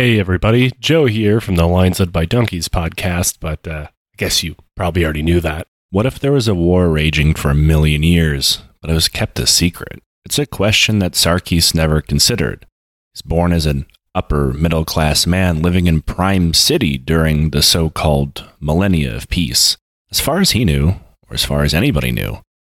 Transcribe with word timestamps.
Hey, 0.00 0.18
everybody. 0.18 0.72
Joe 0.80 1.04
here 1.04 1.42
from 1.42 1.56
the 1.56 1.66
Lions 1.66 2.00
Led 2.00 2.10
by 2.10 2.24
Donkeys 2.24 2.68
podcast, 2.70 3.36
but 3.38 3.68
uh, 3.68 3.88
I 3.90 4.16
guess 4.16 4.42
you 4.42 4.56
probably 4.74 5.04
already 5.04 5.22
knew 5.22 5.40
that. 5.40 5.66
What 5.90 6.06
if 6.06 6.18
there 6.18 6.32
was 6.32 6.48
a 6.48 6.54
war 6.54 6.88
raging 6.88 7.34
for 7.34 7.50
a 7.50 7.54
million 7.54 8.02
years, 8.02 8.62
but 8.80 8.88
it 8.88 8.94
was 8.94 9.08
kept 9.08 9.38
a 9.38 9.46
secret? 9.46 10.02
It's 10.24 10.38
a 10.38 10.46
question 10.46 11.00
that 11.00 11.12
Sarkis 11.12 11.74
never 11.74 12.00
considered. 12.00 12.64
He's 13.12 13.20
born 13.20 13.52
as 13.52 13.66
an 13.66 13.84
upper 14.14 14.54
middle 14.54 14.86
class 14.86 15.26
man 15.26 15.60
living 15.60 15.86
in 15.86 16.00
Prime 16.00 16.54
City 16.54 16.96
during 16.96 17.50
the 17.50 17.60
so 17.60 17.90
called 17.90 18.48
millennia 18.58 19.14
of 19.14 19.28
peace. 19.28 19.76
As 20.10 20.18
far 20.18 20.40
as 20.40 20.52
he 20.52 20.64
knew, 20.64 20.94
or 21.28 21.34
as 21.34 21.44
far 21.44 21.62
as 21.62 21.74
anybody 21.74 22.10
knew, 22.10 22.38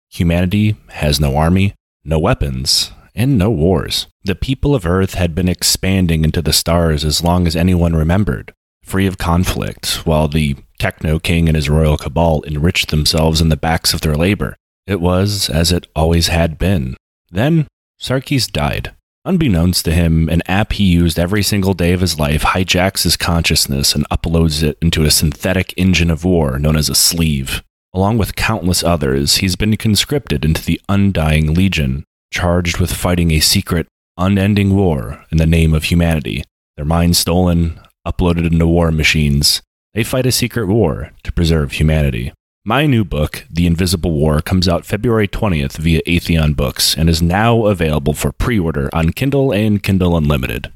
humanity 0.08 0.74
has 0.88 1.20
no 1.20 1.36
army, 1.36 1.74
no 2.02 2.18
weapons, 2.18 2.92
and 3.20 3.36
no 3.36 3.50
wars. 3.50 4.06
The 4.24 4.34
people 4.34 4.74
of 4.74 4.86
Earth 4.86 5.12
had 5.12 5.34
been 5.34 5.46
expanding 5.46 6.24
into 6.24 6.40
the 6.40 6.54
stars 6.54 7.04
as 7.04 7.22
long 7.22 7.46
as 7.46 7.54
anyone 7.54 7.94
remembered, 7.94 8.54
free 8.82 9.06
of 9.06 9.18
conflict, 9.18 10.06
while 10.06 10.26
the 10.26 10.56
Techno 10.78 11.18
King 11.18 11.46
and 11.46 11.54
his 11.54 11.68
royal 11.68 11.98
cabal 11.98 12.42
enriched 12.46 12.88
themselves 12.88 13.42
in 13.42 13.50
the 13.50 13.58
backs 13.58 13.92
of 13.92 14.00
their 14.00 14.14
labor. 14.14 14.56
It 14.86 15.02
was 15.02 15.50
as 15.50 15.70
it 15.70 15.86
always 15.94 16.28
had 16.28 16.56
been. 16.56 16.96
Then, 17.30 17.68
Sarkis 18.00 18.50
died. 18.50 18.96
Unbeknownst 19.26 19.84
to 19.84 19.92
him, 19.92 20.30
an 20.30 20.40
app 20.46 20.72
he 20.72 20.84
used 20.84 21.18
every 21.18 21.42
single 21.42 21.74
day 21.74 21.92
of 21.92 22.00
his 22.00 22.18
life 22.18 22.42
hijacks 22.42 23.02
his 23.02 23.18
consciousness 23.18 23.94
and 23.94 24.08
uploads 24.08 24.62
it 24.62 24.78
into 24.80 25.04
a 25.04 25.10
synthetic 25.10 25.74
engine 25.76 26.10
of 26.10 26.24
war 26.24 26.58
known 26.58 26.74
as 26.74 26.88
a 26.88 26.94
sleeve. 26.94 27.62
Along 27.92 28.16
with 28.16 28.34
countless 28.34 28.82
others, 28.82 29.36
he's 29.36 29.56
been 29.56 29.76
conscripted 29.76 30.42
into 30.42 30.64
the 30.64 30.80
Undying 30.88 31.52
Legion, 31.52 32.04
charged 32.30 32.78
with 32.78 32.92
fighting 32.92 33.30
a 33.30 33.40
secret, 33.40 33.86
unending 34.16 34.76
war 34.76 35.24
in 35.30 35.38
the 35.38 35.46
name 35.46 35.74
of 35.74 35.84
humanity. 35.84 36.44
Their 36.76 36.84
minds 36.84 37.18
stolen, 37.18 37.80
uploaded 38.06 38.50
into 38.50 38.66
war 38.66 38.92
machines. 38.92 39.62
They 39.94 40.04
fight 40.04 40.26
a 40.26 40.32
secret 40.32 40.66
war 40.66 41.12
to 41.24 41.32
preserve 41.32 41.72
humanity. 41.72 42.32
My 42.64 42.86
new 42.86 43.04
book, 43.04 43.46
The 43.50 43.66
Invisible 43.66 44.12
War, 44.12 44.42
comes 44.42 44.68
out 44.68 44.84
February 44.84 45.26
20th 45.26 45.78
via 45.78 46.02
Aethon 46.02 46.54
Books 46.54 46.96
and 46.96 47.08
is 47.08 47.22
now 47.22 47.66
available 47.66 48.12
for 48.12 48.32
pre 48.32 48.58
order 48.58 48.90
on 48.92 49.12
Kindle 49.12 49.52
and 49.52 49.82
Kindle 49.82 50.16
Unlimited. 50.16 50.70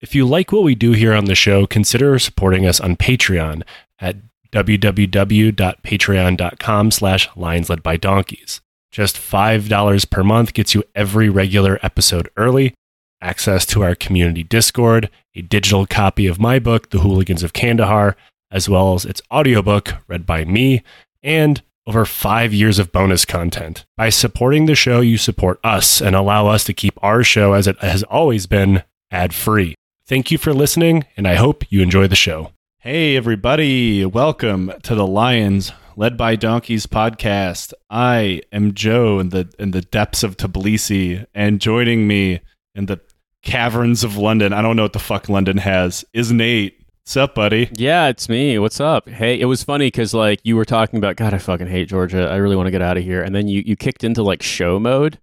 If 0.00 0.14
you 0.14 0.26
like 0.26 0.52
what 0.52 0.62
we 0.62 0.74
do 0.74 0.92
here 0.92 1.14
on 1.14 1.24
the 1.24 1.34
show, 1.34 1.66
consider 1.66 2.18
supporting 2.18 2.66
us 2.66 2.80
on 2.80 2.96
Patreon 2.96 3.62
at 4.00 4.16
www.patreon.com 4.52 6.90
slash 6.90 7.28
lions 7.36 7.70
led 7.70 7.82
by 7.82 7.96
donkeys. 7.96 8.60
Just 8.90 9.16
$5 9.16 10.10
per 10.10 10.24
month 10.24 10.54
gets 10.54 10.74
you 10.74 10.82
every 10.94 11.28
regular 11.28 11.78
episode 11.82 12.30
early, 12.36 12.74
access 13.20 13.66
to 13.66 13.82
our 13.82 13.94
community 13.94 14.42
Discord, 14.42 15.10
a 15.34 15.42
digital 15.42 15.86
copy 15.86 16.26
of 16.26 16.40
my 16.40 16.58
book, 16.58 16.90
The 16.90 17.00
Hooligans 17.00 17.42
of 17.42 17.52
Kandahar, 17.52 18.16
as 18.50 18.68
well 18.68 18.94
as 18.94 19.04
its 19.04 19.20
audiobook 19.30 19.94
read 20.06 20.24
by 20.24 20.44
me, 20.44 20.82
and 21.22 21.62
over 21.86 22.04
five 22.04 22.52
years 22.54 22.78
of 22.78 22.92
bonus 22.92 23.24
content. 23.24 23.84
By 23.96 24.08
supporting 24.08 24.66
the 24.66 24.74
show, 24.74 25.00
you 25.00 25.18
support 25.18 25.60
us 25.62 26.00
and 26.00 26.16
allow 26.16 26.46
us 26.46 26.64
to 26.64 26.74
keep 26.74 27.02
our 27.02 27.22
show 27.22 27.52
as 27.52 27.66
it 27.66 27.78
has 27.80 28.02
always 28.04 28.46
been 28.46 28.84
ad 29.10 29.34
free. 29.34 29.74
Thank 30.06 30.30
you 30.30 30.38
for 30.38 30.54
listening, 30.54 31.04
and 31.16 31.28
I 31.28 31.34
hope 31.34 31.64
you 31.70 31.82
enjoy 31.82 32.06
the 32.06 32.16
show. 32.16 32.52
Hey, 32.78 33.16
everybody. 33.16 34.04
Welcome 34.06 34.72
to 34.82 34.94
the 34.94 35.06
Lions 35.06 35.72
Led 35.98 36.16
by 36.16 36.36
Donkeys 36.36 36.86
podcast. 36.86 37.72
I 37.90 38.42
am 38.52 38.72
Joe 38.72 39.18
in 39.18 39.30
the 39.30 39.52
in 39.58 39.72
the 39.72 39.80
depths 39.80 40.22
of 40.22 40.36
Tbilisi, 40.36 41.26
and 41.34 41.60
joining 41.60 42.06
me 42.06 42.38
in 42.76 42.86
the 42.86 43.00
caverns 43.42 44.04
of 44.04 44.16
London. 44.16 44.52
I 44.52 44.62
don't 44.62 44.76
know 44.76 44.84
what 44.84 44.92
the 44.92 45.00
fuck 45.00 45.28
London 45.28 45.56
has. 45.56 46.04
Is 46.12 46.30
Nate? 46.30 46.86
What's 47.02 47.16
up, 47.16 47.34
buddy? 47.34 47.68
Yeah, 47.72 48.06
it's 48.06 48.28
me. 48.28 48.60
What's 48.60 48.78
up? 48.78 49.08
Hey, 49.08 49.40
it 49.40 49.46
was 49.46 49.64
funny 49.64 49.88
because 49.88 50.14
like 50.14 50.38
you 50.44 50.54
were 50.54 50.64
talking 50.64 50.98
about, 50.98 51.16
God, 51.16 51.34
I 51.34 51.38
fucking 51.38 51.66
hate 51.66 51.88
Georgia. 51.88 52.28
I 52.28 52.36
really 52.36 52.54
want 52.54 52.68
to 52.68 52.70
get 52.70 52.80
out 52.80 52.96
of 52.96 53.02
here, 53.02 53.24
and 53.24 53.34
then 53.34 53.48
you 53.48 53.64
you 53.66 53.74
kicked 53.74 54.04
into 54.04 54.22
like 54.22 54.40
show 54.40 54.78
mode, 54.78 55.18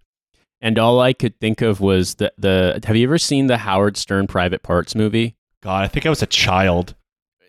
and 0.59 0.77
all 0.77 0.99
I 0.99 1.13
could 1.13 1.39
think 1.39 1.61
of 1.61 1.79
was 1.79 2.15
the 2.15 2.33
the. 2.37 2.81
Have 2.83 2.97
you 2.97 3.07
ever 3.07 3.17
seen 3.17 3.47
the 3.47 3.59
Howard 3.59 3.95
Stern 3.95 4.27
Private 4.27 4.61
Parts 4.61 4.93
movie? 4.93 5.37
God, 5.63 5.85
I 5.85 5.87
think 5.87 6.05
I 6.05 6.09
was 6.09 6.21
a 6.21 6.27
child. 6.27 6.95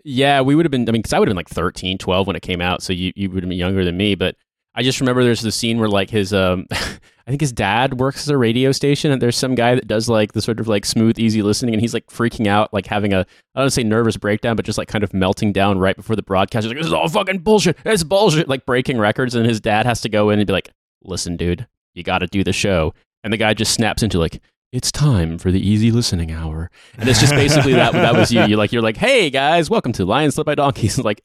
Yeah, 0.08 0.40
we 0.40 0.54
would 0.54 0.64
have 0.64 0.70
been. 0.70 0.88
I 0.88 0.92
mean, 0.92 1.02
because 1.02 1.12
I 1.12 1.18
would 1.18 1.26
have 1.26 1.32
been 1.32 1.36
like 1.36 1.48
13, 1.48 1.98
12 1.98 2.28
when 2.28 2.36
it 2.36 2.42
came 2.42 2.60
out, 2.60 2.80
so 2.80 2.92
you 2.92 3.12
you 3.16 3.28
would 3.28 3.42
have 3.42 3.48
been 3.48 3.58
younger 3.58 3.84
than 3.84 3.96
me. 3.96 4.14
But 4.14 4.36
I 4.72 4.84
just 4.84 5.00
remember 5.00 5.24
there's 5.24 5.40
the 5.40 5.50
scene 5.50 5.80
where 5.80 5.88
like 5.88 6.10
his 6.10 6.32
um, 6.32 6.66
I 6.70 7.30
think 7.30 7.40
his 7.40 7.50
dad 7.50 7.98
works 7.98 8.22
as 8.22 8.28
a 8.28 8.38
radio 8.38 8.70
station, 8.70 9.10
and 9.10 9.20
there's 9.20 9.36
some 9.36 9.56
guy 9.56 9.74
that 9.74 9.88
does 9.88 10.08
like 10.08 10.32
the 10.32 10.40
sort 10.40 10.60
of 10.60 10.68
like 10.68 10.84
smooth, 10.84 11.18
easy 11.18 11.42
listening, 11.42 11.74
and 11.74 11.80
he's 11.80 11.92
like 11.92 12.06
freaking 12.06 12.46
out, 12.46 12.72
like 12.72 12.86
having 12.86 13.12
a 13.12 13.26
I 13.56 13.60
don't 13.60 13.70
say 13.70 13.82
nervous 13.82 14.16
breakdown, 14.16 14.54
but 14.54 14.64
just 14.64 14.78
like 14.78 14.86
kind 14.86 15.02
of 15.02 15.12
melting 15.12 15.52
down 15.52 15.80
right 15.80 15.96
before 15.96 16.14
the 16.14 16.22
broadcast. 16.22 16.62
He's 16.62 16.70
like, 16.70 16.78
"This 16.78 16.86
is 16.86 16.92
all 16.92 17.08
fucking 17.08 17.38
bullshit. 17.38 17.76
It's 17.84 18.04
bullshit." 18.04 18.48
Like 18.48 18.64
breaking 18.64 18.98
records, 18.98 19.34
and 19.34 19.44
his 19.44 19.60
dad 19.60 19.86
has 19.86 20.00
to 20.02 20.08
go 20.08 20.30
in 20.30 20.38
and 20.38 20.46
be 20.46 20.52
like, 20.52 20.70
"Listen, 21.02 21.36
dude, 21.36 21.66
you 21.94 22.04
got 22.04 22.18
to 22.18 22.28
do 22.28 22.44
the 22.44 22.52
show." 22.52 22.94
And 23.24 23.32
the 23.32 23.38
guy 23.38 23.54
just 23.54 23.74
snaps 23.74 24.04
into 24.04 24.20
like, 24.20 24.40
it's 24.72 24.90
time 24.90 25.38
for 25.38 25.50
the 25.50 25.60
easy 25.60 25.90
listening 25.90 26.32
hour. 26.32 26.70
And 26.98 27.08
it's 27.08 27.20
just 27.20 27.32
basically 27.32 27.74
that 27.74 27.92
that 27.92 28.14
was 28.14 28.32
you. 28.32 28.44
You're 28.44 28.58
like, 28.58 28.72
you're 28.72 28.82
like, 28.82 28.96
hey 28.96 29.30
guys, 29.30 29.70
welcome 29.70 29.92
to 29.92 30.04
Lions 30.04 30.36
Led 30.36 30.46
by 30.46 30.54
Donkeys. 30.54 30.96
And 30.96 31.04
like 31.06 31.22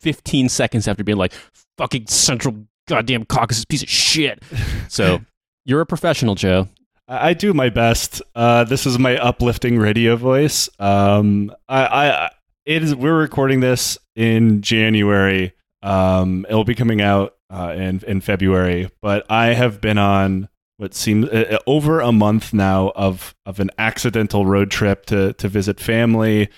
15 0.00 0.48
seconds 0.48 0.86
after 0.88 1.04
being 1.04 1.18
like, 1.18 1.32
fucking 1.78 2.06
central 2.06 2.66
goddamn 2.88 3.24
Caucasus 3.24 3.64
piece 3.64 3.82
of 3.82 3.88
shit. 3.88 4.42
So 4.88 5.20
you're 5.64 5.80
a 5.80 5.86
professional, 5.86 6.34
Joe. 6.34 6.68
I, 7.08 7.30
I 7.30 7.34
do 7.34 7.52
my 7.52 7.68
best. 7.70 8.22
Uh, 8.34 8.64
this 8.64 8.86
is 8.86 8.98
my 8.98 9.18
uplifting 9.18 9.78
radio 9.78 10.16
voice. 10.16 10.68
Um, 10.78 11.52
I, 11.68 11.86
I 11.86 12.30
it 12.64 12.82
is. 12.82 12.94
We're 12.94 13.18
recording 13.18 13.60
this 13.60 13.98
in 14.14 14.62
January. 14.62 15.52
Um, 15.82 16.46
it'll 16.48 16.64
be 16.64 16.74
coming 16.74 17.00
out 17.00 17.36
uh, 17.50 17.74
in 17.76 18.02
in 18.06 18.20
February. 18.20 18.90
But 19.02 19.26
I 19.30 19.48
have 19.48 19.80
been 19.80 19.98
on 19.98 20.48
what 20.78 20.94
seems 20.94 21.28
uh, 21.28 21.58
over 21.66 22.00
a 22.00 22.12
month 22.12 22.52
now 22.52 22.92
of 22.94 23.34
of 23.44 23.60
an 23.60 23.70
accidental 23.78 24.46
road 24.46 24.70
trip 24.70 25.06
to 25.06 25.32
to 25.34 25.48
visit 25.48 25.80
family, 25.80 26.48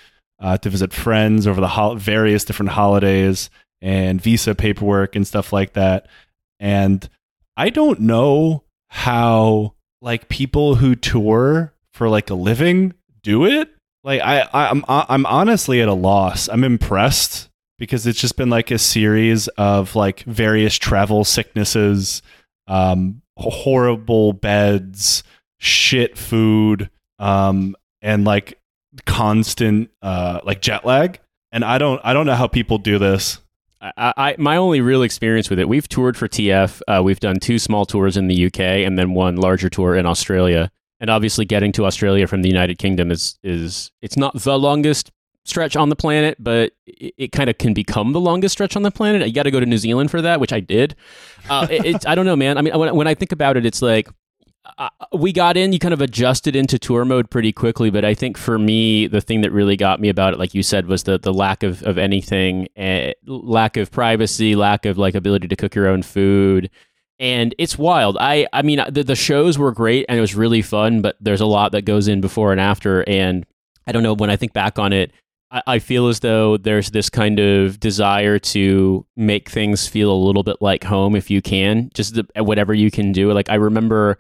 uh, 0.40 0.58
to 0.58 0.70
visit 0.70 0.92
friends 0.92 1.46
over 1.46 1.60
the 1.60 1.68
ho- 1.68 1.94
various 1.94 2.44
different 2.44 2.72
holidays 2.72 3.50
and 3.80 4.20
visa 4.20 4.54
paperwork 4.54 5.14
and 5.14 5.26
stuff 5.26 5.52
like 5.52 5.74
that. 5.74 6.08
And 6.58 7.08
I 7.56 7.70
don't 7.70 8.00
know 8.00 8.64
how 8.88 9.74
like 10.00 10.28
people 10.28 10.76
who 10.76 10.94
tour 10.94 11.72
for 11.92 12.08
like 12.08 12.30
a 12.30 12.34
living 12.34 12.94
do 13.22 13.44
it. 13.44 13.70
Like 14.04 14.20
I 14.20 14.48
I'm 14.52 14.84
I'm 14.88 15.26
honestly 15.26 15.80
at 15.80 15.88
a 15.88 15.94
loss. 15.94 16.48
I'm 16.48 16.64
impressed 16.64 17.48
because 17.78 18.06
it's 18.06 18.20
just 18.20 18.36
been 18.36 18.50
like 18.50 18.70
a 18.70 18.78
series 18.78 19.46
of 19.48 19.94
like 19.94 20.20
various 20.20 20.76
travel 20.76 21.24
sicknesses 21.24 22.22
um, 22.66 23.22
horrible 23.38 24.32
beds, 24.32 25.22
shit 25.58 26.18
food, 26.18 26.90
um, 27.18 27.76
and 28.02 28.24
like 28.24 28.60
constant 29.06 29.90
uh, 30.02 30.40
like 30.44 30.60
jet 30.60 30.84
lag. 30.84 31.20
And 31.50 31.64
I 31.64 31.78
don't 31.78 32.00
I 32.04 32.12
don't 32.12 32.26
know 32.26 32.34
how 32.34 32.46
people 32.46 32.78
do 32.78 32.98
this. 32.98 33.40
I, 33.80 34.12
I, 34.16 34.36
my 34.38 34.56
only 34.56 34.80
real 34.80 35.02
experience 35.02 35.48
with 35.48 35.60
it, 35.60 35.68
we've 35.68 35.88
toured 35.88 36.16
for 36.16 36.26
TF. 36.26 36.80
Uh, 36.88 37.00
we've 37.02 37.20
done 37.20 37.38
two 37.38 37.60
small 37.60 37.86
tours 37.86 38.16
in 38.16 38.26
the 38.26 38.46
UK 38.46 38.58
and 38.58 38.98
then 38.98 39.14
one 39.14 39.36
larger 39.36 39.70
tour 39.70 39.94
in 39.94 40.04
Australia. 40.04 40.70
And 41.00 41.10
obviously, 41.10 41.44
getting 41.44 41.70
to 41.72 41.86
Australia 41.86 42.26
from 42.26 42.42
the 42.42 42.48
United 42.48 42.78
Kingdom 42.78 43.10
is 43.10 43.38
is 43.42 43.92
it's 44.02 44.16
not 44.16 44.34
the 44.34 44.58
longest 44.58 45.12
stretch 45.48 45.76
on 45.76 45.88
the 45.88 45.96
planet, 45.96 46.36
but 46.38 46.72
it, 46.86 47.14
it 47.16 47.32
kind 47.32 47.50
of 47.50 47.58
can 47.58 47.74
become 47.74 48.12
the 48.12 48.20
longest 48.20 48.52
stretch 48.52 48.76
on 48.76 48.82
the 48.82 48.90
planet. 48.90 49.26
You 49.26 49.32
got 49.32 49.44
to 49.44 49.50
go 49.50 49.60
to 49.60 49.66
New 49.66 49.78
Zealand 49.78 50.10
for 50.10 50.22
that, 50.22 50.40
which 50.40 50.52
I 50.52 50.60
did. 50.60 50.94
Uh, 51.48 51.66
it, 51.70 52.06
I 52.06 52.14
don't 52.14 52.26
know, 52.26 52.36
man. 52.36 52.58
I 52.58 52.62
mean, 52.62 52.78
when, 52.78 52.94
when 52.94 53.06
I 53.06 53.14
think 53.14 53.32
about 53.32 53.56
it, 53.56 53.66
it's 53.66 53.82
like 53.82 54.08
uh, 54.76 54.90
we 55.12 55.32
got 55.32 55.56
in, 55.56 55.72
you 55.72 55.78
kind 55.78 55.94
of 55.94 56.00
adjusted 56.00 56.54
into 56.54 56.78
tour 56.78 57.04
mode 57.04 57.30
pretty 57.30 57.52
quickly. 57.52 57.90
But 57.90 58.04
I 58.04 58.14
think 58.14 58.36
for 58.36 58.58
me, 58.58 59.06
the 59.06 59.20
thing 59.20 59.40
that 59.40 59.52
really 59.52 59.76
got 59.76 60.00
me 60.00 60.08
about 60.08 60.34
it, 60.34 60.38
like 60.38 60.54
you 60.54 60.62
said, 60.62 60.86
was 60.86 61.04
the 61.04 61.18
the 61.18 61.32
lack 61.32 61.62
of 61.62 61.82
of 61.84 61.98
anything, 61.98 62.68
uh, 62.76 63.12
lack 63.26 63.76
of 63.76 63.90
privacy, 63.90 64.54
lack 64.54 64.84
of 64.84 64.98
like 64.98 65.14
ability 65.14 65.48
to 65.48 65.56
cook 65.56 65.74
your 65.74 65.88
own 65.88 66.02
food. 66.02 66.70
And 67.20 67.52
it's 67.58 67.76
wild. 67.76 68.16
I, 68.20 68.46
I 68.52 68.62
mean, 68.62 68.80
the, 68.88 69.02
the 69.02 69.16
shows 69.16 69.58
were 69.58 69.72
great 69.72 70.06
and 70.08 70.16
it 70.16 70.20
was 70.20 70.36
really 70.36 70.62
fun, 70.62 71.02
but 71.02 71.16
there's 71.20 71.40
a 71.40 71.46
lot 71.46 71.72
that 71.72 71.82
goes 71.82 72.06
in 72.06 72.20
before 72.20 72.52
and 72.52 72.60
after. 72.60 73.02
And 73.08 73.44
I 73.88 73.92
don't 73.92 74.04
know, 74.04 74.14
when 74.14 74.30
I 74.30 74.36
think 74.36 74.52
back 74.52 74.78
on 74.78 74.92
it, 74.92 75.10
I 75.50 75.78
feel 75.78 76.08
as 76.08 76.20
though 76.20 76.58
there's 76.58 76.90
this 76.90 77.08
kind 77.08 77.38
of 77.38 77.80
desire 77.80 78.38
to 78.38 79.06
make 79.16 79.48
things 79.48 79.86
feel 79.86 80.12
a 80.12 80.14
little 80.14 80.42
bit 80.42 80.56
like 80.60 80.84
home 80.84 81.16
if 81.16 81.30
you 81.30 81.40
can, 81.40 81.90
just 81.94 82.14
the, 82.14 82.26
whatever 82.42 82.74
you 82.74 82.90
can 82.90 83.12
do. 83.12 83.32
Like 83.32 83.48
I 83.48 83.54
remember 83.54 84.18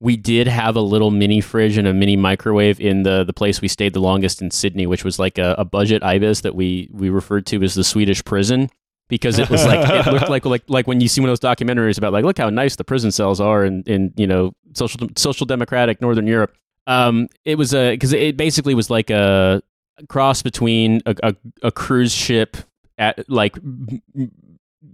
we 0.00 0.16
did 0.16 0.48
have 0.48 0.74
a 0.74 0.80
little 0.80 1.12
mini 1.12 1.40
fridge 1.40 1.78
and 1.78 1.86
a 1.86 1.94
mini 1.94 2.16
microwave 2.16 2.80
in 2.80 3.04
the 3.04 3.22
the 3.22 3.32
place 3.32 3.60
we 3.60 3.68
stayed 3.68 3.94
the 3.94 4.00
longest 4.00 4.42
in 4.42 4.50
Sydney, 4.50 4.86
which 4.86 5.04
was 5.04 5.18
like 5.18 5.38
a, 5.38 5.54
a 5.58 5.64
budget 5.64 6.02
ibis 6.02 6.40
that 6.40 6.56
we 6.56 6.90
we 6.92 7.08
referred 7.08 7.46
to 7.46 7.62
as 7.62 7.74
the 7.74 7.84
Swedish 7.84 8.24
prison 8.24 8.68
because 9.08 9.38
it 9.38 9.48
was 9.50 9.64
like 9.64 9.88
it 9.88 10.10
looked 10.12 10.28
like 10.28 10.44
like 10.44 10.64
like 10.68 10.86
when 10.88 11.00
you 11.00 11.06
see 11.06 11.20
one 11.20 11.30
of 11.30 11.38
those 11.38 11.56
documentaries 11.56 11.98
about 11.98 12.12
like 12.12 12.24
look 12.24 12.38
how 12.38 12.50
nice 12.50 12.74
the 12.74 12.84
prison 12.84 13.12
cells 13.12 13.40
are 13.40 13.64
in 13.64 13.82
in 13.84 14.12
you 14.16 14.26
know 14.26 14.52
social 14.74 15.08
social 15.16 15.46
democratic 15.46 16.00
northern 16.00 16.26
Europe. 16.26 16.52
Um, 16.86 17.28
it 17.44 17.56
was 17.56 17.72
a 17.72 17.92
because 17.92 18.12
it 18.12 18.36
basically 18.36 18.74
was 18.74 18.90
like 18.90 19.10
a 19.10 19.62
cross 20.08 20.42
between 20.42 21.00
a, 21.06 21.14
a, 21.22 21.36
a 21.62 21.72
cruise 21.72 22.12
ship 22.12 22.56
at 22.98 23.28
like 23.28 23.56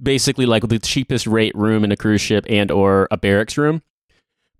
basically 0.02 0.46
like 0.46 0.68
the 0.68 0.78
cheapest 0.78 1.26
rate 1.26 1.54
room 1.54 1.84
in 1.84 1.92
a 1.92 1.96
cruise 1.96 2.20
ship 2.20 2.44
and 2.48 2.70
or 2.70 3.08
a 3.10 3.16
barracks 3.16 3.58
room. 3.58 3.82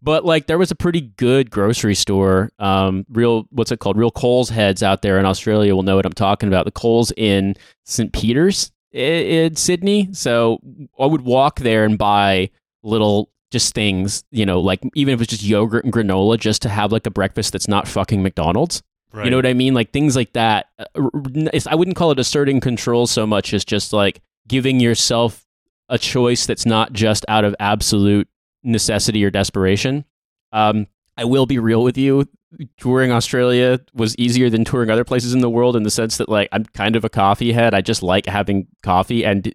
But 0.02 0.24
like 0.24 0.46
there 0.46 0.58
was 0.58 0.70
a 0.70 0.74
pretty 0.74 1.02
good 1.02 1.50
grocery 1.50 1.94
store, 1.94 2.50
um, 2.58 3.04
real 3.10 3.46
what's 3.50 3.70
it 3.70 3.80
called? 3.80 3.98
Real 3.98 4.10
Coles 4.10 4.48
heads 4.48 4.82
out 4.82 5.02
there 5.02 5.18
in 5.18 5.26
Australia 5.26 5.74
will 5.74 5.82
know 5.82 5.96
what 5.96 6.06
I'm 6.06 6.12
talking 6.12 6.48
about. 6.48 6.64
The 6.64 6.70
Coles 6.70 7.12
in 7.16 7.54
St. 7.84 8.12
Peter's 8.12 8.72
in 8.92 9.56
Sydney. 9.56 10.08
So 10.12 10.58
I 10.98 11.06
would 11.06 11.20
walk 11.20 11.60
there 11.60 11.84
and 11.84 11.98
buy 11.98 12.50
little 12.82 13.30
just 13.50 13.74
things, 13.74 14.24
you 14.30 14.46
know, 14.46 14.60
like 14.60 14.80
even 14.94 15.12
if 15.12 15.20
it's 15.20 15.30
just 15.30 15.42
yogurt 15.42 15.84
and 15.84 15.92
granola, 15.92 16.38
just 16.38 16.62
to 16.62 16.68
have 16.68 16.92
like 16.92 17.06
a 17.06 17.10
breakfast 17.10 17.52
that's 17.52 17.68
not 17.68 17.86
fucking 17.86 18.22
McDonald's. 18.22 18.82
Right. 19.12 19.24
You 19.24 19.30
know 19.30 19.38
what 19.38 19.46
I 19.46 19.54
mean? 19.54 19.74
Like 19.74 19.92
things 19.92 20.14
like 20.14 20.32
that. 20.34 20.68
Uh, 20.78 21.10
it's, 21.52 21.66
I 21.66 21.74
wouldn't 21.74 21.96
call 21.96 22.12
it 22.12 22.18
asserting 22.18 22.60
control 22.60 23.06
so 23.06 23.26
much 23.26 23.52
as 23.52 23.64
just 23.64 23.92
like 23.92 24.20
giving 24.46 24.78
yourself 24.80 25.46
a 25.88 25.98
choice 25.98 26.46
that's 26.46 26.64
not 26.64 26.92
just 26.92 27.24
out 27.28 27.44
of 27.44 27.56
absolute 27.58 28.28
necessity 28.62 29.24
or 29.24 29.30
desperation. 29.30 30.04
Um, 30.52 30.86
I 31.16 31.24
will 31.24 31.46
be 31.46 31.58
real 31.58 31.82
with 31.82 31.98
you. 31.98 32.28
Touring 32.78 33.12
Australia 33.12 33.80
was 33.94 34.16
easier 34.16 34.50
than 34.50 34.64
touring 34.64 34.90
other 34.90 35.04
places 35.04 35.34
in 35.34 35.40
the 35.40 35.50
world 35.50 35.76
in 35.76 35.82
the 35.82 35.90
sense 35.90 36.16
that, 36.16 36.28
like, 36.28 36.48
I'm 36.52 36.64
kind 36.64 36.96
of 36.96 37.04
a 37.04 37.08
coffee 37.08 37.52
head. 37.52 37.74
I 37.74 37.80
just 37.80 38.02
like 38.02 38.26
having 38.26 38.66
coffee, 38.82 39.24
and 39.24 39.54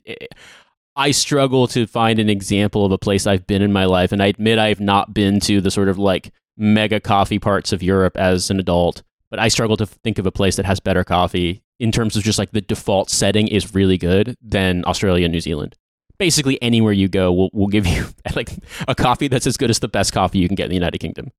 I 0.95 1.11
struggle 1.11 1.67
to 1.67 1.87
find 1.87 2.19
an 2.19 2.29
example 2.29 2.85
of 2.85 2.91
a 2.91 2.97
place 2.97 3.27
I've 3.27 3.47
been 3.47 3.61
in 3.61 3.73
my 3.73 3.85
life. 3.85 4.11
And 4.11 4.21
I 4.21 4.27
admit 4.27 4.59
I've 4.59 4.79
not 4.79 5.13
been 5.13 5.39
to 5.41 5.59
the 5.59 5.71
sort 5.71 5.89
of 5.89 5.97
like 5.97 6.31
mega 6.55 6.99
coffee 6.99 7.39
parts 7.39 7.73
of 7.73 7.83
Europe 7.83 8.15
as 8.15 8.49
an 8.49 8.59
adult, 8.59 9.03
but 9.29 9.39
I 9.39 9.47
struggle 9.47 9.77
to 9.77 9.85
think 9.85 10.19
of 10.19 10.25
a 10.25 10.31
place 10.31 10.55
that 10.55 10.65
has 10.65 10.79
better 10.79 11.03
coffee 11.03 11.63
in 11.79 11.91
terms 11.91 12.15
of 12.15 12.23
just 12.23 12.39
like 12.39 12.51
the 12.51 12.61
default 12.61 13.09
setting 13.09 13.47
is 13.47 13.73
really 13.73 13.97
good 13.97 14.35
than 14.41 14.83
Australia 14.85 15.25
and 15.25 15.33
New 15.33 15.41
Zealand 15.41 15.75
basically 16.17 16.61
anywhere 16.61 16.93
you 16.93 17.07
go 17.07 17.31
will 17.31 17.49
will 17.53 17.67
give 17.67 17.85
you 17.85 18.05
like 18.35 18.49
a 18.87 18.95
coffee 18.95 19.27
that's 19.27 19.47
as 19.47 19.57
good 19.57 19.69
as 19.69 19.79
the 19.79 19.87
best 19.87 20.13
coffee 20.13 20.39
you 20.39 20.47
can 20.47 20.55
get 20.55 20.65
in 20.65 20.69
the 20.69 20.75
United 20.75 20.99
Kingdom. 20.99 21.31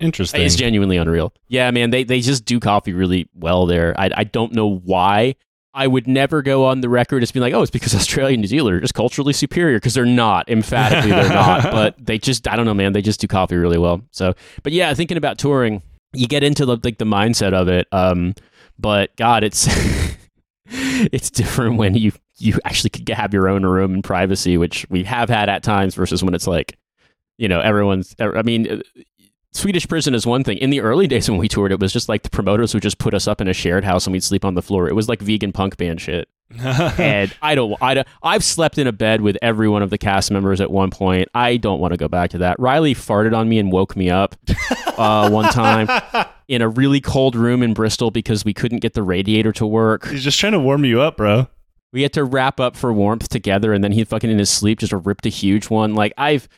Interesting. 0.00 0.42
It's 0.42 0.56
genuinely 0.56 0.96
unreal. 0.96 1.32
Yeah, 1.48 1.70
man, 1.70 1.90
they 1.90 2.04
they 2.04 2.20
just 2.20 2.44
do 2.44 2.60
coffee 2.60 2.92
really 2.92 3.28
well 3.34 3.66
there. 3.66 3.94
I 3.98 4.10
I 4.14 4.24
don't 4.24 4.52
know 4.52 4.68
why. 4.68 5.36
I 5.76 5.88
would 5.88 6.06
never 6.06 6.40
go 6.40 6.66
on 6.66 6.82
the 6.82 6.88
record 6.88 7.24
as 7.24 7.32
being 7.32 7.40
like, 7.40 7.52
oh, 7.52 7.62
it's 7.62 7.70
because 7.70 7.94
Australia 7.96 8.34
and 8.34 8.42
New 8.42 8.46
Zealand 8.46 8.76
are 8.76 8.80
just 8.80 8.94
culturally 8.94 9.32
superior 9.32 9.78
because 9.78 9.94
they're 9.94 10.06
not. 10.06 10.48
Emphatically, 10.48 11.10
they're 11.10 11.28
not. 11.28 11.62
But 11.72 11.96
they 11.98 12.16
just, 12.16 12.46
I 12.46 12.54
don't 12.54 12.64
know, 12.64 12.74
man. 12.74 12.92
They 12.92 13.02
just 13.02 13.20
do 13.20 13.26
coffee 13.26 13.56
really 13.56 13.78
well. 13.78 14.00
So, 14.12 14.34
but 14.62 14.72
yeah, 14.72 14.94
thinking 14.94 15.16
about 15.16 15.36
touring, 15.36 15.82
you 16.14 16.26
get 16.26 16.42
into 16.42 16.66
the 16.66 16.78
like 16.82 16.98
the 16.98 17.04
mindset 17.04 17.52
of 17.52 17.68
it. 17.68 17.86
Um, 17.92 18.34
but 18.78 19.14
God, 19.16 19.44
it's 19.44 19.66
it's 20.66 21.30
different 21.30 21.76
when 21.76 21.94
you 21.94 22.12
you 22.38 22.58
actually 22.64 22.90
could 22.90 23.08
have 23.08 23.32
your 23.32 23.48
own 23.48 23.64
room 23.64 23.94
and 23.94 24.04
privacy, 24.04 24.56
which 24.56 24.86
we 24.90 25.04
have 25.04 25.28
had 25.28 25.48
at 25.48 25.62
times, 25.62 25.94
versus 25.94 26.22
when 26.22 26.34
it's 26.34 26.46
like, 26.46 26.78
you 27.38 27.48
know, 27.48 27.60
everyone's. 27.60 28.14
I 28.18 28.42
mean, 28.42 28.70
uh, 28.70 28.82
Swedish 29.52 29.86
prison 29.86 30.14
is 30.14 30.26
one 30.26 30.42
thing. 30.42 30.58
In 30.58 30.70
the 30.70 30.80
early 30.80 31.06
days 31.06 31.30
when 31.30 31.38
we 31.38 31.48
toured, 31.48 31.72
it 31.72 31.80
was 31.80 31.92
just 31.92 32.08
like 32.08 32.22
the 32.22 32.30
promoters 32.30 32.74
would 32.74 32.82
just 32.82 32.98
put 32.98 33.14
us 33.14 33.28
up 33.28 33.40
in 33.40 33.48
a 33.48 33.52
shared 33.52 33.84
house 33.84 34.06
and 34.06 34.12
we'd 34.12 34.24
sleep 34.24 34.44
on 34.44 34.54
the 34.54 34.62
floor. 34.62 34.88
It 34.88 34.94
was 34.94 35.08
like 35.08 35.20
vegan 35.20 35.52
punk 35.52 35.76
band 35.76 36.00
shit. 36.00 36.28
And 36.60 37.34
I 37.42 37.54
don't, 37.54 37.76
I 37.80 37.94
don't, 37.94 38.08
I've 38.22 38.44
slept 38.44 38.78
in 38.78 38.86
a 38.86 38.92
bed 38.92 39.20
with 39.20 39.36
every 39.42 39.68
one 39.68 39.82
of 39.82 39.90
the 39.90 39.98
cast 39.98 40.30
members 40.30 40.60
at 40.60 40.70
one 40.70 40.90
point. 40.90 41.28
I 41.34 41.56
don't 41.56 41.80
want 41.80 41.92
to 41.92 41.96
go 41.96 42.08
back 42.08 42.30
to 42.30 42.38
that. 42.38 42.58
Riley 42.58 42.94
farted 42.94 43.36
on 43.36 43.48
me 43.48 43.58
and 43.58 43.72
woke 43.72 43.96
me 43.96 44.10
up 44.10 44.36
uh, 44.98 45.30
one 45.30 45.50
time 45.50 45.88
in 46.48 46.62
a 46.62 46.68
really 46.68 47.00
cold 47.00 47.36
room 47.36 47.62
in 47.62 47.74
Bristol 47.74 48.10
because 48.10 48.44
we 48.44 48.54
couldn't 48.54 48.78
get 48.78 48.94
the 48.94 49.02
radiator 49.02 49.52
to 49.52 49.66
work. 49.66 50.06
He's 50.08 50.24
just 50.24 50.38
trying 50.38 50.52
to 50.52 50.60
warm 50.60 50.84
you 50.84 51.00
up, 51.00 51.16
bro. 51.16 51.48
We 51.92 52.02
had 52.02 52.12
to 52.14 52.24
wrap 52.24 52.58
up 52.58 52.76
for 52.76 52.92
warmth 52.92 53.28
together, 53.28 53.72
and 53.72 53.84
then 53.84 53.92
he 53.92 54.02
fucking 54.02 54.28
in 54.28 54.38
his 54.38 54.50
sleep 54.50 54.80
just 54.80 54.92
ripped 54.92 55.26
a 55.26 55.28
huge 55.28 55.70
one. 55.70 55.94
Like 55.94 56.12
I've, 56.18 56.48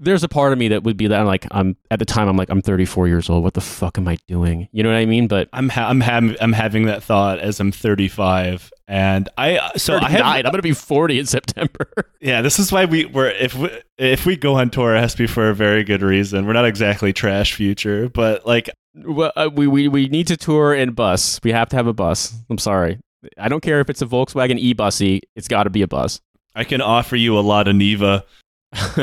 there's 0.00 0.24
a 0.24 0.28
part 0.28 0.52
of 0.52 0.58
me 0.58 0.68
that 0.68 0.82
would 0.82 0.96
be 0.96 1.06
that 1.06 1.20
I'm 1.20 1.26
like 1.26 1.46
I'm 1.50 1.76
at 1.90 1.98
the 1.98 2.04
time 2.04 2.26
I'm 2.26 2.36
like 2.36 2.48
I'm 2.48 2.62
34 2.62 3.06
years 3.06 3.28
old. 3.28 3.44
What 3.44 3.54
the 3.54 3.60
fuck 3.60 3.98
am 3.98 4.08
I 4.08 4.16
doing? 4.26 4.66
You 4.72 4.82
know 4.82 4.88
what 4.88 4.96
I 4.96 5.04
mean? 5.04 5.28
But 5.28 5.48
I'm 5.52 5.68
ha- 5.68 5.88
I'm 5.88 6.00
ha- 6.00 6.34
I'm 6.40 6.52
having 6.52 6.86
that 6.86 7.02
thought 7.02 7.38
as 7.38 7.60
I'm 7.60 7.70
35, 7.70 8.72
and 8.88 9.28
I 9.36 9.72
so 9.76 9.96
I 9.96 10.08
have 10.08 10.22
I'm 10.22 10.42
gonna 10.50 10.62
be 10.62 10.72
40 10.72 11.18
in 11.18 11.26
September. 11.26 11.90
yeah, 12.20 12.40
this 12.40 12.58
is 12.58 12.72
why 12.72 12.86
we 12.86 13.04
were 13.04 13.30
if 13.30 13.54
we, 13.54 13.70
if 13.98 14.24
we 14.24 14.36
go 14.36 14.54
on 14.54 14.70
tour, 14.70 14.96
it 14.96 15.00
has 15.00 15.12
to 15.12 15.18
be 15.18 15.26
for 15.26 15.50
a 15.50 15.54
very 15.54 15.84
good 15.84 16.02
reason. 16.02 16.46
We're 16.46 16.54
not 16.54 16.64
exactly 16.64 17.12
trash 17.12 17.54
future, 17.54 18.08
but 18.08 18.46
like 18.46 18.70
well, 18.94 19.32
uh, 19.36 19.50
we 19.52 19.66
we 19.66 19.86
we 19.88 20.08
need 20.08 20.26
to 20.28 20.36
tour 20.36 20.74
in 20.74 20.92
bus. 20.92 21.38
We 21.44 21.52
have 21.52 21.68
to 21.68 21.76
have 21.76 21.86
a 21.86 21.92
bus. 21.92 22.34
I'm 22.48 22.58
sorry. 22.58 22.98
I 23.36 23.48
don't 23.50 23.60
care 23.60 23.80
if 23.80 23.90
it's 23.90 24.00
a 24.00 24.06
Volkswagen 24.06 24.58
e-bussy. 24.58 25.20
It's 25.36 25.46
got 25.46 25.64
to 25.64 25.70
be 25.70 25.82
a 25.82 25.86
bus. 25.86 26.22
I 26.54 26.64
can 26.64 26.80
offer 26.80 27.16
you 27.16 27.38
a 27.38 27.40
lot 27.40 27.68
of 27.68 27.76
Neva. 27.76 28.24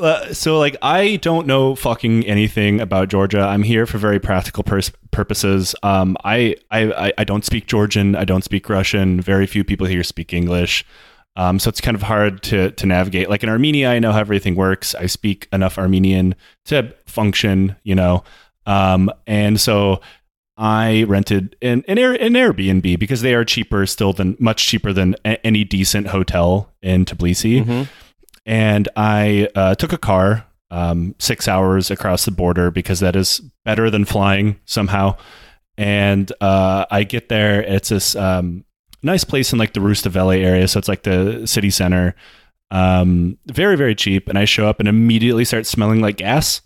uh, 0.00 0.32
so 0.32 0.58
like 0.58 0.76
I 0.82 1.16
don't 1.16 1.46
know 1.46 1.76
fucking 1.76 2.26
anything 2.26 2.80
about 2.80 3.08
Georgia. 3.08 3.40
I'm 3.40 3.62
here 3.62 3.86
for 3.86 3.98
very 3.98 4.18
practical 4.18 4.64
purposes. 4.64 5.74
Um, 5.82 6.16
I, 6.24 6.56
I 6.70 7.12
I 7.16 7.24
don't 7.24 7.44
speak 7.44 7.66
Georgian. 7.66 8.16
I 8.16 8.24
don't 8.24 8.42
speak 8.42 8.68
Russian. 8.68 9.20
Very 9.20 9.46
few 9.46 9.62
people 9.62 9.86
here 9.86 10.02
speak 10.02 10.32
English. 10.32 10.84
Um, 11.36 11.60
so 11.60 11.68
it's 11.68 11.80
kind 11.80 11.94
of 11.94 12.02
hard 12.02 12.42
to 12.44 12.72
to 12.72 12.86
navigate. 12.86 13.30
Like 13.30 13.44
in 13.44 13.48
Armenia, 13.48 13.90
I 13.90 14.00
know 14.00 14.12
how 14.12 14.18
everything 14.18 14.56
works. 14.56 14.94
I 14.96 15.06
speak 15.06 15.46
enough 15.52 15.78
Armenian 15.78 16.34
to 16.66 16.92
function, 17.06 17.76
you 17.84 17.94
know. 17.94 18.24
Um, 18.66 19.10
and 19.26 19.60
so 19.60 20.00
I 20.56 21.04
rented 21.04 21.56
an, 21.62 21.84
an, 21.88 21.96
Air, 21.96 22.12
an 22.12 22.34
Airbnb 22.34 22.98
because 22.98 23.22
they 23.22 23.34
are 23.34 23.44
cheaper 23.44 23.86
still 23.86 24.12
than 24.12 24.36
much 24.38 24.66
cheaper 24.66 24.92
than 24.92 25.16
a, 25.24 25.44
any 25.46 25.64
decent 25.64 26.08
hotel 26.08 26.70
in 26.82 27.06
Tbilisi. 27.06 27.64
Mm-hmm. 27.64 27.82
And 28.46 28.88
I 28.96 29.48
uh, 29.54 29.74
took 29.74 29.92
a 29.92 29.98
car 29.98 30.46
um, 30.70 31.14
six 31.18 31.48
hours 31.48 31.90
across 31.90 32.24
the 32.24 32.30
border 32.30 32.70
because 32.70 33.00
that 33.00 33.16
is 33.16 33.40
better 33.64 33.90
than 33.90 34.04
flying 34.04 34.60
somehow. 34.64 35.16
And 35.76 36.30
uh, 36.40 36.86
I 36.90 37.04
get 37.04 37.28
there. 37.28 37.62
It's 37.62 37.88
this 37.88 38.14
um, 38.16 38.64
nice 39.02 39.24
place 39.24 39.52
in 39.52 39.58
like 39.58 39.72
the 39.72 39.80
Rustaveli 39.80 40.44
area, 40.44 40.68
so 40.68 40.78
it's 40.78 40.88
like 40.88 41.02
the 41.02 41.46
city 41.46 41.70
center. 41.70 42.14
Um, 42.70 43.38
very 43.46 43.76
very 43.76 43.94
cheap. 43.94 44.28
And 44.28 44.38
I 44.38 44.44
show 44.44 44.68
up 44.68 44.78
and 44.78 44.88
immediately 44.88 45.44
start 45.44 45.66
smelling 45.66 46.00
like 46.00 46.18
gas, 46.18 46.60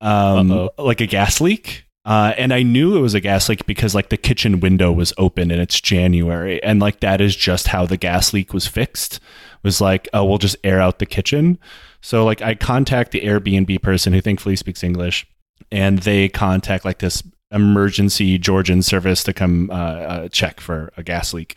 um, 0.00 0.68
like 0.78 1.00
a 1.00 1.06
gas 1.06 1.40
leak. 1.40 1.84
Uh, 2.04 2.34
and 2.36 2.52
I 2.52 2.62
knew 2.62 2.96
it 2.96 3.00
was 3.00 3.14
a 3.14 3.20
gas 3.20 3.48
leak 3.48 3.64
because 3.64 3.94
like 3.94 4.08
the 4.08 4.16
kitchen 4.16 4.58
window 4.58 4.90
was 4.90 5.12
open 5.18 5.50
and 5.52 5.60
it's 5.60 5.80
January, 5.80 6.62
and 6.62 6.80
like 6.80 7.00
that 7.00 7.20
is 7.20 7.36
just 7.36 7.68
how 7.68 7.86
the 7.86 7.96
gas 7.96 8.32
leak 8.32 8.52
was 8.52 8.66
fixed. 8.66 9.20
Was 9.62 9.80
like, 9.80 10.08
oh, 10.12 10.24
we'll 10.24 10.38
just 10.38 10.56
air 10.64 10.80
out 10.80 10.98
the 10.98 11.06
kitchen. 11.06 11.58
So 12.00 12.24
like 12.24 12.42
I 12.42 12.56
contact 12.56 13.12
the 13.12 13.20
Airbnb 13.20 13.80
person 13.82 14.12
who 14.12 14.20
thankfully 14.20 14.56
speaks 14.56 14.82
English, 14.82 15.26
and 15.70 16.00
they 16.00 16.28
contact 16.28 16.84
like 16.84 16.98
this 16.98 17.22
emergency 17.52 18.38
Georgian 18.38 18.82
service 18.82 19.22
to 19.22 19.32
come 19.32 19.70
uh, 19.70 19.74
uh, 19.74 20.28
check 20.28 20.58
for 20.58 20.92
a 20.96 21.04
gas 21.04 21.32
leak. 21.32 21.54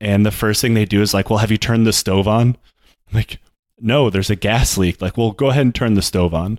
And 0.00 0.26
the 0.26 0.30
first 0.32 0.60
thing 0.60 0.74
they 0.74 0.86
do 0.86 1.02
is 1.02 1.14
like, 1.14 1.30
well, 1.30 1.38
have 1.38 1.50
you 1.50 1.58
turned 1.58 1.86
the 1.86 1.92
stove 1.92 2.26
on? 2.26 2.56
I'm 3.08 3.14
like, 3.14 3.38
no, 3.78 4.10
there's 4.10 4.30
a 4.30 4.36
gas 4.36 4.76
leak. 4.78 5.00
Like, 5.00 5.16
well, 5.16 5.32
go 5.32 5.50
ahead 5.50 5.62
and 5.62 5.74
turn 5.74 5.94
the 5.94 6.02
stove 6.02 6.34
on. 6.34 6.58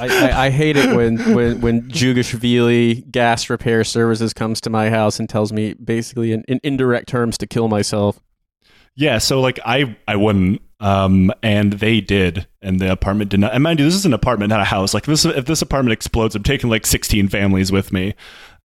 I, 0.00 0.46
I, 0.46 0.50
hate 0.50 0.76
it 0.76 0.96
when 0.96 1.18
when 1.34 1.60
when 1.60 1.82
Jugashvili 1.88 3.10
gas 3.10 3.50
repair 3.50 3.84
services 3.84 4.32
comes 4.32 4.60
to 4.62 4.70
my 4.70 4.88
house 4.90 5.18
and 5.18 5.28
tells 5.28 5.52
me 5.52 5.74
basically 5.74 6.32
in, 6.32 6.42
in 6.48 6.60
indirect 6.62 7.08
terms 7.08 7.36
to 7.38 7.46
kill 7.46 7.68
myself. 7.68 8.20
Yeah, 8.96 9.18
so 9.18 9.40
like 9.40 9.60
I 9.64 9.96
I 10.08 10.16
wouldn't, 10.16 10.62
um, 10.80 11.32
and 11.42 11.74
they 11.74 12.00
did, 12.00 12.46
and 12.62 12.80
the 12.80 12.90
apartment 12.90 13.30
did 13.30 13.40
not. 13.40 13.52
And 13.52 13.62
mind 13.62 13.78
you, 13.78 13.84
this 13.84 13.94
is 13.94 14.06
an 14.06 14.14
apartment, 14.14 14.50
not 14.50 14.60
a 14.60 14.64
house. 14.64 14.94
Like 14.94 15.04
this, 15.04 15.24
if 15.24 15.44
this 15.44 15.62
apartment 15.62 15.92
explodes, 15.92 16.34
I'm 16.34 16.42
taking 16.42 16.70
like 16.70 16.86
16 16.86 17.28
families 17.28 17.70
with 17.70 17.92
me. 17.92 18.14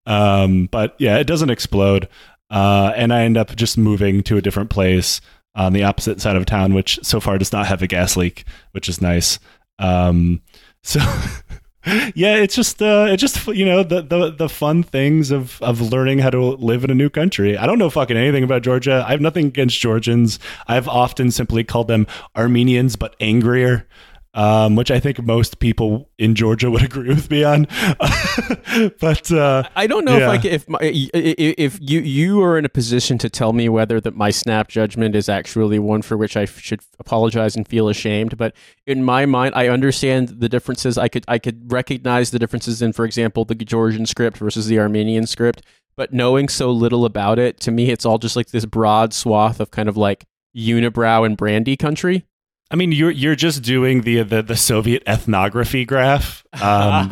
Um, 0.05 0.67
but 0.71 0.95
yeah, 0.99 1.17
it 1.17 1.27
doesn't 1.27 1.49
explode, 1.49 2.07
uh, 2.49 2.93
and 2.95 3.13
I 3.13 3.23
end 3.23 3.37
up 3.37 3.55
just 3.55 3.77
moving 3.77 4.23
to 4.23 4.37
a 4.37 4.41
different 4.41 4.69
place 4.69 5.21
on 5.55 5.73
the 5.73 5.83
opposite 5.83 6.21
side 6.21 6.35
of 6.35 6.45
town, 6.45 6.73
which 6.73 6.99
so 7.01 7.19
far 7.19 7.37
does 7.37 7.51
not 7.51 7.67
have 7.67 7.81
a 7.81 7.87
gas 7.87 8.17
leak, 8.17 8.45
which 8.71 8.89
is 8.89 9.01
nice. 9.01 9.39
Um, 9.79 10.41
so 10.85 10.99
yeah, 12.15 12.35
it's 12.35 12.55
just 12.55 12.81
uh, 12.81 13.07
it's 13.09 13.21
just 13.21 13.47
you 13.47 13.65
know 13.65 13.83
the, 13.83 14.01
the 14.03 14.29
the 14.31 14.47
fun 14.47 14.83
things 14.83 15.31
of 15.31 15.59
of 15.61 15.81
learning 15.81 16.19
how 16.19 16.29
to 16.29 16.39
live 16.41 16.83
in 16.83 16.91
a 16.91 16.95
new 16.95 17.09
country. 17.09 17.57
I 17.57 17.65
don't 17.65 17.79
know 17.79 17.89
fucking 17.89 18.15
anything 18.15 18.43
about 18.43 18.61
Georgia. 18.61 19.03
I 19.05 19.11
have 19.11 19.21
nothing 19.21 19.47
against 19.47 19.79
Georgians. 19.79 20.39
I've 20.67 20.87
often 20.87 21.31
simply 21.31 21.63
called 21.63 21.87
them 21.87 22.05
Armenians, 22.35 22.95
but 22.95 23.15
angrier. 23.19 23.87
Um, 24.35 24.75
which 24.75 24.91
I 24.91 24.99
think 24.99 25.23
most 25.23 25.59
people 25.59 26.09
in 26.19 26.35
Georgia 26.35 26.69
would 26.69 26.83
agree 26.89 27.07
with 27.07 27.31
me 27.31 27.43
on. 27.43 27.67
but 28.99 29.31
uh, 29.31 29.63
I 29.75 29.87
don't 29.87 30.05
know 30.05 30.17
yeah. 30.17 30.25
if 30.25 30.29
I 30.29 30.37
can, 30.37 30.51
if 30.51 30.69
my, 30.69 30.79
if 30.81 31.79
you 31.81 32.01
you 32.01 32.43
are 32.43 32.57
in 32.57 32.65
a 32.65 32.69
position 32.69 33.17
to 33.19 33.29
tell 33.29 33.53
me 33.53 33.69
whether 33.69 33.99
that 34.01 34.15
my 34.15 34.29
snap 34.29 34.67
judgment 34.67 35.15
is 35.15 35.29
actually 35.29 35.79
one 35.79 36.01
for 36.01 36.17
which 36.17 36.35
I 36.35 36.45
should 36.45 36.81
apologize 36.99 37.55
and 37.55 37.67
feel 37.67 37.87
ashamed. 37.87 38.37
But 38.37 38.55
in 38.85 39.03
my 39.03 39.25
mind, 39.25 39.55
I 39.55 39.69
understand 39.69 40.29
the 40.41 40.49
differences. 40.49 40.97
I 40.97 41.07
could 41.07 41.23
I 41.27 41.39
could 41.39 41.71
recognize 41.71 42.31
the 42.31 42.39
differences 42.39 42.81
in, 42.81 42.91
for 42.91 43.05
example, 43.05 43.45
the 43.45 43.55
Georgian 43.55 44.05
script 44.05 44.37
versus 44.37 44.67
the 44.67 44.79
Armenian 44.79 45.25
script. 45.25 45.63
But 45.95 46.11
knowing 46.11 46.49
so 46.49 46.71
little 46.71 47.05
about 47.05 47.39
it, 47.39 47.61
to 47.61 47.71
me, 47.71 47.89
it's 47.89 48.05
all 48.05 48.17
just 48.17 48.35
like 48.35 48.47
this 48.47 48.65
broad 48.65 49.13
swath 49.13 49.61
of 49.61 49.71
kind 49.71 49.87
of 49.87 49.95
like 49.95 50.25
unibrow 50.53 51.25
and 51.25 51.37
brandy 51.37 51.77
country. 51.77 52.25
I 52.71 52.75
mean, 52.75 52.91
you're 52.91 53.11
you're 53.11 53.35
just 53.35 53.63
doing 53.63 54.01
the 54.01 54.23
the, 54.23 54.41
the 54.41 54.55
Soviet 54.55 55.03
ethnography 55.07 55.85
graph, 55.85 56.43
um, 56.61 57.09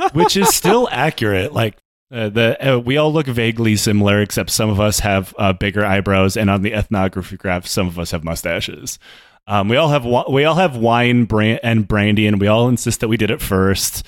which 0.12 0.36
is 0.36 0.48
still 0.54 0.88
accurate. 0.92 1.52
Like 1.52 1.76
uh, 2.12 2.28
the 2.28 2.74
uh, 2.74 2.78
we 2.78 2.96
all 2.96 3.12
look 3.12 3.26
vaguely 3.26 3.76
similar, 3.76 4.20
except 4.20 4.50
some 4.50 4.70
of 4.70 4.78
us 4.78 5.00
have 5.00 5.34
uh, 5.38 5.52
bigger 5.52 5.84
eyebrows, 5.84 6.36
and 6.36 6.48
on 6.48 6.62
the 6.62 6.72
ethnography 6.72 7.36
graph, 7.36 7.66
some 7.66 7.88
of 7.88 7.98
us 7.98 8.12
have 8.12 8.22
mustaches. 8.22 8.98
Um, 9.48 9.68
we 9.68 9.76
all 9.76 9.88
have 9.88 10.04
we 10.28 10.44
all 10.44 10.56
have 10.56 10.76
wine 10.76 11.24
brand 11.24 11.60
and 11.62 11.86
brandy, 11.86 12.26
and 12.26 12.40
we 12.40 12.46
all 12.46 12.68
insist 12.68 13.00
that 13.00 13.08
we 13.08 13.16
did 13.16 13.30
it 13.30 13.40
first. 13.40 14.04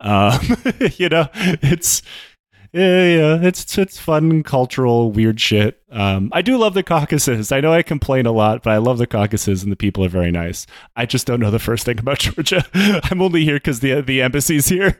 Um, 0.00 0.38
you 0.96 1.08
know, 1.08 1.28
it's 1.34 2.02
yeah, 2.72 3.04
yeah, 3.04 3.38
it's 3.42 3.76
it's 3.76 3.98
fun, 3.98 4.42
cultural, 4.42 5.10
weird 5.10 5.40
shit. 5.40 5.82
Um, 5.90 6.30
I 6.32 6.40
do 6.40 6.56
love 6.56 6.74
the 6.74 6.82
Caucasus. 6.82 7.52
I 7.52 7.60
know 7.60 7.72
I 7.72 7.82
complain 7.82 8.24
a 8.24 8.32
lot, 8.32 8.62
but 8.62 8.70
I 8.70 8.78
love 8.78 8.98
the 8.98 9.06
Caucasus, 9.06 9.62
and 9.62 9.70
the 9.70 9.76
people 9.76 10.04
are 10.04 10.08
very 10.08 10.30
nice. 10.30 10.66
I 10.96 11.04
just 11.04 11.26
don't 11.26 11.40
know 11.40 11.50
the 11.50 11.58
first 11.58 11.84
thing 11.84 11.98
about 11.98 12.18
Georgia. 12.20 12.64
I'm 13.10 13.20
only 13.20 13.44
here 13.44 13.56
because 13.56 13.80
the 13.80 14.00
the 14.00 14.22
embassy's 14.22 14.68
here. 14.68 14.98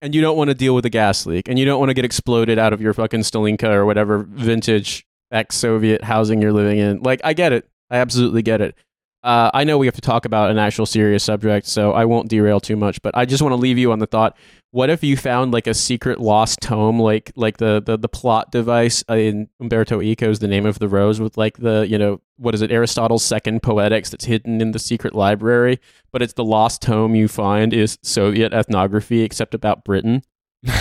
and 0.00 0.14
you 0.14 0.20
don't 0.20 0.36
want 0.36 0.48
to 0.48 0.54
deal 0.54 0.74
with 0.74 0.84
a 0.86 0.90
gas 0.90 1.26
leak, 1.26 1.48
and 1.48 1.58
you 1.58 1.64
don't 1.64 1.80
want 1.80 1.90
to 1.90 1.94
get 1.94 2.04
exploded 2.04 2.58
out 2.58 2.72
of 2.72 2.80
your 2.80 2.94
fucking 2.94 3.20
Stalinka 3.20 3.72
or 3.72 3.84
whatever 3.84 4.18
vintage 4.18 5.06
ex-Soviet 5.32 6.04
housing 6.04 6.42
you're 6.42 6.52
living 6.52 6.78
in. 6.78 7.00
Like, 7.00 7.20
I 7.24 7.32
get 7.32 7.52
it. 7.52 7.68
I 7.90 7.96
absolutely 7.96 8.42
get 8.42 8.60
it. 8.60 8.76
Uh, 9.22 9.50
I 9.54 9.62
know 9.62 9.78
we 9.78 9.86
have 9.86 9.94
to 9.94 10.00
talk 10.00 10.24
about 10.24 10.50
an 10.50 10.58
actual 10.58 10.84
serious 10.84 11.22
subject, 11.22 11.66
so 11.66 11.92
I 11.92 12.04
won't 12.06 12.28
derail 12.28 12.58
too 12.58 12.74
much. 12.74 13.00
But 13.02 13.16
I 13.16 13.24
just 13.24 13.40
want 13.40 13.52
to 13.52 13.56
leave 13.56 13.78
you 13.78 13.92
on 13.92 14.00
the 14.00 14.06
thought: 14.06 14.36
What 14.72 14.90
if 14.90 15.04
you 15.04 15.16
found 15.16 15.52
like 15.52 15.68
a 15.68 15.74
secret 15.74 16.20
lost 16.20 16.60
tome, 16.60 16.98
like 16.98 17.30
like 17.36 17.58
the 17.58 17.80
the, 17.80 17.96
the 17.96 18.08
plot 18.08 18.50
device 18.50 19.04
in 19.08 19.48
Umberto 19.60 20.00
Eco's 20.02 20.40
*The 20.40 20.48
Name 20.48 20.66
of 20.66 20.80
the 20.80 20.88
Rose*, 20.88 21.20
with 21.20 21.36
like 21.36 21.58
the 21.58 21.86
you 21.88 21.98
know 21.98 22.20
what 22.36 22.54
is 22.54 22.62
it 22.62 22.72
Aristotle's 22.72 23.24
Second 23.24 23.62
Poetics 23.62 24.10
that's 24.10 24.24
hidden 24.24 24.60
in 24.60 24.72
the 24.72 24.80
secret 24.80 25.14
library, 25.14 25.78
but 26.10 26.20
it's 26.20 26.32
the 26.32 26.44
lost 26.44 26.82
tome 26.82 27.14
you 27.14 27.28
find 27.28 27.72
is 27.72 27.98
Soviet 28.02 28.52
ethnography, 28.52 29.22
except 29.22 29.54
about 29.54 29.84
Britain. 29.84 30.22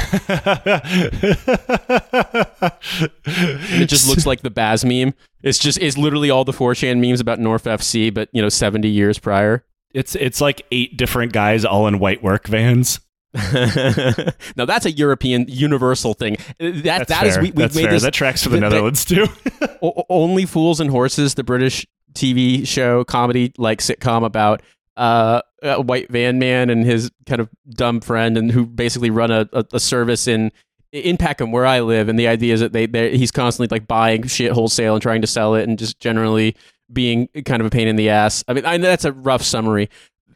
It 3.73 3.87
just 3.87 4.07
looks 4.07 4.25
like 4.25 4.41
the 4.41 4.49
Baz 4.51 4.85
meme. 4.85 5.13
It's 5.43 5.57
just 5.59 5.77
it's 5.79 5.97
literally 5.97 6.29
all 6.29 6.43
the 6.45 6.51
4chan 6.51 6.99
memes 6.99 7.19
about 7.19 7.39
Norf 7.39 7.63
FC, 7.63 8.13
but 8.13 8.29
you 8.31 8.41
know, 8.41 8.49
70 8.49 8.87
years 8.87 9.17
prior. 9.19 9.63
It's 9.93 10.15
it's 10.15 10.39
like 10.41 10.65
eight 10.71 10.95
different 10.97 11.33
guys 11.33 11.65
all 11.65 11.87
in 11.87 11.99
white 11.99 12.23
work 12.23 12.47
vans. 12.47 12.99
now 13.33 14.65
that's 14.65 14.85
a 14.85 14.91
European 14.91 15.45
universal 15.47 16.13
thing. 16.13 16.37
That 16.59 16.83
That's 16.83 17.09
that 17.09 17.27
is 17.27 17.37
we, 17.37 17.43
we've 17.45 17.55
That's 17.55 17.75
made 17.75 17.83
fair. 17.83 17.91
this 17.93 18.03
that 18.03 18.13
tracks 18.13 18.43
for 18.43 18.49
the 18.49 18.55
the- 18.57 18.61
the- 18.61 18.69
Netherlands 18.69 19.05
too. 19.05 19.27
O- 19.83 20.03
only 20.09 20.45
fools 20.45 20.79
and 20.79 20.91
horses 20.91 21.33
the 21.33 21.43
british 21.43 21.87
tv 22.13 22.67
show 22.67 23.03
comedy 23.03 23.51
like 23.57 23.79
sitcom 23.79 24.23
about 24.23 24.61
uh, 24.95 25.41
a 25.63 25.81
white 25.81 26.11
van 26.11 26.37
man 26.37 26.69
and 26.69 26.85
his 26.85 27.09
kind 27.25 27.41
of 27.41 27.49
dumb 27.69 27.99
friend 27.99 28.37
and 28.37 28.51
who 28.51 28.65
basically 28.67 29.09
run 29.09 29.31
a, 29.31 29.49
a, 29.53 29.65
a 29.73 29.79
service 29.79 30.27
in 30.27 30.51
in 30.91 31.17
Peckham 31.17 31.51
where 31.51 31.65
I 31.65 31.79
live 31.79 32.09
and 32.09 32.19
the 32.19 32.27
idea 32.27 32.53
is 32.53 32.59
that 32.59 32.73
they 32.73 32.87
he's 33.15 33.31
constantly 33.31 33.73
like 33.73 33.87
buying 33.87 34.27
shit 34.27 34.51
wholesale 34.51 34.93
and 34.93 35.01
trying 35.01 35.21
to 35.21 35.27
sell 35.27 35.55
it 35.55 35.67
and 35.67 35.79
just 35.79 35.99
generally 35.99 36.55
being 36.91 37.27
kind 37.45 37.61
of 37.61 37.67
a 37.67 37.69
pain 37.69 37.87
in 37.87 37.95
the 37.95 38.09
ass. 38.09 38.43
I 38.47 38.53
mean 38.53 38.65
I 38.65 38.77
that's 38.77 39.05
a 39.05 39.13
rough 39.13 39.41
summary. 39.41 39.89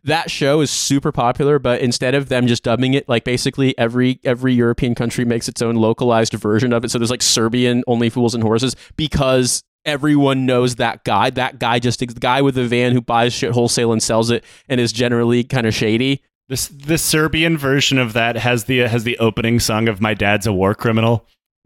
That 0.06 0.30
show 0.30 0.62
is 0.62 0.70
super 0.70 1.12
popular, 1.12 1.58
but 1.58 1.82
instead 1.82 2.14
of 2.14 2.30
them 2.30 2.46
just 2.46 2.64
dubbing 2.64 2.94
it, 2.94 3.10
like 3.10 3.24
basically 3.24 3.78
every 3.78 4.20
every 4.24 4.54
European 4.54 4.96
country 4.96 5.26
makes 5.26 5.50
its 5.50 5.62
own 5.62 5.76
localized 5.76 6.34
version 6.34 6.74
of 6.74 6.86
it. 6.86 6.92
So 6.92 7.00
there's 7.00 7.12
like 7.12 7.24
Serbian 7.24 7.84
only 7.88 8.10
fools 8.10 8.36
and 8.36 8.44
horses 8.44 8.76
because 8.96 9.64
everyone 9.84 10.46
knows 10.46 10.76
that 10.76 11.04
guy. 11.04 11.30
That 11.32 11.60
guy 11.60 11.80
just 11.80 12.00
the 12.00 12.08
guy 12.08 12.42
with 12.42 12.56
the 12.56 12.68
van 12.68 12.94
who 12.94 13.02
buys 13.02 13.34
shit 13.34 13.52
wholesale 13.52 13.92
and 13.92 14.02
sells 14.02 14.30
it 14.30 14.44
and 14.70 14.80
is 14.80 14.92
generally 14.92 15.44
kind 15.44 15.68
of 15.68 15.74
shady. 15.74 16.22
This 16.48 16.68
the 16.68 16.98
Serbian 16.98 17.58
version 17.58 17.98
of 17.98 18.14
that 18.14 18.36
has 18.38 18.66
the 18.66 18.80
has 18.80 19.04
the 19.04 19.18
opening 19.20 19.60
song 19.60 19.88
of 19.88 20.00
"My 20.02 20.14
Dad's 20.14 20.46
a 20.46 20.54
War 20.54 20.76
Criminal." 20.76 21.26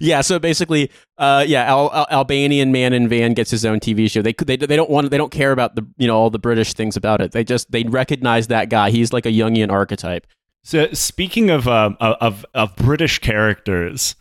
yeah, 0.00 0.20
so 0.22 0.38
basically, 0.38 0.90
uh, 1.18 1.44
yeah, 1.46 1.64
Al- 1.64 1.92
Al- 1.92 2.06
Albanian 2.10 2.72
man 2.72 2.92
in 2.92 3.08
van 3.08 3.34
gets 3.34 3.50
his 3.50 3.64
own 3.64 3.80
TV 3.80 4.10
show. 4.10 4.22
They 4.22 4.32
they 4.32 4.56
they 4.56 4.76
don't 4.76 4.90
want 4.90 5.10
they 5.10 5.18
don't 5.18 5.32
care 5.32 5.52
about 5.52 5.76
the 5.76 5.86
you 5.98 6.06
know 6.06 6.16
all 6.16 6.30
the 6.30 6.38
British 6.38 6.72
things 6.72 6.96
about 6.96 7.20
it. 7.20 7.32
They 7.32 7.44
just 7.44 7.70
they 7.70 7.82
recognize 7.84 8.46
that 8.48 8.68
guy. 8.70 8.90
He's 8.90 9.12
like 9.12 9.26
a 9.26 9.30
Jungian 9.30 9.70
archetype. 9.70 10.26
So 10.64 10.88
speaking 10.92 11.50
of 11.50 11.68
um, 11.68 11.96
of 12.00 12.46
of 12.54 12.74
British 12.76 13.18
characters, 13.18 14.14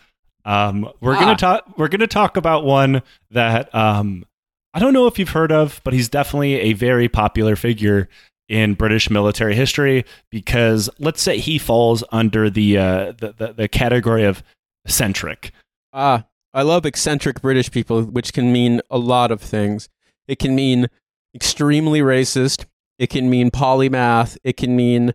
um, 0.46 0.90
we're 1.00 1.16
Ah. 1.16 1.20
gonna 1.20 1.36
talk. 1.38 1.78
We're 1.78 1.88
gonna 1.88 2.08
talk 2.08 2.36
about 2.38 2.66
one 2.66 3.04
that 3.30 3.74
um, 3.74 4.26
I 4.74 4.80
don't 4.80 4.94
know 4.94 5.08
if 5.08 5.20
you've 5.20 5.30
heard 5.30 5.52
of, 5.52 5.80
but 5.84 5.94
he's 5.94 6.10
definitely 6.10 6.56
a 6.56 6.74
very 6.74 7.08
popular 7.08 7.56
figure 7.56 8.10
in 8.52 8.74
British 8.74 9.10
military 9.10 9.56
history 9.56 10.04
because 10.30 10.90
let's 11.00 11.22
say 11.22 11.38
he 11.38 11.58
falls 11.58 12.04
under 12.12 12.50
the 12.50 12.78
uh, 12.78 13.14
the, 13.18 13.34
the 13.38 13.54
the 13.54 13.68
category 13.70 14.26
of 14.26 14.44
eccentric. 14.84 15.54
Ah, 15.94 16.26
I 16.54 16.64
love 16.64 16.86
eccentric 16.86 17.42
British 17.42 17.72
people, 17.72 18.04
which 18.04 18.34
can 18.34 18.52
mean 18.52 18.82
a 18.92 18.98
lot 18.98 19.32
of 19.32 19.42
things. 19.42 19.88
It 20.28 20.38
can 20.38 20.54
mean 20.54 20.88
extremely 21.34 22.02
racist. 22.02 22.66
It 23.00 23.10
can 23.10 23.30
mean 23.30 23.52
polymath. 23.52 24.38
It 24.44 24.58
can 24.58 24.76
mean 24.76 25.14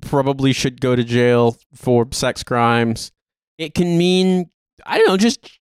probably 0.00 0.52
should 0.52 0.80
go 0.80 0.94
to 0.94 1.02
jail 1.02 1.56
for 1.74 2.06
sex 2.12 2.44
crimes. 2.44 3.10
It 3.58 3.74
can 3.74 3.98
mean, 3.98 4.50
I 4.84 4.98
don't 4.98 5.08
know, 5.08 5.16
just 5.16 5.58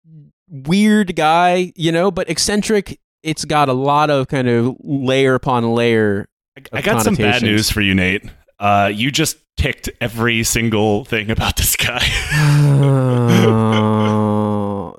weird 0.47 1.15
guy, 1.15 1.73
you 1.75 1.91
know, 1.91 2.11
but 2.11 2.29
eccentric, 2.29 2.99
it's 3.23 3.45
got 3.45 3.67
a 3.67 3.73
lot 3.73 4.11
of 4.11 4.27
kind 4.27 4.47
of 4.47 4.75
layer 4.83 5.33
upon 5.33 5.73
layer. 5.73 6.27
I, 6.71 6.81
got 6.81 7.03
some 7.03 7.15
bad 7.15 7.41
news 7.41 7.69
for 7.69 7.81
you, 7.81 7.93
Nate. 7.93 8.23
Uh, 8.59 8.89
you 8.93 9.11
just 9.11 9.37
ticked 9.57 9.89
every 9.99 10.43
single 10.43 11.05
thing 11.05 11.29
about 11.29 11.57
this 11.57 11.75
guy. 11.75 11.99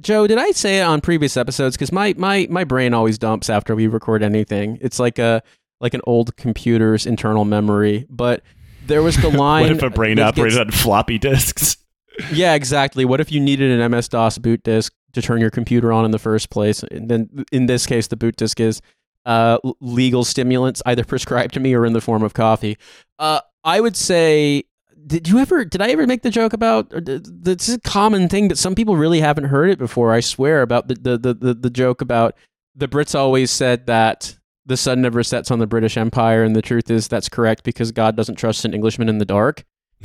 Joe, 0.00 0.26
did 0.26 0.38
I 0.38 0.50
say 0.52 0.80
it 0.80 0.82
on 0.82 1.00
previous 1.00 1.36
episodes? 1.36 1.76
Because 1.76 1.92
my, 1.92 2.14
my, 2.16 2.46
my 2.50 2.64
brain 2.64 2.94
always 2.94 3.18
dumps 3.18 3.50
after 3.50 3.74
we 3.74 3.86
record 3.86 4.22
anything. 4.22 4.78
It's 4.80 4.98
like 4.98 5.18
a 5.18 5.42
like 5.80 5.94
an 5.94 6.00
old 6.04 6.36
computer's 6.36 7.06
internal 7.06 7.44
memory. 7.44 8.06
But 8.08 8.42
there 8.86 9.02
was 9.02 9.16
the 9.16 9.28
line. 9.30 9.64
what 9.64 9.72
if 9.72 9.82
a 9.82 9.90
brain 9.90 10.18
operated 10.18 10.58
gets- 10.58 10.66
on 10.66 10.70
floppy 10.70 11.18
disks? 11.18 11.76
yeah, 12.32 12.54
exactly. 12.54 13.04
What 13.04 13.20
if 13.20 13.32
you 13.32 13.40
needed 13.40 13.78
an 13.78 13.90
MS 13.90 14.08
DOS 14.08 14.38
boot 14.38 14.62
disk 14.62 14.92
to 15.12 15.22
turn 15.22 15.40
your 15.40 15.50
computer 15.50 15.92
on 15.92 16.04
in 16.04 16.10
the 16.10 16.18
first 16.18 16.50
place? 16.50 16.82
And 16.84 17.08
then 17.08 17.44
in 17.50 17.66
this 17.66 17.86
case, 17.86 18.06
the 18.06 18.16
boot 18.16 18.36
disk 18.36 18.60
is 18.60 18.80
uh, 19.26 19.58
legal 19.80 20.24
stimulants, 20.24 20.82
either 20.86 21.04
prescribed 21.04 21.54
to 21.54 21.60
me 21.60 21.74
or 21.74 21.84
in 21.86 21.92
the 21.92 22.00
form 22.00 22.22
of 22.22 22.34
coffee. 22.34 22.76
Uh, 23.18 23.40
I 23.64 23.80
would 23.80 23.96
say. 23.96 24.64
Did 25.06 25.28
you 25.28 25.38
ever? 25.38 25.66
Did 25.66 25.82
I 25.82 25.90
ever 25.90 26.06
make 26.06 26.22
the 26.22 26.30
joke 26.30 26.54
about? 26.54 26.86
Or 26.94 27.00
th- 27.02 27.24
th- 27.24 27.36
this 27.42 27.68
is 27.68 27.74
a 27.74 27.80
common 27.80 28.26
thing, 28.26 28.48
but 28.48 28.56
some 28.56 28.74
people 28.74 28.96
really 28.96 29.20
haven't 29.20 29.44
heard 29.44 29.68
it 29.68 29.78
before. 29.78 30.12
I 30.14 30.20
swear 30.20 30.62
about 30.62 30.88
the 30.88 30.94
the 30.94 31.18
the, 31.18 31.34
the, 31.34 31.54
the 31.54 31.68
joke 31.70 32.00
about 32.00 32.34
the 32.74 32.88
Brits 32.88 33.14
always 33.14 33.50
said 33.50 33.84
that 33.86 34.38
the 34.64 34.78
sun 34.78 35.02
never 35.02 35.22
sets 35.22 35.50
on 35.50 35.58
the 35.58 35.66
British 35.66 35.98
Empire, 35.98 36.42
and 36.42 36.56
the 36.56 36.62
truth 36.62 36.90
is 36.90 37.06
that's 37.06 37.28
correct 37.28 37.64
because 37.64 37.92
God 37.92 38.16
doesn't 38.16 38.36
trust 38.36 38.64
an 38.64 38.72
Englishman 38.72 39.10
in 39.10 39.18
the 39.18 39.26
dark. 39.26 39.64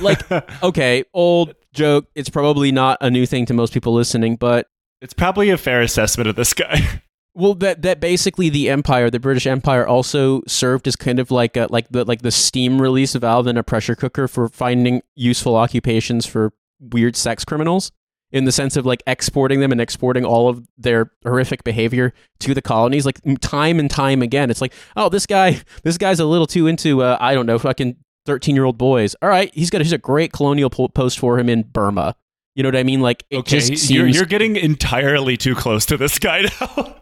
Like- 0.00 0.62
Okay, 0.62 1.04
old 1.14 1.54
joke. 1.72 2.06
It's 2.14 2.28
probably 2.28 2.72
not 2.72 2.98
a 3.00 3.10
new 3.10 3.26
thing 3.26 3.46
to 3.46 3.54
most 3.54 3.72
people 3.72 3.94
listening, 3.94 4.36
but 4.36 4.66
it's 5.02 5.12
probably 5.12 5.50
a 5.50 5.58
fair 5.58 5.82
assessment 5.82 6.28
of 6.28 6.36
this 6.36 6.54
guy. 6.54 7.02
well, 7.34 7.54
that 7.54 7.82
that 7.82 8.00
basically 8.00 8.48
the 8.48 8.70
empire, 8.70 9.10
the 9.10 9.20
British 9.20 9.46
Empire, 9.46 9.86
also 9.86 10.42
served 10.46 10.86
as 10.86 10.96
kind 10.96 11.18
of 11.18 11.30
like 11.30 11.56
a 11.56 11.66
like 11.68 11.88
the 11.90 12.04
like 12.04 12.22
the 12.22 12.30
steam 12.30 12.80
release 12.80 13.14
valve 13.14 13.48
in 13.48 13.58
a 13.58 13.62
pressure 13.62 13.96
cooker 13.96 14.28
for 14.28 14.48
finding 14.48 15.02
useful 15.16 15.56
occupations 15.56 16.24
for 16.24 16.52
weird 16.80 17.16
sex 17.16 17.44
criminals. 17.44 17.90
In 18.30 18.46
the 18.46 18.52
sense 18.52 18.78
of 18.78 18.86
like 18.86 19.02
exporting 19.06 19.60
them 19.60 19.72
and 19.72 19.80
exporting 19.80 20.24
all 20.24 20.48
of 20.48 20.66
their 20.78 21.12
horrific 21.22 21.64
behavior 21.64 22.14
to 22.40 22.54
the 22.54 22.62
colonies, 22.62 23.04
like 23.04 23.20
time 23.42 23.78
and 23.78 23.90
time 23.90 24.22
again. 24.22 24.48
It's 24.48 24.62
like, 24.62 24.72
oh, 24.96 25.10
this 25.10 25.26
guy, 25.26 25.60
this 25.82 25.98
guy's 25.98 26.18
a 26.18 26.24
little 26.24 26.46
too 26.46 26.66
into, 26.66 27.02
uh, 27.02 27.18
I 27.20 27.34
don't 27.34 27.44
know, 27.44 27.58
fucking 27.58 27.96
thirteen-year-old 28.24 28.78
boys. 28.78 29.14
All 29.20 29.28
right, 29.28 29.54
he's 29.54 29.68
got 29.68 29.82
he's 29.82 29.92
a 29.92 29.98
great 29.98 30.32
colonial 30.32 30.70
po- 30.70 30.88
post 30.88 31.18
for 31.18 31.38
him 31.38 31.50
in 31.50 31.64
Burma. 31.64 32.16
You 32.54 32.62
know 32.62 32.68
what 32.68 32.76
I 32.76 32.82
mean? 32.82 33.00
Like 33.00 33.24
it 33.30 33.38
okay, 33.38 33.56
just 33.56 33.68
seems 33.68 33.90
you're, 33.90 34.06
you're 34.06 34.26
getting 34.26 34.56
entirely 34.56 35.36
too 35.36 35.54
close 35.54 35.86
to 35.86 35.96
this 35.96 36.18
guy 36.18 36.42
now. 36.60 36.96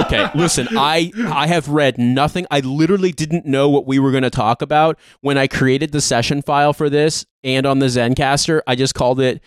okay, 0.00 0.28
listen, 0.34 0.68
I 0.76 1.12
I 1.26 1.46
have 1.48 1.68
read 1.68 1.98
nothing. 1.98 2.46
I 2.50 2.60
literally 2.60 3.12
didn't 3.12 3.46
know 3.46 3.68
what 3.68 3.86
we 3.86 3.98
were 3.98 4.10
going 4.10 4.22
to 4.22 4.30
talk 4.30 4.62
about 4.62 4.98
when 5.20 5.38
I 5.38 5.46
created 5.46 5.92
the 5.92 6.00
session 6.00 6.42
file 6.42 6.72
for 6.72 6.88
this 6.88 7.26
and 7.42 7.66
on 7.66 7.80
the 7.80 7.86
Zencastr. 7.86 8.60
I 8.66 8.74
just 8.76 8.94
called 8.94 9.20
it, 9.20 9.42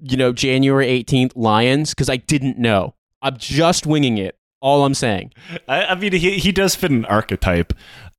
you 0.00 0.16
know, 0.16 0.32
January 0.32 0.86
18th 0.86 1.32
Lions 1.36 1.90
because 1.90 2.08
I 2.08 2.16
didn't 2.16 2.58
know. 2.58 2.94
I'm 3.22 3.36
just 3.36 3.86
winging 3.86 4.18
it. 4.18 4.36
All 4.60 4.84
I'm 4.84 4.94
saying. 4.94 5.32
I, 5.68 5.84
I 5.86 5.94
mean, 5.94 6.12
he 6.12 6.38
he 6.38 6.50
does 6.50 6.74
fit 6.74 6.90
an 6.90 7.04
archetype. 7.04 7.72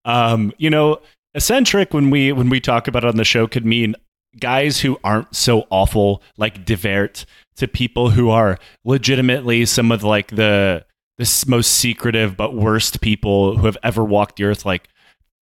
Um, 0.06 0.54
you 0.58 0.70
know, 0.70 1.02
eccentric 1.34 1.94
when 1.94 2.10
we 2.10 2.32
when 2.32 2.50
we 2.50 2.60
talk 2.60 2.88
about 2.88 3.04
it 3.04 3.08
on 3.08 3.18
the 3.18 3.26
show 3.26 3.48
could 3.48 3.66
mean 3.66 3.96
guys 4.40 4.82
who 4.82 4.98
aren't 5.04 5.36
so 5.36 5.66
awful, 5.70 6.22
like 6.38 6.66
de 6.66 6.76
Wiart, 6.76 7.26
to 7.58 7.68
people 7.68 8.12
who 8.12 8.30
are 8.30 8.58
legitimately 8.84 9.66
some 9.66 9.92
of 9.92 10.04
like 10.04 10.36
the 10.36 10.86
the 11.18 11.46
most 11.48 11.72
secretive 11.72 12.36
but 12.36 12.54
worst 12.54 13.00
people 13.02 13.58
who 13.58 13.66
have 13.66 13.78
ever 13.84 14.04
walked 14.04 14.38
the 14.38 14.44
earth, 14.44 14.66
like 14.66 14.90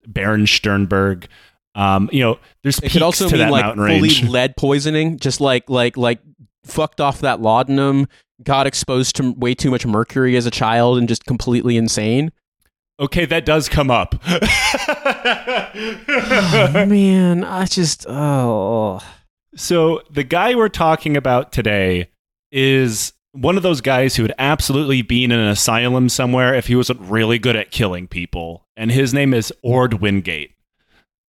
Baron 0.06 0.46
Sternberg. 0.46 1.28
Um, 1.74 2.10
you 2.12 2.20
know, 2.20 2.38
there's 2.62 2.78
It 2.80 2.92
could 2.92 3.02
also 3.02 3.30
mean 3.30 3.48
like 3.48 3.74
fully 3.74 4.00
range. 4.00 4.28
lead 4.28 4.56
poisoning, 4.56 5.18
just 5.18 5.40
like 5.40 5.70
like 5.70 5.96
like 5.96 6.20
fucked 6.64 7.00
off 7.00 7.20
that 7.22 7.40
laudanum, 7.40 8.06
got 8.42 8.66
exposed 8.66 9.16
to 9.16 9.32
way 9.32 9.54
too 9.54 9.70
much 9.70 9.86
mercury 9.86 10.36
as 10.36 10.44
a 10.44 10.50
child, 10.50 10.98
and 10.98 11.08
just 11.08 11.24
completely 11.24 11.76
insane. 11.76 12.30
Okay, 13.00 13.24
that 13.26 13.44
does 13.44 13.68
come 13.68 13.90
up. 13.90 14.14
oh, 16.08 16.86
man, 16.86 17.44
I 17.44 17.66
just 17.66 18.06
oh. 18.08 19.00
So 19.54 20.02
the 20.10 20.24
guy 20.24 20.54
we're 20.54 20.68
talking 20.68 21.16
about 21.16 21.52
today 21.52 22.08
is 22.50 23.12
one 23.32 23.56
of 23.56 23.62
those 23.62 23.80
guys 23.80 24.14
who 24.14 24.22
would 24.22 24.34
absolutely 24.38 25.02
be 25.02 25.24
in 25.24 25.32
an 25.32 25.48
asylum 25.48 26.08
somewhere 26.08 26.54
if 26.54 26.66
he 26.66 26.76
wasn't 26.76 27.00
really 27.00 27.38
good 27.38 27.56
at 27.56 27.70
killing 27.70 28.06
people. 28.06 28.66
And 28.76 28.90
his 28.92 29.14
name 29.14 29.34
is 29.34 29.52
Orde 29.62 29.94
Wingate. 29.94 30.52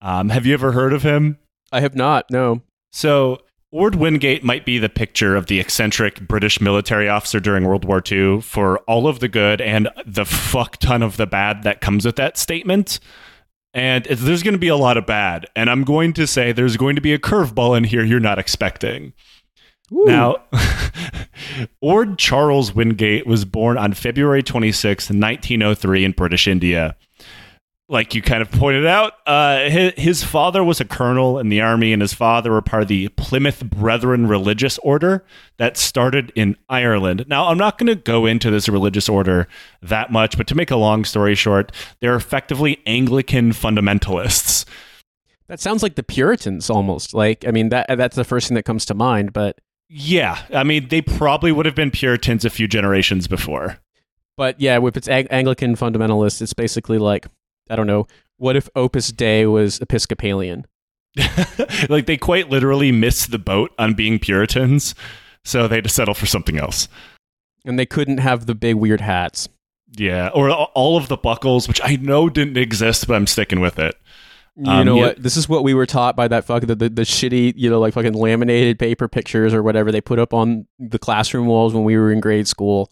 Um, 0.01 0.29
have 0.29 0.45
you 0.45 0.53
ever 0.53 0.73
heard 0.73 0.93
of 0.93 1.03
him? 1.03 1.37
I 1.71 1.79
have 1.79 1.95
not. 1.95 2.29
No. 2.29 2.61
So 2.91 3.39
Orde 3.73 3.95
Wingate 3.95 4.43
might 4.43 4.67
be 4.67 4.77
the 4.77 4.87
picture 4.87 5.35
of 5.35 5.47
the 5.47 5.59
eccentric 5.59 6.27
British 6.27 6.61
military 6.61 7.09
officer 7.09 7.39
during 7.39 7.65
World 7.65 7.85
War 7.85 8.03
II 8.09 8.39
for 8.41 8.77
all 8.81 9.07
of 9.07 9.19
the 9.19 9.27
good 9.27 9.61
and 9.61 9.89
the 10.05 10.25
fuck 10.25 10.77
ton 10.77 11.01
of 11.01 11.17
the 11.17 11.25
bad 11.25 11.63
that 11.63 11.81
comes 11.81 12.05
with 12.05 12.15
that 12.17 12.37
statement. 12.37 12.99
And 13.73 14.05
there's 14.05 14.43
going 14.43 14.53
to 14.53 14.59
be 14.59 14.67
a 14.67 14.75
lot 14.75 14.95
of 14.95 15.07
bad. 15.07 15.47
And 15.55 15.71
I'm 15.71 15.83
going 15.83 16.13
to 16.13 16.27
say 16.27 16.51
there's 16.51 16.77
going 16.77 16.95
to 16.97 17.01
be 17.01 17.13
a 17.13 17.19
curveball 17.19 17.75
in 17.75 17.83
here 17.83 18.03
you're 18.03 18.19
not 18.19 18.37
expecting. 18.37 19.13
Ooh. 19.91 20.05
Now, 20.05 20.43
Orde 21.81 22.19
Charles 22.19 22.75
Wingate 22.75 23.25
was 23.25 23.43
born 23.43 23.79
on 23.79 23.93
February 23.93 24.43
26, 24.43 25.05
1903, 25.09 26.05
in 26.05 26.11
British 26.11 26.47
India. 26.47 26.95
Like 27.93 28.15
you 28.15 28.23
kind 28.23 28.41
of 28.41 28.49
pointed 28.49 28.87
out, 28.87 29.13
uh, 29.27 29.69
his, 29.69 29.93
his 29.95 30.23
father 30.23 30.63
was 30.63 30.81
a 30.81 30.85
colonel 30.85 31.37
in 31.37 31.49
the 31.49 31.61
army, 31.61 31.93
and 31.93 32.01
his 32.01 32.11
father 32.11 32.51
were 32.51 32.61
part 32.63 32.81
of 32.81 32.87
the 32.87 33.09
Plymouth 33.09 33.63
Brethren 33.63 34.25
religious 34.25 34.79
order 34.79 35.23
that 35.57 35.77
started 35.77 36.31
in 36.33 36.57
Ireland. 36.67 37.25
Now, 37.27 37.49
I'm 37.49 37.57
not 37.59 37.77
going 37.77 37.87
to 37.87 37.95
go 37.95 38.25
into 38.25 38.49
this 38.49 38.67
religious 38.67 39.07
order 39.07 39.47
that 39.83 40.11
much, 40.11 40.37
but 40.37 40.47
to 40.47 40.55
make 40.55 40.71
a 40.71 40.75
long 40.75 41.05
story 41.05 41.35
short, 41.35 41.71
they're 41.99 42.15
effectively 42.15 42.81
Anglican 42.87 43.51
fundamentalists. 43.51 44.65
That 45.47 45.59
sounds 45.59 45.83
like 45.83 45.93
the 45.93 46.01
Puritans 46.01 46.71
almost. 46.71 47.13
Like 47.13 47.45
I 47.47 47.51
mean 47.51 47.69
that 47.69 47.85
that's 47.95 48.15
the 48.15 48.23
first 48.23 48.47
thing 48.47 48.55
that 48.55 48.63
comes 48.63 48.85
to 48.85 48.95
mind, 48.95 49.33
but 49.33 49.59
Yeah, 49.87 50.41
I 50.51 50.63
mean, 50.63 50.87
they 50.87 51.03
probably 51.03 51.51
would 51.51 51.67
have 51.67 51.75
been 51.75 51.91
Puritans 51.91 52.43
a 52.43 52.49
few 52.49 52.67
generations 52.67 53.27
before. 53.27 53.77
but 54.35 54.59
yeah, 54.59 54.83
if 54.83 54.97
it's 54.97 55.07
Ang- 55.07 55.27
Anglican 55.27 55.75
fundamentalists, 55.75 56.41
it's 56.41 56.53
basically 56.53 56.97
like 56.97 57.27
I 57.69 57.75
don't 57.75 57.87
know, 57.87 58.07
what 58.37 58.55
if 58.55 58.69
Opus 58.75 59.11
Dei 59.11 59.45
was 59.45 59.79
Episcopalian? 59.79 60.65
like 61.89 62.05
they 62.07 62.17
quite 62.17 62.49
literally 62.49 62.91
missed 62.91 63.31
the 63.31 63.37
boat 63.39 63.71
on 63.77 63.93
being 63.93 64.19
Puritans, 64.19 64.95
so 65.45 65.67
they 65.67 65.75
had 65.75 65.83
to 65.83 65.89
settle 65.89 66.13
for 66.13 66.25
something 66.25 66.57
else. 66.57 66.87
And 67.65 67.77
they 67.77 67.85
couldn't 67.85 68.17
have 68.17 68.45
the 68.45 68.55
big 68.55 68.75
weird 68.75 69.01
hats. 69.01 69.47
Yeah, 69.95 70.29
or 70.33 70.49
all 70.49 70.97
of 70.97 71.07
the 71.07 71.17
buckles, 71.17 71.67
which 71.67 71.79
I 71.83 71.97
know 71.97 72.29
didn't 72.29 72.57
exist, 72.57 73.07
but 73.07 73.13
I'm 73.13 73.27
sticking 73.27 73.59
with 73.59 73.77
it. 73.77 73.95
You 74.55 74.71
Um, 74.71 74.85
know 74.85 74.95
yeah. 74.95 75.01
what? 75.07 75.21
This 75.23 75.37
is 75.37 75.47
what 75.47 75.63
we 75.63 75.73
were 75.75 75.85
taught 75.85 76.15
by 76.15 76.27
that 76.27 76.45
fucking 76.45 76.67
the, 76.67 76.75
the, 76.75 76.89
the 76.89 77.01
shitty, 77.03 77.53
you 77.55 77.69
know, 77.69 77.79
like 77.79 77.93
fucking 77.93 78.13
laminated 78.13 78.79
paper 78.79 79.07
pictures 79.07 79.53
or 79.53 79.61
whatever 79.61 79.91
they 79.91 80.01
put 80.01 80.17
up 80.19 80.33
on 80.33 80.67
the 80.79 80.99
classroom 80.99 81.45
walls 81.45 81.73
when 81.75 81.83
we 81.83 81.95
were 81.95 82.11
in 82.11 82.19
grade 82.19 82.47
school. 82.47 82.91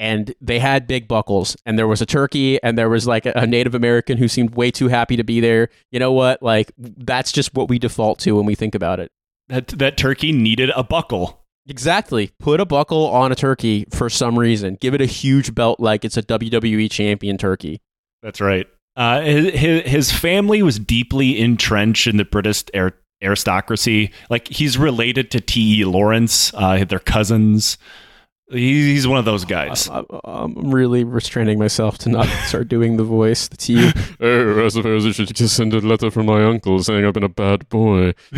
And 0.00 0.34
they 0.40 0.58
had 0.58 0.86
big 0.86 1.06
buckles, 1.06 1.58
and 1.66 1.78
there 1.78 1.86
was 1.86 2.00
a 2.00 2.06
turkey, 2.06 2.60
and 2.62 2.78
there 2.78 2.88
was 2.88 3.06
like 3.06 3.26
a, 3.26 3.46
Native 3.46 3.74
American 3.74 4.16
who 4.16 4.28
seemed 4.28 4.54
way 4.54 4.70
too 4.70 4.88
happy 4.88 5.14
to 5.16 5.22
be 5.22 5.40
there. 5.40 5.68
You 5.92 5.98
know 6.00 6.10
what? 6.10 6.42
Like 6.42 6.72
that's 6.78 7.30
just 7.32 7.54
what 7.54 7.68
we 7.68 7.78
default 7.78 8.18
to 8.20 8.32
when 8.32 8.46
we 8.46 8.54
think 8.54 8.74
about 8.74 8.98
it. 8.98 9.12
That 9.48 9.68
that 9.68 9.98
turkey 9.98 10.32
needed 10.32 10.70
a 10.74 10.82
buckle. 10.82 11.44
Exactly. 11.68 12.32
Put 12.38 12.60
a 12.60 12.64
buckle 12.64 13.06
on 13.08 13.30
a 13.30 13.34
turkey 13.34 13.86
for 13.90 14.08
some 14.08 14.38
reason. 14.38 14.78
Give 14.80 14.94
it 14.94 15.02
a 15.02 15.06
huge 15.06 15.54
belt 15.54 15.78
like 15.78 16.04
it's 16.04 16.16
a 16.16 16.22
WWE 16.22 16.90
champion 16.90 17.36
turkey. 17.36 17.80
That's 18.22 18.40
right. 18.40 18.66
Uh, 18.96 19.20
his, 19.20 19.82
his 19.84 20.12
family 20.12 20.62
was 20.62 20.78
deeply 20.78 21.38
entrenched 21.38 22.06
in 22.06 22.16
the 22.16 22.24
British 22.24 22.64
ar- 22.74 22.94
aristocracy. 23.22 24.12
Like 24.30 24.48
he's 24.48 24.78
related 24.78 25.30
to 25.32 25.40
T. 25.40 25.80
E. 25.80 25.84
Lawrence. 25.84 26.52
Uh, 26.54 26.84
they're 26.84 26.98
cousins. 26.98 27.78
He- 28.50 28.92
He's 28.92 29.06
one 29.06 29.18
of 29.18 29.24
those 29.24 29.44
guys. 29.44 29.88
I, 29.88 30.02
am 30.24 30.70
really 30.70 31.04
restraining 31.04 31.58
myself 31.58 31.98
to 31.98 32.08
not 32.08 32.26
start 32.46 32.68
doing 32.68 32.96
the 32.96 33.04
voice, 33.04 33.48
the 33.48 33.56
T. 33.56 33.92
Oh, 34.20 34.64
I 34.64 34.68
suppose 34.68 35.06
I 35.06 35.12
should 35.12 35.34
just 35.34 35.56
send 35.56 35.72
a 35.74 35.80
letter 35.80 36.10
from 36.10 36.26
my 36.26 36.42
uncle 36.44 36.82
saying 36.82 37.04
I've 37.04 37.14
been 37.14 37.22
a 37.24 37.28
bad 37.28 37.68
boy. 37.68 38.14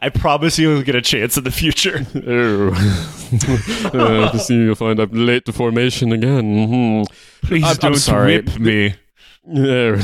I 0.00 0.10
promise 0.10 0.58
you'll 0.58 0.82
get 0.82 0.94
a 0.94 1.02
chance 1.02 1.36
in 1.36 1.44
the 1.44 1.50
future. 1.50 2.06
Oh. 2.26 2.70
uh, 3.92 4.30
to 4.30 4.38
see 4.38 4.54
you'll 4.54 4.74
find 4.76 5.00
I'm 5.00 5.10
late 5.10 5.44
to 5.46 5.52
formation 5.52 6.12
again. 6.12 6.54
Mhm. 6.68 7.06
Please 7.42 7.64
I'm- 7.64 7.76
I'm 7.82 7.92
don't 7.92 7.96
sorry. 7.98 8.36
whip 8.36 8.58
me. 8.58 8.94
Yeah, 9.44 9.96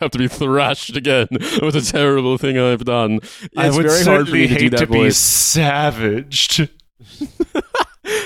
have 0.00 0.10
to 0.10 0.18
be 0.18 0.28
thrashed 0.28 0.94
again. 0.94 1.28
What 1.60 1.74
a 1.74 1.80
terrible 1.80 2.36
thing 2.36 2.58
I've 2.58 2.84
done. 2.84 3.20
I 3.56 3.70
would 3.70 3.86
very 3.86 4.04
hard 4.04 4.28
for 4.28 4.34
me 4.34 4.46
certainly 4.46 4.48
to 4.48 4.54
do 4.54 4.60
hate 4.64 4.70
that 4.72 4.78
to 4.80 4.86
be 4.88 5.10
savaged. 5.10 6.68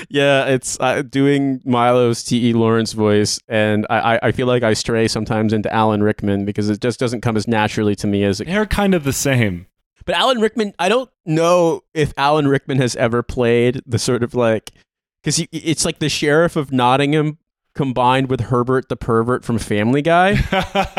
Yeah, 0.09 0.45
it's 0.45 0.77
uh, 0.79 1.03
doing 1.03 1.61
Milo's 1.63 2.23
T.E. 2.23 2.53
Lawrence 2.53 2.93
voice, 2.93 3.39
and 3.47 3.85
I, 3.89 4.19
I, 4.23 4.31
feel 4.31 4.47
like 4.47 4.63
I 4.63 4.73
stray 4.73 5.07
sometimes 5.07 5.53
into 5.53 5.71
Alan 5.71 6.01
Rickman 6.01 6.45
because 6.45 6.69
it 6.69 6.81
just 6.81 6.99
doesn't 6.99 7.21
come 7.21 7.37
as 7.37 7.47
naturally 7.47 7.95
to 7.97 8.07
me 8.07 8.23
as 8.23 8.41
it. 8.41 8.47
They're 8.47 8.65
kind 8.65 8.95
of 8.95 9.03
the 9.03 9.13
same. 9.13 9.67
But 10.05 10.15
Alan 10.15 10.41
Rickman, 10.41 10.73
I 10.79 10.89
don't 10.89 11.11
know 11.25 11.83
if 11.93 12.13
Alan 12.17 12.47
Rickman 12.47 12.79
has 12.79 12.95
ever 12.95 13.21
played 13.21 13.83
the 13.85 13.99
sort 13.99 14.23
of 14.23 14.33
like 14.33 14.71
because 15.23 15.45
it's 15.51 15.85
like 15.85 15.99
the 15.99 16.09
sheriff 16.09 16.55
of 16.55 16.71
Nottingham 16.71 17.37
combined 17.75 18.29
with 18.29 18.39
Herbert 18.39 18.89
the 18.89 18.95
pervert 18.95 19.45
from 19.45 19.59
Family 19.59 20.01
Guy. 20.01 20.39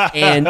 And- 0.14 0.48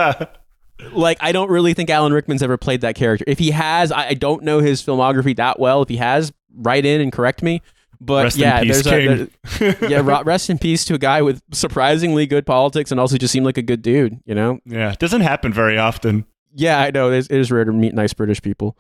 like 0.92 1.18
I 1.20 1.33
don't 1.33 1.51
really 1.51 1.75
think 1.75 1.90
Alan 1.90 2.12
Rickman's 2.12 2.42
ever 2.42 2.57
played 2.57 2.81
that 2.81 2.94
character. 2.94 3.25
If 3.27 3.38
he 3.38 3.51
has, 3.51 3.92
I, 3.92 4.09
I 4.09 4.14
don't 4.14 4.42
know 4.42 4.61
his 4.61 4.83
filmography 4.83 5.37
that 5.37 5.59
well. 5.59 5.83
If 5.83 5.90
he 5.90 5.99
has, 5.99 6.33
write 6.55 6.87
in 6.87 7.01
and 7.03 7.12
correct 7.12 7.42
me. 7.42 7.61
But 8.01 8.25
Rest 8.25 8.37
yeah, 8.39 8.63
peace, 8.63 8.83
there's 8.83 8.87
a 8.87 9.29
there- 9.59 9.91
yeah. 9.91 10.23
Rest 10.25 10.49
in 10.49 10.59
peace 10.59 10.85
to 10.87 10.95
a 10.95 10.99
guy 10.99 11.21
with 11.21 11.43
surprisingly 11.53 12.27
good 12.27 12.47
politics 12.47 12.91
and 12.91 12.99
also 12.99 13.19
just 13.19 13.33
seemed 13.33 13.45
like 13.45 13.59
a 13.59 13.63
good 13.63 13.83
dude. 13.83 14.19
You 14.25 14.35
know? 14.35 14.59
yeah, 14.65 14.93
it 14.93 14.99
doesn't 14.99 15.21
happen 15.21 15.53
very 15.53 15.77
often. 15.77 16.25
Yeah, 16.55 16.81
I 16.81 16.91
know. 16.91 17.11
It 17.13 17.19
is, 17.19 17.27
it 17.29 17.39
is 17.39 17.53
rare 17.53 17.65
to 17.65 17.73
meet 17.73 17.95
nice 17.95 18.13
British 18.15 18.41
people. 18.41 18.77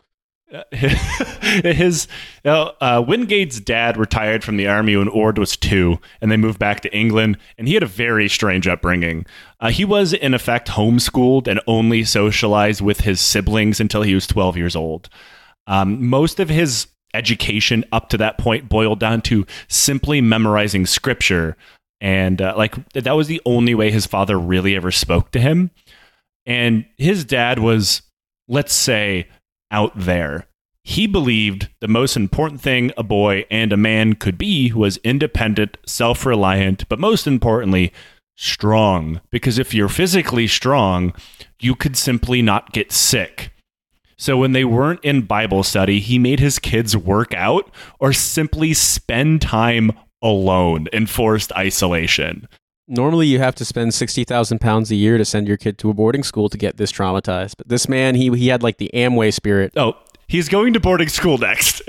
Uh, 0.52 0.62
His 0.72 2.08
you 2.44 2.50
know, 2.50 2.72
uh, 2.80 3.02
Wingate's 3.02 3.60
dad 3.60 3.96
retired 3.96 4.42
from 4.42 4.56
the 4.56 4.66
army 4.66 4.96
when 4.96 5.08
Orde 5.08 5.38
was 5.38 5.56
two, 5.56 5.98
and 6.20 6.30
they 6.30 6.36
moved 6.36 6.58
back 6.58 6.80
to 6.80 6.96
England. 6.96 7.36
And 7.58 7.68
he 7.68 7.74
had 7.74 7.82
a 7.82 7.86
very 7.86 8.28
strange 8.28 8.66
upbringing. 8.66 9.26
Uh, 9.60 9.70
he 9.70 9.84
was, 9.84 10.12
in 10.12 10.34
effect, 10.34 10.68
homeschooled 10.68 11.46
and 11.46 11.60
only 11.66 12.04
socialized 12.04 12.80
with 12.80 13.00
his 13.02 13.20
siblings 13.20 13.80
until 13.80 14.02
he 14.02 14.14
was 14.14 14.26
12 14.26 14.56
years 14.56 14.74
old. 14.74 15.08
Um, 15.66 16.04
most 16.08 16.40
of 16.40 16.48
his 16.48 16.88
education 17.14 17.84
up 17.92 18.08
to 18.10 18.18
that 18.18 18.38
point 18.38 18.68
boiled 18.68 19.00
down 19.00 19.22
to 19.22 19.46
simply 19.68 20.20
memorizing 20.20 20.86
scripture, 20.86 21.56
and 22.00 22.40
uh, 22.40 22.54
like 22.56 22.92
that 22.92 23.16
was 23.16 23.26
the 23.26 23.42
only 23.44 23.74
way 23.74 23.90
his 23.90 24.06
father 24.06 24.38
really 24.38 24.76
ever 24.76 24.90
spoke 24.90 25.30
to 25.32 25.40
him. 25.40 25.70
And 26.46 26.86
his 26.96 27.24
dad 27.24 27.58
was, 27.58 28.02
let's 28.48 28.72
say, 28.72 29.28
out 29.70 29.92
there. 29.94 30.46
He 30.82 31.06
believed 31.06 31.68
the 31.80 31.88
most 31.88 32.16
important 32.16 32.60
thing 32.60 32.90
a 32.96 33.02
boy 33.02 33.44
and 33.50 33.72
a 33.72 33.76
man 33.76 34.14
could 34.14 34.38
be 34.38 34.72
was 34.72 34.96
independent, 34.98 35.76
self 35.86 36.24
reliant, 36.24 36.88
but 36.88 36.98
most 36.98 37.26
importantly, 37.26 37.92
strong. 38.36 39.20
Because 39.30 39.58
if 39.58 39.74
you're 39.74 39.88
physically 39.88 40.46
strong, 40.46 41.12
you 41.60 41.74
could 41.74 41.96
simply 41.96 42.40
not 42.40 42.72
get 42.72 42.92
sick. 42.92 43.52
So 44.20 44.36
when 44.36 44.52
they 44.52 44.66
weren't 44.66 45.00
in 45.02 45.22
Bible 45.22 45.62
study, 45.62 45.98
he 45.98 46.18
made 46.18 46.40
his 46.40 46.58
kids 46.58 46.94
work 46.94 47.32
out 47.32 47.70
or 47.98 48.12
simply 48.12 48.74
spend 48.74 49.40
time 49.40 49.92
alone 50.20 50.88
in 50.92 51.06
forced 51.06 51.50
isolation. 51.54 52.46
Normally, 52.86 53.28
you 53.28 53.38
have 53.38 53.54
to 53.54 53.64
spend 53.64 53.94
sixty 53.94 54.24
thousand 54.24 54.60
pounds 54.60 54.90
a 54.90 54.94
year 54.94 55.16
to 55.16 55.24
send 55.24 55.48
your 55.48 55.56
kid 55.56 55.78
to 55.78 55.88
a 55.88 55.94
boarding 55.94 56.22
school 56.22 56.50
to 56.50 56.58
get 56.58 56.76
this 56.76 56.92
traumatized. 56.92 57.54
But 57.56 57.68
this 57.68 57.88
man, 57.88 58.14
he 58.14 58.28
he 58.36 58.48
had 58.48 58.62
like 58.62 58.76
the 58.76 58.90
Amway 58.92 59.32
spirit. 59.32 59.72
Oh, 59.74 59.96
he's 60.28 60.50
going 60.50 60.74
to 60.74 60.80
boarding 60.80 61.08
school 61.08 61.38
next. 61.38 61.80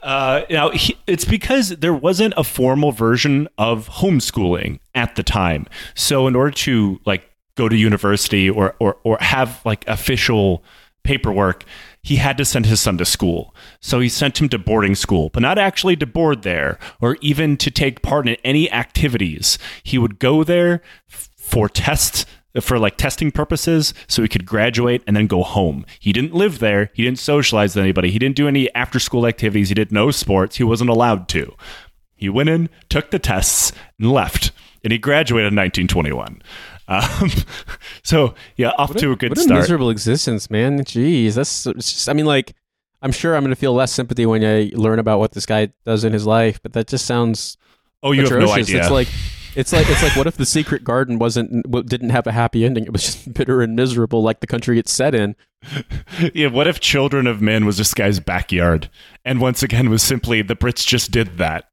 uh, 0.00 0.42
now, 0.48 0.70
he, 0.70 0.96
it's 1.08 1.24
because 1.24 1.70
there 1.70 1.94
wasn't 1.94 2.34
a 2.36 2.44
formal 2.44 2.92
version 2.92 3.48
of 3.58 3.88
homeschooling 3.88 4.78
at 4.94 5.16
the 5.16 5.24
time. 5.24 5.66
So, 5.96 6.28
in 6.28 6.36
order 6.36 6.52
to 6.52 7.00
like 7.04 7.29
go 7.60 7.68
to 7.68 7.76
university 7.76 8.48
or 8.48 8.74
or 8.80 8.96
or 9.04 9.18
have 9.20 9.60
like 9.64 9.86
official 9.86 10.64
paperwork, 11.02 11.64
he 12.02 12.16
had 12.16 12.36
to 12.38 12.44
send 12.44 12.66
his 12.66 12.80
son 12.80 12.96
to 12.98 13.04
school. 13.04 13.54
So 13.80 14.00
he 14.00 14.08
sent 14.08 14.40
him 14.40 14.48
to 14.50 14.58
boarding 14.58 14.94
school, 14.94 15.30
but 15.30 15.42
not 15.42 15.58
actually 15.58 15.96
to 15.96 16.06
board 16.06 16.42
there 16.42 16.78
or 17.00 17.16
even 17.20 17.56
to 17.58 17.70
take 17.70 18.02
part 18.02 18.28
in 18.28 18.36
any 18.44 18.70
activities. 18.70 19.58
He 19.82 19.98
would 19.98 20.18
go 20.18 20.44
there 20.44 20.82
for 21.08 21.68
tests 21.68 22.26
for 22.60 22.78
like 22.78 22.96
testing 22.96 23.30
purposes 23.30 23.94
so 24.08 24.22
he 24.22 24.28
could 24.28 24.44
graduate 24.44 25.02
and 25.06 25.16
then 25.16 25.26
go 25.26 25.42
home. 25.42 25.86
He 26.00 26.12
didn't 26.12 26.34
live 26.34 26.58
there, 26.58 26.90
he 26.94 27.04
didn't 27.04 27.20
socialize 27.20 27.76
with 27.76 27.82
anybody, 27.82 28.10
he 28.10 28.18
didn't 28.18 28.36
do 28.36 28.48
any 28.48 28.74
after 28.74 28.98
school 28.98 29.26
activities, 29.26 29.68
he 29.68 29.74
did 29.74 29.92
no 29.92 30.10
sports, 30.10 30.56
he 30.56 30.64
wasn't 30.64 30.90
allowed 30.90 31.28
to. 31.28 31.54
He 32.16 32.28
went 32.28 32.48
in, 32.48 32.68
took 32.88 33.10
the 33.10 33.20
tests, 33.20 33.72
and 33.98 34.12
left. 34.12 34.50
And 34.82 34.92
he 34.92 34.98
graduated 34.98 35.52
in 35.52 35.56
1921. 35.56 36.42
Um, 36.90 37.30
so 38.02 38.34
yeah, 38.56 38.72
off 38.76 38.94
to 38.96 39.12
a 39.12 39.16
good 39.16 39.30
what 39.30 39.38
a 39.38 39.42
start. 39.42 39.60
miserable 39.60 39.90
existence, 39.90 40.50
man. 40.50 40.80
Jeez, 40.80 41.34
that's 41.34 41.64
just. 41.64 42.08
I 42.08 42.12
mean, 42.12 42.26
like, 42.26 42.54
I'm 43.00 43.12
sure 43.12 43.36
I'm 43.36 43.42
going 43.42 43.54
to 43.54 43.56
feel 43.56 43.72
less 43.72 43.92
sympathy 43.92 44.26
when 44.26 44.44
I 44.44 44.70
learn 44.74 44.98
about 44.98 45.20
what 45.20 45.32
this 45.32 45.46
guy 45.46 45.72
does 45.86 46.04
in 46.04 46.12
his 46.12 46.26
life, 46.26 46.60
but 46.62 46.72
that 46.74 46.88
just 46.88 47.06
sounds 47.06 47.56
oh, 48.02 48.12
you 48.12 48.24
atrocious. 48.24 48.40
have 48.40 48.56
no 48.56 48.62
idea. 48.62 48.80
It's 48.80 48.90
like. 48.90 49.08
It's 49.56 49.72
like 49.72 49.90
it's 49.90 50.00
like 50.00 50.14
what 50.14 50.28
if 50.28 50.36
the 50.36 50.46
secret 50.46 50.84
garden 50.84 51.18
wasn't 51.18 51.68
didn't 51.88 52.10
have 52.10 52.28
a 52.28 52.30
happy 52.30 52.64
ending? 52.64 52.84
It 52.84 52.92
was 52.92 53.02
just 53.02 53.34
bitter 53.34 53.62
and 53.62 53.74
miserable, 53.74 54.22
like 54.22 54.38
the 54.38 54.46
country 54.46 54.78
it's 54.78 54.92
set 54.92 55.12
in. 55.12 55.34
yeah, 56.34 56.46
what 56.46 56.68
if 56.68 56.78
Children 56.78 57.26
of 57.26 57.42
Men 57.42 57.66
was 57.66 57.76
this 57.76 57.92
guy's 57.92 58.20
backyard? 58.20 58.88
And 59.24 59.40
once 59.40 59.64
again 59.64 59.90
was 59.90 60.04
simply 60.04 60.40
the 60.42 60.54
Brits 60.54 60.86
just 60.86 61.10
did 61.10 61.38
that. 61.38 61.64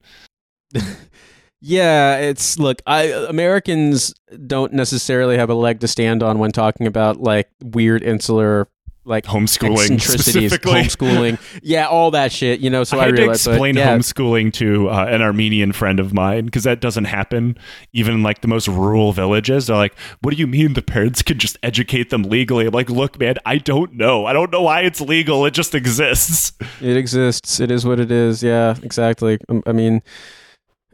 Yeah, 1.60 2.17
it's 2.17 2.60
look, 2.60 2.82
I 2.86 3.04
Americans 3.04 4.13
don't 4.46 4.74
necessarily 4.74 5.38
have 5.38 5.50
a 5.50 5.56
leg 5.56 5.80
to 5.80 5.88
stand 5.88 6.22
on 6.22 6.39
when 6.39 6.52
talking 6.52 6.86
about 6.86 7.20
like 7.20 7.50
weird 7.62 8.04
insular 8.04 8.67
like 9.08 9.24
Homeschooling 9.26 9.91
eccentricities, 9.91 10.52
specifically. 10.52 10.82
homeschooling. 10.82 11.39
yeah, 11.63 11.88
all 11.88 12.12
that 12.12 12.32
shit, 12.32 12.60
you 12.60 12.70
know, 12.70 12.84
so 12.84 12.98
I 12.98 13.04
I, 13.04 13.06
had 13.06 13.15
to 13.15 13.22
realize 13.22 13.46
but 13.46 13.52
explain 13.52 13.78
yeah, 13.78 13.98
homeschooling 13.98 14.54
to 14.54 14.89
uh, 14.89 15.06
an 15.06 15.22
Armenian 15.22 15.72
friend 15.72 16.00
of 16.00 16.13
mine 16.13 16.46
because 16.46 16.65
that 16.65 16.82
doesn't 16.82 17.06
happen 17.06 17.58
even 17.93 18.15
in 18.15 18.24
like 18.24 18.41
the 18.41 18.48
most 18.50 18.67
rural 18.67 19.13
villages. 19.13 19.67
They're 19.67 19.78
like, 19.78 19.98
"What 20.22 20.32
do 20.32 20.38
you 20.38 20.46
mean 20.46 20.74
the 20.74 20.82
parents 20.82 21.22
can 21.22 21.39
just 21.39 21.58
educate 21.63 22.10
them 22.10 22.24
legally?" 22.24 22.67
I'm 22.67 22.74
like, 22.74 22.89
"Look, 22.89 23.17
man, 23.17 23.36
I 23.46 23.58
don't 23.58 23.93
know. 23.93 24.26
I 24.26 24.34
don't 24.34 24.52
know 24.52 24.63
why 24.63 24.82
it's 24.82 25.00
legal. 25.00 25.46
It 25.46 25.54
just 25.54 25.74
exists." 25.74 26.52
It 26.82 26.98
exists. 26.98 27.60
It 27.60 27.72
is 27.72 27.86
what 27.86 28.00
it 28.00 28.12
is. 28.12 28.43
Yeah, 28.43 28.76
exactly. 28.84 29.39
Um, 29.48 29.63
I 29.65 29.72
mean, 29.72 30.02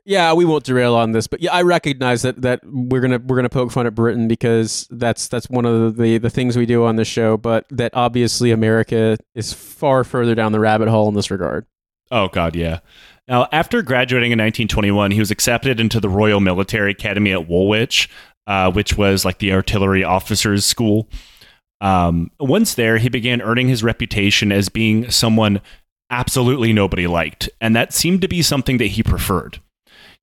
yeah, 0.06 0.34
we 0.34 0.44
won't 0.44 0.66
derail 0.66 0.96
on 0.96 1.12
this, 1.14 1.28
but 1.28 1.42
yeah, 1.42 1.54
I 1.54 1.62
recognize 1.62 2.24
that 2.24 2.42
that 2.42 2.60
we're 2.66 3.02
gonna 3.02 3.20
we're 3.20 3.38
gonna 3.38 3.50
poke 3.50 3.72
fun 3.72 3.88
at 3.88 3.96
Britain 3.96 4.28
because 4.28 4.88
that's 4.92 5.28
that's 5.28 5.50
one 5.50 5.66
of 5.66 5.96
the 5.96 6.18
the 6.18 6.30
things 6.30 6.58
we 6.58 6.66
do 6.66 6.84
on 6.84 6.98
the 6.98 7.06
show. 7.06 7.38
But 7.38 7.66
that 7.70 7.94
obviously 7.96 8.52
America 8.52 9.18
is 9.34 9.54
far 9.54 10.04
further 10.04 10.36
down 10.36 10.52
the 10.52 10.60
rabbit 10.60 10.90
hole 10.90 11.08
in 11.08 11.16
this 11.16 11.32
regard. 11.32 11.66
Oh 12.12 12.28
God, 12.28 12.56
yeah. 12.56 12.80
Now, 13.28 13.48
after 13.54 13.82
graduating 13.82 14.32
in 14.32 14.40
1921, 14.40 15.12
he 15.12 15.20
was 15.20 15.32
accepted 15.32 15.80
into 15.80 16.02
the 16.02 16.10
Royal 16.10 16.42
Military 16.42 16.92
Academy 16.92 17.32
at 17.32 17.48
Woolwich, 17.48 18.10
uh, 18.48 18.70
which 18.72 18.98
was 18.98 19.24
like 19.24 19.38
the 19.38 19.54
artillery 19.54 20.04
officers' 20.04 20.66
school. 20.66 21.08
Um, 21.80 22.32
once 22.40 22.76
there, 22.76 22.98
he 22.98 23.08
began 23.08 23.42
earning 23.42 23.70
his 23.70 23.84
reputation 23.84 24.52
as 24.52 24.68
being 24.68 25.10
someone 25.10 25.62
absolutely 26.10 26.74
nobody 26.74 27.08
liked, 27.08 27.50
and 27.62 27.74
that 27.76 27.94
seemed 27.94 28.22
to 28.22 28.28
be 28.28 28.42
something 28.42 28.78
that 28.78 28.88
he 28.88 29.04
preferred. 29.04 29.62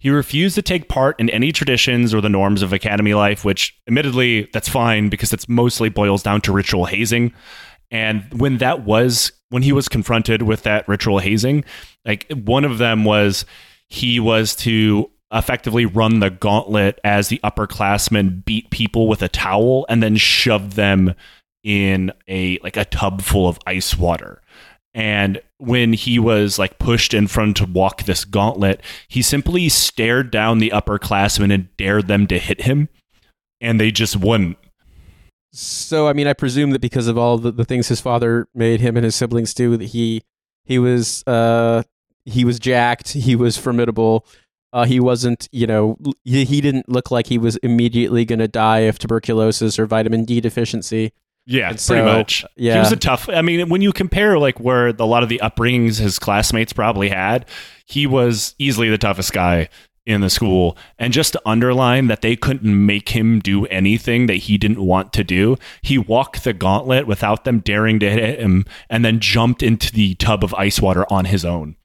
He 0.00 0.10
refused 0.10 0.54
to 0.56 0.62
take 0.62 0.88
part 0.88 1.20
in 1.20 1.30
any 1.30 1.52
traditions 1.52 2.14
or 2.14 2.20
the 2.20 2.28
norms 2.28 2.62
of 2.62 2.72
academy 2.72 3.12
life, 3.14 3.44
which, 3.44 3.78
admittedly, 3.86 4.48
that's 4.52 4.68
fine 4.68 5.10
because 5.10 5.32
it's 5.32 5.48
mostly 5.48 5.90
boils 5.90 6.22
down 6.22 6.40
to 6.42 6.52
ritual 6.52 6.86
hazing. 6.86 7.32
And 7.90 8.24
when 8.40 8.58
that 8.58 8.84
was, 8.84 9.30
when 9.50 9.62
he 9.62 9.72
was 9.72 9.88
confronted 9.88 10.42
with 10.42 10.62
that 10.62 10.88
ritual 10.88 11.18
hazing, 11.18 11.64
like 12.06 12.26
one 12.32 12.64
of 12.64 12.78
them 12.78 13.04
was 13.04 13.44
he 13.88 14.18
was 14.18 14.56
to 14.56 15.10
effectively 15.32 15.84
run 15.84 16.20
the 16.20 16.30
gauntlet 16.30 16.98
as 17.04 17.28
the 17.28 17.38
upperclassmen 17.44 18.44
beat 18.44 18.70
people 18.70 19.06
with 19.06 19.22
a 19.22 19.28
towel 19.28 19.84
and 19.88 20.02
then 20.02 20.16
shoved 20.16 20.72
them 20.72 21.14
in 21.62 22.10
a 22.26 22.58
like 22.62 22.76
a 22.76 22.86
tub 22.86 23.20
full 23.20 23.46
of 23.46 23.58
ice 23.66 23.96
water. 23.96 24.40
And 24.92 25.40
when 25.58 25.92
he 25.92 26.18
was 26.18 26.58
like 26.58 26.78
pushed 26.78 27.14
in 27.14 27.28
front 27.28 27.58
to 27.58 27.64
walk 27.64 28.02
this 28.02 28.24
gauntlet, 28.24 28.80
he 29.06 29.22
simply 29.22 29.68
stared 29.68 30.30
down 30.30 30.58
the 30.58 30.70
upperclassmen 30.70 31.54
and 31.54 31.74
dared 31.76 32.08
them 32.08 32.26
to 32.26 32.38
hit 32.38 32.62
him, 32.62 32.88
and 33.60 33.78
they 33.78 33.92
just 33.92 34.16
wouldn't. 34.16 34.58
So, 35.52 36.08
I 36.08 36.12
mean, 36.12 36.26
I 36.26 36.32
presume 36.32 36.70
that 36.70 36.80
because 36.80 37.06
of 37.06 37.18
all 37.18 37.38
the, 37.38 37.52
the 37.52 37.64
things 37.64 37.88
his 37.88 38.00
father 38.00 38.48
made 38.54 38.80
him 38.80 38.96
and 38.96 39.04
his 39.04 39.14
siblings 39.14 39.54
do, 39.54 39.76
that 39.76 39.90
he 39.90 40.22
he 40.64 40.78
was 40.78 41.24
uh 41.26 41.82
he 42.24 42.44
was 42.44 42.58
jacked, 42.58 43.12
he 43.12 43.36
was 43.36 43.56
formidable. 43.56 44.26
Uh, 44.72 44.84
he 44.84 45.00
wasn't, 45.00 45.48
you 45.50 45.66
know, 45.66 45.98
he, 46.22 46.44
he 46.44 46.60
didn't 46.60 46.88
look 46.88 47.10
like 47.10 47.26
he 47.26 47.38
was 47.38 47.56
immediately 47.56 48.24
going 48.24 48.38
to 48.38 48.46
die 48.46 48.80
of 48.80 49.00
tuberculosis 49.00 49.80
or 49.80 49.86
vitamin 49.86 50.24
D 50.24 50.40
deficiency. 50.40 51.12
Yeah, 51.46 51.70
And 51.70 51.78
pretty 51.78 52.02
so, 52.02 52.04
much. 52.04 52.44
yeah. 52.56 52.74
He 52.74 52.78
was 52.80 52.92
a 52.92 52.96
tough. 52.96 53.28
I 53.28 53.42
mean, 53.42 53.68
when 53.68 53.80
you 53.82 53.92
compare 53.92 54.38
like 54.38 54.60
where 54.60 54.88
a 54.88 55.04
lot 55.04 55.22
of 55.22 55.28
the 55.28 55.40
upbringings 55.42 55.98
his 55.98 56.18
classmates 56.18 56.72
probably 56.72 57.08
had, 57.08 57.46
he 57.86 58.06
was 58.06 58.54
easily 58.58 58.88
the 58.88 58.98
toughest 58.98 59.32
guy 59.32 59.68
in 60.06 60.20
the 60.20 60.30
school. 60.30 60.76
And 60.98 61.12
just 61.12 61.32
to 61.32 61.42
underline 61.44 62.06
that 62.08 62.22
they 62.22 62.36
couldn't 62.36 62.86
make 62.86 63.10
him 63.10 63.38
do 63.40 63.66
anything 63.66 64.26
that 64.26 64.34
he 64.36 64.58
didn't 64.58 64.82
want 64.84 65.12
to 65.14 65.24
do, 65.24 65.56
he 65.82 65.98
walked 65.98 66.44
the 66.44 66.52
gauntlet 66.52 67.06
without 67.06 67.44
them 67.44 67.60
daring 67.60 67.98
to 68.00 68.10
hit 68.10 68.38
him, 68.38 68.64
and 68.88 69.04
then 69.04 69.20
jumped 69.20 69.62
into 69.62 69.92
the 69.92 70.14
tub 70.16 70.42
of 70.44 70.54
ice 70.54 70.80
water 70.80 71.04
on 71.12 71.26
his 71.26 71.44
own. 71.44 71.76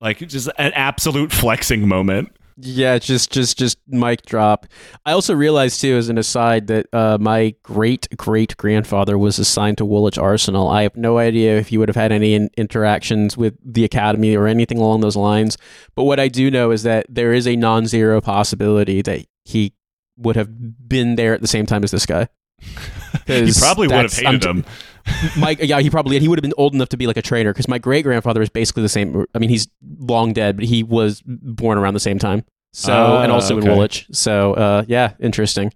Like 0.00 0.18
just 0.18 0.48
an 0.58 0.72
absolute 0.74 1.32
flexing 1.32 1.88
moment. 1.88 2.36
Yeah, 2.56 2.98
just 2.98 3.32
just 3.32 3.58
just 3.58 3.78
mic 3.88 4.22
drop. 4.26 4.66
I 5.04 5.12
also 5.12 5.34
realized 5.34 5.80
too, 5.80 5.96
as 5.96 6.08
an 6.08 6.18
aside, 6.18 6.68
that 6.68 6.86
uh, 6.92 7.18
my 7.20 7.54
great 7.62 8.06
great 8.16 8.56
grandfather 8.56 9.18
was 9.18 9.38
assigned 9.38 9.78
to 9.78 9.84
Woolwich 9.84 10.18
Arsenal. 10.18 10.68
I 10.68 10.82
have 10.82 10.96
no 10.96 11.18
idea 11.18 11.58
if 11.58 11.68
he 11.68 11.78
would 11.78 11.88
have 11.88 11.96
had 11.96 12.12
any 12.12 12.34
in- 12.34 12.50
interactions 12.56 13.36
with 13.36 13.54
the 13.64 13.84
academy 13.84 14.36
or 14.36 14.46
anything 14.46 14.78
along 14.78 15.00
those 15.00 15.16
lines. 15.16 15.58
But 15.96 16.04
what 16.04 16.20
I 16.20 16.28
do 16.28 16.50
know 16.50 16.70
is 16.70 16.84
that 16.84 17.06
there 17.08 17.32
is 17.32 17.48
a 17.48 17.56
non-zero 17.56 18.20
possibility 18.20 19.02
that 19.02 19.26
he 19.44 19.74
would 20.16 20.36
have 20.36 20.88
been 20.88 21.16
there 21.16 21.34
at 21.34 21.40
the 21.40 21.48
same 21.48 21.66
time 21.66 21.82
as 21.82 21.90
this 21.90 22.06
guy. 22.06 22.28
he 23.26 23.52
probably 23.58 23.88
would 23.88 23.96
have 23.96 24.10
that's- 24.14 24.18
I'm 24.24 24.34
hated 24.34 24.44
him. 24.48 24.64
Mike, 25.36 25.58
yeah, 25.62 25.80
he 25.80 25.90
probably 25.90 26.18
he 26.18 26.28
would 26.28 26.38
have 26.38 26.42
been 26.42 26.54
old 26.56 26.74
enough 26.74 26.88
to 26.90 26.96
be 26.96 27.06
like 27.06 27.16
a 27.16 27.22
trainer 27.22 27.52
because 27.52 27.68
my 27.68 27.78
great 27.78 28.02
grandfather 28.02 28.42
is 28.42 28.48
basically 28.48 28.82
the 28.82 28.88
same. 28.88 29.24
I 29.34 29.38
mean, 29.38 29.50
he's 29.50 29.68
long 29.98 30.32
dead, 30.32 30.56
but 30.56 30.64
he 30.64 30.82
was 30.82 31.22
born 31.26 31.78
around 31.78 31.94
the 31.94 32.00
same 32.00 32.18
time. 32.18 32.44
So 32.72 32.92
Ah, 32.92 33.22
and 33.22 33.30
also 33.30 33.58
in. 33.58 33.64
Woolwich. 33.64 34.06
So 34.12 34.54
uh, 34.54 34.84
yeah, 34.88 35.12
interesting. 35.20 35.72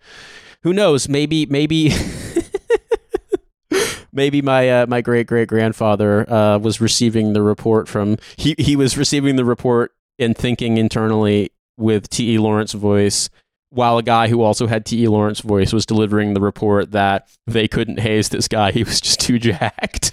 Who 0.62 0.73
knows? 0.73 1.09
Maybe 1.09 1.47
maybe. 1.47 1.93
Maybe 4.11 4.41
my 4.43 4.69
uh, 4.69 4.87
my 4.87 5.01
great 5.03 5.27
great 5.27 5.49
grandfather 5.49 6.29
uh, 6.33 6.59
was 6.59 6.81
receiving 6.81 7.35
the 7.35 7.43
report 7.43 7.87
from 7.88 8.17
he 8.37 8.55
he 8.59 8.75
was 8.75 8.97
receiving 8.97 9.37
the 9.37 9.45
report 9.45 9.93
and 10.19 10.37
thinking 10.37 10.79
internally 10.79 11.53
with 11.77 12.09
T. 12.09 12.35
E. 12.35 12.38
Lawrence 12.38 12.73
voice, 12.73 13.29
while 13.70 13.98
a 13.98 14.02
guy 14.02 14.28
who 14.28 14.42
also 14.42 14.66
had 14.66 14.87
T. 14.87 15.02
E. 15.04 15.09
Lawrence 15.09 15.40
voice 15.40 15.72
was 15.72 15.87
delivering 15.87 16.35
the 16.35 16.40
report 16.40 16.92
that 16.92 17.28
they 17.46 17.68
couldn't 17.68 18.00
haze 18.00 18.28
this 18.28 18.48
guy. 18.48 18.72
He 18.78 18.85
was 18.85 19.00
just 19.00 19.20
too 19.20 19.38
jacked. 19.38 20.12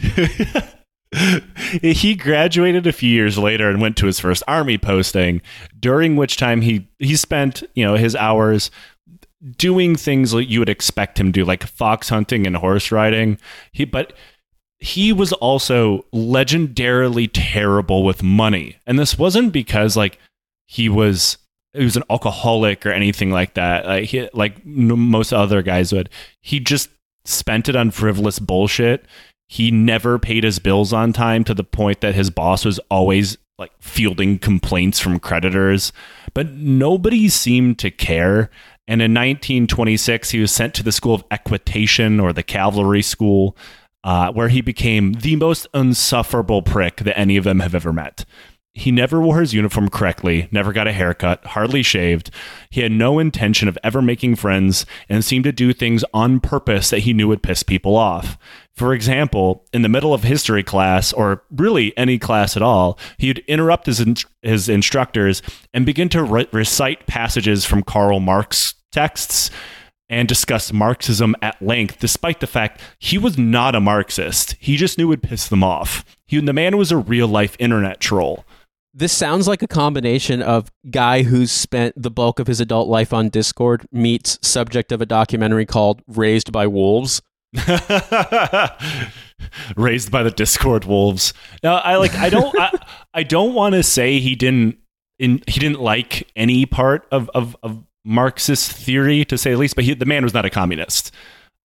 he 1.82 2.16
graduated 2.16 2.88
a 2.88 2.92
few 2.92 3.10
years 3.10 3.38
later 3.38 3.70
and 3.70 3.80
went 3.80 3.96
to 3.98 4.08
his 4.08 4.20
first 4.20 4.44
army 4.48 4.78
posting, 4.78 5.42
during 5.80 6.16
which 6.16 6.38
time 6.38 6.62
he 6.62 6.88
he 7.00 7.16
spent 7.16 7.64
you 7.76 7.86
know 7.86 7.96
his 7.96 8.16
hours 8.16 8.72
doing 9.58 9.96
things 9.96 10.34
like 10.34 10.50
you 10.50 10.60
would 10.60 10.70
expect 10.70 11.20
him 11.20 11.28
to 11.28 11.42
do, 11.42 11.46
like 11.46 11.64
fox 11.64 12.10
hunting 12.10 12.48
and 12.48 12.58
horse 12.58 12.92
riding. 12.92 13.38
He 13.72 13.86
but 13.86 14.14
he 14.80 15.14
was 15.14 15.32
also 15.34 16.06
legendarily 16.14 17.30
terrible 17.32 18.04
with 18.04 18.24
money, 18.24 18.78
and 18.86 18.98
this 19.00 19.18
wasn't 19.18 19.54
because 19.54 19.96
like 19.96 20.20
he 20.66 20.90
was 20.90 21.38
he 21.76 21.84
was 21.84 21.98
an 21.98 22.04
alcoholic 22.10 22.86
or 22.86 22.92
anything 22.92 23.32
like 23.32 23.56
that. 23.56 23.86
Like 23.86 24.06
he, 24.06 24.30
like 24.34 24.66
most 24.66 25.34
other 25.34 25.62
guys 25.62 25.92
would. 25.94 26.10
He 26.42 26.60
just 26.60 26.90
spent 27.26 27.68
it 27.70 27.76
on 27.76 27.92
frivolous 27.92 28.40
bullshit. 28.40 29.06
He 29.48 29.72
never 29.72 30.18
paid 30.18 30.44
his 30.44 30.60
bills 30.60 30.94
on 30.94 31.14
time 31.14 31.44
to 31.44 31.54
the 31.54 31.64
point 31.64 32.02
that 32.02 32.16
his 32.16 32.30
boss 32.30 32.66
was 32.66 32.80
always 32.90 33.38
like 33.58 33.72
fielding 33.80 34.40
complaints 34.40 35.00
from 35.00 35.20
creditors, 35.20 35.94
but 36.34 36.52
nobody 36.52 37.30
seemed 37.30 37.80
to 37.80 37.92
care. 37.92 38.50
And 38.88 39.02
in 39.02 39.14
1926, 39.14 40.32
he 40.32 40.40
was 40.40 40.52
sent 40.52 40.74
to 40.76 40.84
the 40.84 40.92
School 40.92 41.16
of 41.16 41.24
Equitation 41.32 42.20
or 42.20 42.34
the 42.34 42.44
Cavalry 42.44 43.02
School, 43.02 43.56
uh, 44.04 44.32
where 44.32 44.50
he 44.50 44.62
became 44.62 45.14
the 45.14 45.36
most 45.36 45.68
insufferable 45.74 46.62
prick 46.62 46.98
that 46.98 47.18
any 47.18 47.38
of 47.38 47.44
them 47.44 47.62
have 47.62 47.74
ever 47.74 47.94
met. 47.94 48.26
He 48.78 48.92
never 48.92 49.22
wore 49.22 49.40
his 49.40 49.54
uniform 49.54 49.90
correctly, 49.90 50.50
never 50.52 50.74
got 50.74 50.86
a 50.86 50.92
haircut, 50.92 51.46
hardly 51.46 51.82
shaved. 51.82 52.30
He 52.70 52.82
had 52.82 52.92
no 52.92 53.20
intention 53.20 53.70
of 53.70 53.78
ever 53.86 54.02
making 54.02 54.36
friends 54.36 54.86
and 55.08 55.24
seemed 55.24 55.46
to 55.46 55.54
do 55.54 55.72
things 55.72 56.04
on 56.14 56.42
purpose 56.42 56.90
that 56.90 57.00
he 57.00 57.14
knew 57.14 57.30
would 57.30 57.42
piss 57.42 57.64
people 57.64 57.96
off. 57.96 58.38
For 58.76 58.94
example, 58.94 59.66
in 59.72 59.82
the 59.82 59.90
middle 59.90 60.14
of 60.14 60.24
history 60.24 60.62
class, 60.62 61.14
or 61.14 61.44
really 61.50 61.98
any 61.98 62.20
class 62.20 62.58
at 62.58 62.62
all, 62.62 63.00
he'd 63.18 63.40
interrupt 63.48 63.86
his, 63.86 64.06
his 64.42 64.68
instructors 64.68 65.42
and 65.74 65.86
begin 65.86 66.10
to 66.10 66.22
re- 66.22 66.50
recite 66.52 67.08
passages 67.08 67.64
from 67.64 67.82
Karl 67.82 68.20
Marx 68.20 68.76
texts 68.92 69.52
and 70.10 70.28
discuss 70.28 70.74
Marxism 70.74 71.34
at 71.42 71.62
length, 71.62 72.00
despite 72.00 72.42
the 72.42 72.48
fact 72.48 72.82
he 73.00 73.18
was 73.18 73.38
not 73.38 73.74
a 73.74 73.80
Marxist. 73.80 74.58
He 74.60 74.76
just 74.76 74.98
knew 74.98 75.06
it 75.06 75.08
would 75.08 75.24
piss 75.24 75.48
them 75.48 75.64
off. 75.64 76.04
He, 76.26 76.40
the 76.42 76.52
man 76.52 76.78
was 76.78 76.92
a 76.92 76.98
real 76.98 77.28
life 77.30 77.56
internet 77.58 78.02
troll. 78.02 78.46
This 78.98 79.12
sounds 79.12 79.46
like 79.46 79.62
a 79.62 79.68
combination 79.68 80.42
of 80.42 80.72
guy 80.90 81.24
who's 81.24 81.52
spent 81.52 82.02
the 82.02 82.10
bulk 82.10 82.40
of 82.40 82.48
his 82.48 82.62
adult 82.62 82.88
life 82.88 83.12
on 83.12 83.28
Discord 83.28 83.86
meets 83.92 84.40
subject 84.42 84.94
of 84.94 85.02
a 85.02 85.06
documentary 85.06 85.66
called 85.66 86.02
Raised 86.08 86.54
by 86.54 86.66
Wolves. 86.66 87.22
Raised 89.76 90.12
by 90.12 90.24
the 90.24 90.32
Discord 90.34 90.86
wolves. 90.86 91.34
Now, 91.62 91.76
I 91.76 91.98
like. 91.98 92.16
I 92.16 92.30
don't. 92.30 92.58
I, 92.58 92.72
I 93.14 93.24
don't 93.24 93.54
want 93.54 93.76
to 93.76 93.84
say 93.84 94.20
he 94.20 94.34
didn't. 94.34 94.78
In, 95.20 95.42
he 95.46 95.60
didn't 95.60 95.82
like 95.82 96.32
any 96.38 96.66
part 96.66 97.06
of, 97.12 97.30
of, 97.36 97.58
of 97.64 97.84
Marxist 98.06 98.72
theory, 98.72 99.26
to 99.26 99.38
say 99.38 99.52
the 99.52 99.58
least. 99.58 99.76
But 99.76 99.84
he, 99.84 99.94
the 99.94 100.06
man 100.06 100.24
was 100.24 100.34
not 100.34 100.46
a 100.46 100.50
communist. 100.50 101.12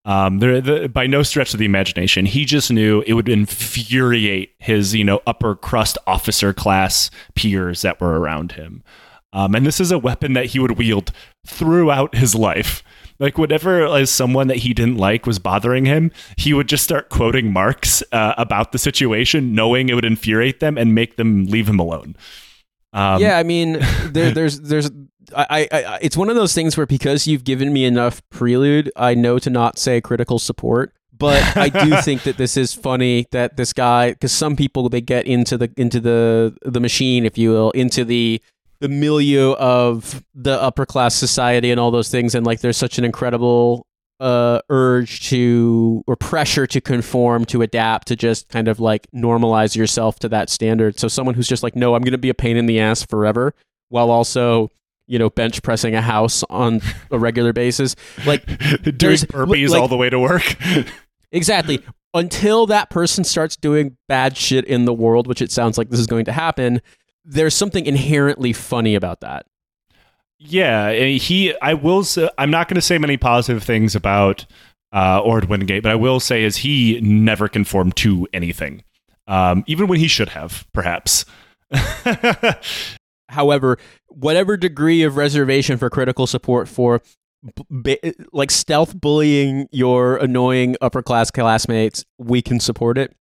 Um, 0.03 0.39
there, 0.39 0.61
the, 0.61 0.89
by 0.89 1.05
no 1.05 1.21
stretch 1.21 1.53
of 1.53 1.59
the 1.59 1.65
imagination, 1.65 2.25
he 2.25 2.45
just 2.45 2.71
knew 2.71 3.03
it 3.05 3.13
would 3.13 3.29
infuriate 3.29 4.55
his, 4.57 4.95
you 4.95 5.03
know, 5.03 5.21
upper 5.27 5.55
crust 5.55 5.97
officer 6.07 6.53
class 6.53 7.11
peers 7.35 7.83
that 7.83 8.01
were 8.01 8.19
around 8.19 8.53
him. 8.53 8.83
Um, 9.33 9.55
and 9.55 9.65
this 9.65 9.79
is 9.79 9.91
a 9.91 9.99
weapon 9.99 10.33
that 10.33 10.47
he 10.47 10.59
would 10.59 10.77
wield 10.77 11.11
throughout 11.45 12.15
his 12.15 12.35
life. 12.35 12.83
Like 13.19 13.37
whatever 13.37 13.85
as 13.85 14.09
someone 14.09 14.47
that 14.47 14.57
he 14.57 14.73
didn't 14.73 14.97
like 14.97 15.27
was 15.27 15.37
bothering 15.37 15.85
him, 15.85 16.11
he 16.37 16.53
would 16.53 16.67
just 16.67 16.83
start 16.83 17.09
quoting 17.09 17.53
Marx 17.53 18.03
uh, 18.11 18.33
about 18.37 18.71
the 18.71 18.79
situation, 18.79 19.53
knowing 19.53 19.89
it 19.89 19.93
would 19.93 20.05
infuriate 20.05 20.59
them 20.59 20.77
and 20.77 20.95
make 20.95 21.17
them 21.17 21.45
leave 21.45 21.69
him 21.69 21.79
alone. 21.79 22.15
Um, 22.93 23.21
yeah, 23.21 23.37
I 23.37 23.43
mean, 23.43 23.73
there, 24.09 24.31
there's 24.33 24.59
there's 24.61 24.89
I, 25.35 25.67
I, 25.71 25.99
it's 26.01 26.17
one 26.17 26.29
of 26.29 26.35
those 26.35 26.53
things 26.53 26.77
where 26.77 26.85
because 26.85 27.27
you've 27.27 27.43
given 27.43 27.73
me 27.73 27.85
enough 27.85 28.21
prelude, 28.29 28.91
I 28.95 29.15
know 29.15 29.39
to 29.39 29.49
not 29.49 29.77
say 29.77 30.01
critical 30.01 30.39
support. 30.39 30.93
But 31.21 31.55
I 31.55 31.69
do 31.69 31.95
think 32.01 32.23
that 32.23 32.37
this 32.37 32.57
is 32.57 32.73
funny 32.73 33.27
that 33.29 33.55
this 33.55 33.73
guy, 33.73 34.11
because 34.11 34.31
some 34.31 34.55
people 34.55 34.89
they 34.89 35.01
get 35.01 35.27
into 35.27 35.55
the 35.55 35.71
into 35.77 35.99
the 35.99 36.57
the 36.63 36.79
machine, 36.79 37.25
if 37.25 37.37
you 37.37 37.51
will, 37.51 37.69
into 37.71 38.03
the 38.03 38.41
the 38.79 38.89
milieu 38.89 39.51
of 39.53 40.23
the 40.33 40.59
upper 40.59 40.87
class 40.87 41.13
society 41.13 41.69
and 41.69 41.79
all 41.79 41.91
those 41.91 42.09
things, 42.09 42.33
and 42.33 42.45
like 42.45 42.61
there's 42.61 42.77
such 42.77 42.97
an 42.97 43.05
incredible 43.05 43.85
uh, 44.19 44.61
urge 44.69 45.29
to 45.29 46.03
or 46.07 46.15
pressure 46.15 46.65
to 46.65 46.81
conform, 46.81 47.45
to 47.45 47.61
adapt, 47.61 48.07
to 48.07 48.15
just 48.15 48.49
kind 48.49 48.67
of 48.67 48.79
like 48.79 49.07
normalize 49.13 49.75
yourself 49.75 50.17
to 50.19 50.29
that 50.29 50.49
standard. 50.49 50.99
So 50.99 51.07
someone 51.07 51.35
who's 51.35 51.47
just 51.47 51.63
like, 51.63 51.75
no, 51.75 51.93
I'm 51.93 52.01
going 52.01 52.13
to 52.13 52.17
be 52.17 52.29
a 52.29 52.33
pain 52.33 52.57
in 52.57 52.65
the 52.65 52.79
ass 52.79 53.03
forever, 53.03 53.53
while 53.89 54.09
also 54.09 54.69
you 55.11 55.19
know 55.19 55.29
bench 55.29 55.61
pressing 55.61 55.93
a 55.93 56.01
house 56.01 56.43
on 56.49 56.81
a 57.11 57.19
regular 57.19 57.51
basis, 57.51 57.95
like 58.25 58.45
doing 58.97 59.17
burpees 59.17 59.69
like, 59.69 59.81
all 59.81 59.89
the 59.89 59.97
way 59.97 60.09
to 60.09 60.19
work. 60.19 60.55
exactly. 61.31 61.83
Until 62.13 62.65
that 62.67 62.89
person 62.89 63.23
starts 63.23 63.55
doing 63.55 63.97
bad 64.07 64.35
shit 64.37 64.65
in 64.65 64.85
the 64.85 64.93
world, 64.93 65.27
which 65.27 65.41
it 65.41 65.51
sounds 65.51 65.77
like 65.77 65.89
this 65.89 65.99
is 65.99 66.07
going 66.07 66.25
to 66.25 66.31
happen, 66.31 66.81
there's 67.23 67.53
something 67.53 67.85
inherently 67.85 68.53
funny 68.53 68.95
about 68.95 69.21
that. 69.21 69.45
Yeah, 70.39 70.91
he. 70.93 71.53
I 71.61 71.73
will. 71.73 72.03
Say, 72.03 72.29
I'm 72.37 72.49
not 72.49 72.67
going 72.67 72.75
to 72.75 72.81
say 72.81 72.97
many 72.97 73.17
positive 73.17 73.63
things 73.63 73.95
about 73.95 74.45
uh, 74.93 75.19
Orde 75.19 75.45
Wingate, 75.45 75.83
but 75.83 75.91
I 75.91 75.95
will 75.95 76.19
say 76.19 76.43
is 76.43 76.57
he 76.57 76.99
never 77.01 77.47
conformed 77.47 77.95
to 77.97 78.27
anything, 78.33 78.83
um, 79.27 79.63
even 79.67 79.87
when 79.87 79.99
he 79.99 80.07
should 80.07 80.29
have, 80.29 80.65
perhaps. 80.73 81.25
However, 83.31 83.77
whatever 84.07 84.57
degree 84.57 85.03
of 85.03 85.17
reservation 85.17 85.77
for 85.77 85.89
critical 85.89 86.27
support 86.27 86.67
for 86.67 87.01
b- 87.81 87.97
like 88.31 88.51
stealth 88.51 88.99
bullying 88.99 89.67
your 89.71 90.17
annoying 90.17 90.75
upper 90.81 91.01
class 91.01 91.31
classmates, 91.31 92.05
we 92.17 92.41
can 92.41 92.59
support 92.59 92.97
it. 92.97 93.15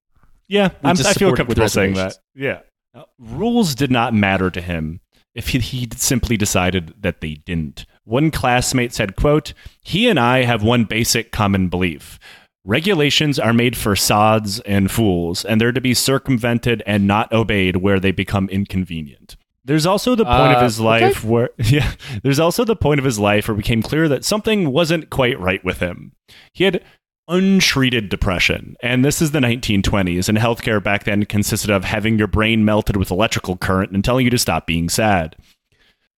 Yeah, 0.48 0.70
i 0.82 0.94
feel 0.94 1.34
comfortable 1.34 1.68
saying 1.68 1.94
that. 1.94 2.18
Yeah. 2.34 2.60
Now, 2.92 3.06
rules 3.18 3.76
did 3.76 3.90
not 3.90 4.12
matter 4.12 4.50
to 4.50 4.60
him 4.60 5.00
if 5.32 5.48
he, 5.48 5.60
he 5.60 5.88
simply 5.94 6.36
decided 6.36 6.92
that 7.00 7.20
they 7.20 7.34
didn't. 7.34 7.86
One 8.04 8.32
classmate 8.32 8.92
said, 8.92 9.14
quote, 9.14 9.54
He 9.82 10.08
and 10.08 10.18
I 10.18 10.42
have 10.42 10.64
one 10.64 10.84
basic 10.84 11.30
common 11.30 11.68
belief. 11.68 12.18
Regulations 12.64 13.38
are 13.38 13.52
made 13.52 13.76
for 13.76 13.94
sods 13.94 14.60
and 14.60 14.90
fools, 14.90 15.44
and 15.44 15.60
they're 15.60 15.72
to 15.72 15.80
be 15.80 15.94
circumvented 15.94 16.82
and 16.84 17.06
not 17.06 17.32
obeyed 17.32 17.76
where 17.76 18.00
they 18.00 18.10
become 18.10 18.48
inconvenient. 18.48 19.36
There's 19.64 19.86
also 19.86 20.14
the 20.14 20.24
point 20.24 20.52
uh, 20.52 20.56
of 20.56 20.62
his 20.62 20.80
life 20.80 21.18
okay. 21.18 21.28
where 21.28 21.50
yeah, 21.58 21.92
there's 22.22 22.40
also 22.40 22.64
the 22.64 22.76
point 22.76 22.98
of 22.98 23.04
his 23.04 23.18
life 23.18 23.48
where 23.48 23.54
it 23.54 23.58
became 23.58 23.82
clear 23.82 24.08
that 24.08 24.24
something 24.24 24.72
wasn't 24.72 25.10
quite 25.10 25.38
right 25.38 25.62
with 25.64 25.80
him. 25.80 26.12
He 26.52 26.64
had 26.64 26.82
untreated 27.30 28.08
depression. 28.08 28.76
And 28.82 29.04
this 29.04 29.22
is 29.22 29.30
the 29.30 29.38
1920s, 29.38 30.28
and 30.28 30.36
healthcare 30.36 30.82
back 30.82 31.04
then 31.04 31.24
consisted 31.24 31.70
of 31.70 31.84
having 31.84 32.18
your 32.18 32.26
brain 32.26 32.64
melted 32.64 32.96
with 32.96 33.10
electrical 33.10 33.56
current 33.56 33.92
and 33.92 34.04
telling 34.04 34.24
you 34.24 34.30
to 34.30 34.38
stop 34.38 34.66
being 34.66 34.88
sad. 34.88 35.36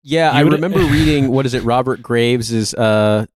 Yeah, 0.03 0.33
you 0.33 0.39
I 0.39 0.45
would, 0.45 0.55
remember 0.55 0.79
reading 0.91 1.31
what 1.31 1.47
is 1.47 1.55
it, 1.55 1.63
Robert 1.63 2.03
Graves' 2.03 2.75
uh, 2.75 3.27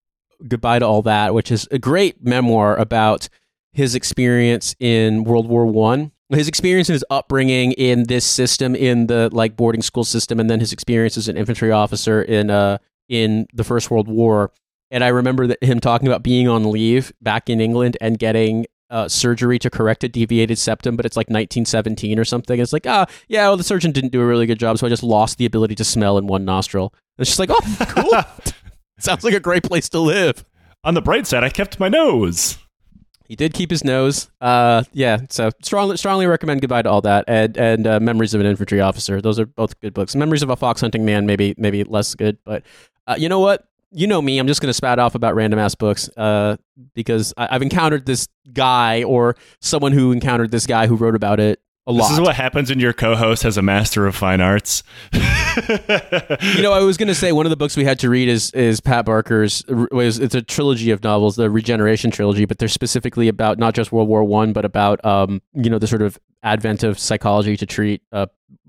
Goodbye 0.49 0.81
to 0.81 0.87
All 0.87 1.03
That, 1.03 1.35
which 1.35 1.53
is 1.53 1.69
a 1.71 1.79
great 1.79 2.25
memoir 2.25 2.77
about 2.77 3.29
his 3.73 3.95
experience 3.95 4.75
in 4.81 5.25
World 5.25 5.47
War 5.47 5.67
One. 5.67 6.13
His 6.31 6.49
experience 6.49 6.89
and 6.89 6.95
his 6.95 7.05
upbringing 7.09 7.73
in 7.73 8.05
this 8.05 8.25
system, 8.25 8.75
in 8.75 9.07
the 9.07 9.31
like 9.33 9.57
boarding 9.57 9.83
school 9.83 10.05
system, 10.05 10.41
and 10.41 10.51
then 10.51 10.61
his 10.61 10.73
experience 10.73 11.17
as 11.17 11.29
an 11.29 11.37
infantry 11.37 11.71
officer 11.71 12.23
in 12.23 12.51
uh 12.51 12.79
in 13.09 13.47
the 13.53 13.65
First 13.65 13.91
World 13.91 14.09
War. 14.09 14.51
And 14.91 15.05
I 15.05 15.09
remember 15.09 15.47
that 15.47 15.63
him 15.63 15.81
talking 15.81 16.09
about 16.09 16.23
being 16.23 16.49
on 16.49 16.71
leave 16.71 17.13
back 17.21 17.49
in 17.49 17.61
England 17.61 17.97
and 18.01 18.19
getting 18.19 18.67
uh, 18.91 19.09
surgery 19.09 19.59
to 19.59 19.71
correct 19.71 20.05
a 20.05 20.09
deviated 20.09 20.59
septum, 20.59 20.97
but 20.97 21.05
it's 21.05 21.17
like 21.17 21.27
1917 21.27 22.19
or 22.19 22.25
something. 22.25 22.61
It's 22.61 22.73
like, 22.73 22.87
ah, 22.87 23.07
oh, 23.09 23.13
yeah, 23.29 23.49
well, 23.49 23.57
the 23.57 23.65
surgeon 23.65 23.93
didn't 23.93 24.13
do 24.13 24.21
a 24.21 24.27
really 24.27 24.47
good 24.47 24.59
job, 24.59 24.79
so 24.79 24.87
I 24.87 24.91
just 24.91 25.03
lost 25.03 25.39
the 25.39 25.47
ability 25.47 25.75
to 25.77 25.85
smell 25.85 26.19
in 26.19 26.27
one 26.27 26.45
nostril. 26.45 26.93
And 27.19 27.27
it's 27.27 27.31
just 27.31 27.41
like, 27.41 27.51
oh, 27.53 27.77
cool. 27.89 28.53
Sounds 28.99 29.25
like 29.25 29.35
a 29.35 29.41
great 29.41 29.63
place 29.63 29.89
to 29.91 29.99
live. 29.99 30.45
On 30.85 30.95
the 30.95 31.03
bright 31.03 31.27
side, 31.27 31.43
I 31.43 31.51
kept 31.51 31.81
my 31.81 31.89
nose. 31.89 32.59
He 33.29 33.37
did 33.37 33.55
keep 33.55 33.71
his 33.71 33.85
nose. 33.85 34.31
Uh, 34.41 34.85
yeah. 34.93 35.19
So 35.31 35.51
strongly, 35.63 35.97
strongly 35.97 36.27
recommend 36.27 36.61
goodbye 36.61 36.83
to 36.83 36.91
all 36.91 37.01
that 37.03 37.25
and 37.29 37.57
and 37.57 37.87
uh, 37.87 38.01
memories 38.01 38.35
of 38.35 38.41
an 38.41 38.47
infantry 38.47 38.81
officer. 38.81 39.21
Those 39.21 39.39
are 39.39 39.47
both 39.47 39.79
good 39.81 39.95
books. 39.95 40.15
Memories 40.15 40.43
of 40.43 40.51
a 40.51 40.57
fox 40.57 40.81
hunting 40.81 41.05
man, 41.05 41.27
maybe 41.27 41.55
maybe 41.57 41.85
less 41.85 42.15
good, 42.15 42.39
but 42.45 42.63
uh, 43.07 43.17
you 43.19 43.29
know 43.29 43.41
what? 43.41 43.67
you 43.93 44.07
know 44.07 44.21
me, 44.21 44.39
I'm 44.39 44.47
just 44.47 44.61
going 44.61 44.69
to 44.69 44.75
spat 44.75 44.99
off 44.99 45.15
about 45.15 45.35
random 45.35 45.59
ass 45.59 45.75
books 45.75 46.11
uh, 46.17 46.57
because 46.95 47.33
I, 47.37 47.53
have 47.53 47.63
encountered 47.63 48.05
this 48.05 48.29
guy 48.53 49.05
or 49.05 49.37
someone 49.61 49.93
who 49.93 50.13
encountered 50.13 50.51
this 50.51 50.67
guy 50.67 50.87
who 50.87 50.97
wrote 50.97 51.15
about 51.15 51.41
it 51.41 51.61
a 51.87 51.93
lot. 51.93 52.09
This 52.09 52.19
is 52.19 52.21
what 52.21 52.35
happens 52.35 52.71
when 52.71 52.81
your 52.81 52.93
co-host 52.93 53.43
has 53.45 53.57
a 53.57 53.63
master 53.63 54.07
of 54.07 54.17
fine 54.17 54.41
arts. 54.41 54.83
you 55.13 55.21
know, 56.63 56.73
I 56.73 56.81
was 56.81 56.97
going 56.97 57.09
to 57.09 57.15
say 57.15 57.33
one 57.33 57.47
of 57.47 57.51
the 57.51 57.57
books 57.57 57.77
we 57.77 57.85
had 57.85 57.99
to 58.01 58.11
read 58.11 58.29
is 58.29 58.51
is 58.53 58.81
Pat 58.81 59.05
Barker's. 59.05 59.65
It's 59.69 60.35
a 60.35 60.43
trilogy 60.43 60.91
of 60.91 61.03
novels, 61.05 61.37
the 61.37 61.49
Regeneration 61.49 62.11
trilogy, 62.11 62.45
but 62.45 62.59
they're 62.59 62.69
specifically 62.69 63.29
about 63.29 63.59
not 63.59 63.75
just 63.75 63.93
World 63.93 64.09
War 64.09 64.25
One, 64.25 64.53
but 64.53 64.65
about 64.65 65.05
um, 65.05 65.41
you 65.55 65.71
know 65.71 65.79
the 65.79 65.87
sort 65.87 66.03
of 66.03 66.19
advent 66.43 66.83
of 66.83 66.99
psychology 66.99 67.57
to 67.57 67.67
treat 67.67 68.03
uh, 68.13 68.27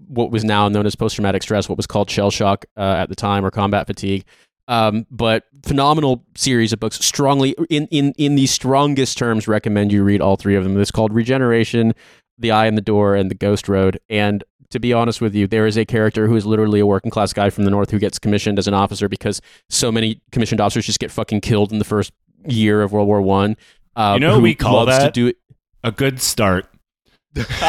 what 0.08 0.32
was 0.32 0.43
now 0.43 0.67
known 0.69 0.86
as 0.86 0.95
post 0.95 1.15
traumatic 1.15 1.43
stress, 1.43 1.67
what 1.67 1.77
was 1.77 1.88
called 1.88 2.10
shell 2.10 2.30
shock 2.32 2.65
uh, 2.77 2.95
at 2.99 3.10
the 3.10 3.15
time, 3.15 3.43
or 3.43 3.51
combat 3.51 3.88
fatigue. 3.88 4.25
Um, 4.69 5.08
but 5.10 5.45
phenomenal 5.63 6.25
series 6.36 6.73
of 6.73 6.80
books. 6.80 7.03
Strongly 7.03 7.56
in 7.69 7.88
in 7.88 8.13
in 8.17 8.36
the 8.36 8.45
strongest 8.45 9.17
terms, 9.17 9.47
recommend 9.47 9.91
you 9.91 10.03
read 10.03 10.21
all 10.21 10.36
three 10.36 10.56
of 10.56 10.63
them. 10.63 10.80
It's 10.80 10.91
called 10.91 11.13
Regeneration, 11.13 11.95
The 12.38 12.52
Eye 12.52 12.67
in 12.67 12.76
the 12.76 12.82
Door, 12.82 13.15
and 13.15 13.32
The 13.32 13.36
Ghost 13.36 13.67
Road. 13.67 14.00
And 14.10 14.43
to 14.69 14.80
be 14.80 14.93
honest 14.93 15.21
with 15.21 15.34
you, 15.34 15.47
there 15.47 15.65
is 15.65 15.78
a 15.78 15.86
character 15.86 16.28
who 16.28 16.36
is 16.36 16.45
literally 16.45 16.80
a 16.80 16.86
working 16.86 17.10
class 17.12 17.32
guy 17.34 17.50
from 17.50 17.63
the 17.63 17.71
north 17.71 17.89
who 17.91 18.00
gets 18.00 18.19
commissioned 18.19 18.60
as 18.60 18.67
an 18.67 18.73
officer 18.73 19.08
because 19.08 19.41
so 19.69 19.91
many 19.91 20.21
commissioned 20.32 20.60
officers 20.62 20.86
just 20.86 21.00
get 21.00 21.10
fucking 21.12 21.41
killed 21.41 21.71
in 21.71 21.80
the 21.80 21.86
first 21.86 22.12
year 22.45 22.82
of 22.82 22.91
World 22.91 23.08
War 23.08 23.21
One. 23.21 23.56
Uh, 23.95 24.13
You 24.15 24.19
know 24.19 24.39
we 24.39 24.56
call 24.56 24.86
that? 24.86 25.06
To 25.06 25.12
do 25.12 25.28
it. 25.28 25.38
A 25.84 25.91
good 25.91 26.21
start. 26.21 26.67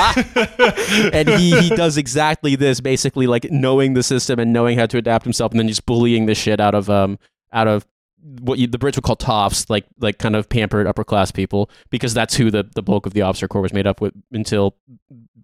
and 1.13 1.29
he, 1.29 1.59
he 1.61 1.69
does 1.77 1.97
exactly 1.97 2.57
this, 2.57 2.81
basically 2.81 3.27
like 3.27 3.51
knowing 3.51 3.95
the 3.95 4.03
system 4.03 4.39
and 4.39 4.53
knowing 4.53 4.79
how 4.79 4.87
to 4.87 4.97
adapt 4.97 5.25
himself, 5.25 5.53
and 5.53 5.61
then 5.61 5.69
just 5.69 5.85
bullying 5.87 6.27
the 6.27 6.35
shit 6.35 6.59
out 6.61 6.75
of 6.75 6.89
um 6.89 7.19
out 7.53 7.69
of 7.69 7.87
what 8.23 8.59
you, 8.59 8.67
the 8.67 8.79
Brits 8.79 8.97
would 8.97 9.05
call 9.05 9.17
toffs, 9.17 9.69
like 9.71 9.87
like 9.99 10.19
kind 10.19 10.37
of 10.37 10.49
pampered 10.49 10.87
upper 10.87 11.05
class 11.05 11.31
people, 11.31 11.71
because 11.91 12.15
that's 12.15 12.35
who 12.35 12.51
the, 12.51 12.69
the 12.75 12.83
bulk 12.83 13.07
of 13.07 13.15
the 13.15 13.23
officer 13.23 13.49
corps 13.49 13.63
was 13.63 13.73
made 13.73 13.87
up 13.87 14.01
with 14.01 14.15
until 14.33 14.77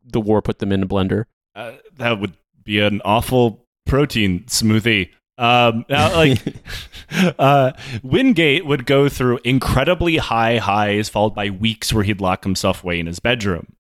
the 0.05 0.21
war 0.21 0.43
put 0.43 0.59
them 0.59 0.73
in 0.73 0.83
a 0.83 0.87
blender. 0.87 1.25
Uh, 1.55 1.73
that 1.97 2.21
would 2.21 2.37
be 2.65 2.81
an 2.81 3.01
awful 3.05 3.65
protein 3.87 4.41
smoothie. 4.45 5.11
Um, 5.37 5.85
now, 5.89 6.15
like, 6.15 6.39
uh, 7.39 7.73
Wingate 8.03 8.67
would 8.67 8.87
go 8.87 9.09
through 9.09 9.41
incredibly 9.45 10.17
high 10.17 10.59
highs, 10.59 11.09
followed 11.09 11.35
by 11.35 11.51
weeks 11.51 11.93
where 11.93 12.05
he'd 12.05 12.21
lock 12.21 12.45
himself 12.45 12.83
away 12.83 13.01
in 13.01 13.07
his 13.07 13.21
bedroom. 13.21 13.75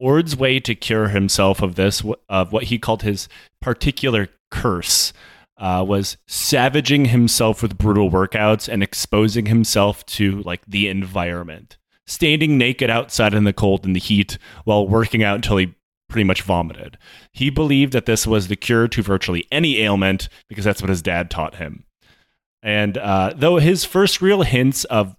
Orde's 0.00 0.36
way 0.36 0.60
to 0.60 0.74
cure 0.74 1.08
himself 1.08 1.62
of 1.62 1.76
this, 1.76 2.02
of 2.28 2.52
what 2.52 2.64
he 2.64 2.78
called 2.78 3.02
his 3.02 3.28
particular 3.60 4.28
curse, 4.50 5.12
uh, 5.56 5.84
was 5.86 6.16
savaging 6.26 7.06
himself 7.06 7.62
with 7.62 7.78
brutal 7.78 8.10
workouts 8.10 8.68
and 8.68 8.82
exposing 8.82 9.46
himself 9.46 10.04
to 10.06 10.42
like 10.42 10.64
the 10.66 10.88
environment, 10.88 11.76
standing 12.06 12.58
naked 12.58 12.90
outside 12.90 13.34
in 13.34 13.44
the 13.44 13.52
cold 13.52 13.84
and 13.84 13.94
the 13.94 14.00
heat 14.00 14.38
while 14.64 14.86
working 14.86 15.22
out 15.22 15.36
until 15.36 15.56
he 15.56 15.74
pretty 16.08 16.24
much 16.24 16.42
vomited. 16.42 16.98
He 17.32 17.50
believed 17.50 17.92
that 17.92 18.06
this 18.06 18.26
was 18.26 18.48
the 18.48 18.56
cure 18.56 18.88
to 18.88 19.02
virtually 19.02 19.46
any 19.50 19.80
ailment 19.80 20.28
because 20.48 20.64
that's 20.64 20.82
what 20.82 20.90
his 20.90 21.02
dad 21.02 21.30
taught 21.30 21.56
him. 21.56 21.84
And 22.62 22.96
uh, 22.98 23.34
though 23.36 23.56
his 23.56 23.84
first 23.84 24.22
real 24.22 24.42
hints 24.42 24.84
of, 24.84 25.16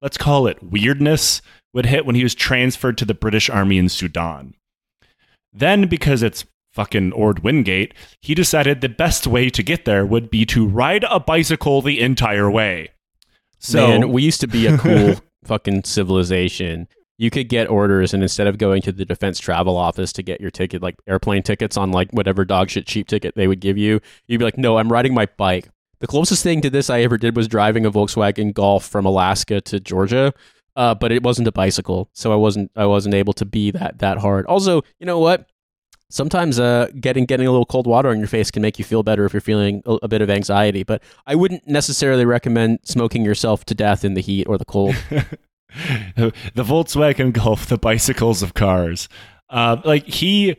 let's 0.00 0.16
call 0.16 0.46
it 0.46 0.62
weirdness, 0.62 1.42
would 1.74 1.86
hit 1.86 2.06
when 2.06 2.14
he 2.14 2.22
was 2.22 2.34
transferred 2.34 2.96
to 2.98 3.04
the 3.04 3.14
British 3.14 3.50
Army 3.50 3.76
in 3.76 3.88
Sudan. 3.88 4.54
Then, 5.52 5.88
because 5.88 6.22
it's 6.22 6.44
fucking 6.76 7.12
Orde 7.12 7.42
Wingate, 7.42 7.94
he 8.20 8.34
decided 8.34 8.80
the 8.80 8.88
best 8.88 9.26
way 9.26 9.48
to 9.48 9.62
get 9.62 9.86
there 9.86 10.04
would 10.06 10.30
be 10.30 10.44
to 10.46 10.66
ride 10.66 11.04
a 11.10 11.18
bicycle 11.18 11.80
the 11.82 12.00
entire 12.00 12.50
way. 12.50 12.90
So, 13.58 13.88
Man, 13.88 14.10
we 14.10 14.22
used 14.22 14.42
to 14.42 14.46
be 14.46 14.66
a 14.66 14.76
cool 14.76 15.14
fucking 15.44 15.84
civilization. 15.84 16.86
You 17.16 17.30
could 17.30 17.48
get 17.48 17.70
orders, 17.70 18.12
and 18.12 18.22
instead 18.22 18.46
of 18.46 18.58
going 18.58 18.82
to 18.82 18.92
the 18.92 19.06
defense 19.06 19.38
travel 19.38 19.78
office 19.78 20.12
to 20.12 20.22
get 20.22 20.38
your 20.38 20.50
ticket, 20.50 20.82
like 20.82 20.96
airplane 21.08 21.42
tickets 21.42 21.78
on 21.78 21.90
like 21.90 22.12
whatever 22.12 22.44
dog 22.44 22.68
shit 22.68 22.86
cheap 22.86 23.08
ticket 23.08 23.34
they 23.34 23.48
would 23.48 23.60
give 23.60 23.78
you, 23.78 24.00
you'd 24.26 24.38
be 24.38 24.44
like, 24.44 24.58
"No, 24.58 24.76
I'm 24.76 24.92
riding 24.92 25.14
my 25.14 25.26
bike." 25.38 25.70
The 26.00 26.06
closest 26.06 26.42
thing 26.42 26.60
to 26.60 26.68
this 26.68 26.90
I 26.90 27.00
ever 27.00 27.16
did 27.16 27.34
was 27.34 27.48
driving 27.48 27.86
a 27.86 27.90
Volkswagen 27.90 28.52
Golf 28.52 28.86
from 28.86 29.06
Alaska 29.06 29.62
to 29.62 29.80
Georgia, 29.80 30.34
uh, 30.76 30.94
but 30.94 31.10
it 31.10 31.22
wasn't 31.22 31.48
a 31.48 31.52
bicycle, 31.52 32.10
so 32.12 32.34
I 32.34 32.36
wasn't 32.36 32.70
I 32.76 32.84
wasn't 32.84 33.14
able 33.14 33.32
to 33.32 33.46
be 33.46 33.70
that 33.70 34.00
that 34.00 34.18
hard. 34.18 34.44
Also, 34.44 34.82
you 35.00 35.06
know 35.06 35.18
what? 35.18 35.48
Sometimes 36.08 36.60
uh, 36.60 36.88
getting 37.00 37.24
getting 37.24 37.46
a 37.46 37.50
little 37.50 37.66
cold 37.66 37.86
water 37.86 38.10
on 38.10 38.18
your 38.18 38.28
face 38.28 38.50
can 38.50 38.62
make 38.62 38.78
you 38.78 38.84
feel 38.84 39.02
better 39.02 39.24
if 39.24 39.32
you're 39.32 39.40
feeling 39.40 39.82
a, 39.86 39.94
a 40.02 40.08
bit 40.08 40.22
of 40.22 40.30
anxiety. 40.30 40.82
But 40.82 41.02
I 41.26 41.34
wouldn't 41.34 41.66
necessarily 41.66 42.24
recommend 42.24 42.80
smoking 42.84 43.24
yourself 43.24 43.64
to 43.66 43.74
death 43.74 44.04
in 44.04 44.14
the 44.14 44.20
heat 44.20 44.46
or 44.46 44.56
the 44.56 44.64
cold. 44.64 44.94
the 46.16 46.32
Volkswagen 46.54 47.32
Golf, 47.32 47.66
the 47.66 47.78
bicycles 47.78 48.42
of 48.42 48.54
cars. 48.54 49.08
Uh, 49.50 49.78
like 49.84 50.06
he 50.06 50.56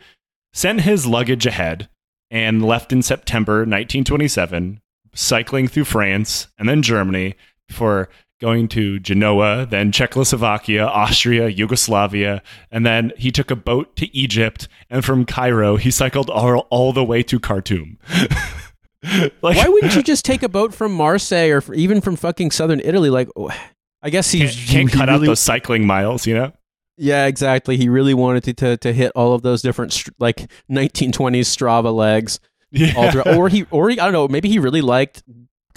sent 0.54 0.82
his 0.82 1.06
luggage 1.06 1.46
ahead 1.46 1.88
and 2.30 2.66
left 2.66 2.92
in 2.92 3.02
September 3.02 3.60
1927, 3.60 4.82
cycling 5.14 5.68
through 5.68 5.86
France 5.86 6.48
and 6.58 6.68
then 6.68 6.82
Germany 6.82 7.36
before 7.68 8.10
going 8.40 8.68
to 8.70 9.00
Genoa, 9.00 9.66
then 9.66 9.92
Czechoslovakia, 9.92 10.86
Austria, 10.86 11.48
Yugoslavia, 11.48 12.42
and 12.72 12.86
then 12.86 13.12
he 13.18 13.32
took 13.32 13.50
a 13.52 13.56
boat 13.56 13.96
to 13.96 14.16
Egypt, 14.16 14.68
and 14.90 15.04
from 15.04 15.26
Cairo 15.26 15.78
he 15.78 15.90
cycled 15.92 16.30
all, 16.30 16.60
all 16.70 16.94
the 16.94 17.04
way 17.04 17.24
to 17.24 17.40
Khartoum. 17.40 17.98
like, 19.42 19.58
Why 19.58 19.68
wouldn't 19.68 19.96
you 19.96 20.04
just 20.04 20.26
take 20.26 20.44
a 20.44 20.50
boat 20.50 20.74
from 20.74 20.92
Marseille 20.94 21.52
or 21.52 21.74
even 21.74 22.02
from 22.02 22.16
fucking 22.16 22.52
southern 22.52 22.80
Italy? 22.80 23.10
Like, 23.10 23.30
I 24.02 24.10
guess 24.10 24.32
he's 24.32 24.56
can't, 24.56 24.70
can't 24.70 24.92
he 24.92 24.98
cut 24.98 25.10
out 25.10 25.22
those 25.22 25.40
cycling 25.40 25.86
miles, 25.86 26.26
you 26.28 26.36
know? 26.36 26.52
Yeah, 26.98 27.26
exactly. 27.26 27.78
He 27.78 27.90
really 27.90 28.14
wanted 28.14 28.44
to 28.46 28.54
to, 28.54 28.78
to 28.78 28.94
hit 28.94 29.12
all 29.16 29.34
of 29.34 29.44
those 29.44 29.62
different 29.62 30.04
like 30.20 30.50
1920s 30.72 31.42
Strava 31.46 31.94
legs. 31.94 32.40
all 32.98 33.12
throughout- 33.12 33.36
or 33.36 33.50
he 33.50 33.66
or 33.72 33.90
he, 33.90 34.00
I 34.00 34.06
don't 34.06 34.14
know. 34.14 34.28
Maybe 34.28 34.50
he 34.50 34.60
really 34.60 34.82
liked 34.82 35.24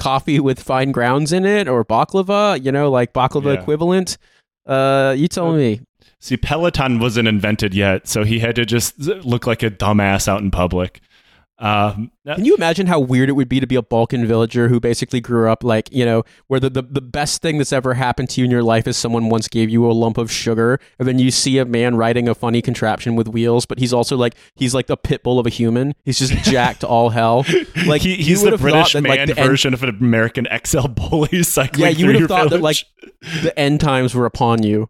coffee 0.00 0.40
with 0.40 0.60
fine 0.60 0.90
grounds 0.92 1.32
in 1.32 1.44
it 1.44 1.68
or 1.68 1.84
baklava. 1.84 2.62
You 2.62 2.72
know, 2.72 2.90
like 2.90 3.12
baklava 3.12 3.54
Yeah. 3.54 3.60
equivalent. 3.60 4.18
Uh, 4.66 5.14
you 5.16 5.28
tell 5.28 5.52
me. 5.52 5.80
See, 6.18 6.36
Peloton 6.36 6.98
wasn't 6.98 7.28
invented 7.28 7.72
yet, 7.74 8.06
so 8.06 8.24
he 8.24 8.40
had 8.40 8.54
to 8.56 8.66
just 8.66 8.98
look 8.98 9.46
like 9.46 9.62
a 9.62 9.70
dumbass 9.70 10.28
out 10.28 10.40
in 10.42 10.50
public. 10.50 11.00
Um, 11.61 12.11
Can 12.27 12.46
you 12.46 12.55
imagine 12.55 12.87
how 12.87 12.99
weird 12.99 13.29
it 13.29 13.33
would 13.33 13.49
be 13.49 13.61
to 13.61 13.66
be 13.66 13.77
a 13.77 13.83
Balkan 13.83 14.27
villager 14.27 14.68
who 14.68 14.81
basically 14.81 15.20
grew 15.20 15.51
up 15.51 15.62
like, 15.62 15.92
you 15.92 16.07
know, 16.07 16.25
where 16.46 16.59
the, 16.59 16.70
the, 16.70 16.83
the 16.83 17.03
best 17.03 17.42
thing 17.42 17.59
that's 17.59 17.73
ever 17.73 17.92
happened 17.94 18.31
to 18.31 18.40
you 18.40 18.46
in 18.46 18.51
your 18.51 18.62
life 18.62 18.88
is 18.88 18.96
someone 18.96 19.29
once 19.29 19.46
gave 19.46 19.68
you 19.68 19.88
a 19.88 19.92
lump 19.92 20.16
of 20.16 20.33
sugar, 20.33 20.81
and 20.99 21.07
then 21.07 21.18
you 21.18 21.31
see 21.31 21.59
a 21.59 21.66
man 21.66 21.96
riding 21.96 22.29
a 22.29 22.35
funny 22.35 22.62
contraption 22.62 23.14
with 23.14 23.29
wheels, 23.29 23.66
but 23.66 23.79
he's 23.79 23.92
also 23.92 24.16
like, 24.16 24.35
he's 24.55 24.75
like 24.75 24.87
the 24.87 24.96
pit 24.96 25.23
bull 25.23 25.38
of 25.38 25.46
a 25.46 25.51
human. 25.51 25.94
He's 26.03 26.18
just 26.18 26.33
jacked 26.51 26.83
all 26.83 27.11
hell. 27.11 27.44
Like, 27.87 28.01
he, 28.01 28.16
he's 28.16 28.42
the 28.42 28.57
British 28.57 28.94
that, 28.94 29.03
man 29.03 29.18
like, 29.18 29.29
the 29.29 29.35
version 29.35 29.75
of 29.75 29.83
an 29.83 29.90
American 29.90 30.49
XL 30.64 30.88
bully 30.88 31.42
cycling 31.42 31.83
Yeah, 31.83 31.88
you 31.90 32.07
would 32.07 32.16
have 32.16 32.29
thought 32.29 32.51
that, 32.51 32.62
like 32.62 32.79
the 33.42 33.53
end 33.59 33.81
times 33.81 34.14
were 34.14 34.25
upon 34.25 34.62
you. 34.62 34.88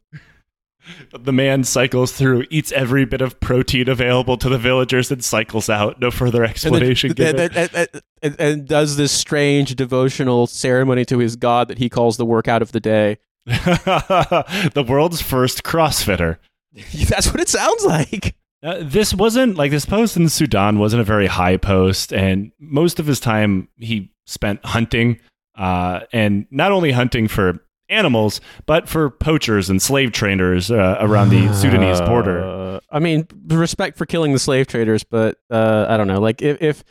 The 1.19 1.33
man 1.33 1.65
cycles 1.65 2.13
through, 2.13 2.47
eats 2.51 2.73
every 2.73 3.05
bit 3.05 3.21
of 3.21 3.39
protein 3.41 3.89
available 3.89 4.37
to 4.39 4.49
the 4.49 4.59
villagers, 4.59 5.11
and 5.11 5.23
cycles 5.23 5.69
out. 5.69 6.01
No 6.01 6.11
further 6.11 6.45
explanation 6.45 7.11
and, 7.11 7.17
then- 7.17 7.37
given. 7.37 7.57
and, 7.57 7.71
and- 7.75 8.03
and- 8.23 8.37
and 8.41 8.69
does 8.69 8.97
this 8.97 9.13
strange 9.13 9.75
devotional 9.77 10.47
ceremony 10.47 11.05
to 11.07 11.19
his 11.19 11.37
god 11.37 11.69
that 11.69 11.79
he 11.79 11.89
calls 11.89 12.17
the 12.19 12.27
workout 12.27 12.61
of 12.63 12.73
the 12.73 12.81
day. 12.81 13.19
the 13.47 14.85
world's 14.87 15.23
first 15.23 15.63
CrossFitter. 15.63 16.37
That's 17.09 17.31
what 17.31 17.41
it 17.41 17.49
sounds 17.49 17.85
like. 17.85 18.37
Uh, 18.63 18.79
this 18.83 19.15
wasn't 19.15 19.57
like 19.57 19.71
this 19.71 19.87
post 19.87 20.17
in 20.19 20.29
Sudan 20.29 20.79
wasn't 20.79 21.01
a 21.01 21.05
very 21.05 21.27
high 21.27 21.57
post, 21.57 22.13
and 22.13 22.53
most 22.59 23.01
of 23.01 23.07
his 23.07 23.19
time 23.19 23.69
he 23.77 24.13
spent 24.27 24.63
hunting, 24.65 25.19
uh, 25.57 26.01
and 26.13 26.47
not 26.51 26.71
only 26.71 26.93
hunting 26.93 27.27
for 27.27 27.59
animals, 27.91 28.41
but 28.67 28.89
for 28.89 29.11
poachers 29.11 29.69
and 29.69 29.81
slave 29.83 30.13
traders 30.13 30.71
uh, 30.71 30.97
around 31.01 31.31
the 31.31 31.53
Sudanese 31.55 32.01
border. 32.01 32.43
Uh, 32.43 32.81
I 32.91 32.99
mean, 32.99 33.27
respect 33.47 33.99
for 33.99 34.07
killing 34.07 34.33
the 34.33 34.39
slave 34.39 34.67
traders, 34.67 35.05
but 35.05 35.39
uh, 35.51 35.87
I 35.89 35.97
don't 35.97 36.09
know. 36.09 36.21
Like, 36.21 36.43
if, 36.43 36.61
if 36.63 36.85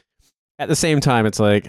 at 0.58 0.70
the 0.70 0.76
same 0.76 1.00
time, 1.00 1.26
it's 1.26 1.40
like 1.40 1.68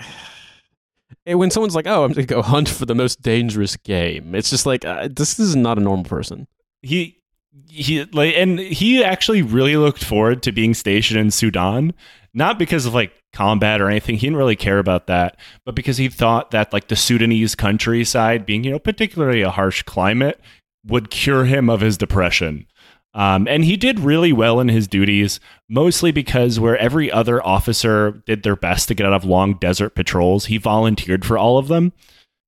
when 1.26 1.50
someone's 1.50 1.74
like, 1.74 1.86
"Oh, 1.86 2.04
I'm 2.04 2.12
going 2.12 2.26
to 2.26 2.34
go 2.34 2.42
hunt 2.42 2.68
for 2.68 2.86
the 2.86 2.94
most 2.94 3.22
dangerous 3.22 3.76
game," 3.76 4.34
it's 4.34 4.50
just 4.50 4.66
like 4.66 4.84
uh, 4.84 5.08
this 5.10 5.38
is 5.38 5.56
not 5.56 5.78
a 5.78 5.80
normal 5.80 6.04
person. 6.04 6.46
He 6.82 7.20
he 7.68 8.04
like 8.04 8.34
and 8.36 8.58
he 8.58 9.02
actually 9.02 9.42
really 9.42 9.76
looked 9.76 10.04
forward 10.04 10.42
to 10.42 10.52
being 10.52 10.74
stationed 10.74 11.20
in 11.20 11.30
Sudan, 11.30 11.94
not 12.34 12.58
because 12.58 12.86
of 12.86 12.94
like 12.94 13.12
combat 13.32 13.80
or 13.80 13.88
anything. 13.88 14.16
He 14.16 14.26
didn't 14.26 14.38
really 14.38 14.56
care 14.56 14.78
about 14.78 15.06
that, 15.06 15.36
but 15.64 15.74
because 15.74 15.96
he 15.96 16.08
thought 16.08 16.50
that 16.50 16.72
like 16.72 16.88
the 16.88 16.96
Sudanese 16.96 17.54
countryside 17.54 18.46
being, 18.46 18.64
you 18.64 18.72
know, 18.72 18.78
particularly 18.78 19.42
a 19.42 19.50
harsh 19.50 19.82
climate 19.82 20.40
would 20.86 21.10
cure 21.10 21.44
him 21.44 21.68
of 21.68 21.80
his 21.80 21.98
depression. 21.98 22.66
Um, 23.12 23.48
and 23.48 23.64
he 23.64 23.76
did 23.76 23.98
really 23.98 24.32
well 24.32 24.60
in 24.60 24.68
his 24.68 24.86
duties, 24.86 25.40
mostly 25.68 26.12
because 26.12 26.60
where 26.60 26.78
every 26.78 27.10
other 27.10 27.44
officer 27.44 28.22
did 28.24 28.44
their 28.44 28.54
best 28.54 28.86
to 28.88 28.94
get 28.94 29.06
out 29.06 29.12
of 29.12 29.24
long 29.24 29.54
desert 29.54 29.96
patrols, 29.96 30.46
he 30.46 30.58
volunteered 30.58 31.24
for 31.24 31.36
all 31.36 31.58
of 31.58 31.68
them. 31.68 31.92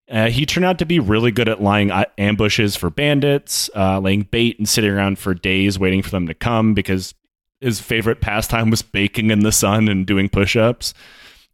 Uh, 0.09 0.29
he 0.29 0.47
turned 0.47 0.67
out 0.67 0.79
to 0.79 0.85
be 0.85 1.01
really 1.01 1.33
good 1.33 1.49
at 1.49 1.63
lying 1.63 1.91
ambushes 2.19 2.77
for 2.77 2.91
bandits, 2.91 3.71
uh, 3.75 3.99
laying 3.99 4.23
bait, 4.23 4.59
and 4.59 4.69
sitting 4.69 4.91
around 4.91 5.19
for 5.19 5.35
days 5.35 5.79
waiting 5.79 6.03
for 6.03 6.11
them 6.11 6.27
to 6.27 6.35
come 6.35 6.75
because 6.75 7.15
his 7.63 7.81
favorite 7.81 8.21
pastime 8.21 8.71
was 8.71 8.83
baking 8.83 9.31
in 9.31 9.41
the 9.41 9.53
sun 9.53 9.89
and 9.89 10.07
doing 10.07 10.29
push 10.29 10.57
ups. 10.57 10.93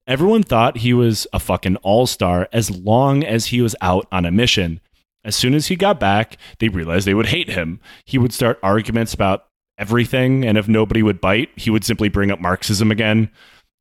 Everyone 0.07 0.43
thought 0.43 0.79
he 0.79 0.95
was 0.95 1.27
a 1.33 1.39
fucking 1.39 1.77
all 1.77 2.07
star 2.07 2.49
as 2.53 2.71
long 2.71 3.23
as 3.23 3.47
he 3.47 3.61
was 3.61 3.77
out 3.83 4.07
on 4.11 4.25
a 4.25 4.31
mission. 4.31 4.81
As 5.23 5.37
soon 5.37 5.55
as 5.55 5.67
he 5.67 5.77
got 5.77 6.01
back, 6.01 6.39
they 6.59 6.69
realized 6.69 7.07
they 7.07 7.15
would 7.15 7.27
hate 7.27 7.51
him. 7.51 7.81
He 8.07 8.17
would 8.17 8.33
start 8.33 8.59
arguments 8.63 9.13
about 9.13 9.47
everything, 9.77 10.47
and 10.47 10.57
if 10.57 10.67
nobody 10.67 11.03
would 11.03 11.21
bite, 11.21 11.51
he 11.57 11.69
would 11.71 11.85
simply 11.85 12.09
bring 12.09 12.31
up 12.31 12.41
Marxism 12.41 12.91
again. 12.91 13.31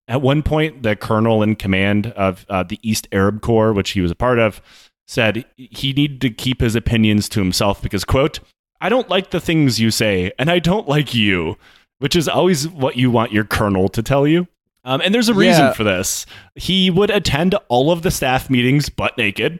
At 0.10 0.22
one 0.22 0.44
point, 0.44 0.84
the 0.84 0.96
colonel 0.96 1.42
in 1.42 1.56
command 1.56 2.08
of 2.08 2.46
uh, 2.50 2.63
the 2.63 2.80
East 2.82 3.08
Arab 3.12 3.42
Corps, 3.42 3.73
which 3.73 3.92
he 3.92 4.02
was 4.02 4.12
a 4.12 4.15
part 4.15 4.40
of, 4.40 4.62
said 5.08 5.46
he 5.56 5.94
needed 5.94 6.21
to 6.21 6.30
keep 6.30 6.60
his 6.60 6.75
opinions 6.75 7.30
to 7.30 7.40
himself 7.40 7.82
because, 7.82 8.04
quote, 8.04 8.40
I 8.82 8.90
don't 8.90 9.10
like 9.10 9.32
the 9.32 9.40
things 9.40 9.80
you 9.80 9.92
say, 9.92 10.32
and 10.38 10.52
I 10.52 10.60
don't 10.60 10.88
like 10.88 11.13
you, 11.13 11.58
which 12.00 12.15
is 12.15 12.27
always 12.27 12.67
what 12.67 12.95
you 12.98 13.10
want 13.12 13.31
your 13.31 13.43
colonel 13.43 13.87
to 13.89 14.02
tell 14.04 14.27
you. 14.27 14.48
Um, 14.83 15.02
and 15.04 15.13
there's 15.13 15.29
a 15.29 15.33
reason 15.33 15.65
Yeah. 15.65 15.73
for 15.73 15.83
this. 15.83 16.25
He 16.56 16.89
would 16.89 17.10
attend 17.10 17.56
all 17.67 17.91
of 17.91 18.04
the 18.04 18.12
staff 18.12 18.50
meetings 18.50 18.89
butt 18.89 19.17
naked. 19.17 19.60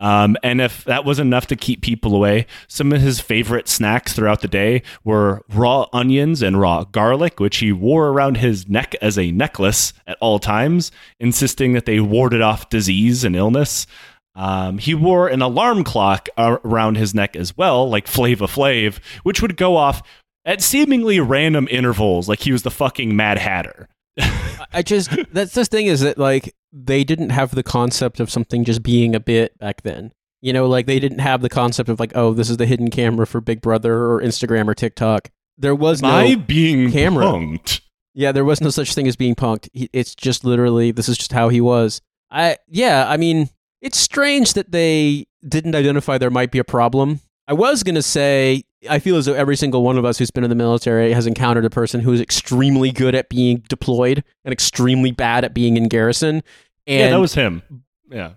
Um, 0.00 0.36
and 0.42 0.60
if 0.60 0.82
that 0.86 1.04
was 1.04 1.20
enough 1.20 1.46
to 1.48 1.56
keep 1.56 1.80
people 1.80 2.16
away, 2.16 2.46
some 2.66 2.90
of 2.92 3.00
his 3.00 3.20
favorite 3.20 3.68
snacks 3.68 4.14
throughout 4.14 4.40
the 4.40 4.48
day 4.48 4.82
were 5.04 5.42
raw 5.54 5.86
onions 5.92 6.42
and 6.42 6.58
raw 6.58 6.82
garlic, 6.84 7.38
which 7.38 7.58
he 7.58 7.70
wore 7.70 8.08
around 8.08 8.38
his 8.38 8.68
neck 8.68 8.96
as 9.00 9.16
a 9.16 9.30
necklace 9.30 9.92
at 10.06 10.16
all 10.20 10.40
times, 10.40 10.90
insisting 11.20 11.74
that 11.74 11.86
they 11.86 12.00
warded 12.00 12.40
off 12.42 12.68
disease 12.68 13.22
and 13.22 13.36
illness. 13.36 13.86
Um, 14.34 14.78
he 14.78 14.94
wore 14.94 15.28
an 15.28 15.42
alarm 15.42 15.84
clock 15.84 16.28
around 16.38 16.96
his 16.96 17.14
neck 17.14 17.36
as 17.36 17.56
well, 17.56 17.88
like 17.88 18.08
Flava 18.08 18.46
Flav, 18.46 18.98
which 19.22 19.40
would 19.42 19.56
go 19.56 19.76
off 19.76 20.02
at 20.44 20.60
seemingly 20.62 21.20
random 21.20 21.68
intervals, 21.70 22.28
like 22.28 22.40
he 22.40 22.52
was 22.52 22.62
the 22.62 22.70
fucking 22.70 23.14
Mad 23.14 23.38
Hatter. 23.38 23.88
I 24.72 24.82
just 24.82 25.10
that's 25.32 25.54
the 25.54 25.64
thing 25.64 25.86
is 25.86 26.00
that 26.00 26.18
like 26.18 26.54
they 26.72 27.04
didn't 27.04 27.30
have 27.30 27.54
the 27.54 27.62
concept 27.62 28.20
of 28.20 28.30
something 28.30 28.64
just 28.64 28.82
being 28.82 29.14
a 29.14 29.20
bit 29.20 29.58
back 29.58 29.82
then. 29.82 30.12
You 30.40 30.52
know, 30.52 30.66
like 30.66 30.86
they 30.86 30.98
didn't 30.98 31.20
have 31.20 31.40
the 31.40 31.48
concept 31.48 31.88
of 31.88 32.00
like, 32.00 32.12
oh, 32.16 32.34
this 32.34 32.50
is 32.50 32.56
the 32.56 32.66
hidden 32.66 32.90
camera 32.90 33.26
for 33.26 33.40
Big 33.40 33.60
Brother 33.60 34.10
or 34.10 34.20
Instagram 34.20 34.68
or 34.68 34.74
TikTok. 34.74 35.30
There 35.56 35.74
was 35.74 36.02
My 36.02 36.30
no 36.34 36.36
being 36.36 36.90
camera. 36.90 37.24
punked. 37.24 37.80
Yeah, 38.14 38.32
there 38.32 38.44
was 38.44 38.60
no 38.60 38.70
such 38.70 38.94
thing 38.94 39.06
as 39.06 39.16
being 39.16 39.34
punked. 39.34 39.68
He, 39.72 39.88
it's 39.92 40.14
just 40.14 40.44
literally 40.44 40.90
this 40.90 41.08
is 41.08 41.16
just 41.16 41.32
how 41.32 41.48
he 41.48 41.60
was. 41.60 42.00
I 42.30 42.56
yeah, 42.68 43.06
I 43.08 43.16
mean, 43.16 43.50
it's 43.80 43.98
strange 43.98 44.54
that 44.54 44.72
they 44.72 45.26
didn't 45.46 45.74
identify 45.74 46.18
there 46.18 46.30
might 46.30 46.50
be 46.50 46.58
a 46.58 46.64
problem. 46.64 47.20
I 47.48 47.54
was 47.54 47.82
going 47.82 47.94
to 47.94 48.02
say 48.02 48.64
I 48.88 48.98
feel 48.98 49.16
as 49.16 49.26
though 49.26 49.34
every 49.34 49.56
single 49.56 49.82
one 49.82 49.98
of 49.98 50.04
us 50.04 50.18
who's 50.18 50.30
been 50.30 50.44
in 50.44 50.50
the 50.50 50.56
military 50.56 51.12
has 51.12 51.26
encountered 51.26 51.64
a 51.64 51.70
person 51.70 52.00
who 52.00 52.12
is 52.12 52.20
extremely 52.20 52.90
good 52.90 53.14
at 53.14 53.28
being 53.28 53.62
deployed 53.68 54.24
and 54.44 54.52
extremely 54.52 55.12
bad 55.12 55.44
at 55.44 55.54
being 55.54 55.76
in 55.76 55.88
garrison. 55.88 56.42
And 56.86 57.00
yeah, 57.00 57.10
that 57.10 57.20
was 57.20 57.34
him. 57.34 57.62
Yeah. 58.10 58.32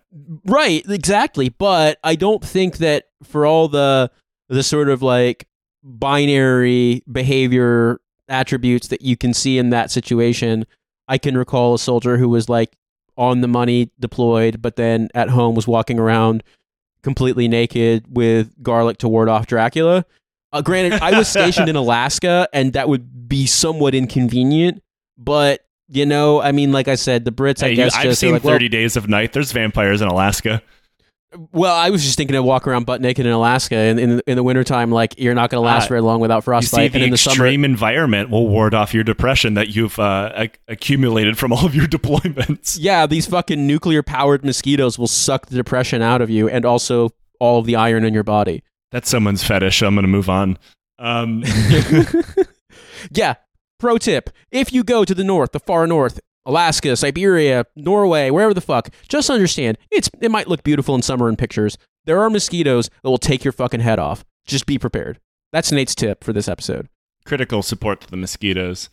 Right, 0.45 0.83
exactly. 0.87 1.49
But 1.49 1.99
I 2.03 2.15
don't 2.15 2.43
think 2.43 2.77
that 2.77 3.05
for 3.23 3.45
all 3.45 3.67
the 3.67 4.11
the 4.47 4.63
sort 4.63 4.89
of 4.89 5.01
like 5.01 5.47
binary 5.83 7.03
behavior 7.11 7.99
attributes 8.29 8.87
that 8.89 9.01
you 9.01 9.17
can 9.17 9.33
see 9.33 9.57
in 9.57 9.71
that 9.71 9.91
situation, 9.91 10.65
I 11.07 11.17
can 11.17 11.37
recall 11.37 11.73
a 11.73 11.79
soldier 11.79 12.17
who 12.17 12.29
was 12.29 12.49
like 12.49 12.77
on 13.17 13.41
the 13.41 13.47
money 13.47 13.91
deployed, 13.99 14.61
but 14.61 14.75
then 14.75 15.09
at 15.15 15.29
home 15.29 15.55
was 15.55 15.67
walking 15.67 15.99
around 15.99 16.43
completely 17.01 17.47
naked 17.47 18.05
with 18.09 18.51
garlic 18.63 18.97
to 18.99 19.07
ward 19.07 19.29
off 19.29 19.47
Dracula. 19.47 20.05
Uh, 20.55 20.61
granted, 20.61 21.01
I 21.01 21.17
was 21.17 21.27
stationed 21.27 21.69
in 21.69 21.75
Alaska, 21.85 22.47
and 22.53 22.73
that 22.73 22.87
would 22.89 23.27
be 23.27 23.45
somewhat 23.45 23.93
inconvenient. 23.95 24.81
But 25.17 25.61
you 25.87 26.05
know, 26.05 26.41
I 26.41 26.51
mean, 26.51 26.71
like 26.71 26.87
I 26.87 26.95
said, 26.95 27.25
the 27.25 27.31
Brits, 27.31 27.61
I 27.61 27.67
Hey, 27.67 27.71
you- 27.71 27.75
guess 27.77 27.95
I've 27.95 28.03
just, 28.03 28.19
seen 28.21 28.31
like, 28.33 28.43
well- 28.43 28.53
30 28.55 28.69
Days 28.69 28.95
of 28.97 29.07
Night. 29.07 29.33
There's 29.33 29.51
vampires 29.51 30.01
in 30.01 30.07
Alaska. 30.07 30.61
Well, 31.51 31.75
I 31.75 31.89
was 31.89 32.01
just 32.05 32.15
thinking 32.15 32.33
to 32.35 32.41
walk 32.43 32.65
around 32.65 32.85
butt 32.85 33.01
naked 33.01 33.25
in 33.25 33.31
Alaska 33.33 33.75
in, 33.75 33.99
in, 33.99 34.21
in 34.25 34.35
the 34.37 34.43
wintertime, 34.43 34.89
like 34.89 35.15
you're 35.17 35.33
not 35.33 35.49
going 35.49 35.61
to 35.61 35.65
last 35.65 35.85
Ah, 35.85 35.89
very 35.89 35.99
long 36.01 36.21
without 36.21 36.37
You 36.37 36.41
see, 36.41 36.45
frostbite. 36.45 36.91
the 36.93 36.97
and 36.99 37.03
in 37.05 37.09
the 37.11 37.17
summer, 37.17 37.33
extreme 37.45 37.65
environment 37.65 38.29
will 38.29 38.47
ward 38.47 38.73
off 38.73 38.93
your 38.93 39.03
depression 39.03 39.55
that 39.55 39.67
you've 39.75 39.99
uh, 39.99 40.31
ac- 40.33 40.51
accumulated 40.69 41.37
from 41.37 41.51
all 41.51 41.65
of 41.65 41.75
your 41.75 41.87
deployments. 41.87 42.77
yeah, 42.79 43.05
these 43.05 43.25
fucking 43.27 43.67
nuclear 43.67 44.01
powered 44.01 44.45
mosquitoes 44.45 44.97
will 44.97 45.07
suck 45.09 45.47
the 45.47 45.57
depression 45.57 46.01
out 46.01 46.21
of 46.21 46.29
you 46.29 46.47
and 46.47 46.63
also 46.63 47.09
all 47.41 47.59
of 47.59 47.65
the 47.65 47.75
iron 47.75 48.05
in 48.05 48.13
your 48.13 48.23
body. 48.23 48.63
That's 48.91 49.09
someone's 49.09 49.43
fetish. 49.43 49.81
I'm 49.81 49.95
going 49.95 50.03
to 50.03 50.07
move 50.07 50.29
on. 50.29 50.57
Um, 50.99 51.43
yeah. 53.11 53.35
Pro 53.79 53.97
tip 53.97 54.29
if 54.51 54.71
you 54.71 54.83
go 54.83 55.03
to 55.03 55.13
the 55.13 55.23
north, 55.23 55.51
the 55.51 55.59
far 55.59 55.85
north, 55.85 56.19
Alaska, 56.45 56.95
Siberia, 56.95 57.65
Norway, 57.75 58.29
wherever 58.29 58.53
the 58.53 58.61
fuck, 58.61 58.89
just 59.09 59.29
understand 59.29 59.77
it's 59.91 60.09
it 60.21 60.31
might 60.31 60.47
look 60.47 60.63
beautiful 60.63 60.95
in 60.95 61.01
summer 61.01 61.27
in 61.27 61.35
pictures. 61.35 61.77
There 62.05 62.21
are 62.21 62.29
mosquitoes 62.29 62.89
that 63.03 63.09
will 63.09 63.17
take 63.17 63.43
your 63.43 63.51
fucking 63.51 63.81
head 63.81 63.99
off. 63.99 64.23
Just 64.45 64.65
be 64.65 64.77
prepared. 64.77 65.19
That's 65.51 65.71
Nate's 65.71 65.95
tip 65.95 66.23
for 66.23 66.31
this 66.33 66.47
episode. 66.47 66.87
critical 67.25 67.63
support 67.63 68.01
to 68.01 68.09
the 68.09 68.17
mosquitoes. 68.17 68.89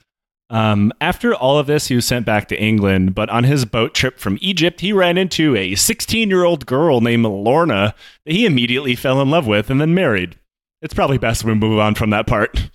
Um, 0.53 0.93
after 1.01 1.35
all 1.35 1.59
of 1.59 1.67
this, 1.67 1.87
he 1.87 1.95
was 1.95 2.05
sent 2.05 2.27
back 2.27 2.47
to 2.49 2.63
England, 2.63 3.15
but 3.15 3.31
on 3.31 3.45
his 3.45 3.65
boat 3.65 3.95
trip 3.95 4.19
from 4.19 4.39
Egypt, 4.43 4.83
he 4.83 4.93
ran 4.93 5.17
into 5.17 5.57
a 5.57 5.75
16 5.75 6.29
year 6.29 6.45
old 6.45 6.67
girl 6.67 7.01
named 7.01 7.25
Lorna 7.25 7.95
that 8.27 8.33
he 8.33 8.45
immediately 8.45 8.95
fell 8.95 9.23
in 9.23 9.31
love 9.31 9.47
with 9.47 9.71
and 9.71 9.81
then 9.81 9.95
married. 9.95 10.39
It's 10.83 10.93
probably 10.93 11.17
best 11.17 11.43
we 11.43 11.55
move 11.55 11.79
on 11.79 11.95
from 11.95 12.11
that 12.11 12.27
part. 12.27 12.71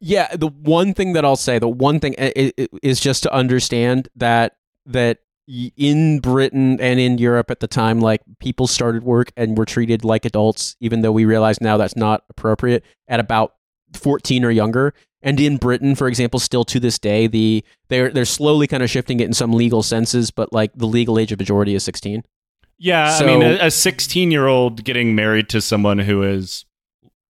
Yeah, 0.00 0.34
the 0.34 0.48
one 0.48 0.94
thing 0.94 1.12
that 1.12 1.24
I'll 1.24 1.36
say, 1.36 1.58
the 1.58 1.68
one 1.68 2.00
thing 2.00 2.14
is 2.14 2.98
just 2.98 3.22
to 3.24 3.32
understand 3.32 4.08
that 4.16 4.56
that 4.86 5.18
in 5.76 6.20
Britain 6.20 6.80
and 6.80 6.98
in 6.98 7.18
Europe 7.18 7.50
at 7.50 7.60
the 7.60 7.68
time, 7.68 8.00
like 8.00 8.22
people 8.40 8.66
started 8.66 9.04
work 9.04 9.32
and 9.36 9.56
were 9.58 9.64
treated 9.64 10.04
like 10.04 10.24
adults, 10.24 10.76
even 10.80 11.02
though 11.02 11.12
we 11.12 11.24
realize 11.24 11.60
now 11.60 11.76
that's 11.76 11.96
not 11.96 12.24
appropriate 12.30 12.84
at 13.06 13.20
about 13.20 13.54
fourteen 13.94 14.44
or 14.44 14.50
younger. 14.50 14.94
And 15.24 15.38
in 15.38 15.56
Britain, 15.56 15.94
for 15.94 16.08
example, 16.08 16.40
still 16.40 16.64
to 16.64 16.80
this 16.80 16.98
day, 16.98 17.26
the 17.28 17.64
they're 17.88 18.10
they're 18.10 18.24
slowly 18.24 18.66
kind 18.66 18.82
of 18.82 18.90
shifting 18.90 19.20
it 19.20 19.26
in 19.26 19.32
some 19.34 19.52
legal 19.52 19.82
senses, 19.82 20.30
but 20.30 20.52
like 20.52 20.72
the 20.74 20.86
legal 20.86 21.18
age 21.18 21.30
of 21.32 21.38
majority 21.38 21.74
is 21.74 21.84
sixteen. 21.84 22.24
Yeah, 22.78 23.16
So- 23.16 23.24
I 23.24 23.28
mean, 23.28 23.42
a 23.42 23.70
16 23.70 24.32
year 24.32 24.48
old 24.48 24.82
getting 24.82 25.14
married 25.14 25.48
to 25.50 25.60
someone 25.60 26.00
who 26.00 26.24
is, 26.24 26.64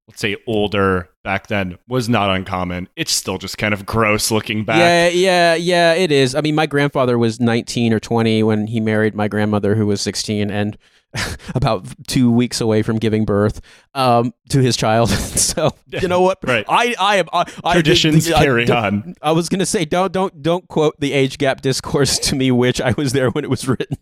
let's 0.07 0.21
say, 0.21 0.37
older 0.47 1.09
back 1.25 1.47
then 1.47 1.77
was 1.89 2.07
not 2.07 2.29
uncommon. 2.33 2.87
It's 2.95 3.11
still 3.11 3.37
just 3.37 3.57
kind 3.57 3.73
of 3.73 3.85
gross 3.85 4.31
looking 4.31 4.63
back. 4.63 4.77
Yeah, 4.77 5.09
yeah, 5.09 5.55
yeah, 5.55 5.93
it 5.93 6.09
is. 6.09 6.35
I 6.35 6.41
mean, 6.41 6.55
my 6.55 6.67
grandfather 6.67 7.17
was 7.17 7.41
19 7.41 7.91
or 7.91 7.99
20 7.99 8.43
when 8.43 8.67
he 8.67 8.79
married 8.79 9.13
my 9.13 9.27
grandmother, 9.27 9.75
who 9.75 9.85
was 9.87 9.99
16, 9.99 10.49
and 10.49 10.77
about 11.55 11.85
two 12.07 12.31
weeks 12.31 12.61
away 12.61 12.81
from 12.83 12.97
giving 12.97 13.25
birth 13.25 13.59
um, 13.93 14.33
to 14.49 14.59
his 14.59 14.77
child. 14.77 15.09
so 15.11 15.71
you 15.87 16.07
know 16.07 16.21
what? 16.21 16.39
Right. 16.43 16.65
I, 16.69 16.95
I 16.99 17.15
am. 17.17 17.27
I, 17.33 17.45
I 17.63 17.73
Traditions 17.73 18.31
I- 18.31 18.43
carry 18.43 18.65
don't- 18.65 18.77
on. 18.77 19.15
I 19.21 19.31
was 19.33 19.49
gonna 19.49 19.65
say, 19.65 19.85
don't, 19.85 20.11
don't, 20.11 20.41
don't 20.41 20.67
quote 20.67 20.95
the 20.99 21.13
age 21.13 21.37
gap 21.37 21.61
discourse 21.61 22.17
to 22.29 22.35
me, 22.35 22.51
which 22.51 22.79
I 22.79 22.91
was 22.97 23.13
there 23.13 23.29
when 23.29 23.43
it 23.43 23.49
was 23.49 23.67
written. 23.67 23.97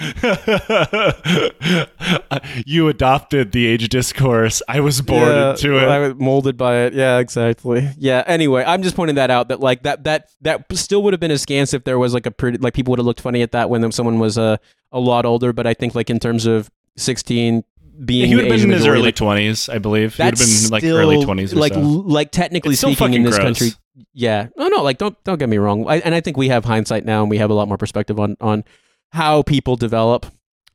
you 2.66 2.88
adopted 2.88 3.52
the 3.52 3.66
age 3.66 3.88
discourse. 3.88 4.62
I 4.68 4.80
was 4.80 5.00
born 5.00 5.22
Yeah, 5.28 5.50
into 5.52 5.76
it. 5.78 5.84
I 5.88 5.98
was 5.98 6.14
molded 6.16 6.56
by 6.56 6.76
it. 6.78 6.94
Yeah, 6.94 7.18
exactly. 7.18 7.88
Yeah. 7.98 8.22
Anyway, 8.26 8.64
I'm 8.66 8.82
just 8.82 8.96
pointing 8.96 9.16
that 9.16 9.30
out. 9.30 9.48
That 9.48 9.60
like 9.60 9.82
that 9.82 10.04
that 10.04 10.30
that 10.42 10.64
still 10.72 11.02
would 11.02 11.12
have 11.12 11.20
been 11.20 11.30
askance 11.30 11.74
if 11.74 11.84
there 11.84 11.98
was 11.98 12.14
like 12.14 12.26
a 12.26 12.30
pretty 12.30 12.58
like 12.58 12.74
people 12.74 12.92
would 12.92 12.98
have 12.98 13.06
looked 13.06 13.20
funny 13.20 13.42
at 13.42 13.52
that 13.52 13.70
when 13.70 13.90
someone 13.92 14.18
was 14.18 14.38
a 14.38 14.58
a 14.92 15.00
lot 15.00 15.24
older. 15.26 15.52
But 15.52 15.66
I 15.66 15.74
think 15.74 15.94
like 15.94 16.10
in 16.10 16.18
terms 16.18 16.46
of 16.46 16.70
16 16.96 17.64
being 18.04 18.20
Yeah, 18.22 18.26
he 18.28 18.34
would 18.36 18.44
have 18.46 18.50
been 18.52 18.60
in 18.62 18.70
his 18.70 18.80
majority, 18.80 19.00
early 19.00 19.08
like, 19.08 19.16
twenties, 19.16 19.68
I 19.68 19.78
believe. 19.78 20.14
He 20.14 20.22
would 20.22 20.38
have 20.38 20.40
been 20.48 20.70
like 20.70 20.82
still, 20.82 20.96
early 20.96 21.22
twenties 21.24 21.52
or 21.52 21.56
like 21.56 21.74
so. 21.74 21.80
like 21.80 22.30
technically 22.30 22.72
It's 22.72 22.80
speaking 22.80 23.14
in 23.14 23.22
this 23.24 23.36
gross. 23.36 23.44
country. 23.58 23.68
Yeah. 24.14 24.48
No, 24.56 24.68
no. 24.68 24.82
Like 24.82 24.98
don't 24.98 25.22
don't 25.24 25.38
get 25.38 25.48
me 25.48 25.58
wrong. 25.58 25.86
I, 25.86 25.98
and 25.98 26.14
I 26.14 26.20
think 26.20 26.36
we 26.38 26.48
have 26.48 26.64
hindsight 26.64 27.04
now, 27.04 27.20
and 27.22 27.30
we 27.30 27.36
have 27.38 27.50
a 27.50 27.54
lot 27.54 27.68
more 27.68 27.76
perspective 27.76 28.18
on 28.18 28.36
on 28.40 28.64
how 29.12 29.42
people 29.42 29.76
develop 29.76 30.26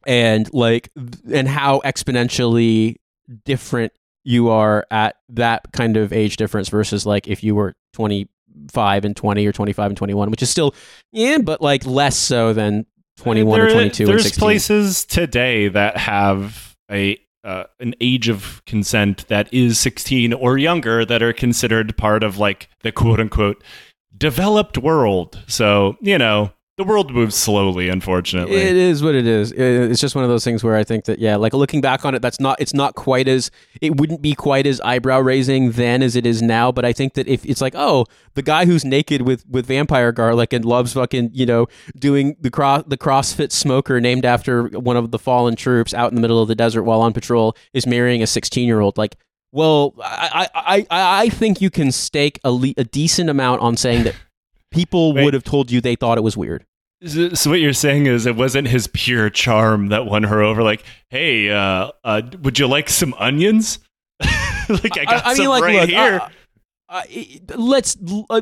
and 0.06 0.52
like 0.54 0.90
and 1.32 1.48
how 1.48 1.82
exponentially 1.86 2.96
different 3.44 3.92
you 4.24 4.50
are 4.50 4.86
at 4.92 5.16
that 5.30 5.72
kind 5.72 5.98
of 5.98 6.12
age 6.14 6.38
difference 6.38 6.70
versus 6.70 7.06
like 7.06 7.28
if 7.28 7.44
you 7.44 7.56
were 7.56 7.74
25 7.94 9.06
and 9.06 9.16
20 9.16 9.46
or 9.46 9.52
25 9.52 9.92
and 9.92 9.98
21 9.98 10.32
which 10.32 10.42
is 10.42 10.50
still 10.50 10.76
yeah 11.12 11.38
but 11.38 11.62
like 11.62 11.86
less 11.86 12.18
so 12.18 12.54
than 12.54 12.86
21 13.18 13.60
There- 13.60 13.68
or 13.68 13.72
22 13.72 14.04
and 14.04 14.10
There's 14.12 14.24
16 14.24 14.40
places 14.40 15.06
today 15.06 15.68
that 15.70 15.98
have 15.98 16.76
a 16.92 17.20
uh, 17.44 17.66
an 17.80 17.94
age 18.02 18.28
of 18.28 18.64
consent 18.66 19.28
that 19.28 19.48
is 19.54 19.80
16 19.80 20.34
or 20.34 20.58
younger 20.58 21.06
that 21.06 21.22
are 21.22 21.32
considered 21.32 21.96
part 21.96 22.24
of 22.24 22.40
like 22.40 22.70
the 22.82 22.92
quote 22.92 23.20
unquote 23.20 23.64
developed 24.18 24.78
world. 24.80 25.44
So 25.48 25.96
you 26.02 26.18
know 26.18 26.52
the 26.78 26.84
world 26.84 27.14
moves 27.14 27.36
slowly, 27.36 27.88
unfortunately. 27.88 28.58
It 28.58 28.76
is 28.76 29.02
what 29.02 29.16
it 29.16 29.26
is. 29.26 29.54
It's 29.54 30.02
just 30.02 30.14
one 30.14 30.26
of 30.26 30.30
those 30.30 30.44
things 30.44 30.62
where 30.62 30.76
I 30.76 30.84
think 30.84 31.06
that 31.06 31.20
yeah, 31.20 31.38
like 31.38 31.54
looking 31.54 31.80
back 31.80 32.04
on 32.04 32.14
it, 32.16 32.22
that's 32.22 32.40
not. 32.40 32.60
It's 32.60 32.74
not 32.74 32.96
quite 32.96 33.30
as. 33.30 33.50
It 33.82 33.98
wouldn't 33.98 34.22
be 34.22 34.34
quite 34.34 34.68
as 34.68 34.82
eyebrow 34.82 35.20
raising 35.20 35.72
then 35.72 36.04
as 36.04 36.18
it 36.18 36.26
is 36.26 36.42
now. 36.42 36.74
But 36.74 36.84
I 36.84 36.92
think 36.92 37.14
that 37.14 37.30
if 37.30 37.46
it's 37.46 37.62
like, 37.62 37.76
oh, 37.76 38.06
the 38.34 38.42
guy 38.42 38.66
who's 38.66 38.84
naked 38.84 39.22
with 39.22 39.48
with 39.48 39.68
vampire 39.68 40.12
garlic 40.12 40.52
and 40.52 40.66
loves 40.66 40.94
fucking 40.94 41.32
you 41.34 41.46
know 41.46 41.68
doing 41.98 42.36
the 42.42 42.52
cross 42.52 42.84
the 42.88 42.98
CrossFit 42.98 43.54
smoker 43.54 44.02
named 44.02 44.26
after 44.26 44.68
one 44.68 44.98
of 44.98 45.12
the 45.12 45.20
fallen 45.20 45.56
troops 45.56 45.94
out 45.94 46.12
in 46.12 46.16
the 46.16 46.22
middle 46.22 46.42
of 46.42 46.50
the 46.50 46.56
desert 46.56 46.84
while 46.84 47.02
on 47.02 47.14
patrol 47.14 47.56
is 47.74 47.88
marrying 47.88 48.22
a 48.22 48.28
sixteen 48.28 48.68
year 48.68 48.82
old 48.82 48.98
like. 48.98 49.16
Well, 49.52 49.94
I, 50.04 50.50
I, 50.54 50.78
I, 50.78 50.86
I 51.22 51.30
think 51.30 51.62
you 51.62 51.70
can 51.70 51.94
stake 51.94 52.42
a, 52.44 52.52
le- 52.52 52.74
a 52.76 52.84
decent 52.84 53.30
amount 53.30 53.62
on 53.62 53.78
saying 53.78 54.04
that 54.04 54.14
people 54.76 55.14
Wait. 55.14 55.24
would 55.24 55.34
have 55.34 55.44
told 55.44 55.72
you 55.72 55.82
they 55.82 55.96
thought 55.96 56.18
it 56.18 56.22
was 56.22 56.38
weird. 56.38 56.66
So, 57.06 57.50
what 57.50 57.60
you're 57.60 57.74
saying 57.74 58.06
is 58.06 58.26
it 58.26 58.36
wasn't 58.36 58.68
his 58.68 58.88
pure 58.88 59.30
charm 59.30 59.90
that 59.90 60.06
won 60.06 60.24
her 60.24 60.42
over. 60.42 60.64
Like, 60.64 60.84
hey, 61.10 61.50
uh, 61.50 61.92
uh, 62.04 62.22
would 62.42 62.58
you 62.58 62.68
like 62.68 62.90
some 62.90 63.14
onions? 63.16 63.80
like 64.22 64.98
I 64.98 65.06
got 65.06 65.36
some 65.36 65.62
right 65.62 65.82
look, 65.82 65.90
here. 65.90 66.22
uh, 66.90 67.04
let's. 67.58 67.98
Uh, 68.30 68.42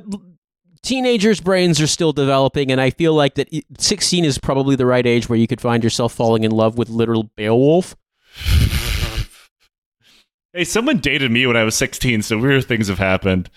teenagers' 0.83 1.41
brains 1.41 1.81
are 1.81 1.87
still 1.87 2.13
developing, 2.13 2.71
and 2.71 2.79
I 2.79 2.91
feel 2.91 3.15
like 3.15 3.35
that 3.35 3.49
16 3.79 4.23
is 4.23 4.37
probably 4.37 4.75
the 4.75 4.85
right 4.85 5.05
age 5.05 5.27
where 5.27 5.39
you 5.39 5.47
could 5.47 5.61
find 5.61 5.83
yourself 5.83 6.13
falling 6.13 6.43
in 6.43 6.51
love 6.51 6.77
with 6.77 6.89
literal 6.89 7.23
Beowulf. 7.23 7.95
hey, 10.53 10.63
someone 10.63 10.99
dated 10.99 11.31
me 11.31 11.47
when 11.47 11.57
I 11.57 11.63
was 11.63 11.75
16, 11.75 12.21
so 12.21 12.37
weird 12.37 12.65
things 12.65 12.87
have 12.87 12.99
happened. 12.99 13.49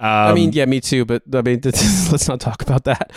Um, 0.00 0.08
I 0.08 0.32
mean, 0.32 0.52
yeah, 0.52 0.64
me 0.64 0.80
too. 0.80 1.04
But 1.04 1.22
I 1.32 1.42
mean, 1.42 1.60
let's 1.64 2.26
not 2.26 2.40
talk 2.40 2.62
about 2.62 2.84
that. 2.84 3.12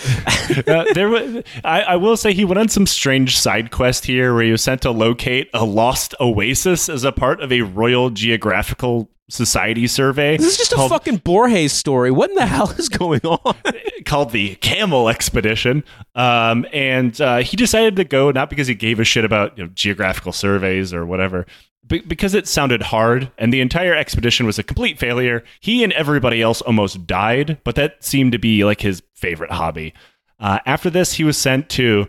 uh, 0.67 0.85
there, 0.93 1.07
was, 1.07 1.43
I, 1.63 1.81
I, 1.81 1.95
will 1.95 2.17
say 2.17 2.33
he 2.33 2.43
went 2.43 2.59
on 2.59 2.67
some 2.67 2.85
strange 2.85 3.39
side 3.39 3.71
quest 3.71 4.05
here, 4.05 4.33
where 4.33 4.43
he 4.43 4.51
was 4.51 4.61
sent 4.61 4.81
to 4.81 4.91
locate 4.91 5.49
a 5.53 5.63
lost 5.63 6.13
oasis 6.19 6.89
as 6.89 7.05
a 7.05 7.13
part 7.13 7.39
of 7.39 7.53
a 7.53 7.61
Royal 7.61 8.09
Geographical 8.09 9.09
Society 9.29 9.87
survey. 9.87 10.35
This 10.35 10.47
is 10.47 10.57
just 10.57 10.73
called, 10.73 10.91
a 10.91 10.95
fucking 10.95 11.17
Borges 11.17 11.71
story. 11.71 12.11
What 12.11 12.31
in 12.31 12.35
the 12.35 12.45
hell 12.45 12.69
is 12.71 12.89
going 12.89 13.21
on? 13.21 13.55
called 14.05 14.31
the 14.31 14.55
Camel 14.55 15.07
Expedition, 15.07 15.85
um, 16.15 16.65
and 16.73 17.19
uh, 17.21 17.37
he 17.37 17.55
decided 17.55 17.95
to 17.95 18.03
go 18.03 18.31
not 18.31 18.49
because 18.49 18.67
he 18.67 18.75
gave 18.75 18.99
a 18.99 19.05
shit 19.05 19.23
about 19.23 19.57
you 19.57 19.63
know, 19.63 19.69
geographical 19.73 20.33
surveys 20.33 20.93
or 20.93 21.05
whatever, 21.05 21.45
because 21.87 22.33
it 22.33 22.47
sounded 22.47 22.81
hard 22.81 23.31
and 23.37 23.53
the 23.53 23.61
entire 23.61 23.93
expedition 23.93 24.45
was 24.45 24.57
a 24.57 24.63
complete 24.63 24.97
failure, 24.97 25.43
he 25.59 25.83
and 25.83 25.93
everybody 25.93 26.41
else 26.41 26.61
almost 26.61 27.05
died, 27.05 27.59
but 27.63 27.75
that 27.75 28.03
seemed 28.03 28.31
to 28.31 28.39
be 28.39 28.63
like 28.63 28.81
his 28.81 29.03
favorite 29.13 29.51
hobby. 29.51 29.93
Uh, 30.39 30.59
after 30.65 30.89
this, 30.89 31.13
he 31.13 31.23
was 31.23 31.37
sent 31.37 31.69
to. 31.69 32.07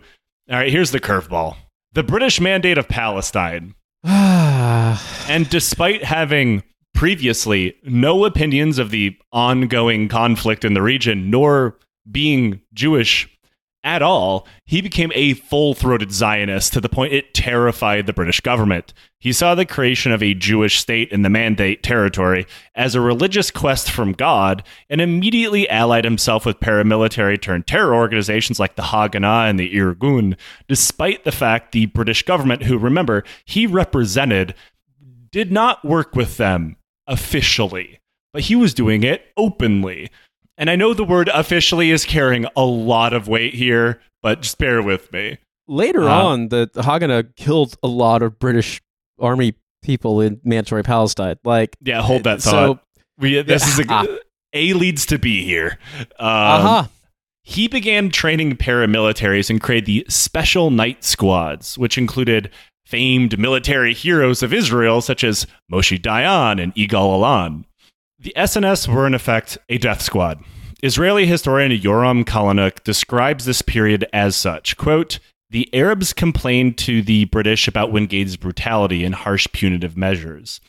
All 0.49 0.57
right, 0.57 0.71
here's 0.71 0.91
the 0.91 0.99
curveball 0.99 1.57
the 1.93 2.03
British 2.03 2.39
Mandate 2.39 2.77
of 2.77 2.87
Palestine. 2.87 3.75
and 4.03 5.49
despite 5.49 6.03
having 6.03 6.63
previously 6.93 7.75
no 7.83 8.25
opinions 8.25 8.77
of 8.77 8.91
the 8.91 9.17
ongoing 9.31 10.07
conflict 10.07 10.63
in 10.63 10.73
the 10.73 10.81
region, 10.81 11.29
nor 11.29 11.77
being 12.09 12.61
Jewish 12.73 13.29
at 13.85 14.01
all, 14.01 14.47
he 14.65 14.81
became 14.81 15.11
a 15.13 15.35
full 15.35 15.75
throated 15.75 16.11
Zionist 16.11 16.73
to 16.73 16.81
the 16.81 16.89
point 16.89 17.13
it 17.13 17.35
terrified 17.35 18.07
the 18.07 18.13
British 18.13 18.41
government. 18.41 18.93
He 19.19 19.31
saw 19.31 19.53
the 19.53 19.65
creation 19.65 20.11
of 20.11 20.23
a 20.23 20.33
Jewish 20.33 20.79
state 20.79 21.11
in 21.11 21.21
the 21.21 21.29
Mandate 21.29 21.83
territory 21.83 22.47
as 22.73 22.95
a 22.95 23.01
religious 23.01 23.51
quest 23.51 23.91
from 23.91 24.13
God 24.13 24.63
and 24.89 24.99
immediately 24.99 25.69
allied 25.69 26.03
himself 26.03 26.47
with 26.47 26.59
paramilitary 26.59 27.39
turned 27.39 27.67
terror 27.67 27.93
organizations 27.93 28.59
like 28.59 28.75
the 28.75 28.81
Haganah 28.81 29.49
and 29.49 29.59
the 29.59 29.73
Irgun, 29.75 30.35
despite 30.67 31.23
the 31.23 31.31
fact 31.31 31.71
the 31.71 31.85
British 31.85 32.23
government, 32.23 32.63
who 32.63 32.79
remember 32.79 33.23
he 33.45 33.67
represented, 33.67 34.55
did 35.31 35.51
not 35.51 35.85
work 35.85 36.15
with 36.15 36.37
them 36.37 36.77
officially, 37.05 37.99
but 38.33 38.43
he 38.43 38.55
was 38.55 38.73
doing 38.73 39.03
it 39.03 39.27
openly. 39.37 40.09
And 40.57 40.69
I 40.69 40.75
know 40.75 40.93
the 40.93 41.03
word 41.03 41.29
officially 41.33 41.91
is 41.91 42.05
carrying 42.05 42.45
a 42.55 42.63
lot 42.63 43.13
of 43.13 43.27
weight 43.27 43.53
here, 43.53 44.01
but 44.21 44.41
just 44.41 44.57
bear 44.57 44.81
with 44.81 45.11
me. 45.11 45.37
Later 45.67 46.03
uh, 46.03 46.23
on, 46.23 46.49
the, 46.49 46.69
the 46.73 46.81
Haganah 46.81 47.35
killed 47.35 47.75
a 47.83 47.87
lot 47.87 48.21
of 48.21 48.39
British 48.39 48.81
army 49.19 49.55
people 49.81 50.21
in 50.21 50.39
mandatory 50.43 50.83
Palestine. 50.83 51.37
Like, 51.43 51.75
yeah, 51.81 52.01
hold 52.01 52.23
that 52.23 52.41
thought. 52.41 52.51
So, 52.51 52.79
we, 53.17 53.41
this 53.41 53.67
is 53.67 53.85
a, 53.85 53.93
uh, 53.93 54.17
a 54.53 54.73
leads 54.73 55.05
to 55.07 55.19
B 55.19 55.43
here. 55.43 55.77
Um, 55.99 56.07
uh-huh. 56.19 56.87
He 57.43 57.67
began 57.67 58.09
training 58.09 58.57
paramilitaries 58.57 59.49
and 59.49 59.61
created 59.61 59.85
the 59.85 60.05
Special 60.09 60.71
Night 60.71 61.03
Squads, 61.03 61.77
which 61.77 61.97
included 61.97 62.49
famed 62.85 63.37
military 63.37 63.93
heroes 63.93 64.41
of 64.41 64.53
Israel 64.53 65.01
such 65.01 65.23
as 65.23 65.45
Moshe 65.71 65.99
Dayan 66.01 66.61
and 66.61 66.73
Yigal 66.75 67.13
Allon. 67.13 67.65
The 68.25 68.33
SNS 68.35 68.87
were 68.87 69.05
in 69.05 69.13
effect 69.13 69.55
a 69.69 69.77
death 69.77 70.01
squad. 70.01 70.43
Israeli 70.81 71.27
historian 71.27 71.71
Yoram 71.79 72.25
Kalanick 72.25 72.83
describes 72.83 73.45
this 73.45 73.61
period 73.61 74.03
as 74.13 74.35
such 74.35 74.77
quote, 74.77 75.19
the 75.51 75.71
Arabs 75.75 76.11
complained 76.11 76.75
to 76.79 77.03
the 77.03 77.25
British 77.25 77.67
about 77.67 77.91
Wingate's 77.91 78.35
brutality 78.35 79.03
and 79.03 79.13
harsh 79.13 79.47
punitive 79.53 79.95
measures. 79.95 80.59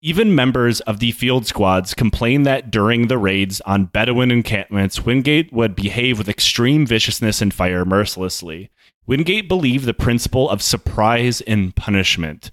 Even 0.00 0.34
members 0.34 0.80
of 0.80 0.98
the 0.98 1.12
field 1.12 1.46
squads 1.46 1.92
complained 1.92 2.46
that 2.46 2.70
during 2.70 3.08
the 3.08 3.18
raids 3.18 3.60
on 3.66 3.84
Bedouin 3.84 4.30
encampments, 4.30 5.04
Wingate 5.04 5.52
would 5.52 5.76
behave 5.76 6.16
with 6.16 6.26
extreme 6.26 6.86
viciousness 6.86 7.42
and 7.42 7.52
fire 7.52 7.84
mercilessly. 7.84 8.70
Wingate 9.06 9.46
believed 9.46 9.84
the 9.84 9.92
principle 9.92 10.48
of 10.48 10.62
surprise 10.62 11.42
and 11.42 11.76
punishment, 11.76 12.50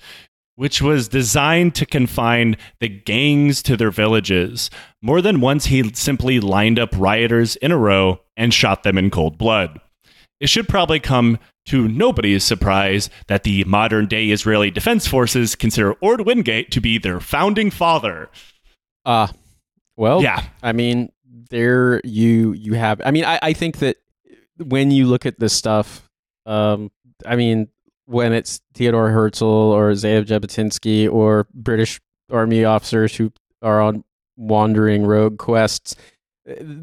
which 0.59 0.81
was 0.81 1.07
designed 1.07 1.73
to 1.73 1.85
confine 1.85 2.57
the 2.81 2.89
gangs 2.89 3.63
to 3.63 3.77
their 3.77 3.91
villages. 3.91 4.69
More 5.01 5.21
than 5.21 5.39
once, 5.39 5.67
he 5.67 5.89
simply 5.93 6.41
lined 6.41 6.77
up 6.77 6.89
rioters 6.97 7.55
in 7.55 7.71
a 7.71 7.77
row 7.77 8.19
and 8.35 8.53
shot 8.53 8.83
them 8.83 8.97
in 8.97 9.09
cold 9.09 9.37
blood. 9.37 9.79
It 10.41 10.49
should 10.49 10.67
probably 10.67 10.99
come 10.99 11.39
to 11.67 11.87
nobody's 11.87 12.43
surprise 12.43 13.09
that 13.27 13.43
the 13.43 13.63
modern 13.63 14.07
day 14.07 14.31
Israeli 14.31 14.69
Defense 14.69 15.07
Forces 15.07 15.55
consider 15.55 15.93
Orde 16.01 16.25
Wingate 16.25 16.71
to 16.71 16.81
be 16.81 16.97
their 16.97 17.21
founding 17.21 17.71
father. 17.71 18.29
Uh, 19.05 19.27
well, 19.95 20.21
yeah. 20.21 20.43
I 20.61 20.73
mean, 20.73 21.09
there 21.49 22.01
you 22.03 22.51
you 22.51 22.73
have. 22.73 22.99
I 23.05 23.11
mean, 23.11 23.23
I, 23.23 23.39
I 23.41 23.53
think 23.53 23.77
that 23.77 23.95
when 24.57 24.91
you 24.91 25.05
look 25.05 25.25
at 25.25 25.39
this 25.39 25.53
stuff, 25.53 26.03
um, 26.45 26.91
I 27.25 27.37
mean, 27.37 27.69
when 28.09 28.33
it's 28.33 28.59
Theodore 28.73 29.09
Herzl 29.11 29.45
or 29.45 29.91
Ze'ev 29.91 30.25
Jabotinsky 30.25 31.11
or 31.11 31.45
British 31.53 32.01
army 32.31 32.65
officers 32.65 33.15
who 33.15 33.31
are 33.61 33.79
on 33.79 34.03
wandering 34.35 35.05
rogue 35.05 35.37
quests, 35.37 35.95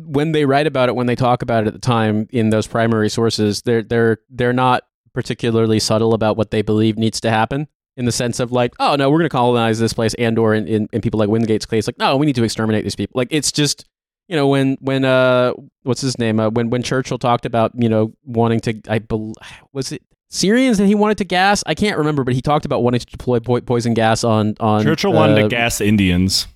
when 0.04 0.30
they 0.30 0.44
write 0.44 0.68
about 0.68 0.88
it, 0.88 0.94
when 0.94 1.08
they 1.08 1.16
talk 1.16 1.42
about 1.42 1.64
it 1.64 1.66
at 1.66 1.72
the 1.72 1.80
time 1.80 2.28
in 2.30 2.50
those 2.50 2.68
primary 2.68 3.08
sources, 3.08 3.62
they're 3.62 3.82
they're 3.82 4.18
they're 4.30 4.52
not 4.52 4.84
particularly 5.12 5.80
subtle 5.80 6.14
about 6.14 6.36
what 6.36 6.52
they 6.52 6.62
believe 6.62 6.96
needs 6.96 7.20
to 7.22 7.30
happen 7.30 7.66
in 7.96 8.04
the 8.04 8.12
sense 8.12 8.38
of 8.38 8.52
like, 8.52 8.74
oh 8.78 8.94
no, 8.94 9.10
we're 9.10 9.18
going 9.18 9.28
to 9.28 9.36
colonize 9.36 9.80
this 9.80 9.92
place, 9.92 10.14
and 10.14 10.38
or 10.38 10.54
in, 10.54 10.68
in, 10.68 10.88
in 10.92 11.00
people 11.00 11.18
like 11.18 11.28
Wingate's 11.28 11.66
case, 11.66 11.88
like, 11.88 11.98
no, 11.98 12.16
we 12.16 12.26
need 12.26 12.36
to 12.36 12.44
exterminate 12.44 12.84
these 12.84 12.94
people. 12.94 13.18
Like 13.18 13.28
it's 13.32 13.50
just 13.50 13.84
you 14.28 14.36
know 14.36 14.46
when 14.46 14.76
when 14.80 15.04
uh 15.04 15.52
what's 15.82 16.00
his 16.00 16.18
name 16.18 16.38
uh, 16.38 16.50
when 16.50 16.70
when 16.70 16.84
Churchill 16.84 17.18
talked 17.18 17.46
about 17.46 17.72
you 17.74 17.88
know 17.88 18.12
wanting 18.24 18.60
to 18.60 18.80
I 18.88 19.00
bel 19.00 19.32
was 19.72 19.90
it 19.90 20.02
Syrians 20.28 20.78
that 20.78 20.86
he 20.86 20.94
wanted 20.94 21.18
to 21.18 21.24
gas. 21.24 21.62
I 21.66 21.74
can't 21.74 21.96
remember, 21.98 22.24
but 22.24 22.34
he 22.34 22.42
talked 22.42 22.64
about 22.64 22.82
wanting 22.82 23.00
to 23.00 23.06
deploy 23.06 23.40
po- 23.40 23.60
poison 23.60 23.94
gas 23.94 24.24
on 24.24 24.54
on. 24.60 24.82
Churchill 24.82 25.12
uh, 25.12 25.16
wanted 25.16 25.36
to 25.36 25.44
uh, 25.44 25.48
gas 25.48 25.80
Indians. 25.80 26.46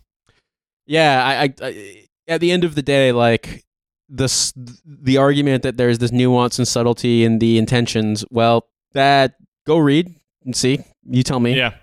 Yeah, 0.87 1.25
I, 1.25 1.43
I, 1.45 1.55
I, 1.63 2.07
at 2.27 2.41
the 2.41 2.51
end 2.51 2.65
of 2.65 2.75
the 2.75 2.83
day, 2.83 3.13
like 3.13 3.65
this, 4.09 4.53
the 4.85 5.19
argument 5.19 5.63
that 5.63 5.77
there's 5.77 5.99
this 5.99 6.11
nuance 6.11 6.59
and 6.59 6.67
subtlety 6.67 7.25
in 7.25 7.39
the 7.39 7.59
intentions. 7.59 8.25
Well, 8.31 8.67
that 8.93 9.37
go 9.67 9.79
read 9.79 10.13
and 10.45 10.57
see. 10.57 10.81
You 11.09 11.23
tell 11.23 11.39
me. 11.39 11.57
Yeah, 11.57 11.75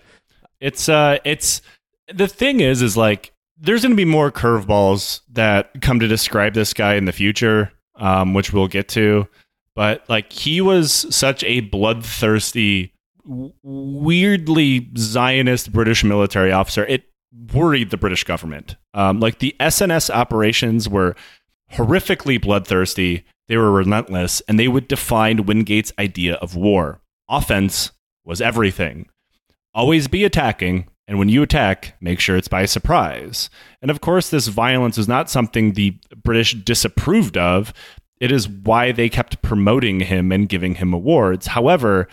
it's 0.60 0.90
uh, 0.90 1.20
it's 1.24 1.62
the 2.14 2.28
thing 2.28 2.60
is, 2.60 2.82
is 2.82 2.98
like 2.98 3.32
there's 3.58 3.82
going 3.82 3.92
to 3.92 3.98
be 3.98 4.06
more 4.06 4.32
curveballs 4.32 5.22
that 5.32 5.82
come 5.82 6.00
to 6.00 6.08
describe 6.08 6.54
this 6.54 6.74
guy 6.74 6.96
in 6.96 7.06
the 7.06 7.12
future, 7.12 7.72
um, 7.96 8.34
which 8.34 8.52
we'll 8.52 8.68
get 8.68 8.90
to 8.90 9.28
but 9.78 10.04
like 10.10 10.34
he 10.34 10.60
was 10.60 11.06
such 11.16 11.44
a 11.44 11.60
bloodthirsty, 11.60 12.96
weirdly 13.24 14.90
Zionist 14.98 15.72
British 15.72 16.04
military 16.04 16.52
officer. 16.52 16.84
It 16.86 17.04
worried 17.54 17.92
the 17.92 17.98
British 17.98 18.24
government. 18.24 18.76
Um, 18.96 19.20
like 19.20 19.38
the 19.38 19.56
SNS 19.60 20.10
operations 20.10 20.90
were 20.90 21.16
horrifically 21.74 22.42
bloodthirsty. 22.42 23.24
They 23.50 23.58
were 23.58 23.72
relentless, 23.72 24.42
and 24.48 24.60
they 24.60 24.68
would 24.68 24.88
define 24.88 25.46
Wingate's 25.46 25.94
idea 26.00 26.38
of 26.38 26.56
war. 26.56 27.00
Offense 27.30 27.92
was 28.26 28.42
everything. 28.42 29.08
Always 29.76 30.08
be 30.08 30.24
attacking, 30.24 30.88
and 31.08 31.20
when 31.20 31.30
you 31.30 31.44
attack, 31.44 31.96
make 32.02 32.20
sure 32.20 32.36
it's 32.36 32.48
by 32.48 32.66
surprise. 32.66 33.52
And 33.82 33.92
of 33.92 34.02
course, 34.02 34.30
this 34.30 34.48
violence 34.48 34.98
is 34.98 35.08
not 35.08 35.30
something 35.30 35.74
the 35.74 36.00
British 36.24 36.54
disapproved 36.56 37.38
of, 37.38 37.74
it 38.20 38.32
is 38.32 38.48
why 38.48 38.92
they 38.92 39.10
kept 39.10 39.42
promoting 39.42 40.02
him 40.02 40.32
and 40.32 40.50
giving 40.50 40.76
him 40.76 40.94
awards. 40.94 41.48
However, 41.48 42.08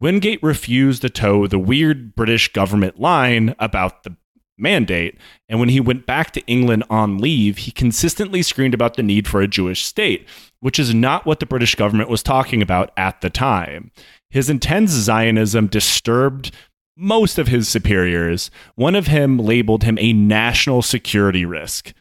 Wingate 0.00 0.42
refused 0.42 1.02
to 1.02 1.10
toe 1.10 1.46
the 1.46 1.58
weird 1.58 2.14
British 2.14 2.52
government 2.52 2.98
line 2.98 3.54
about 3.58 4.02
the 4.02 4.16
mandate, 4.56 5.18
and 5.48 5.58
when 5.58 5.70
he 5.70 5.80
went 5.80 6.06
back 6.06 6.32
to 6.32 6.46
England 6.46 6.84
on 6.90 7.18
leave, 7.18 7.58
he 7.58 7.70
consistently 7.70 8.42
screamed 8.42 8.74
about 8.74 8.94
the 8.94 9.02
need 9.02 9.26
for 9.26 9.40
a 9.40 9.48
Jewish 9.48 9.84
state, 9.84 10.26
which 10.60 10.78
is 10.78 10.94
not 10.94 11.26
what 11.26 11.40
the 11.40 11.46
British 11.46 11.74
government 11.74 12.10
was 12.10 12.22
talking 12.22 12.62
about 12.62 12.92
at 12.96 13.20
the 13.20 13.30
time. 13.30 13.90
His 14.30 14.48
intense 14.48 14.90
Zionism 14.90 15.66
disturbed 15.66 16.52
most 16.96 17.38
of 17.38 17.48
his 17.48 17.68
superiors. 17.68 18.50
One 18.74 18.94
of 18.94 19.06
him 19.06 19.38
labeled 19.38 19.84
him 19.84 19.98
a 19.98 20.12
national 20.12 20.82
security 20.82 21.44
risk. 21.44 21.92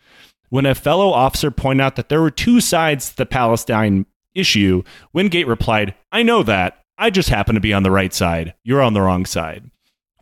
When 0.49 0.65
a 0.65 0.75
fellow 0.75 1.11
officer 1.11 1.51
pointed 1.51 1.83
out 1.83 1.95
that 1.95 2.09
there 2.09 2.21
were 2.21 2.31
two 2.31 2.59
sides 2.59 3.09
to 3.09 3.17
the 3.17 3.25
Palestine 3.25 4.05
issue, 4.33 4.83
Wingate 5.13 5.47
replied, 5.47 5.95
I 6.11 6.23
know 6.23 6.43
that. 6.43 6.83
I 6.97 7.09
just 7.09 7.29
happen 7.29 7.55
to 7.55 7.61
be 7.61 7.73
on 7.73 7.83
the 7.83 7.91
right 7.91 8.13
side. 8.13 8.53
You're 8.63 8.81
on 8.81 8.93
the 8.93 9.01
wrong 9.01 9.25
side. 9.25 9.69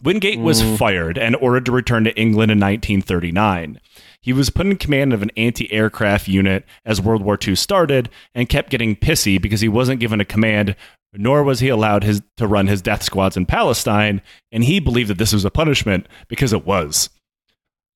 Wingate 0.03 0.37
mm. 0.37 0.43
was 0.43 0.61
fired 0.77 1.17
and 1.17 1.35
ordered 1.37 1.65
to 1.65 1.71
return 1.71 2.03
to 2.03 2.15
England 2.15 2.51
in 2.51 2.59
1939. 2.59 3.79
He 4.21 4.33
was 4.33 4.49
put 4.49 4.67
in 4.67 4.75
command 4.77 5.13
of 5.13 5.23
an 5.23 5.31
anti 5.37 5.71
aircraft 5.71 6.27
unit 6.27 6.65
as 6.85 7.01
World 7.01 7.23
War 7.23 7.37
II 7.45 7.55
started 7.55 8.09
and 8.35 8.49
kept 8.49 8.69
getting 8.69 8.95
pissy 8.95 9.41
because 9.41 9.61
he 9.61 9.69
wasn't 9.69 9.99
given 9.99 10.21
a 10.21 10.25
command 10.25 10.75
nor 11.13 11.43
was 11.43 11.59
he 11.59 11.69
allowed 11.69 12.03
his, 12.03 12.21
to 12.37 12.47
run 12.47 12.67
his 12.67 12.81
death 12.81 13.03
squads 13.03 13.37
in 13.37 13.45
Palestine, 13.45 14.21
and 14.51 14.63
he 14.63 14.79
believed 14.79 15.09
that 15.09 15.17
this 15.17 15.33
was 15.33 15.45
a 15.45 15.51
punishment 15.51 16.07
because 16.27 16.53
it 16.53 16.65
was. 16.65 17.09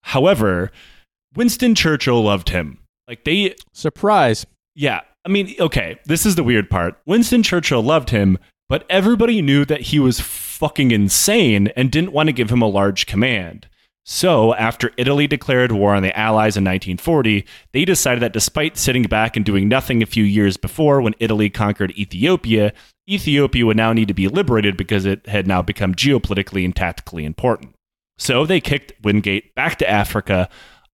However, 0.03 0.71
Winston 1.35 1.75
Churchill 1.75 2.23
loved 2.23 2.49
him. 2.49 2.79
Like 3.07 3.23
they 3.23 3.55
Surprise. 3.73 4.45
yeah, 4.75 5.01
I 5.25 5.29
mean, 5.29 5.53
okay, 5.59 5.99
this 6.05 6.25
is 6.25 6.35
the 6.35 6.43
weird 6.43 6.69
part. 6.69 6.97
Winston 7.05 7.43
Churchill 7.43 7.83
loved 7.83 8.09
him, 8.09 8.37
but 8.67 8.85
everybody 8.89 9.41
knew 9.41 9.65
that 9.65 9.81
he 9.81 9.99
was 9.99 10.19
fucking 10.19 10.91
insane 10.91 11.67
and 11.69 11.91
didn't 11.91 12.13
want 12.13 12.27
to 12.27 12.33
give 12.33 12.49
him 12.49 12.61
a 12.61 12.67
large 12.67 13.05
command. 13.05 13.67
So, 14.03 14.55
after 14.55 14.91
Italy 14.97 15.27
declared 15.27 15.71
war 15.71 15.93
on 15.93 16.01
the 16.01 16.17
Allies 16.17 16.57
in 16.57 16.63
1940, 16.63 17.45
they 17.71 17.85
decided 17.85 18.23
that 18.23 18.33
despite 18.33 18.75
sitting 18.75 19.03
back 19.03 19.35
and 19.35 19.45
doing 19.45 19.67
nothing 19.67 20.01
a 20.01 20.07
few 20.07 20.23
years 20.23 20.57
before 20.57 21.01
when 21.01 21.13
Italy 21.19 21.51
conquered 21.51 21.91
Ethiopia, 21.91 22.73
Ethiopia 23.07 23.65
would 23.65 23.77
now 23.77 23.93
need 23.93 24.07
to 24.07 24.15
be 24.15 24.27
liberated 24.27 24.75
because 24.75 25.05
it 25.05 25.27
had 25.27 25.45
now 25.45 25.61
become 25.61 25.93
geopolitically 25.93 26.65
and 26.65 26.75
tactically 26.75 27.25
important. 27.25 27.75
So, 28.17 28.43
they 28.47 28.59
kicked 28.59 28.93
Wingate 29.03 29.53
back 29.53 29.77
to 29.77 29.89
Africa 29.89 30.49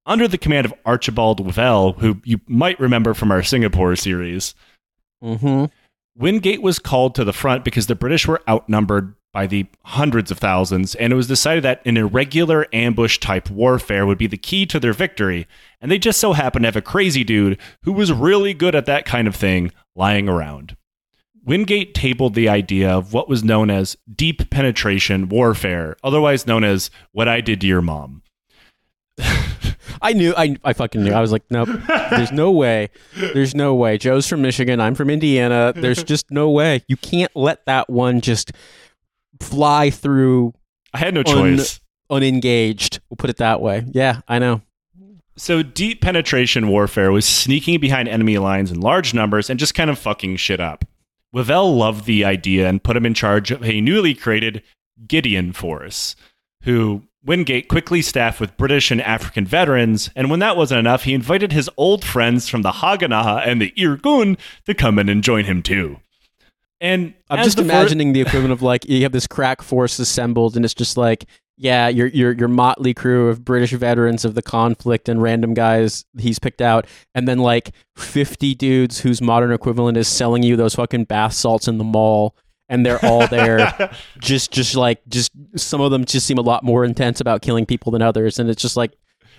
under 0.08 0.28
the 0.28 0.38
command 0.38 0.66
of 0.66 0.74
Archibald 0.86 1.46
Wavell, 1.46 1.94
who 2.00 2.20
you 2.24 2.40
might 2.48 2.80
remember 2.80 3.14
from 3.14 3.32
our 3.32 3.44
Singapore 3.44 3.96
series. 3.96 4.56
Mm-hmm. 5.24 5.66
Wingate 6.16 6.64
was 6.64 6.80
called 6.80 7.14
to 7.16 7.24
the 7.24 7.34
front 7.34 7.64
because 7.64 7.86
the 7.86 7.96
British 7.96 8.28
were 8.28 8.42
outnumbered 8.50 9.14
by 9.34 9.46
the 9.46 9.68
hundreds 9.84 10.32
of 10.32 10.40
thousands, 10.40 10.96
and 10.96 11.14
it 11.14 11.16
was 11.16 11.28
decided 11.28 11.64
that 11.64 11.86
an 11.86 11.98
irregular 11.98 12.66
ambush 12.74 13.20
type 13.20 13.52
warfare 13.52 14.06
would 14.06 14.18
be 14.18 14.26
the 14.26 14.38
key 14.38 14.66
to 14.66 14.80
their 14.80 14.94
victory. 14.94 15.46
And 15.80 15.92
they 15.92 16.00
just 16.00 16.20
so 16.20 16.34
happened 16.34 16.64
to 16.64 16.68
have 16.68 16.76
a 16.76 16.82
crazy 16.82 17.24
dude 17.24 17.60
who 17.84 17.92
was 17.92 18.12
really 18.12 18.56
good 18.56 18.74
at 18.74 18.88
that 18.88 19.06
kind 19.06 19.28
of 19.28 19.36
thing 19.36 19.72
lying 19.96 20.28
around. 20.28 20.76
Wingate 21.44 21.94
tabled 21.94 22.34
the 22.34 22.50
idea 22.50 22.90
of 22.90 23.14
what 23.14 23.30
was 23.30 23.44
known 23.44 23.70
as 23.70 23.96
deep 24.12 24.50
penetration 24.50 25.30
warfare, 25.30 25.98
otherwise 26.04 26.48
known 26.48 26.64
as 26.64 26.90
what 27.12 27.28
I 27.28 27.42
did 27.42 27.62
to 27.62 27.68
your 27.68 27.82
mom. 27.82 28.24
I 30.02 30.14
knew. 30.14 30.34
I, 30.38 30.56
I 30.64 30.74
fucking 30.74 31.04
knew. 31.04 31.12
I 31.14 31.22
was 31.22 31.32
like, 31.32 31.44
nope. 31.50 31.70
There's 32.12 32.32
no 32.32 32.52
way. 32.52 32.90
There's 33.16 33.56
no 33.56 33.74
way. 33.74 33.98
Joe's 33.98 34.28
from 34.28 34.42
Michigan. 34.42 34.80
I'm 34.80 34.96
from 34.96 35.10
Indiana. 35.10 35.74
There's 35.76 36.04
just 36.04 36.30
no 36.30 36.50
way. 36.52 36.84
You 36.88 36.98
can't 36.98 37.36
let 37.36 37.66
that 37.66 37.90
one 37.90 38.22
just 38.22 38.52
fly 39.42 39.90
through 39.90 40.54
I 40.94 41.00
had 41.00 41.14
no 41.14 41.22
Un- 41.22 41.26
choice. 41.58 41.80
unengaged. 42.10 43.00
We'll 43.10 43.18
put 43.18 43.30
it 43.30 43.38
that 43.38 43.62
way. 43.62 43.86
Yeah, 43.92 44.22
I 44.28 44.40
know. 44.40 44.62
So 45.36 45.62
deep 45.62 46.02
penetration 46.02 46.68
warfare 46.68 47.12
was 47.12 47.26
sneaking 47.26 47.80
behind 47.80 48.08
enemy 48.08 48.38
lines 48.40 48.72
in 48.72 48.80
large 48.80 49.14
numbers 49.14 49.50
and 49.50 49.60
just 49.60 49.76
kind 49.76 49.90
of 49.90 50.00
fucking 50.00 50.38
shit 50.38 50.60
up. 50.60 50.84
Wavell 51.32 51.76
loved 51.76 52.06
the 52.06 52.26
idea 52.26 52.68
and 52.68 52.84
put 52.84 52.96
him 52.98 53.06
in 53.06 53.14
charge 53.14 53.52
of 53.52 53.64
a 53.64 53.80
newly 53.82 54.16
created 54.16 54.64
Gideon 55.08 55.54
Force, 55.54 56.16
who 56.64 57.04
Wingate 57.26 57.68
quickly 57.68 58.02
staffed 58.02 58.40
with 58.40 58.56
British 58.58 58.92
and 58.92 59.02
African 59.02 59.46
veterans, 59.46 60.10
and 60.16 60.30
when 60.30 60.40
that 60.40 60.56
wasn't 60.56 60.80
enough, 60.80 61.04
he 61.04 61.14
invited 61.14 61.52
his 61.52 61.70
old 61.76 62.06
friends 62.06 62.48
from 62.48 62.62
the 62.62 62.72
Haganah 62.72 63.46
and 63.46 63.62
the 63.62 63.72
Irgun 63.78 64.38
to 64.66 64.74
come 64.74 64.98
in 64.98 65.10
and 65.10 65.24
join 65.24 65.46
him 65.46 65.62
too. 65.62 65.98
And 66.80 67.14
I'm 67.30 67.44
just 67.44 67.58
the 67.58 67.64
imagining 67.64 68.14
the 68.14 68.22
equivalent 68.22 68.54
of 68.54 68.62
like 68.62 68.88
you 68.88 69.02
have 69.04 69.12
this 69.12 69.28
crack 69.28 69.62
force 69.62 69.98
assembled, 70.00 70.56
and 70.56 70.64
it's 70.64 70.76
just 70.76 70.96
like, 70.96 71.26
yeah, 71.58 71.88
your 71.88 72.08
your 72.08 72.34
your 72.34 72.48
motley 72.48 72.94
crew 72.94 73.30
of 73.30 73.44
British 73.44 73.72
veterans 73.72 74.24
of 74.24 74.36
the 74.36 74.44
conflict 74.44 75.10
and 75.10 75.22
random 75.22 75.56
guys 75.56 76.06
he's 76.20 76.38
picked 76.38 76.62
out, 76.62 76.86
and 77.16 77.28
then 77.28 77.40
like 77.40 77.72
50 77.96 78.54
dudes 78.56 79.00
whose 79.00 79.22
modern 79.22 79.52
equivalent 79.52 79.98
is 79.98 80.08
selling 80.08 80.44
you 80.44 80.56
those 80.56 80.76
fucking 80.76 81.06
bath 81.06 81.34
salts 81.34 81.68
in 81.68 81.80
the 81.80 81.84
mall, 81.84 82.36
and 82.70 82.86
they're 82.86 83.04
all 83.06 83.28
there, 83.28 83.92
just 84.20 84.52
just 84.52 84.76
like 84.76 85.02
just 85.08 85.32
some 85.56 85.82
of 85.82 85.92
them 85.92 86.06
just 86.06 86.26
seem 86.28 86.38
a 86.38 86.42
lot 86.42 86.64
more 86.64 86.84
intense 86.86 87.20
about 87.22 87.42
killing 87.42 87.66
people 87.66 87.92
than 87.92 88.02
others, 88.02 88.40
and 88.40 88.50
it's 88.50 88.62
just 88.62 88.78
like, 88.78 88.94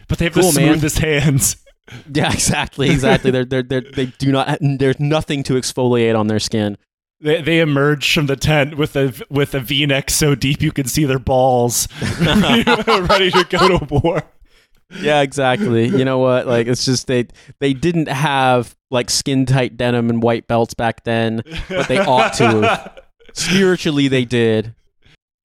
but 0.08 0.18
they 0.18 0.24
have 0.26 0.34
Cool, 0.34 0.50
the 0.52 0.60
man. 0.60 0.78
hands. 1.22 1.56
yeah, 2.14 2.32
exactly, 2.32 2.90
exactly. 2.90 3.30
they're 3.30 3.44
they're 3.44 3.62
they 3.62 3.80
they 3.80 4.06
do 4.06 4.32
not. 4.32 4.58
There's 4.60 5.00
nothing 5.00 5.42
to 5.44 5.54
exfoliate 5.54 6.18
on 6.18 6.26
their 6.26 6.38
skin. 6.40 6.76
They, 7.20 7.42
they 7.42 7.58
emerge 7.60 8.12
from 8.14 8.26
the 8.26 8.36
tent 8.36 8.76
with 8.76 8.94
a 8.94 9.12
with 9.28 9.54
a 9.54 9.60
V-neck 9.60 10.08
so 10.10 10.34
deep 10.34 10.62
you 10.62 10.70
can 10.70 10.86
see 10.86 11.04
their 11.04 11.18
balls, 11.18 11.88
ready 12.20 13.30
to 13.32 13.46
go 13.50 13.78
to 13.78 13.84
war. 13.90 14.22
Yeah, 15.00 15.20
exactly. 15.22 15.86
You 15.88 16.04
know 16.04 16.18
what? 16.18 16.46
Like 16.46 16.66
it's 16.66 16.84
just 16.84 17.06
they 17.08 17.26
they 17.58 17.72
didn't 17.74 18.08
have 18.08 18.76
like 18.90 19.10
skin 19.10 19.46
tight 19.46 19.76
denim 19.76 20.10
and 20.10 20.22
white 20.22 20.46
belts 20.46 20.74
back 20.74 21.04
then, 21.04 21.42
but 21.68 21.88
they 21.88 21.98
ought 21.98 22.32
to 22.34 22.44
have. 22.46 22.98
Spiritually 23.38 24.08
they 24.08 24.24
did. 24.24 24.74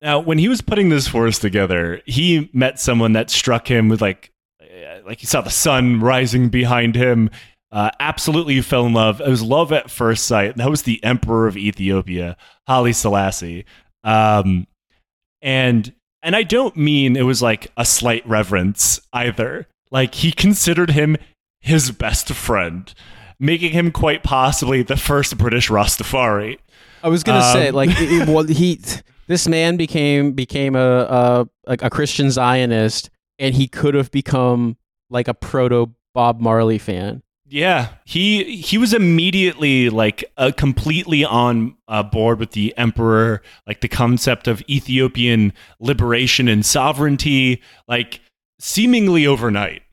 Now, 0.01 0.19
when 0.19 0.37
he 0.37 0.49
was 0.49 0.61
putting 0.61 0.89
this 0.89 1.07
force 1.07 1.39
together, 1.39 2.01
he 2.05 2.49
met 2.51 2.79
someone 2.79 3.13
that 3.13 3.29
struck 3.29 3.69
him 3.69 3.87
with 3.87 4.01
like, 4.01 4.31
uh, 4.61 4.99
like 5.05 5.19
he 5.19 5.25
saw 5.25 5.41
the 5.41 5.49
sun 5.49 6.01
rising 6.01 6.49
behind 6.49 6.95
him. 6.95 7.29
Uh, 7.71 7.89
absolutely 7.99 8.61
fell 8.61 8.85
in 8.85 8.93
love. 8.93 9.21
It 9.21 9.29
was 9.29 9.41
love 9.41 9.71
at 9.71 9.89
first 9.89 10.27
sight. 10.27 10.57
That 10.57 10.69
was 10.69 10.83
the 10.83 11.03
Emperor 11.03 11.47
of 11.47 11.57
Ethiopia, 11.57 12.37
Haile 12.67 12.93
Selassie. 12.93 13.65
Um, 14.03 14.67
and 15.41 15.93
and 16.21 16.35
I 16.35 16.43
don't 16.43 16.77
mean 16.77 17.15
it 17.15 17.23
was 17.23 17.41
like 17.41 17.71
a 17.77 17.85
slight 17.85 18.27
reverence 18.27 18.99
either. 19.11 19.67
Like 19.91 20.15
he 20.15 20.31
considered 20.31 20.91
him 20.91 21.17
his 21.61 21.91
best 21.91 22.29
friend, 22.33 22.93
making 23.39 23.71
him 23.71 23.91
quite 23.91 24.23
possibly 24.23 24.83
the 24.83 24.97
first 24.97 25.37
British 25.37 25.69
Rastafari. 25.69 26.59
I 27.03 27.09
was 27.09 27.23
gonna 27.23 27.43
say 27.53 27.69
Um, 27.69 27.75
like 27.75 27.89
it, 28.01 28.11
it- 28.11 28.27
well 28.27 28.43
he 28.43 28.79
this 29.27 29.47
man 29.47 29.77
became 29.77 30.31
became 30.31 30.75
a, 30.75 31.47
a 31.67 31.75
a 31.79 31.89
Christian 31.89 32.31
Zionist 32.31 33.09
and 33.39 33.53
he 33.55 33.67
could 33.67 33.93
have 33.93 34.09
become 34.11 34.77
like 35.09 35.27
a 35.27 35.33
proto 35.33 35.93
Bob 36.13 36.39
Marley 36.39 36.77
fan. 36.77 37.21
Yeah, 37.47 37.89
he 38.05 38.55
he 38.61 38.77
was 38.79 38.93
immediately 38.93 39.89
like 39.89 40.23
uh, 40.37 40.51
completely 40.57 41.23
on 41.23 41.75
uh, 41.87 42.01
board 42.01 42.39
with 42.39 42.51
the 42.51 42.73
emperor, 42.77 43.43
like 43.67 43.81
the 43.81 43.87
concept 43.87 44.47
of 44.47 44.63
Ethiopian 44.69 45.53
liberation 45.79 46.47
and 46.47 46.65
sovereignty, 46.65 47.61
like 47.87 48.21
seemingly 48.59 49.27
overnight. 49.27 49.83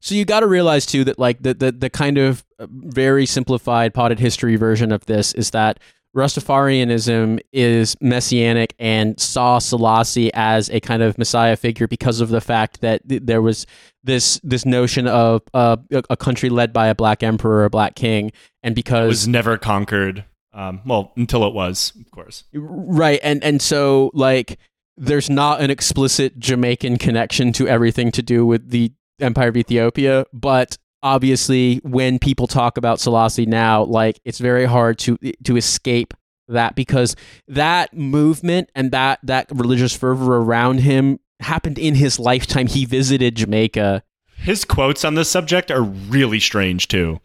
So 0.00 0.14
you 0.14 0.24
got 0.24 0.40
to 0.40 0.46
realize 0.46 0.86
too 0.86 1.04
that 1.04 1.18
like 1.18 1.42
the, 1.42 1.52
the 1.54 1.72
the 1.72 1.90
kind 1.90 2.16
of 2.16 2.44
uh, 2.58 2.66
very 2.70 3.26
simplified 3.26 3.92
potted 3.92 4.18
history 4.18 4.56
version 4.56 4.90
of 4.92 5.04
this 5.06 5.34
is 5.34 5.50
that 5.50 5.80
Rastafarianism 6.14 7.40
is 7.52 7.96
messianic 8.00 8.74
and 8.78 9.18
saw 9.18 9.58
Selassie 9.58 10.32
as 10.32 10.70
a 10.70 10.80
kind 10.80 11.02
of 11.02 11.18
messiah 11.18 11.56
figure 11.56 11.88
because 11.88 12.20
of 12.20 12.28
the 12.28 12.40
fact 12.40 12.80
that 12.82 13.08
th- 13.08 13.22
there 13.24 13.42
was 13.42 13.66
this 14.04 14.40
this 14.44 14.64
notion 14.64 15.08
of 15.08 15.42
uh, 15.54 15.76
a, 15.90 16.02
a 16.10 16.16
country 16.16 16.50
led 16.50 16.72
by 16.72 16.86
a 16.86 16.94
black 16.94 17.22
emperor 17.22 17.58
or 17.58 17.64
a 17.64 17.70
black 17.70 17.96
king, 17.96 18.30
and 18.62 18.74
because 18.74 19.04
It 19.04 19.08
was 19.08 19.28
never 19.28 19.58
conquered. 19.58 20.24
Um, 20.52 20.82
well, 20.86 21.12
until 21.16 21.44
it 21.48 21.52
was, 21.52 21.92
of 22.00 22.10
course. 22.12 22.44
Right, 22.52 23.18
and 23.24 23.42
and 23.42 23.60
so 23.60 24.12
like 24.14 24.58
there's 24.96 25.28
not 25.28 25.60
an 25.60 25.70
explicit 25.70 26.38
Jamaican 26.38 26.98
connection 26.98 27.52
to 27.54 27.66
everything 27.66 28.12
to 28.12 28.22
do 28.22 28.46
with 28.46 28.70
the 28.70 28.92
Empire 29.20 29.48
of 29.48 29.56
Ethiopia, 29.56 30.26
but 30.32 30.78
obviously 31.04 31.76
when 31.84 32.18
people 32.18 32.48
talk 32.48 32.76
about 32.78 32.98
Selassie 32.98 33.46
now, 33.46 33.84
like 33.84 34.18
it's 34.24 34.38
very 34.38 34.64
hard 34.64 34.98
to 35.00 35.16
to 35.44 35.56
escape 35.56 36.14
that 36.48 36.74
because 36.74 37.14
that 37.46 37.94
movement 37.94 38.70
and 38.74 38.90
that 38.90 39.20
that 39.22 39.46
religious 39.52 39.94
fervor 39.94 40.38
around 40.38 40.78
him 40.78 41.20
happened 41.40 41.78
in 41.78 41.94
his 41.94 42.18
lifetime. 42.18 42.66
He 42.66 42.86
visited 42.86 43.36
Jamaica. 43.36 44.02
His 44.36 44.64
quotes 44.64 45.04
on 45.04 45.14
this 45.14 45.30
subject 45.30 45.70
are 45.70 45.82
really 45.82 46.40
strange 46.40 46.88
too. 46.88 47.20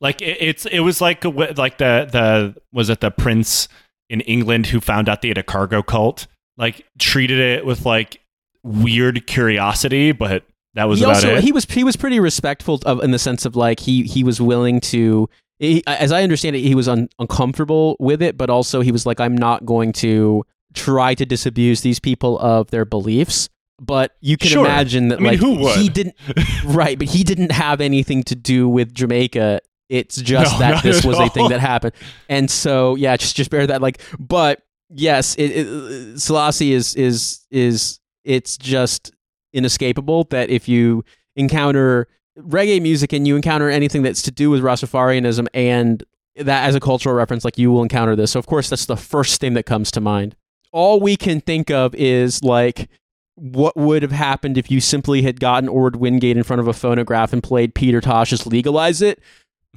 Like 0.00 0.22
it, 0.22 0.38
it's 0.40 0.66
it 0.66 0.80
was 0.80 1.00
like 1.00 1.24
like 1.24 1.78
the 1.78 2.08
the 2.10 2.56
was 2.72 2.88
it 2.88 3.00
the 3.00 3.10
prince 3.10 3.68
in 4.08 4.20
England 4.22 4.66
who 4.66 4.80
found 4.80 5.08
out 5.08 5.20
they 5.20 5.28
had 5.28 5.38
a 5.38 5.42
cargo 5.42 5.82
cult, 5.82 6.28
like 6.56 6.86
treated 6.98 7.40
it 7.40 7.66
with 7.66 7.84
like 7.84 8.20
weird 8.62 9.26
curiosity, 9.26 10.12
but 10.12 10.44
that 10.76 10.84
was 10.84 11.00
he 11.00 11.04
about 11.04 11.16
also 11.16 11.34
it. 11.36 11.44
he 11.44 11.52
was 11.52 11.64
he 11.66 11.84
was 11.84 11.96
pretty 11.96 12.20
respectful 12.20 12.80
of 12.86 13.02
in 13.02 13.10
the 13.10 13.18
sense 13.18 13.44
of 13.44 13.56
like 13.56 13.80
he 13.80 14.04
he 14.04 14.22
was 14.24 14.40
willing 14.40 14.80
to 14.80 15.28
he, 15.58 15.82
as 15.86 16.12
I 16.12 16.22
understand 16.22 16.54
it 16.56 16.60
he 16.60 16.74
was 16.74 16.86
un, 16.88 17.08
uncomfortable 17.18 17.96
with 17.98 18.22
it 18.22 18.36
but 18.38 18.48
also 18.50 18.80
he 18.82 18.92
was 18.92 19.04
like 19.06 19.18
I'm 19.20 19.36
not 19.36 19.66
going 19.66 19.92
to 19.94 20.44
try 20.74 21.14
to 21.14 21.26
disabuse 21.26 21.80
these 21.80 21.98
people 21.98 22.38
of 22.38 22.70
their 22.70 22.84
beliefs 22.84 23.48
but 23.80 24.16
you 24.20 24.36
can 24.36 24.48
Sure. 24.50 24.64
imagine 24.64 25.08
that 25.08 25.18
I 25.18 25.22
mean, 25.22 25.32
like 25.32 25.40
who 25.40 25.58
would? 25.60 25.78
he 25.78 25.88
didn't 25.88 26.14
right 26.64 26.98
but 26.98 27.08
he 27.08 27.24
didn't 27.24 27.52
have 27.52 27.80
anything 27.80 28.22
to 28.24 28.34
do 28.36 28.68
with 28.68 28.94
Jamaica 28.94 29.60
it's 29.88 30.16
just 30.20 30.52
No, 30.54 30.58
that 30.58 30.82
this 30.82 31.04
was 31.04 31.18
a 31.18 31.28
thing 31.28 31.48
that 31.48 31.60
happened 31.60 31.92
and 32.28 32.50
so 32.50 32.94
yeah 32.96 33.16
just 33.16 33.36
just 33.36 33.50
bear 33.50 33.66
that 33.66 33.80
like 33.80 34.00
but 34.18 34.62
yes 34.90 35.34
it, 35.36 35.50
it, 35.52 36.18
Selassie 36.20 36.72
is 36.72 36.94
is 36.96 37.46
is 37.50 38.00
it's 38.24 38.56
just 38.58 39.12
inescapable 39.56 40.24
that 40.30 40.50
if 40.50 40.68
you 40.68 41.04
encounter 41.34 42.06
reggae 42.38 42.80
music 42.80 43.12
and 43.12 43.26
you 43.26 43.34
encounter 43.36 43.70
anything 43.70 44.02
that's 44.02 44.22
to 44.22 44.30
do 44.30 44.50
with 44.50 44.62
Rastafarianism 44.62 45.46
and 45.54 46.04
that 46.36 46.66
as 46.68 46.74
a 46.74 46.80
cultural 46.80 47.14
reference, 47.14 47.44
like 47.44 47.58
you 47.58 47.70
will 47.72 47.82
encounter 47.82 48.14
this. 48.14 48.32
So 48.32 48.38
of 48.38 48.46
course, 48.46 48.68
that's 48.68 48.86
the 48.86 48.96
first 48.96 49.40
thing 49.40 49.54
that 49.54 49.64
comes 49.64 49.90
to 49.92 50.00
mind. 50.00 50.36
All 50.72 51.00
we 51.00 51.16
can 51.16 51.40
think 51.40 51.70
of 51.70 51.94
is 51.94 52.42
like 52.44 52.88
what 53.36 53.76
would 53.76 54.02
have 54.02 54.12
happened 54.12 54.58
if 54.58 54.70
you 54.70 54.80
simply 54.80 55.22
had 55.22 55.40
gotten 55.40 55.68
Orde 55.68 55.96
Wingate 55.96 56.36
in 56.36 56.42
front 56.42 56.60
of 56.60 56.68
a 56.68 56.72
phonograph 56.72 57.32
and 57.32 57.42
played 57.42 57.74
Peter 57.74 58.00
Tosh's 58.00 58.46
"Legalize 58.46 59.00
It," 59.00 59.20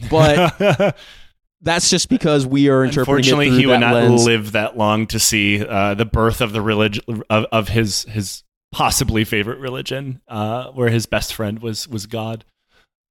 but 0.10 0.98
that's 1.62 1.90
just 1.90 2.10
because 2.10 2.46
we 2.46 2.70
are 2.70 2.84
interpreting 2.84 3.32
Unfortunately, 3.34 3.50
he 3.52 3.66
would 3.66 3.80
not 3.80 3.94
lens. 3.94 4.26
live 4.26 4.52
that 4.54 4.78
long 4.78 5.08
to 5.08 5.20
see 5.20 5.66
uh, 5.66 5.94
the 5.94 6.06
birth 6.06 6.42
of 6.42 6.52
the 6.54 6.62
religion 6.62 7.04
of, 7.30 7.46
of 7.52 7.70
his 7.70 8.04
his 8.04 8.44
possibly 8.72 9.24
favorite 9.24 9.60
religion, 9.60 10.22
uh, 10.28 10.68
where 10.72 10.90
his 10.90 11.06
best 11.06 11.34
friend 11.34 11.60
was 11.60 11.88
was 11.88 12.06
God. 12.06 12.46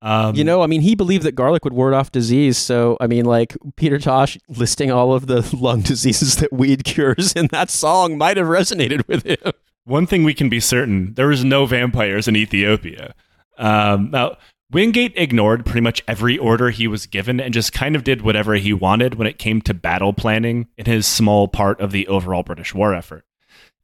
Um, 0.01 0.37
You 0.37 0.45
know, 0.45 0.63
I 0.63 0.67
mean, 0.69 0.83
he 0.83 0.95
believed 0.95 1.25
that 1.25 1.35
garlic 1.35 1.65
would 1.65 1.73
ward 1.73 1.93
off 1.93 2.13
disease. 2.13 2.57
So, 2.57 2.97
I 3.01 3.09
mean, 3.09 3.25
like 3.25 3.57
Peter 3.77 3.99
Tosh 3.99 4.39
listing 4.49 4.93
all 4.93 5.13
of 5.13 5.27
the 5.27 5.49
lung 5.61 5.81
diseases 5.81 6.37
that 6.37 6.53
weed 6.53 6.85
cures 6.85 7.33
in 7.33 7.49
that 7.49 7.69
song 7.71 8.17
might 8.17 8.37
have 8.37 8.47
resonated 8.47 9.07
with 9.09 9.25
him. 9.25 9.53
one 9.85 10.07
thing 10.07 10.23
we 10.23 10.35
can 10.35 10.49
be 10.49 10.61
certain: 10.61 11.15
there 11.15 11.29
was 11.29 11.45
no 11.45 11.67
vampires 11.67 12.29
in 12.29 12.37
Ethiopia. 12.37 13.15
Um, 13.59 14.11
now, 14.13 14.37
Wingate 14.71 15.15
ignored 15.17 15.65
pretty 15.65 15.81
much 15.81 16.03
every 16.07 16.37
order 16.37 16.71
he 16.71 16.87
was 16.87 17.07
given 17.07 17.41
and 17.41 17.55
just 17.55 17.73
kind 17.73 17.97
of 17.97 18.05
did 18.05 18.21
whatever 18.23 18.55
he 18.55 18.73
wanted 18.73 19.15
when 19.15 19.27
it 19.27 19.39
came 19.39 19.63
to 19.63 19.75
battle 19.75 20.13
planning 20.13 20.69
in 20.77 20.85
his 20.85 21.07
small 21.07 21.49
part 21.49 21.81
of 21.81 21.91
the 21.91 22.07
overall 22.07 22.43
British 22.43 22.75
war 22.75 22.95
effort. 22.95 23.25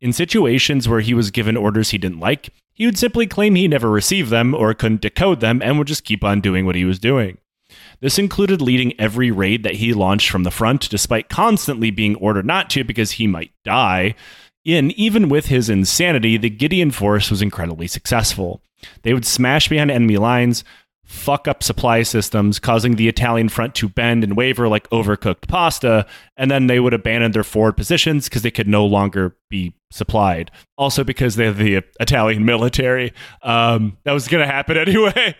In 0.05 0.13
situations 0.13 0.87
where 0.87 1.01
he 1.01 1.15
was 1.15 1.31
given 1.31 1.57
orders 1.57 1.89
he 1.89 1.97
didn't 1.97 2.21
like, 2.21 2.51
he 2.75 2.85
would 2.85 2.99
simply 2.99 3.27
claim 3.27 3.55
he 3.55 3.67
never 3.67 3.91
received 3.91 4.29
them 4.29 4.55
or 4.55 4.75
couldn't 4.75 5.01
decode 5.01 5.41
them 5.41 5.63
and 5.63 5.79
would 5.79 5.87
just 5.87 6.05
keep 6.05 6.23
on 6.23 6.43
doing 6.43 6.67
what 6.67 6.75
he 6.75 6.85
was 6.85 6.99
doing. 6.99 7.39
This 8.01 8.19
included 8.19 8.61
leading 8.61 8.93
every 9.01 9.31
raid 9.31 9.63
that 9.63 9.77
he 9.77 9.95
launched 9.95 10.29
from 10.29 10.43
the 10.43 10.51
front, 10.51 10.91
despite 10.91 11.31
constantly 11.31 11.91
being 11.91 12.17
ordered 12.17 12.45
not 12.45 12.69
to 12.71 12.85
because 12.85 13.13
he 13.13 13.27
might 13.27 13.53
die. 13.65 14.15
In 14.63 14.91
even 14.91 15.31
with 15.31 15.47
his 15.47 15.71
insanity, 15.71 16.37
the 16.37 16.51
Gideon 16.51 16.91
force 16.91 17.31
was 17.31 17.41
incredibly 17.41 17.87
successful. 17.87 18.61
They 19.05 19.15
would 19.15 19.25
smash 19.25 19.71
behind 19.71 19.91
enemy 19.91 20.19
lines, 20.19 20.65
fuck 21.05 21.47
up 21.47 21.63
supply 21.63 22.03
systems, 22.03 22.59
causing 22.59 22.97
the 22.97 23.09
Italian 23.09 23.49
front 23.49 23.75
to 23.77 23.89
bend 23.89 24.25
and 24.25 24.37
waver 24.37 24.69
like 24.69 24.89
overcooked 24.91 25.47
pasta, 25.49 26.07
and 26.37 26.51
then 26.51 26.67
they 26.67 26.81
would 26.81 26.95
abandon 26.95 27.33
their 27.33 27.45
forward 27.45 27.77
positions 27.77 28.29
because 28.29 28.43
they 28.43 28.51
could 28.51 28.69
no 28.69 28.85
longer 28.85 29.37
be 29.49 29.75
supplied. 29.91 30.51
Also, 30.77 31.05
because 31.05 31.37
they're 31.37 31.53
the 31.53 31.83
Italian 32.01 32.45
military. 32.45 33.13
Um, 33.43 33.97
that 34.05 34.13
was 34.13 34.29
going 34.29 34.47
to 34.47 34.53
happen 34.53 34.77
anyway. 34.79 35.37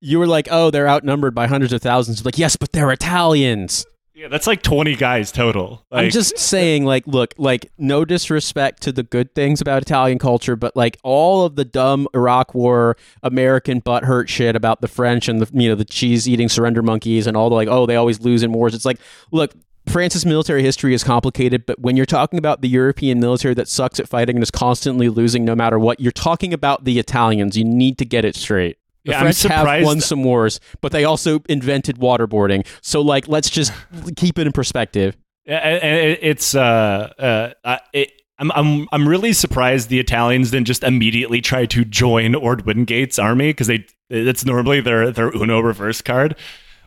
You 0.00 0.18
were 0.18 0.26
like, 0.26 0.48
oh, 0.50 0.70
they're 0.70 0.88
outnumbered 0.88 1.34
by 1.34 1.46
hundreds 1.46 1.72
of 1.72 1.82
thousands. 1.82 2.24
Like, 2.24 2.38
yes, 2.38 2.56
but 2.56 2.72
they're 2.72 2.92
Italians. 2.92 3.86
Yeah, 4.18 4.26
that's 4.26 4.48
like 4.48 4.62
20 4.62 4.96
guys 4.96 5.30
total. 5.30 5.86
Like, 5.92 6.06
I'm 6.06 6.10
just 6.10 6.36
saying, 6.38 6.84
like, 6.84 7.06
look, 7.06 7.34
like, 7.38 7.70
no 7.78 8.04
disrespect 8.04 8.82
to 8.82 8.90
the 8.90 9.04
good 9.04 9.32
things 9.32 9.60
about 9.60 9.80
Italian 9.80 10.18
culture, 10.18 10.56
but 10.56 10.74
like 10.74 10.98
all 11.04 11.44
of 11.44 11.54
the 11.54 11.64
dumb 11.64 12.08
Iraq 12.12 12.52
War 12.52 12.96
American 13.22 13.80
butthurt 13.80 14.26
shit 14.26 14.56
about 14.56 14.80
the 14.80 14.88
French 14.88 15.28
and 15.28 15.40
the 15.40 15.48
you 15.62 15.68
know 15.68 15.76
the 15.76 15.84
cheese 15.84 16.28
eating 16.28 16.48
surrender 16.48 16.82
monkeys 16.82 17.28
and 17.28 17.36
all 17.36 17.48
the 17.48 17.54
like, 17.54 17.68
oh, 17.68 17.86
they 17.86 17.94
always 17.94 18.20
lose 18.20 18.42
in 18.42 18.52
wars. 18.52 18.74
It's 18.74 18.84
like, 18.84 18.98
look. 19.30 19.54
France's 19.86 20.26
military 20.26 20.62
history 20.62 20.92
is 20.92 21.02
complicated, 21.02 21.64
but 21.64 21.80
when 21.80 21.96
you're 21.96 22.04
talking 22.04 22.38
about 22.38 22.60
the 22.60 22.68
European 22.68 23.20
military 23.20 23.54
that 23.54 23.68
sucks 23.68 23.98
at 23.98 24.06
fighting 24.06 24.36
and 24.36 24.42
is 24.42 24.50
constantly 24.50 25.08
losing 25.08 25.46
no 25.46 25.54
matter 25.54 25.78
what, 25.78 25.98
you're 25.98 26.12
talking 26.12 26.52
about 26.52 26.84
the 26.84 26.98
Italians. 26.98 27.56
You 27.56 27.64
need 27.64 27.96
to 27.96 28.04
get 28.04 28.26
it 28.26 28.36
straight. 28.36 28.76
The 29.04 29.12
Yeah, 29.12 29.18
I'm 29.18 29.32
French 29.32 29.42
have 29.42 29.84
won 29.84 30.00
some 30.00 30.24
wars, 30.24 30.60
but 30.80 30.92
they 30.92 31.04
also 31.04 31.40
invented 31.48 31.98
waterboarding. 31.98 32.66
So, 32.82 33.00
like, 33.00 33.28
let's 33.28 33.48
just 33.50 33.72
keep 34.16 34.38
it 34.38 34.46
in 34.46 34.52
perspective. 34.52 35.16
It's 35.46 36.54
uh, 36.54 37.12
uh, 37.18 37.52
uh, 37.64 37.78
it, 37.92 38.12
I'm 38.38 38.52
I'm 38.52 38.88
I'm 38.92 39.08
really 39.08 39.32
surprised 39.32 39.88
the 39.88 39.98
Italians 39.98 40.50
didn't 40.50 40.66
just 40.66 40.84
immediately 40.84 41.40
try 41.40 41.66
to 41.66 41.84
join 41.84 42.34
Orde 42.34 42.64
Wingate's 42.64 43.18
army 43.18 43.50
because 43.50 43.66
they 43.66 43.86
it's 44.10 44.44
normally 44.44 44.80
their 44.80 45.10
their 45.10 45.34
Uno 45.34 45.60
reverse 45.60 46.02
card. 46.02 46.36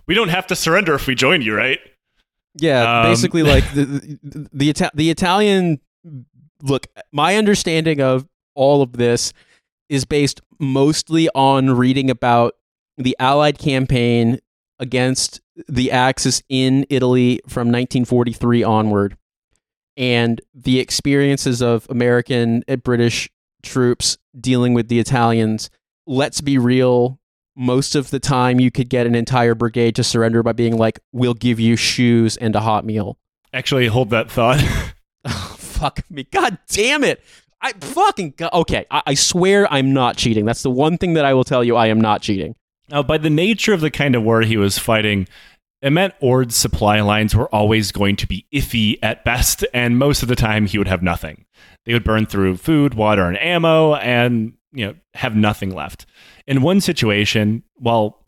We 0.07 0.15
don't 0.15 0.29
have 0.29 0.47
to 0.47 0.55
surrender 0.55 0.95
if 0.95 1.07
we 1.07 1.15
join 1.15 1.41
you, 1.41 1.55
right? 1.55 1.79
Yeah, 2.55 3.01
Um, 3.01 3.11
basically, 3.11 3.43
like 3.43 3.63
the 3.73 3.85
the 3.85 4.49
the, 4.53 4.69
Ita- 4.69 4.91
the 4.93 5.09
Italian. 5.09 5.79
Look, 6.61 6.87
my 7.11 7.35
understanding 7.37 8.01
of 8.01 8.27
all 8.53 8.81
of 8.81 8.93
this 8.93 9.33
is 9.91 10.05
based 10.05 10.39
mostly 10.57 11.27
on 11.35 11.69
reading 11.71 12.09
about 12.09 12.55
the 12.97 13.15
Allied 13.19 13.59
campaign 13.59 14.39
against 14.79 15.41
the 15.67 15.91
Axis 15.91 16.41
in 16.47 16.85
Italy 16.89 17.41
from 17.47 17.67
1943 17.67 18.63
onward, 18.63 19.17
and 19.97 20.39
the 20.55 20.79
experiences 20.79 21.61
of 21.61 21.85
American 21.89 22.63
and 22.69 22.81
British 22.81 23.29
troops 23.63 24.17
dealing 24.39 24.73
with 24.73 24.87
the 24.87 24.97
Italians. 24.97 25.69
Let's 26.07 26.39
be 26.39 26.57
real. 26.57 27.19
Most 27.57 27.93
of 27.93 28.11
the 28.11 28.19
time, 28.19 28.61
you 28.61 28.71
could 28.71 28.89
get 28.89 29.05
an 29.05 29.13
entire 29.13 29.55
brigade 29.55 29.95
to 29.95 30.05
surrender 30.05 30.41
by 30.41 30.53
being 30.53 30.77
like, 30.77 31.01
"We'll 31.11 31.33
give 31.33 31.59
you 31.59 31.75
shoes 31.75 32.37
and 32.37 32.55
a 32.55 32.61
hot 32.61 32.85
meal." 32.85 33.17
Actually, 33.53 33.87
hold 33.87 34.09
that 34.11 34.31
thought. 34.31 34.63
Oh, 35.23 35.55
fuck 35.59 36.01
me. 36.09 36.23
God 36.23 36.57
damn 36.67 37.03
it. 37.03 37.21
I 37.61 37.73
fucking 37.73 38.35
okay. 38.53 38.85
I, 38.89 39.03
I 39.07 39.13
swear 39.13 39.71
I'm 39.71 39.93
not 39.93 40.17
cheating. 40.17 40.45
That's 40.45 40.63
the 40.63 40.71
one 40.71 40.97
thing 40.97 41.13
that 41.13 41.25
I 41.25 41.33
will 41.33 41.43
tell 41.43 41.63
you. 41.63 41.75
I 41.75 41.87
am 41.87 42.01
not 42.01 42.21
cheating. 42.21 42.55
Now, 42.89 43.03
by 43.03 43.17
the 43.17 43.29
nature 43.29 43.73
of 43.73 43.81
the 43.81 43.91
kind 43.91 44.15
of 44.15 44.23
war 44.23 44.41
he 44.41 44.57
was 44.57 44.77
fighting, 44.77 45.27
it 45.81 45.91
meant 45.91 46.13
Orde's 46.19 46.55
supply 46.55 47.01
lines 47.01 47.35
were 47.35 47.53
always 47.53 47.91
going 47.91 48.15
to 48.17 48.27
be 48.27 48.45
iffy 48.53 48.97
at 49.01 49.23
best, 49.23 49.65
and 49.73 49.97
most 49.97 50.21
of 50.21 50.29
the 50.29 50.35
time 50.35 50.65
he 50.65 50.77
would 50.77 50.87
have 50.87 51.01
nothing. 51.01 51.45
They 51.85 51.93
would 51.93 52.03
burn 52.03 52.25
through 52.25 52.57
food, 52.57 52.93
water, 52.93 53.27
and 53.27 53.39
ammo, 53.39 53.95
and 53.95 54.53
you 54.73 54.85
know 54.85 54.95
have 55.15 55.35
nothing 55.35 55.73
left. 55.73 56.05
In 56.47 56.61
one 56.61 56.81
situation, 56.81 57.63
while 57.75 58.20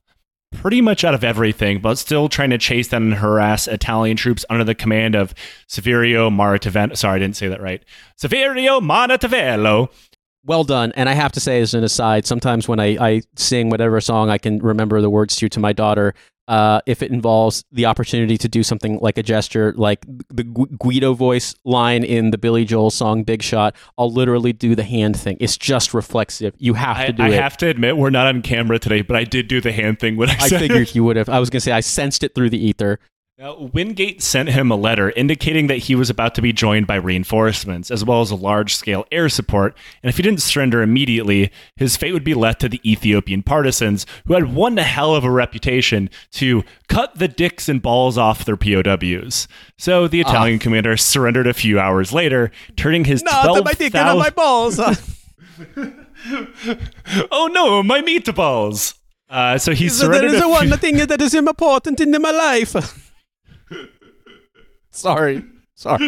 pretty 0.54 0.82
much 0.82 1.04
out 1.04 1.14
of 1.14 1.24
everything, 1.24 1.80
but 1.80 1.98
still 1.98 2.30
trying 2.30 2.52
to 2.52 2.58
chase 2.58 2.88
down 2.88 3.04
and 3.04 3.14
harass 3.16 3.68
Italian 3.68 4.18
troops 4.18 4.46
under 4.50 4.64
the 4.64 4.76
command 4.76 5.16
of 5.16 5.34
Severio 5.68 6.30
Maritavello. 6.30 6.96
Sorry, 6.98 7.16
I 7.16 7.20
didn't 7.20 7.36
say 7.36 7.48
that 7.48 7.62
right. 7.62 7.84
Severio 8.22 8.82
Maritavello. 8.82 9.90
Well 10.46 10.66
done. 10.66 10.92
And 10.96 11.08
I 11.08 11.14
have 11.14 11.32
to 11.34 11.40
say, 11.40 11.62
as 11.62 11.74
an 11.74 11.84
aside, 11.86 12.26
sometimes 12.26 12.68
when 12.68 12.80
I, 12.80 12.98
I 13.00 13.22
sing 13.36 13.70
whatever 13.70 14.02
song 14.02 14.30
I 14.30 14.38
can 14.38 14.60
remember 14.60 15.00
the 15.02 15.10
words 15.10 15.38
to 15.38 15.48
to 15.48 15.60
my 15.60 15.72
daughter, 15.72 16.14
uh, 16.48 16.82
if 16.86 17.02
it 17.02 17.12
involves 17.12 17.64
the 17.72 17.86
opportunity 17.86 18.38
to 18.38 18.50
do 18.50 18.64
something 18.64 19.00
like 19.00 19.18
a 19.18 19.24
gesture, 19.24 19.74
like 19.78 20.06
the 20.30 20.44
Guido 20.44 21.14
voice 21.14 21.56
line 21.64 22.04
in 22.04 22.32
the 22.32 22.38
Billy 22.38 22.66
Joel 22.66 22.92
song 22.92 23.24
Big 23.24 23.42
Shot, 23.42 23.76
I'll 23.98 24.12
literally 24.12 24.54
do 24.54 24.76
the 24.76 24.84
hand 24.84 25.18
thing. 25.18 25.38
It's 25.40 25.58
just 25.58 25.94
reflexive. 25.94 26.54
You 26.58 26.74
have 26.74 26.98
I, 26.98 27.06
to 27.08 27.14
do 27.14 27.24
I 27.24 27.28
it. 27.28 27.34
I 27.34 27.42
have 27.42 27.58
to 27.58 27.68
admit, 27.68 27.98
we're 27.98 28.10
not 28.10 28.28
on 28.28 28.42
camera 28.42 28.80
today, 28.80 29.02
but 29.02 29.16
I 29.16 29.24
did 29.24 29.48
do 29.48 29.62
the 29.62 29.72
hand 29.72 30.00
thing 30.00 30.18
when 30.18 30.30
I, 30.30 30.38
I 30.42 30.50
figured 30.50 30.94
you 30.94 31.04
would 31.06 31.16
have. 31.16 31.30
I 31.30 31.40
was 31.40 31.50
going 31.50 31.60
to 31.60 31.66
say, 31.66 31.72
I 31.72 31.80
sensed 31.80 32.24
it 32.24 32.36
through 32.36 32.50
the 32.50 32.64
ether. 32.64 33.00
Now, 33.44 33.58
Wingate 33.74 34.22
sent 34.22 34.48
him 34.48 34.72
a 34.72 34.78
letter 34.78 35.10
indicating 35.18 35.68
that 35.68 35.80
he 35.80 35.96
was 35.96 36.10
about 36.10 36.34
to 36.36 36.42
be 36.42 36.54
joined 36.54 36.88
by 36.88 36.96
reinforcements, 36.96 37.92
as 37.92 38.06
well 38.06 38.22
as 38.22 38.32
a 38.32 38.38
large 38.38 38.74
scale 38.74 39.06
air 39.12 39.28
support, 39.28 39.76
and 40.02 40.10
if 40.10 40.16
he 40.16 40.24
didn't 40.24 40.42
surrender 40.42 40.82
immediately, 40.82 41.52
his 41.76 41.98
fate 41.98 42.14
would 42.14 42.24
be 42.24 42.36
left 42.36 42.62
to 42.62 42.70
the 42.70 42.80
Ethiopian 42.90 43.44
partisans, 43.44 44.06
who 44.26 44.34
had 44.36 44.56
won 44.56 44.76
the 44.76 44.84
hell 44.84 45.14
of 45.14 45.26
a 45.26 45.30
reputation 45.30 46.10
to 46.32 46.64
cut 46.88 47.16
the 47.16 47.28
dicks 47.28 47.68
and 47.68 47.82
balls 47.82 48.18
off 48.18 48.46
their 48.46 48.56
POWs. 48.56 49.50
So 49.78 50.08
the 50.08 50.22
Italian 50.22 50.58
commander 50.60 50.96
surrendered 50.96 51.46
a 51.46 51.54
few 51.54 51.82
hours 51.82 52.14
later, 52.14 52.50
turning 52.78 53.04
his 53.04 53.22
12,000 53.24 54.36
balls. 54.36 54.80
Oh 57.30 57.48
no, 57.52 57.84
my 57.84 58.02
meatballs! 58.02 58.94
Uh, 59.30 59.58
so 59.58 59.74
he 59.74 59.90
surrendered. 59.90 60.36
a 60.36 60.60
few- 60.62 60.78
thing 60.78 60.96
that 61.06 61.20
is 61.20 61.34
important 61.34 62.00
in 62.00 62.12
my 62.22 62.32
life. 62.32 63.03
Sorry. 64.94 65.44
Sorry. 65.76 66.08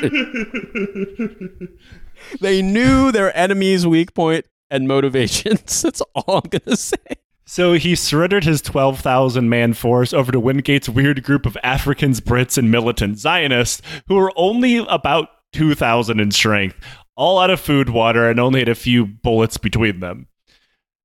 they 2.40 2.62
knew 2.62 3.12
their 3.12 3.36
enemy's 3.36 3.86
weak 3.86 4.14
point 4.14 4.46
and 4.70 4.88
motivations. 4.88 5.82
That's 5.84 6.02
all 6.14 6.42
I'm 6.44 6.50
going 6.50 6.62
to 6.68 6.78
say. 6.78 6.98
So 7.46 7.74
he 7.74 7.96
surrendered 7.96 8.44
his 8.44 8.62
12,000 8.62 9.50
man 9.50 9.74
force 9.74 10.14
over 10.14 10.32
to 10.32 10.40
Wingate's 10.40 10.90
weird 10.90 11.24
group 11.24 11.46
of 11.46 11.58
Africans, 11.64 12.20
Brits, 12.20 12.58
and 12.58 12.72
militant 12.72 13.20
Zionists 13.20 13.82
who 14.08 14.16
were 14.16 14.32
only 14.36 14.78
about 14.78 15.30
2,000 15.54 16.20
in 16.20 16.32
strength, 16.32 16.80
all 17.16 17.40
out 17.40 17.52
of 17.52 17.60
food, 17.60 17.90
water, 17.90 18.30
and 18.30 18.40
only 18.40 18.60
had 18.60 18.70
a 18.70 18.76
few 18.76 19.06
bullets 19.06 19.58
between 19.58 20.00
them. 20.00 20.28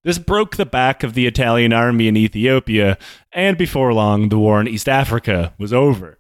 This 0.03 0.19
broke 0.19 0.57
the 0.57 0.65
back 0.65 1.03
of 1.03 1.13
the 1.13 1.27
Italian 1.27 1.75
army 1.75 2.09
in 2.09 2.17
Ethiopia, 2.17 2.97
and 3.33 3.59
before 3.59 3.93
long, 3.93 4.31
the 4.31 4.39
war 4.39 4.61
in 4.61 4.67
East 4.67 4.89
Africa 4.89 5.53
was 5.59 5.75
over. 5.75 6.20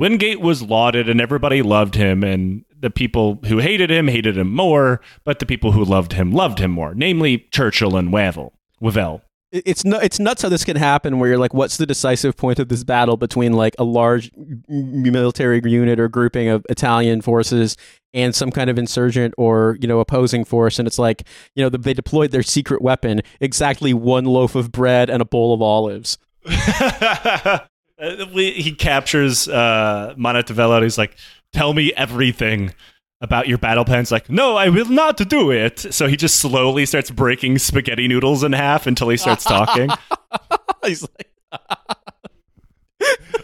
Wingate 0.00 0.40
was 0.40 0.62
lauded 0.62 1.10
and 1.10 1.20
everybody 1.20 1.60
loved 1.60 1.94
him, 1.94 2.24
and 2.24 2.64
the 2.74 2.88
people 2.88 3.38
who 3.44 3.58
hated 3.58 3.90
him 3.90 4.08
hated 4.08 4.38
him 4.38 4.50
more, 4.50 5.02
but 5.24 5.40
the 5.40 5.44
people 5.44 5.72
who 5.72 5.84
loved 5.84 6.14
him 6.14 6.32
loved 6.32 6.58
him 6.58 6.70
more, 6.70 6.94
namely 6.94 7.46
Churchill 7.52 7.98
and 7.98 8.10
Wavell. 8.10 8.54
Wavell. 8.80 9.20
it's 9.52 9.84
nu- 9.84 9.98
it's 9.98 10.18
nuts 10.18 10.40
how 10.40 10.48
this 10.48 10.64
can 10.64 10.76
happen 10.76 11.18
where 11.18 11.28
you're 11.28 11.38
like 11.38 11.52
what's 11.52 11.76
the 11.76 11.84
decisive 11.84 12.34
point 12.34 12.58
of 12.58 12.68
this 12.68 12.82
battle 12.82 13.18
between 13.18 13.52
like 13.52 13.74
a 13.78 13.84
large 13.84 14.30
military 14.68 15.60
unit 15.66 16.00
or 16.00 16.08
grouping 16.08 16.48
of 16.48 16.64
Italian 16.70 17.20
forces 17.20 17.76
and 18.14 18.34
some 18.34 18.50
kind 18.50 18.70
of 18.70 18.78
insurgent 18.78 19.34
or 19.36 19.76
you 19.82 19.88
know 19.88 20.00
opposing 20.00 20.46
force 20.46 20.78
and 20.78 20.88
it's 20.88 20.98
like 20.98 21.24
you 21.54 21.62
know 21.62 21.68
they 21.68 21.92
deployed 21.92 22.30
their 22.30 22.42
secret 22.42 22.80
weapon 22.80 23.20
exactly 23.40 23.92
one 23.92 24.24
loaf 24.24 24.54
of 24.54 24.72
bread 24.72 25.10
and 25.10 25.20
a 25.20 25.26
bowl 25.26 25.52
of 25.52 25.60
olives 25.60 26.16
Uh, 28.02 28.26
we- 28.32 28.52
he 28.52 28.72
captures 28.72 29.46
uh, 29.48 30.14
Montevello 30.16 30.76
and 30.76 30.82
he's 30.84 30.98
like, 30.98 31.16
Tell 31.52 31.74
me 31.74 31.92
everything 31.94 32.72
about 33.20 33.48
your 33.48 33.58
battle 33.58 33.84
plans 33.84 34.10
like, 34.12 34.30
No, 34.30 34.56
I 34.56 34.68
will 34.68 34.88
not 34.88 35.16
do 35.28 35.50
it. 35.50 35.80
So 35.92 36.06
he 36.06 36.16
just 36.16 36.36
slowly 36.40 36.86
starts 36.86 37.10
breaking 37.10 37.58
spaghetti 37.58 38.08
noodles 38.08 38.42
in 38.44 38.52
half 38.52 38.86
until 38.86 39.08
he 39.08 39.16
starts 39.16 39.44
talking. 39.44 39.90
he's 40.84 41.02
like 41.02 41.28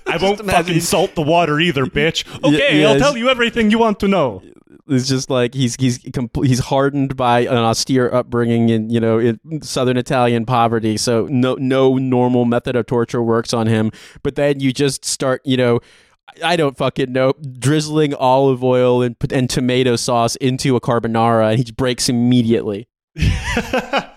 I 0.07 0.17
won't 0.19 0.41
imagine- 0.41 0.65
fucking 0.67 0.81
salt 0.81 1.15
the 1.15 1.23
water 1.23 1.59
either, 1.61 1.85
bitch. 1.87 2.25
Okay, 2.45 2.81
yeah, 2.83 2.91
I'll 2.91 2.99
tell 2.99 3.17
you 3.17 3.29
everything 3.29 3.71
you 3.71 3.79
want 3.79 4.01
to 4.01 4.09
know. 4.09 4.43
It's 4.89 5.09
just 5.09 5.31
like 5.31 5.55
he's 5.55 5.77
he's 5.77 6.01
he's 6.43 6.59
hardened 6.59 7.17
by 7.17 7.41
an 7.41 7.57
austere 7.57 8.13
upbringing 8.13 8.69
in 8.69 8.91
you 8.91 9.01
know 9.01 9.19
in 9.19 9.39
southern 9.63 9.97
Italian 9.97 10.47
poverty. 10.47 10.97
So 10.97 11.27
no 11.31 11.55
no 11.55 11.97
normal 11.97 12.45
method 12.45 12.77
of 12.77 12.87
torture 12.87 13.23
works 13.23 13.53
on 13.53 13.67
him. 13.67 13.91
But 14.23 14.37
then 14.37 14.61
you 14.61 14.73
just 14.73 15.05
start 15.05 15.43
you 15.45 15.57
know. 15.57 15.81
I 16.43 16.57
don't 16.57 16.77
fucking 16.77 17.13
know. 17.13 17.35
Drizzling 17.59 18.13
olive 18.13 18.63
oil 18.63 19.01
and, 19.01 19.15
and 19.31 19.49
tomato 19.49 19.95
sauce 19.95 20.35
into 20.37 20.75
a 20.75 20.81
carbonara, 20.81 21.51
and 21.51 21.59
he 21.65 21.73
breaks 21.73 22.09
immediately. 22.09 22.89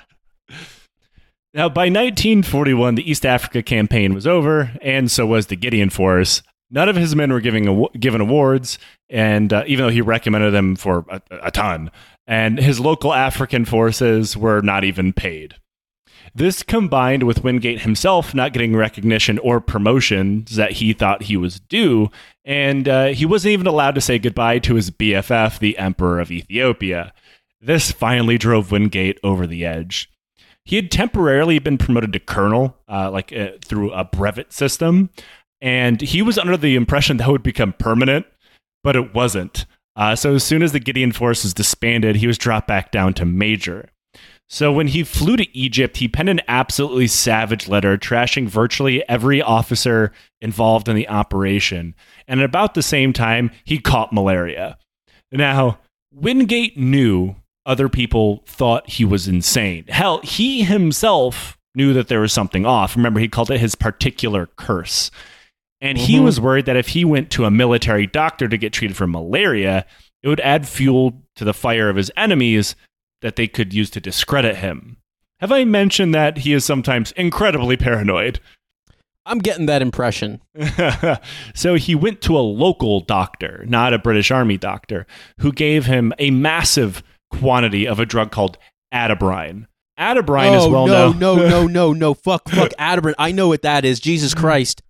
Now, 1.51 1.67
by 1.67 1.85
1941, 1.85 2.93
the 2.95 3.09
East 3.09 3.25
Africa 3.25 3.63
campaign 3.63 4.13
was 4.13 4.27
over, 4.27 4.71
and 4.83 5.09
so 5.09 5.25
was 5.25 5.47
the 5.47 5.55
Gideon 5.55 5.89
Force. 5.89 6.43
None 6.71 6.89
of 6.89 6.95
his 6.95 7.15
men 7.15 7.33
were 7.33 7.41
giving 7.41 7.87
given 7.99 8.21
awards, 8.21 8.77
and 9.09 9.51
uh, 9.51 9.63
even 9.67 9.85
though 9.85 9.91
he 9.91 10.01
recommended 10.01 10.51
them 10.51 10.75
for 10.75 11.05
a, 11.09 11.21
a 11.43 11.51
ton, 11.51 11.91
and 12.27 12.59
his 12.59 12.79
local 12.79 13.13
African 13.13 13.65
forces 13.65 14.37
were 14.37 14.61
not 14.61 14.83
even 14.83 15.13
paid. 15.13 15.55
This 16.35 16.61
combined 16.61 17.23
with 17.23 17.43
Wingate 17.43 17.81
himself 17.81 18.35
not 18.35 18.53
getting 18.53 18.75
recognition 18.75 19.39
or 19.39 19.59
promotions 19.59 20.55
that 20.55 20.73
he 20.73 20.93
thought 20.93 21.23
he 21.23 21.37
was 21.37 21.59
due, 21.59 22.11
and 22.45 22.87
uh, 22.87 23.07
he 23.07 23.25
wasn't 23.25 23.53
even 23.53 23.67
allowed 23.67 23.95
to 23.95 24.01
say 24.01 24.19
goodbye 24.19 24.59
to 24.59 24.75
his 24.75 24.91
BFF, 24.91 25.59
the 25.59 25.77
Emperor 25.77 26.19
of 26.19 26.31
Ethiopia. 26.31 27.13
This 27.59 27.91
finally 27.91 28.37
drove 28.37 28.71
Wingate 28.71 29.19
over 29.23 29.47
the 29.47 29.65
edge. 29.65 30.09
He 30.65 30.75
had 30.75 30.91
temporarily 30.91 31.57
been 31.57 31.79
promoted 31.79 32.13
to 32.13 32.19
colonel, 32.19 32.77
uh, 32.87 33.09
like 33.09 33.33
uh, 33.33 33.53
through 33.63 33.91
a 33.91 34.03
brevet 34.03 34.53
system, 34.53 35.09
and 35.61 36.01
he 36.01 36.21
was 36.21 36.37
under 36.37 36.57
the 36.57 36.75
impression 36.75 37.17
that 37.17 37.29
would 37.29 37.43
become 37.43 37.73
permanent, 37.73 38.25
but 38.83 38.95
it 38.95 39.13
wasn't. 39.13 39.65
Uh, 39.95 40.15
so 40.15 40.35
as 40.35 40.43
soon 40.43 40.63
as 40.63 40.71
the 40.71 40.79
Gideon 40.79 41.11
force 41.11 41.43
was 41.43 41.53
disbanded, 41.53 42.17
he 42.17 42.27
was 42.27 42.37
dropped 42.37 42.67
back 42.67 42.91
down 42.91 43.13
to 43.15 43.25
major. 43.25 43.89
So 44.47 44.71
when 44.71 44.87
he 44.87 45.03
flew 45.03 45.37
to 45.37 45.57
Egypt, 45.57 45.97
he 45.97 46.07
penned 46.07 46.29
an 46.29 46.41
absolutely 46.47 47.05
savage 47.05 47.67
letter 47.67 47.97
trashing 47.97 48.47
virtually 48.47 49.07
every 49.07 49.41
officer 49.41 50.11
involved 50.41 50.89
in 50.89 50.95
the 50.95 51.07
operation. 51.07 51.93
And 52.27 52.39
at 52.39 52.45
about 52.45 52.73
the 52.73 52.81
same 52.81 53.13
time, 53.13 53.51
he 53.63 53.77
caught 53.77 54.11
malaria. 54.11 54.77
Now, 55.31 55.79
Wingate 56.11 56.77
knew 56.77 57.35
other 57.65 57.89
people 57.89 58.43
thought 58.47 58.89
he 58.89 59.05
was 59.05 59.27
insane. 59.27 59.85
Hell, 59.87 60.21
he 60.23 60.63
himself 60.63 61.57
knew 61.75 61.93
that 61.93 62.07
there 62.07 62.21
was 62.21 62.33
something 62.33 62.65
off. 62.65 62.95
Remember, 62.95 63.19
he 63.19 63.27
called 63.27 63.51
it 63.51 63.59
his 63.59 63.75
particular 63.75 64.47
curse. 64.55 65.11
And 65.81 65.97
he 65.97 66.17
Mhm. 66.17 66.23
was 66.25 66.39
worried 66.41 66.65
that 66.65 66.75
if 66.75 66.89
he 66.89 67.05
went 67.05 67.29
to 67.31 67.45
a 67.45 67.51
military 67.51 68.05
doctor 68.05 68.47
to 68.47 68.57
get 68.57 68.73
treated 68.73 68.97
for 68.97 69.07
malaria, 69.07 69.85
it 70.21 70.27
would 70.27 70.41
add 70.41 70.67
fuel 70.67 71.21
to 71.35 71.45
the 71.45 71.53
fire 71.53 71.89
of 71.89 71.95
his 71.95 72.11
enemies 72.17 72.75
that 73.21 73.35
they 73.37 73.47
could 73.47 73.73
use 73.73 73.89
to 73.91 74.01
discredit 74.01 74.57
him. 74.57 74.97
Have 75.39 75.51
I 75.53 75.63
mentioned 75.63 76.13
that 76.13 76.39
he 76.39 76.51
is 76.53 76.65
sometimes 76.65 77.13
incredibly 77.13 77.77
paranoid? 77.77 78.39
I'm 79.25 79.39
getting 79.39 79.67
that 79.67 79.81
impression. 79.81 80.41
so 81.53 81.75
he 81.75 81.95
went 81.95 82.21
to 82.21 82.37
a 82.37 82.41
local 82.41 82.99
doctor, 83.01 83.63
not 83.67 83.93
a 83.93 83.99
British 83.99 84.31
Army 84.31 84.57
doctor, 84.57 85.05
who 85.39 85.51
gave 85.51 85.85
him 85.85 86.13
a 86.19 86.31
massive 86.31 87.03
quantity 87.31 87.87
of 87.87 87.99
a 87.99 88.05
drug 88.05 88.31
called 88.31 88.57
Atabrine. 88.93 89.67
Atabrine 89.99 90.57
is 90.57 90.63
oh 90.65 90.69
well 90.71 90.87
no, 90.87 91.11
known. 91.11 91.19
no, 91.19 91.35
no, 91.35 91.47
no, 91.47 91.67
no! 91.67 91.93
No. 91.93 92.13
Fuck, 92.13 92.49
fuck, 92.49 92.71
Atabrine. 92.79 93.13
I 93.19 93.31
know 93.31 93.47
what 93.49 93.61
that 93.61 93.85
is. 93.85 93.99
Jesus 93.99 94.33
Christ. 94.33 94.81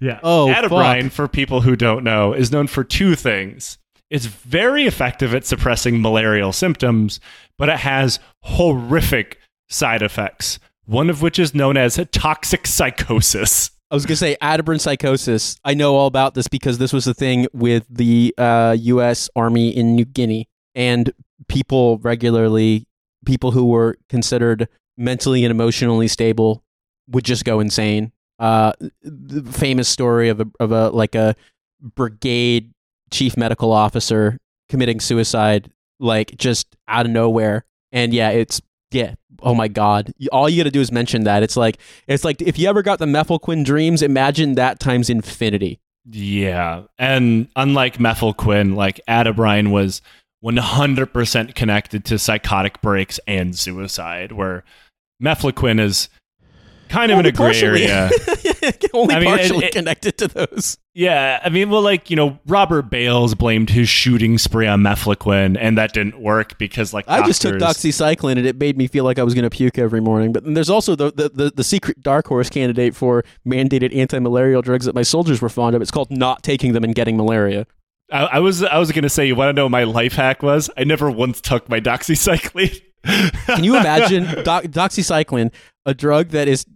Yeah. 0.00 0.18
Oh, 0.22 0.52
Atabrine, 0.54 1.10
for 1.12 1.28
people 1.28 1.60
who 1.60 1.76
don't 1.76 2.02
know, 2.02 2.32
is 2.32 2.50
known 2.50 2.66
for 2.66 2.82
two 2.82 3.14
things. 3.14 3.78
It's 4.08 4.26
very 4.26 4.86
effective 4.86 5.34
at 5.34 5.44
suppressing 5.44 6.02
malarial 6.02 6.52
symptoms, 6.52 7.20
but 7.56 7.68
it 7.68 7.78
has 7.78 8.18
horrific 8.42 9.38
side 9.68 10.02
effects. 10.02 10.58
One 10.86 11.08
of 11.10 11.22
which 11.22 11.38
is 11.38 11.54
known 11.54 11.76
as 11.76 12.04
toxic 12.10 12.66
psychosis. 12.66 13.70
I 13.90 13.94
was 13.94 14.06
gonna 14.06 14.16
say 14.16 14.36
Atabrine 14.40 14.80
psychosis. 14.80 15.56
I 15.64 15.74
know 15.74 15.96
all 15.96 16.06
about 16.06 16.34
this 16.34 16.48
because 16.48 16.78
this 16.78 16.92
was 16.92 17.04
the 17.04 17.14
thing 17.14 17.46
with 17.52 17.86
the 17.88 18.34
uh, 18.38 18.76
U.S. 18.80 19.28
Army 19.36 19.70
in 19.70 19.94
New 19.94 20.04
Guinea, 20.04 20.48
and 20.74 21.12
people 21.48 21.98
regularly, 21.98 22.86
people 23.26 23.50
who 23.50 23.66
were 23.66 23.96
considered 24.08 24.68
mentally 24.96 25.44
and 25.44 25.50
emotionally 25.50 26.08
stable, 26.08 26.62
would 27.08 27.24
just 27.24 27.44
go 27.44 27.60
insane. 27.60 28.12
Uh, 28.40 28.72
the 29.02 29.52
famous 29.52 29.88
story 29.88 30.30
of 30.30 30.40
a 30.40 30.46
of 30.58 30.72
a 30.72 30.88
like 30.88 31.14
a 31.14 31.36
brigade 31.80 32.72
chief 33.10 33.36
medical 33.36 33.70
officer 33.70 34.38
committing 34.68 34.98
suicide, 34.98 35.70
like 35.98 36.36
just 36.36 36.66
out 36.88 37.06
of 37.06 37.12
nowhere. 37.12 37.64
And 37.92 38.14
yeah, 38.14 38.30
it's 38.30 38.62
yeah. 38.90 39.14
Oh 39.42 39.54
my 39.54 39.68
god! 39.68 40.12
All 40.32 40.48
you 40.48 40.58
got 40.62 40.64
to 40.64 40.70
do 40.70 40.80
is 40.80 40.90
mention 40.90 41.24
that. 41.24 41.42
It's 41.42 41.56
like 41.56 41.78
it's 42.06 42.24
like 42.24 42.40
if 42.42 42.58
you 42.58 42.68
ever 42.68 42.82
got 42.82 42.98
the 42.98 43.06
Mefloquine 43.06 43.64
dreams, 43.64 44.02
imagine 44.02 44.54
that 44.54 44.80
times 44.80 45.10
infinity. 45.10 45.78
Yeah. 46.10 46.84
And 46.98 47.48
unlike 47.56 47.98
mefloquine, 47.98 48.74
like 48.74 49.00
Atabrine 49.06 49.70
was 49.70 50.02
100% 50.44 51.54
connected 51.54 52.04
to 52.06 52.18
psychotic 52.18 52.80
breaks 52.80 53.20
and 53.26 53.56
suicide, 53.56 54.32
where 54.32 54.64
mefloquine 55.22 55.80
is 55.80 56.08
kind 56.90 57.10
of 57.12 57.18
in 57.18 57.26
a 57.26 57.32
gray 57.32 57.58
area. 57.60 58.10
Only 58.92 59.14
I 59.14 59.20
mean, 59.20 59.28
partially 59.28 59.66
it- 59.66 59.72
connected 59.72 60.18
to 60.18 60.28
those. 60.28 60.76
Yeah, 60.92 61.40
I 61.42 61.48
mean, 61.50 61.70
well, 61.70 61.82
like 61.82 62.10
you 62.10 62.16
know, 62.16 62.38
Robert 62.46 62.90
Bales 62.90 63.34
blamed 63.34 63.70
his 63.70 63.88
shooting 63.88 64.36
spree 64.38 64.66
on 64.66 64.82
mefloquine, 64.82 65.56
and 65.58 65.78
that 65.78 65.92
didn't 65.92 66.20
work 66.20 66.58
because, 66.58 66.92
like, 66.92 67.08
I 67.08 67.24
just 67.24 67.40
took 67.40 67.54
doxycycline 67.54 68.36
and 68.36 68.46
it 68.46 68.56
made 68.58 68.76
me 68.76 68.88
feel 68.88 69.04
like 69.04 69.18
I 69.18 69.22
was 69.22 69.32
going 69.32 69.44
to 69.44 69.50
puke 69.50 69.78
every 69.78 70.00
morning. 70.00 70.32
But 70.32 70.44
then 70.44 70.54
there's 70.54 70.68
also 70.68 70.96
the, 70.96 71.12
the, 71.12 71.28
the, 71.28 71.52
the 71.54 71.64
secret 71.64 72.02
dark 72.02 72.26
horse 72.26 72.50
candidate 72.50 72.96
for 72.96 73.24
mandated 73.46 73.94
anti-malarial 73.96 74.62
drugs 74.62 74.84
that 74.84 74.94
my 74.94 75.02
soldiers 75.02 75.40
were 75.40 75.48
fond 75.48 75.76
of. 75.76 75.80
It's 75.82 75.92
called 75.92 76.10
not 76.10 76.42
taking 76.42 76.72
them 76.72 76.82
and 76.82 76.94
getting 76.94 77.16
malaria. 77.16 77.66
I, 78.10 78.24
I 78.24 78.38
was, 78.40 78.64
I 78.64 78.78
was 78.78 78.90
gonna 78.90 79.08
say, 79.08 79.26
you 79.26 79.36
want 79.36 79.50
to 79.50 79.52
know 79.52 79.66
what 79.66 79.70
my 79.70 79.84
life 79.84 80.14
hack 80.14 80.42
was? 80.42 80.68
I 80.76 80.82
never 80.82 81.08
once 81.08 81.40
took 81.40 81.68
my 81.68 81.80
doxycycline. 81.80 82.82
Can 83.46 83.64
you 83.64 83.76
imagine 83.76 84.24
doc- 84.44 84.64
doxycycline, 84.64 85.52
a 85.86 85.94
drug 85.94 86.30
that 86.30 86.48
is 86.48 86.66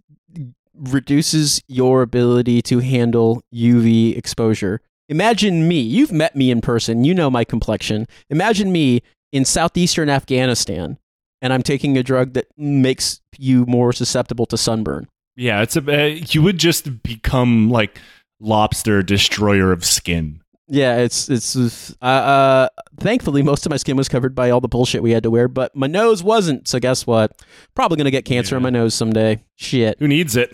reduces 0.77 1.61
your 1.67 2.01
ability 2.01 2.61
to 2.63 2.79
handle 2.79 3.41
UV 3.53 4.17
exposure? 4.17 4.81
Imagine 5.09 5.67
me. 5.67 5.79
You've 5.79 6.11
met 6.11 6.35
me 6.35 6.51
in 6.51 6.61
person. 6.61 7.03
You 7.03 7.13
know 7.13 7.29
my 7.29 7.43
complexion. 7.43 8.07
Imagine 8.29 8.71
me 8.71 9.01
in 9.31 9.45
southeastern 9.45 10.09
Afghanistan, 10.09 10.97
and 11.41 11.53
I'm 11.53 11.63
taking 11.63 11.97
a 11.97 12.03
drug 12.03 12.33
that 12.33 12.47
makes 12.57 13.21
you 13.37 13.65
more 13.65 13.93
susceptible 13.93 14.45
to 14.47 14.57
sunburn. 14.57 15.07
yeah, 15.35 15.61
it's 15.61 15.75
a, 15.75 15.81
uh, 15.81 16.05
you 16.29 16.41
would 16.41 16.57
just 16.57 17.03
become 17.03 17.69
like 17.69 17.99
lobster 18.39 19.03
destroyer 19.03 19.71
of 19.71 19.83
skin. 19.85 20.41
Yeah, 20.67 20.97
it's 20.97 21.29
it's 21.29 21.55
uh, 22.01 22.05
uh 22.05 22.69
thankfully 22.99 23.43
most 23.43 23.65
of 23.65 23.69
my 23.69 23.77
skin 23.77 23.95
was 23.97 24.09
covered 24.09 24.33
by 24.33 24.49
all 24.49 24.61
the 24.61 24.67
bullshit 24.67 25.03
we 25.03 25.11
had 25.11 25.23
to 25.23 25.29
wear, 25.29 25.47
but 25.47 25.75
my 25.75 25.87
nose 25.87 26.23
wasn't. 26.23 26.67
So 26.67 26.79
guess 26.79 27.05
what? 27.05 27.39
Probably 27.75 27.97
going 27.97 28.05
to 28.05 28.11
get 28.11 28.25
cancer 28.25 28.55
Yeah. 28.55 28.57
on 28.57 28.63
my 28.63 28.71
nose 28.71 28.93
someday. 28.95 29.43
Shit. 29.55 29.97
Who 29.99 30.07
needs 30.07 30.35
it? 30.35 30.51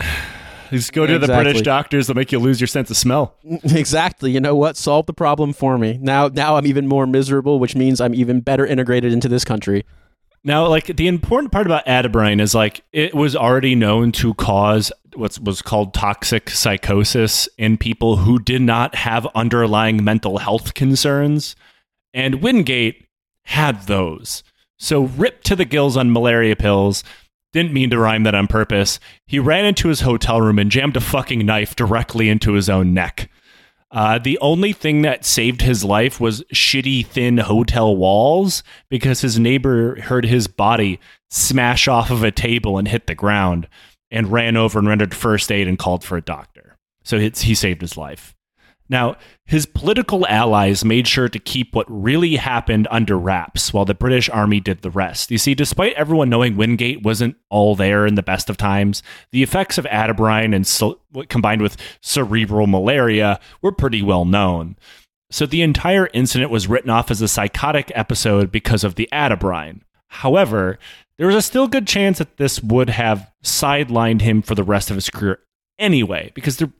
Just 0.70 0.94
go 0.94 1.06
to 1.06 1.20
the 1.20 1.28
British 1.28 1.62
doctors; 1.62 2.08
they'll 2.08 2.16
make 2.16 2.32
you 2.32 2.40
lose 2.40 2.60
your 2.60 2.68
sense 2.68 2.90
of 2.90 2.98
smell. 2.98 3.36
Exactly. 3.64 4.32
You 4.32 4.40
know 4.40 4.56
what? 4.56 4.76
Solve 4.78 5.06
the 5.06 5.14
problem 5.14 5.54
for 5.54 5.78
me. 5.78 5.98
Now 6.02 6.28
now 6.28 6.58
I'm 6.58 6.66
even 6.68 6.88
more 6.88 7.06
miserable, 7.08 7.60
which 7.60 7.76
means 7.76 8.02
I'm 8.02 8.14
even 8.14 8.42
better 8.42 8.66
integrated 8.66 9.14
into 9.14 9.28
this 9.30 9.44
country. 9.46 9.86
Now, 10.44 10.68
like 10.68 10.88
the 10.88 11.08
important 11.08 11.52
part 11.52 11.68
about 11.68 11.86
Atabrine 11.86 12.42
is 12.42 12.56
like 12.56 12.84
it 12.92 13.14
was 13.14 13.36
already 13.36 13.76
known 13.76 14.12
to 14.14 14.34
cause 14.34 14.92
what 15.14 15.38
was 15.40 15.62
called 15.62 15.94
toxic 15.94 16.50
psychosis 16.50 17.48
in 17.58 17.78
people 17.78 18.18
who 18.18 18.40
did 18.40 18.62
not 18.62 18.96
have 18.96 19.28
underlying 19.36 20.04
mental 20.04 20.40
health 20.40 20.74
concerns, 20.74 21.56
and 22.14 22.42
Wingate 22.42 23.06
had 23.44 23.84
those. 23.84 24.44
So 24.80 25.04
ripped 25.04 25.46
to 25.46 25.56
the 25.56 25.66
gills 25.66 25.96
on 25.96 26.12
malaria 26.12 26.56
pills, 26.56 27.04
Didn't 27.54 27.74
mean 27.74 27.90
to 27.90 28.00
rhyme 28.00 28.24
that 28.24 28.34
on 28.34 28.48
purpose. 28.48 29.00
He 29.28 29.38
ran 29.38 29.66
into 29.66 29.90
his 29.90 30.02
hotel 30.02 30.42
room 30.42 30.58
and 30.58 30.72
jammed 30.72 30.96
a 30.96 31.02
fucking 31.02 31.46
knife 31.46 31.76
directly 31.76 32.30
into 32.30 32.54
his 32.54 32.70
own 32.70 32.94
neck. 32.94 33.30
Uh, 33.92 34.18
the 34.18 34.40
only 34.40 34.72
thing 34.72 35.02
that 35.02 35.26
saved 35.26 35.62
his 35.62 35.84
life 35.84 36.20
was 36.20 36.44
shitty, 36.54 37.06
thin 37.06 37.38
hotel 37.38 37.96
walls 37.96 38.64
because 38.90 39.22
his 39.22 39.38
neighbor 39.38 40.00
heard 40.02 40.26
his 40.26 40.48
body 40.48 41.00
smash 41.30 41.88
off 41.88 42.10
of 42.10 42.24
a 42.24 42.32
table 42.32 42.78
and 42.78 42.88
hit 42.88 43.08
the 43.08 43.16
ground 43.16 43.68
and 44.10 44.32
ran 44.32 44.56
over 44.56 44.80
and 44.80 44.88
rendered 44.88 45.14
first 45.14 45.52
aid 45.52 45.68
and 45.68 45.78
called 45.78 46.04
for 46.04 46.18
a 46.18 46.22
doctor. 46.22 46.78
So 47.04 47.20
he 47.20 47.56
saved 47.56 47.82
his 47.82 47.98
life. 47.98 48.36
Now, 48.92 49.16
his 49.46 49.66
political 49.66 50.28
allies 50.28 50.84
made 50.84 51.08
sure 51.08 51.30
to 51.30 51.40
keep 51.40 51.74
what 51.74 51.86
really 51.88 52.36
happened 52.36 52.90
under 52.92 53.18
wraps 53.18 53.74
while 53.74 53.86
the 53.86 53.94
British 53.94 54.30
Army 54.30 54.60
did 54.60 54.82
the 54.82 54.92
rest. 54.92 55.32
You 55.32 55.38
see, 55.38 55.56
despite 55.56 55.94
everyone 55.94 56.30
knowing 56.30 56.58
Wingate 56.58 57.02
wasn't 57.02 57.38
all 57.50 57.78
there 57.78 58.06
in 58.06 58.16
the 58.16 58.22
best 58.22 58.50
of 58.50 58.58
times, 58.58 59.02
the 59.32 59.44
effects 59.44 59.78
of 59.78 59.86
atabrine 59.86 60.54
and 60.54 61.30
combined 61.30 61.62
with 61.62 61.78
cerebral 62.02 62.68
malaria 62.68 63.40
were 63.62 63.72
pretty 63.72 64.02
well 64.02 64.26
known. 64.26 64.76
So 65.32 65.46
the 65.46 65.62
entire 65.62 66.10
incident 66.14 66.52
was 66.52 66.68
written 66.68 66.90
off 66.90 67.10
as 67.10 67.22
a 67.22 67.30
psychotic 67.30 67.94
episode 67.96 68.52
because 68.52 68.84
of 68.84 68.96
the 68.96 69.08
atabrine. 69.14 69.84
However, 70.08 70.78
there 71.18 71.28
was 71.28 71.38
a 71.38 71.42
still 71.42 71.70
good 71.70 71.88
chance 71.88 72.18
that 72.18 72.36
this 72.36 72.62
would 72.62 72.90
have 72.90 73.32
sidelined 73.42 74.20
him 74.20 74.42
for 74.42 74.54
the 74.54 74.66
rest 74.66 74.90
of 74.90 74.98
his 74.98 75.10
career 75.10 75.40
anyway, 75.80 76.34
because 76.36 76.58
there, 76.58 76.74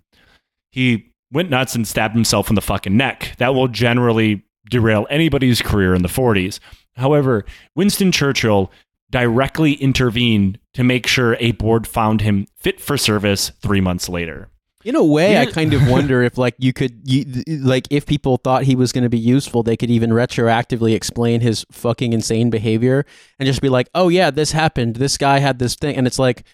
he 0.72 1.11
went 1.32 1.50
nuts 1.50 1.76
and 1.76 1.88
stabbed 1.88 2.16
himself 2.16 2.50
in 2.50 2.56
the 2.56 2.62
fucking 2.62 2.96
neck. 2.96 3.36
That 3.38 3.54
will 3.54 3.68
generally 3.68 4.44
derail 4.70 5.08
anybody's 5.10 5.62
career 5.62 5.94
in 5.94 6.02
the 6.02 6.10
40s. 6.10 6.60
However, 6.96 7.46
Winston 7.76 8.12
Churchill 8.12 8.72
directly 9.10 9.74
intervened 9.74 10.60
to 10.74 10.84
make 10.84 11.08
sure 11.08 11.36
a 11.40 11.52
board 11.52 11.88
found 11.88 12.22
him 12.22 12.48
fit 12.56 12.80
for 12.80 12.98
service 12.98 13.52
three 13.62 13.82
months 13.82 14.08
later. 14.08 14.50
In 14.84 14.96
a 14.96 15.04
way, 15.04 15.38
I 15.38 15.46
kind 15.46 15.74
of 15.76 15.88
wonder 15.88 16.24
if, 16.24 16.40
like, 16.40 16.56
you 16.58 16.74
could, 16.74 17.02
you, 17.04 17.26
like, 17.60 17.88
if 17.92 18.08
people 18.08 18.38
thought 18.38 18.64
he 18.64 18.76
was 18.76 18.92
going 18.92 19.04
to 19.04 19.10
be 19.10 19.20
useful, 19.20 19.62
they 19.62 19.78
could 19.78 19.92
even 19.92 20.10
retroactively 20.10 20.96
explain 20.96 21.42
his 21.42 21.64
fucking 21.72 22.14
insane 22.14 22.50
behavior 22.50 23.06
and 23.38 23.46
just 23.46 23.62
be 23.62 23.70
like, 23.70 23.90
"Oh 23.94 24.10
yeah, 24.10 24.32
this 24.32 24.54
happened. 24.54 24.96
This 24.96 25.20
guy 25.20 25.38
had 25.38 25.60
this 25.60 25.76
thing," 25.76 25.96
and 25.96 26.08
it's 26.08 26.18
like, 26.18 26.46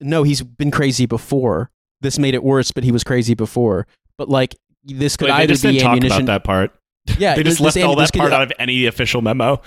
no, 0.00 0.22
he's 0.22 0.42
been 0.42 0.70
crazy 0.70 1.06
before. 1.06 1.70
This 2.00 2.18
made 2.18 2.34
it 2.34 2.42
worse, 2.42 2.72
but 2.72 2.84
he 2.84 2.92
was 2.92 3.04
crazy 3.04 3.34
before. 3.34 3.86
But 4.20 4.28
like, 4.28 4.54
this 4.84 5.16
could 5.16 5.30
Wait, 5.30 5.34
either 5.36 5.54
just 5.54 5.62
be 5.62 5.68
didn't 5.72 5.82
talk 5.82 5.92
ammunition. 5.96 6.22
about 6.24 6.26
that 6.26 6.44
part. 6.44 6.72
Yeah, 7.18 7.34
They 7.36 7.42
just 7.42 7.56
this- 7.62 7.74
left 7.76 7.86
all 7.88 7.96
that 7.96 8.12
could- 8.12 8.18
part 8.20 8.32
out 8.34 8.42
of 8.42 8.52
any 8.58 8.84
official 8.84 9.22
memo. 9.22 9.62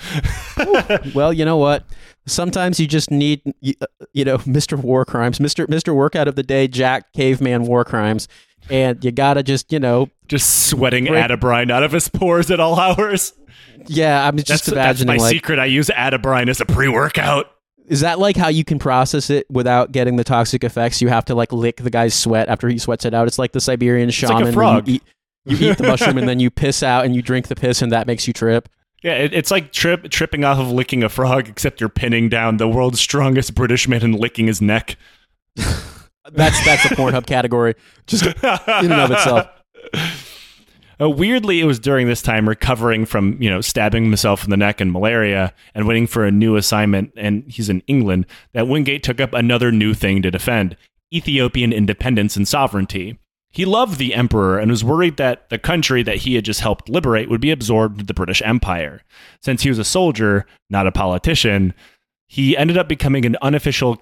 Well, 1.16 1.34
you 1.34 1.44
know 1.44 1.58
what? 1.58 1.86
Sometimes 2.28 2.80
you 2.80 2.86
just 2.88 3.10
need, 3.10 3.42
you, 3.62 3.74
uh, 3.82 3.86
know, 4.24 4.38
Mr. 4.46 4.78
War 4.78 5.06
Crimes, 5.06 5.40
Mr. 5.40 5.66
Mr. 5.66 5.96
Workout 5.96 6.28
of 6.28 6.36
the 6.36 6.44
Day, 6.44 6.68
Jack 6.68 7.12
Caveman 7.14 7.64
War 7.66 7.84
Crimes, 7.84 8.28
and 8.70 9.04
you 9.04 9.12
gotta 9.12 9.42
just, 9.42 9.74
you 9.74 9.80
know, 9.80 10.08
just 10.28 10.68
sweating 10.68 11.06
Break- 11.06 11.26
atabrine 11.26 11.72
out 11.72 11.82
of 11.82 11.92
his 11.92 12.08
pores 12.08 12.52
at 12.52 12.60
all 12.60 12.80
hours. 12.80 13.34
yeah. 13.88 14.26
I'm 14.28 14.38
just 14.38 14.48
That's, 14.48 15.00
that's 15.00 15.06
my 15.06 15.16
like, 15.18 15.32
secret. 15.34 15.58
I 15.58 15.66
use 15.66 15.90
atabrine 15.90 16.48
as 16.50 16.62
a 16.62 16.66
pre-workout. 16.66 17.48
Is 17.88 18.02
that 18.02 18.20
like 18.20 18.38
how 18.38 18.48
you 18.48 18.64
can 18.64 18.80
process 18.80 19.30
it 19.30 19.46
without 19.50 19.92
getting 19.92 20.16
the 20.16 20.24
toxic 20.24 20.64
effects? 20.64 21.02
You 21.02 21.10
have 21.10 21.26
to 21.26 21.36
like 21.36 21.52
lick 21.52 21.78
the 21.78 21.90
guy's 21.90 22.14
sweat 22.14 22.50
after 22.50 22.68
he 22.68 22.78
sweats 22.78 23.06
it 23.06 23.14
out. 23.14 23.28
It's 23.28 23.40
like 23.40 23.52
the 23.52 23.62
Siberian 23.62 24.08
like 24.08 24.10
a 24.10 24.14
shaman. 24.14 24.44
where 24.44 24.54
frog. 24.54 24.88
You 24.88 24.96
eat, 24.96 25.04
you 25.46 25.72
eat 25.72 25.78
the 25.78 25.84
mushroom 25.84 26.18
and 26.18 26.28
then 26.28 26.40
you 26.40 26.50
piss 26.50 26.84
out 26.84 27.06
and 27.06 27.16
you 27.16 27.22
drink 27.22 27.48
the 27.48 27.56
piss 27.56 27.82
and 27.82 27.92
that 27.92 28.08
makes 28.08 28.28
you 28.28 28.34
trip. 28.34 28.70
Yeah, 29.04 29.16
it, 29.16 29.34
it's 29.34 29.52
like 29.52 29.74
trip, 29.74 30.10
tripping 30.10 30.46
off 30.46 30.60
of 30.60 30.72
licking 30.72 31.04
a 31.04 31.10
frog, 31.10 31.50
except 31.50 31.82
you're 31.82 31.90
pinning 31.90 32.30
down 32.30 32.56
the 32.56 32.70
world's 32.70 33.02
strongest 33.02 33.54
British 33.54 33.86
man 33.86 34.02
and 34.02 34.18
licking 34.18 34.48
his 34.48 34.62
neck. 34.62 34.96
That's 36.32 36.66
that's 36.66 36.88
the 36.88 36.96
Pornhub 36.96 37.26
category. 37.26 37.76
Just 38.08 38.26
in 38.26 38.34
and 38.42 38.94
of 38.94 39.12
itself. 39.12 39.48
Uh, 41.00 41.10
weirdly, 41.10 41.60
it 41.60 41.66
was 41.66 41.80
during 41.80 42.08
this 42.08 42.22
time 42.22 42.48
recovering 42.48 43.06
from 43.06 43.42
you 43.42 43.50
know 43.50 43.62
stabbing 43.62 44.04
himself 44.04 44.44
in 44.44 44.50
the 44.50 44.58
neck 44.58 44.80
and 44.80 44.92
malaria 44.92 45.54
and 45.74 45.88
waiting 45.88 46.08
for 46.08 46.26
a 46.26 46.32
new 46.32 46.56
assignment, 46.56 47.12
and 47.18 47.44
he's 47.48 47.70
in 47.70 47.82
England 47.88 48.26
that 48.54 48.68
Wingate 48.68 49.04
took 49.04 49.20
up 49.20 49.34
another 49.34 49.72
new 49.72 49.94
thing 49.94 50.22
to 50.22 50.32
defend: 50.32 50.78
Ethiopian 51.14 51.74
independence 51.74 52.36
and 52.36 52.48
sovereignty. 52.48 53.20
He 53.52 53.66
loved 53.66 54.00
the 54.00 54.16
emperor 54.16 54.58
and 54.58 54.72
was 54.72 54.84
worried 54.84 55.18
that 55.18 55.50
the 55.50 55.60
country 55.60 56.02
that 56.02 56.18
he 56.18 56.34
had 56.34 56.44
just 56.44 56.62
helped 56.62 56.90
liberate 56.90 57.30
would 57.30 57.42
be 57.42 57.52
absorbed 57.52 57.96
into 57.96 58.06
the 58.06 58.14
British 58.16 58.42
Empire. 58.42 59.04
Since 59.42 59.62
he 59.62 59.70
was 59.70 59.78
a 59.78 59.84
soldier, 59.84 60.48
not 60.72 60.88
a 60.88 60.92
politician, 60.92 61.76
he 62.26 62.58
ended 62.58 62.80
up 62.80 62.88
becoming 62.88 63.28
an 63.28 63.38
unofficial 63.44 64.02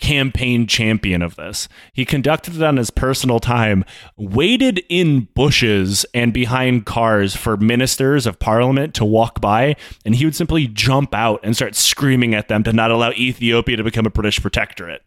campaign 0.00 0.66
champion 0.66 1.22
of 1.22 1.36
this. 1.36 1.68
He 1.92 2.04
conducted 2.04 2.56
it 2.56 2.62
on 2.62 2.76
his 2.76 2.90
personal 2.90 3.38
time, 3.38 3.84
waited 4.16 4.82
in 4.88 5.28
bushes 5.34 6.04
and 6.14 6.32
behind 6.32 6.86
cars 6.86 7.36
for 7.36 7.56
ministers 7.56 8.26
of 8.26 8.38
parliament 8.38 8.94
to 8.94 9.04
walk 9.04 9.40
by, 9.40 9.76
and 10.04 10.14
he 10.14 10.24
would 10.24 10.36
simply 10.36 10.66
jump 10.66 11.14
out 11.14 11.40
and 11.42 11.54
start 11.54 11.74
screaming 11.74 12.34
at 12.34 12.48
them 12.48 12.62
to 12.64 12.72
not 12.72 12.90
allow 12.90 13.10
Ethiopia 13.12 13.76
to 13.76 13.84
become 13.84 14.06
a 14.06 14.10
British 14.10 14.40
protectorate. 14.40 15.02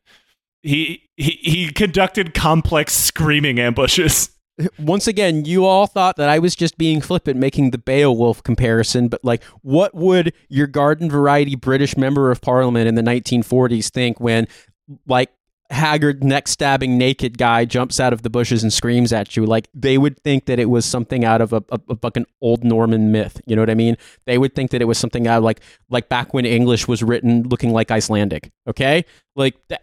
He 0.61 1.03
he, 1.17 1.39
he 1.41 1.71
conducted 1.71 2.33
complex 2.33 2.93
screaming 2.93 3.59
ambushes. 3.59 4.29
Once 4.79 5.07
again, 5.07 5.45
you 5.45 5.65
all 5.65 5.87
thought 5.87 6.15
that 6.17 6.29
I 6.29 6.39
was 6.39 6.55
just 6.55 6.77
being 6.77 7.01
flippant 7.01 7.39
making 7.39 7.71
the 7.71 7.77
Beowulf 7.77 8.43
comparison, 8.43 9.07
but 9.07 9.23
like, 9.23 9.43
what 9.61 9.95
would 9.95 10.33
your 10.47 10.67
garden 10.67 11.09
variety 11.09 11.55
British 11.55 11.97
member 11.97 12.29
of 12.29 12.41
parliament 12.41 12.87
in 12.87 12.95
the 12.95 13.01
1940s 13.01 13.89
think 13.89 14.19
when, 14.19 14.47
like, 15.07 15.31
haggard, 15.69 16.23
neck 16.23 16.47
stabbing, 16.47 16.97
naked 16.97 17.38
guy 17.38 17.65
jumps 17.65 17.99
out 17.99 18.13
of 18.13 18.21
the 18.21 18.29
bushes 18.29 18.61
and 18.63 18.71
screams 18.71 19.11
at 19.13 19.36
you? 19.36 19.45
Like, 19.45 19.67
they 19.73 19.97
would 19.97 20.21
think 20.23 20.45
that 20.45 20.59
it 20.59 20.69
was 20.69 20.86
something 20.86 21.25
out 21.25 21.41
of 21.41 21.53
a, 21.53 21.63
a, 21.71 21.79
a 21.89 21.95
fucking 21.95 22.25
old 22.41 22.63
Norman 22.63 23.11
myth. 23.11 23.41
You 23.45 23.55
know 23.55 23.61
what 23.61 23.69
I 23.69 23.75
mean? 23.75 23.97
They 24.25 24.38
would 24.38 24.53
think 24.55 24.71
that 24.71 24.81
it 24.81 24.86
was 24.86 24.97
something 24.97 25.27
out 25.27 25.39
of 25.39 25.43
like, 25.43 25.61
like 25.89 26.09
back 26.09 26.34
when 26.34 26.45
English 26.45 26.88
was 26.88 27.01
written 27.01 27.43
looking 27.43 27.71
like 27.71 27.89
Icelandic. 27.91 28.51
Okay? 28.67 29.05
Like, 29.36 29.55
that, 29.69 29.81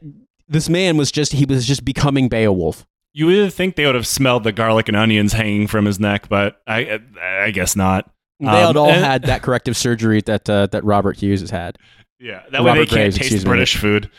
this 0.48 0.68
man 0.68 0.96
was 0.96 1.10
just, 1.10 1.32
he 1.32 1.44
was 1.44 1.66
just 1.66 1.84
becoming 1.84 2.28
Beowulf. 2.28 2.86
You 3.12 3.26
would 3.26 3.52
think 3.52 3.74
they 3.74 3.86
would 3.86 3.96
have 3.96 4.06
smelled 4.06 4.44
the 4.44 4.52
garlic 4.52 4.86
and 4.86 4.96
onions 4.96 5.32
hanging 5.32 5.66
from 5.66 5.84
his 5.84 5.98
neck, 5.98 6.28
but 6.28 6.60
I 6.68 7.00
I 7.20 7.50
guess 7.50 7.74
not. 7.74 8.08
They 8.38 8.46
Um, 8.46 8.54
had 8.68 8.76
all 8.76 8.88
and- 8.88 9.04
had 9.04 9.22
that 9.24 9.42
corrective 9.42 9.76
surgery 9.76 10.20
that 10.26 10.48
uh, 10.48 10.66
that 10.66 10.84
Robert 10.84 11.16
Hughes 11.16 11.40
has 11.40 11.50
had. 11.50 11.76
Yeah, 12.20 12.42
that 12.52 12.62
way 12.62 12.68
Robert 12.68 12.80
they 12.82 12.86
can't 12.86 12.90
Graves, 12.90 13.16
taste 13.16 13.26
excuse 13.26 13.44
me. 13.44 13.48
British 13.48 13.76
food. 13.78 14.10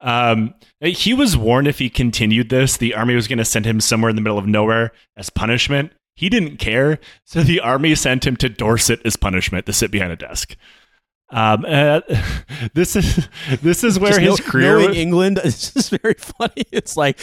Um, 0.00 0.54
he 0.80 1.12
was 1.12 1.36
warned 1.36 1.66
if 1.66 1.78
he 1.80 1.90
continued 1.90 2.50
this, 2.50 2.76
the 2.76 2.94
army 2.94 3.14
was 3.14 3.26
going 3.26 3.38
to 3.38 3.44
send 3.44 3.66
him 3.66 3.80
somewhere 3.80 4.10
in 4.10 4.16
the 4.16 4.22
middle 4.22 4.38
of 4.38 4.46
nowhere 4.46 4.92
as 5.16 5.28
punishment. 5.30 5.92
He 6.14 6.28
didn't 6.28 6.56
care, 6.58 6.98
so 7.24 7.42
the 7.42 7.60
army 7.60 7.94
sent 7.94 8.26
him 8.26 8.36
to 8.38 8.48
Dorset 8.48 9.00
as 9.04 9.16
punishment 9.16 9.66
to 9.66 9.72
sit 9.72 9.90
behind 9.90 10.12
a 10.12 10.16
desk. 10.16 10.56
Um, 11.30 11.64
uh, 11.68 12.00
this 12.74 12.96
is 12.96 13.28
this 13.62 13.84
is 13.84 13.98
where 13.98 14.12
Just 14.12 14.20
his 14.22 14.40
know- 14.40 14.50
career. 14.50 14.72
knowing 14.78 14.88
was- 14.88 14.96
England 14.96 15.40
is 15.44 15.72
just 15.72 15.90
very 16.02 16.14
funny. 16.14 16.64
It's 16.72 16.96
like 16.96 17.18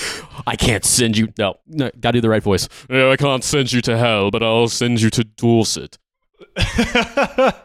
I 0.46 0.56
can't 0.56 0.86
send 0.86 1.18
you. 1.18 1.34
No, 1.38 1.56
no, 1.68 1.90
gotta 2.00 2.18
do 2.18 2.22
the 2.22 2.30
right 2.30 2.44
voice. 2.44 2.70
Yeah, 2.90 3.10
I 3.10 3.18
can't 3.18 3.44
send 3.44 3.74
you 3.74 3.82
to 3.82 3.98
hell, 3.98 4.32
but 4.32 4.44
I'll 4.44 4.68
send 4.68 5.02
you 5.02 5.10
to 5.10 5.24
Dorset. 5.24 5.98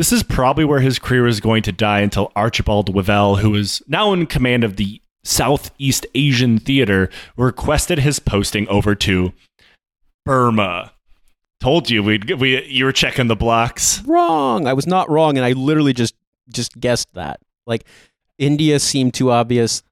this 0.00 0.12
is 0.12 0.22
probably 0.22 0.64
where 0.64 0.80
his 0.80 0.98
career 0.98 1.26
is 1.26 1.40
going 1.40 1.62
to 1.62 1.70
die 1.72 2.00
until 2.00 2.32
Archibald 2.34 2.94
Wavell, 2.94 3.36
who 3.40 3.54
is 3.54 3.82
now 3.86 4.14
in 4.14 4.24
command 4.24 4.64
of 4.64 4.76
the 4.76 4.98
Southeast 5.24 6.06
Asian 6.14 6.58
Theater, 6.58 7.10
requested 7.36 7.98
his 7.98 8.18
posting 8.18 8.66
over 8.68 8.94
to 8.94 9.34
Burma. 10.24 10.92
Told 11.60 11.90
you 11.90 12.02
we'd 12.02 12.30
we 12.40 12.64
you 12.64 12.86
were 12.86 12.92
checking 12.92 13.26
the 13.26 13.36
blocks. 13.36 14.02
Wrong. 14.04 14.66
I 14.66 14.72
was 14.72 14.86
not 14.86 15.10
wrong, 15.10 15.36
and 15.36 15.44
I 15.44 15.52
literally 15.52 15.92
just 15.92 16.14
just 16.48 16.80
guessed 16.80 17.12
that. 17.12 17.40
Like 17.66 17.84
India 18.38 18.80
seemed 18.80 19.12
too 19.12 19.30
obvious. 19.30 19.82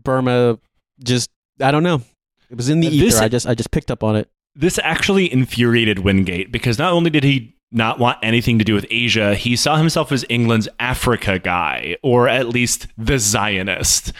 Burma, 0.00 0.60
just 1.02 1.30
I 1.60 1.72
don't 1.72 1.82
know. 1.82 2.02
It 2.48 2.56
was 2.56 2.68
in 2.68 2.78
the 2.78 2.88
This- 2.90 3.16
ether. 3.16 3.24
I 3.24 3.28
just 3.28 3.44
I 3.48 3.56
just 3.56 3.72
picked 3.72 3.90
up 3.90 4.04
on 4.04 4.14
it. 4.14 4.30
This 4.54 4.78
actually 4.84 5.32
infuriated 5.32 5.98
Wingate 5.98 6.52
because 6.52 6.78
not 6.78 6.92
only 6.92 7.10
did 7.10 7.24
he 7.24 7.56
not 7.70 7.98
want 7.98 8.18
anything 8.22 8.58
to 8.58 8.64
do 8.64 8.74
with 8.74 8.86
Asia, 8.90 9.34
he 9.34 9.56
saw 9.56 9.76
himself 9.76 10.10
as 10.12 10.24
England's 10.28 10.68
Africa 10.80 11.38
guy, 11.38 11.96
or 12.02 12.28
at 12.28 12.48
least 12.48 12.86
the 12.96 13.18
Zionist. 13.18 14.12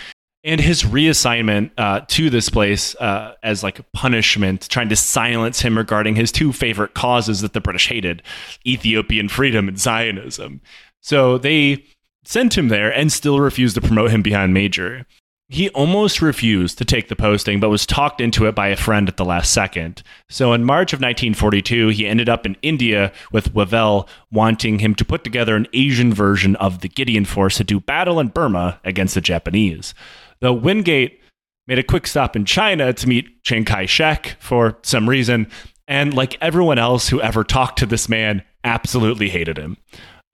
And 0.45 0.61
his 0.61 0.85
reassignment 0.85 1.73
uh, 1.77 2.03
to 2.09 2.31
this 2.31 2.49
place 2.49 2.95
uh, 2.97 3.35
as 3.43 3.63
like 3.63 3.81
punishment, 3.93 4.69
trying 4.69 4.89
to 4.89 4.97
silence 4.97 5.61
him 5.61 5.77
regarding 5.77 6.15
his 6.15 6.31
two 6.31 6.53
favorite 6.53 6.95
causes 6.95 7.41
that 7.41 7.55
the 7.55 7.61
British 7.61 7.89
hated 7.89 8.23
Ethiopian 8.67 9.29
freedom 9.29 9.69
and 9.69 9.79
Zionism. 9.79 10.61
So 11.01 11.39
they 11.39 11.85
sent 12.25 12.57
him 12.57 12.69
there 12.69 12.93
and 12.93 13.11
still 13.11 13.41
refused 13.41 13.75
to 13.75 13.81
promote 13.81 14.11
him 14.11 14.23
beyond 14.23 14.55
major. 14.55 15.07
He 15.51 15.71
almost 15.71 16.21
refused 16.21 16.77
to 16.77 16.85
take 16.85 17.09
the 17.09 17.17
posting, 17.17 17.59
but 17.59 17.71
was 17.71 17.87
talked 17.87 18.21
into 18.21 18.47
it 18.47 18.55
by 18.55 18.69
a 18.69 18.77
friend 18.77 19.09
at 19.09 19.17
the 19.17 19.25
last 19.25 19.51
second. 19.51 20.03
So 20.29 20.53
in 20.53 20.65
March 20.65 20.93
of 20.93 20.99
1942, 20.99 21.89
he 21.89 22.07
ended 22.07 22.29
up 22.29 22.45
in 22.45 22.57
India 22.61 23.13
with 23.33 23.55
Wavell 23.55 24.09
wanting 24.31 24.79
him 24.81 24.95
to 24.97 25.07
put 25.07 25.25
together 25.25 25.57
an 25.57 25.67
Asian 25.73 26.13
version 26.13 26.55
of 26.57 26.81
the 26.81 26.89
Gideon 26.89 27.25
Force 27.25 27.57
to 27.57 27.65
do 27.65 27.81
battle 27.81 28.21
in 28.21 28.29
Burma 28.29 28.79
against 28.85 29.15
the 29.15 29.23
Japanese. 29.23 29.95
Though 30.41 30.53
Wingate 30.53 31.19
made 31.67 31.79
a 31.79 31.83
quick 31.83 32.07
stop 32.07 32.37
in 32.37 32.45
China 32.45 32.93
to 32.93 33.09
meet 33.09 33.43
Chiang 33.43 33.65
Kai 33.65 33.87
shek 33.87 34.37
for 34.41 34.77
some 34.83 35.09
reason, 35.09 35.51
and 35.87 36.13
like 36.13 36.37
everyone 36.43 36.79
else 36.79 37.09
who 37.09 37.23
ever 37.23 37.43
talked 37.43 37.79
to 37.79 37.87
this 37.87 38.07
man, 38.07 38.43
absolutely 38.65 39.31
hated 39.31 39.57
him. 39.57 39.79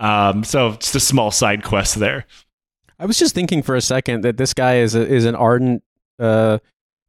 Um, 0.01 0.43
so 0.43 0.73
just 0.73 0.97
a 0.97 1.01
small 1.01 1.31
side 1.31 1.63
quest 1.63 1.95
there. 1.95 2.27
I 2.99 3.07
was 3.07 3.19
just 3.19 3.35
thinking 3.35 3.63
for 3.63 3.75
a 3.75 3.81
second 3.81 4.23
that 4.23 4.37
this 4.37 4.55
guy 4.55 4.77
is 4.77 4.95
a, 4.95 5.07
is 5.07 5.25
an 5.25 5.35
ardent 5.35 5.83
uh, 6.19 6.59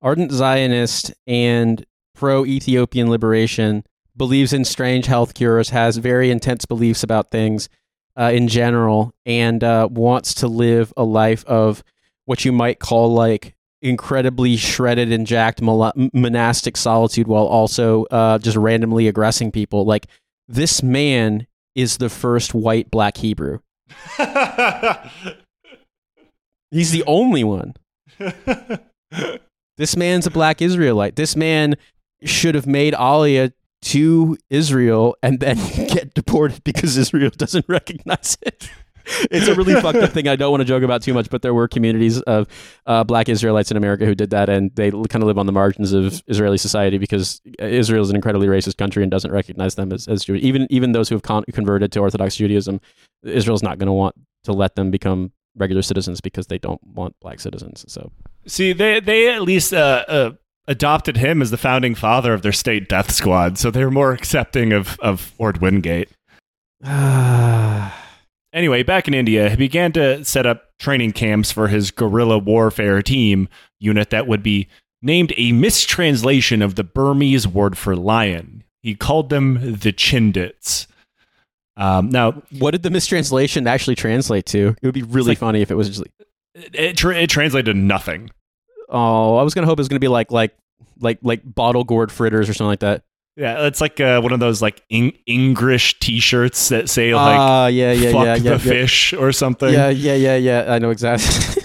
ardent 0.02 0.32
Zionist 0.32 1.14
and 1.28 1.86
pro 2.14 2.46
Ethiopian 2.46 3.10
liberation. 3.10 3.84
Believes 4.18 4.54
in 4.54 4.64
strange 4.66 5.06
health 5.06 5.34
cures. 5.34 5.70
Has 5.70 5.98
very 5.98 6.32
intense 6.32 6.66
beliefs 6.66 7.04
about 7.04 7.32
things 7.32 7.70
uh, 8.18 8.32
in 8.34 8.48
general, 8.48 9.14
and 9.26 9.64
uh, 9.64 9.90
wants 9.92 10.34
to 10.36 10.48
live 10.48 10.94
a 10.96 11.04
life 11.04 11.44
of 11.46 11.84
what 12.26 12.46
you 12.46 12.52
might 12.52 12.80
call 12.80 13.14
like 13.14 13.56
incredibly 13.82 14.56
shredded 14.58 15.12
and 15.12 15.28
jacked 15.28 15.62
monastic 15.62 16.78
solitude, 16.78 17.28
while 17.28 17.46
also 17.46 18.06
uh, 18.06 18.40
just 18.40 18.58
randomly 18.58 19.08
aggressing 19.08 19.52
people. 19.52 19.86
Like 19.86 20.08
this 20.48 20.82
man 20.82 21.46
is 21.76 21.98
the 21.98 22.10
first 22.10 22.54
white 22.54 22.90
black 22.90 23.18
Hebrew. 23.18 23.60
He's 26.76 26.92
the 26.92 27.06
only 27.08 27.46
one. 27.46 27.74
this 29.78 29.96
man's 29.96 30.28
a 30.28 30.30
black 30.30 30.62
Israelite. 30.62 31.16
This 31.16 31.38
man 31.38 31.76
should 32.26 32.54
have 32.54 32.68
made 32.68 32.94
Aliyah 32.94 33.54
to 33.84 34.38
Israel 34.50 35.16
and 35.24 35.40
then 35.40 35.56
get 35.76 36.14
deported 36.14 36.66
because 36.66 36.98
Israel 36.98 37.30
doesn't 37.30 37.64
recognize 37.70 38.38
it. 38.42 38.70
It's 39.32 39.48
a 39.48 39.56
really 39.56 39.80
fucked 39.80 40.00
up 40.00 40.10
thing. 40.10 40.28
I 40.28 40.36
don't 40.36 40.52
want 40.52 40.62
to 40.62 40.66
joke 40.66 40.84
about 40.84 41.02
too 41.02 41.14
much, 41.14 41.30
but 41.30 41.44
there 41.44 41.54
were 41.54 41.70
communities 41.70 42.20
of 42.24 42.50
uh, 42.88 43.06
black 43.06 43.30
Israelites 43.30 43.72
in 43.72 43.78
America 43.78 44.06
who 44.06 44.14
did 44.14 44.32
that, 44.32 44.50
and 44.50 44.76
they 44.76 44.92
kind 44.92 45.24
of 45.24 45.24
live 45.24 45.38
on 45.38 45.46
the 45.46 45.54
margins 45.54 45.94
of 45.94 46.22
Israeli 46.28 46.58
society 46.58 46.98
because 46.98 47.42
Israel 47.58 48.02
is 48.02 48.10
an 48.10 48.18
incredibly 48.18 48.48
racist 48.48 48.76
country 48.76 49.02
and 49.02 49.10
doesn't 49.10 49.32
recognize 49.32 49.76
them 49.76 49.94
as, 49.94 50.10
as 50.10 50.26
Jewish. 50.26 50.42
Even 50.42 50.68
even 50.70 50.92
those 50.92 51.08
who 51.08 51.16
have 51.16 51.22
con- 51.22 51.46
converted 51.54 51.94
to 51.94 52.00
Orthodox 52.00 52.36
Judaism, 52.36 52.82
Israel's 53.24 53.64
not 53.64 53.78
going 53.78 53.88
to 53.88 53.94
want 53.94 54.16
to 54.44 54.52
let 54.52 54.76
them 54.76 54.92
become 54.92 55.32
regular 55.56 55.82
citizens 55.82 56.22
because 56.22 56.48
they 56.48 56.58
don't 56.58 56.82
want 56.86 57.16
black 57.20 57.40
citizens. 57.40 57.86
So 57.88 58.12
See, 58.48 58.74
they 58.74 59.00
they 59.00 59.34
at 59.34 59.42
least 59.42 59.74
uh, 59.74 60.06
uh, 60.08 60.32
adopted 60.68 61.18
him 61.18 61.42
as 61.42 61.52
the 61.52 61.58
founding 61.58 61.96
father 61.96 62.34
of 62.34 62.42
their 62.42 62.52
state 62.52 62.88
death 62.88 63.12
squad, 63.12 63.58
so 63.58 63.72
they're 63.72 63.92
more 63.92 64.12
accepting 64.12 64.72
of 64.72 65.00
of 65.00 65.34
Orde 65.38 65.60
Wingate. 65.60 66.10
Anyway, 68.54 68.84
back 68.84 69.06
in 69.06 69.14
India, 69.14 69.50
he 69.50 69.58
began 69.58 69.92
to 69.92 70.24
set 70.24 70.46
up 70.46 70.70
training 70.80 71.12
camps 71.12 71.52
for 71.52 71.68
his 71.68 71.92
guerrilla 71.92 72.38
warfare 72.38 73.02
team 73.02 73.50
unit 73.82 74.12
that 74.12 74.28
would 74.28 74.42
be 74.42 74.70
named 75.02 75.34
a 75.36 75.52
mistranslation 75.52 76.62
of 76.62 76.76
the 76.76 76.84
Burmese 76.86 77.46
word 77.46 77.78
for 77.78 77.98
lion. 77.98 78.64
He 78.82 78.96
called 78.96 79.30
them 79.30 79.56
the 79.56 79.92
Chindits. 79.92 80.88
Um, 81.78 82.10
now, 82.10 82.42
what 82.60 82.72
did 82.72 82.84
the 82.84 82.90
mistranslation 82.90 83.68
actually 83.68 83.96
translate 83.96 84.46
to? 84.48 84.76
It 84.82 84.86
would 84.86 84.94
be 84.94 85.04
really 85.04 85.30
like- 85.30 85.38
funny 85.40 85.62
if 85.62 85.72
it 85.72 85.76
was 85.76 85.88
just 85.90 86.00
like, 86.00 86.12
it, 86.74 86.96
tra- 86.98 87.18
it 87.18 87.30
translated 87.30 87.66
to 87.66 87.80
nothing. 87.80 88.30
oh, 88.90 89.36
I 89.36 89.44
was 89.44 89.54
gonna 89.54 89.68
hope 89.68 89.78
it 89.78 89.82
was 89.82 89.90
gonna 89.90 90.00
be 90.00 90.08
like 90.08 90.32
like 90.32 90.56
like 91.02 91.20
like 91.22 91.42
bottle 91.44 91.84
gourd 91.84 92.12
fritters 92.12 92.48
or 92.50 92.54
something 92.54 92.70
like 92.70 92.80
that. 92.80 93.04
Yeah, 93.36 93.66
it's 93.68 93.82
like 93.82 94.00
uh, 94.00 94.22
one 94.22 94.32
of 94.32 94.40
those 94.40 94.62
like 94.62 94.82
Eng- 94.90 95.18
English 95.26 96.00
T-shirts 96.00 96.70
that 96.70 96.88
say 96.88 97.14
like 97.14 97.38
Ah, 97.38 97.68
yeah, 97.68 97.92
yeah, 97.92 98.12
"fuck 98.14 98.26
yeah, 98.26 98.38
the 98.38 98.44
yeah, 98.46 98.52
yeah. 98.52 98.58
fish" 98.58 99.12
or 99.12 99.34
something. 99.34 99.74
Yeah, 99.74 99.90
yeah, 99.90 100.14
yeah, 100.16 100.36
yeah. 100.38 100.66
I 100.74 100.80
know 100.80 100.92
exactly. 100.92 101.64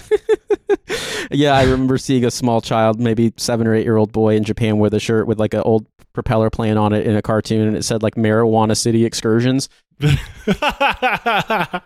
yeah, 1.31 1.53
I 1.53 1.63
remember 1.63 1.97
seeing 1.97 2.25
a 2.25 2.31
small 2.31 2.61
child, 2.61 2.99
maybe 2.99 3.33
seven 3.37 3.67
or 3.67 3.75
eight 3.75 3.83
year 3.83 3.97
old 3.97 4.11
boy 4.11 4.35
in 4.35 4.43
Japan, 4.43 4.77
with 4.79 4.93
a 4.93 4.99
shirt 4.99 5.27
with 5.27 5.39
like 5.39 5.53
an 5.53 5.61
old 5.61 5.87
propeller 6.13 6.49
plane 6.49 6.77
on 6.77 6.93
it 6.93 7.05
in 7.05 7.15
a 7.15 7.21
cartoon, 7.21 7.67
and 7.67 7.77
it 7.77 7.83
said 7.83 8.03
like 8.03 8.15
Marijuana 8.15 8.75
City 8.75 9.05
Excursions. 9.05 9.69
that 9.99 11.83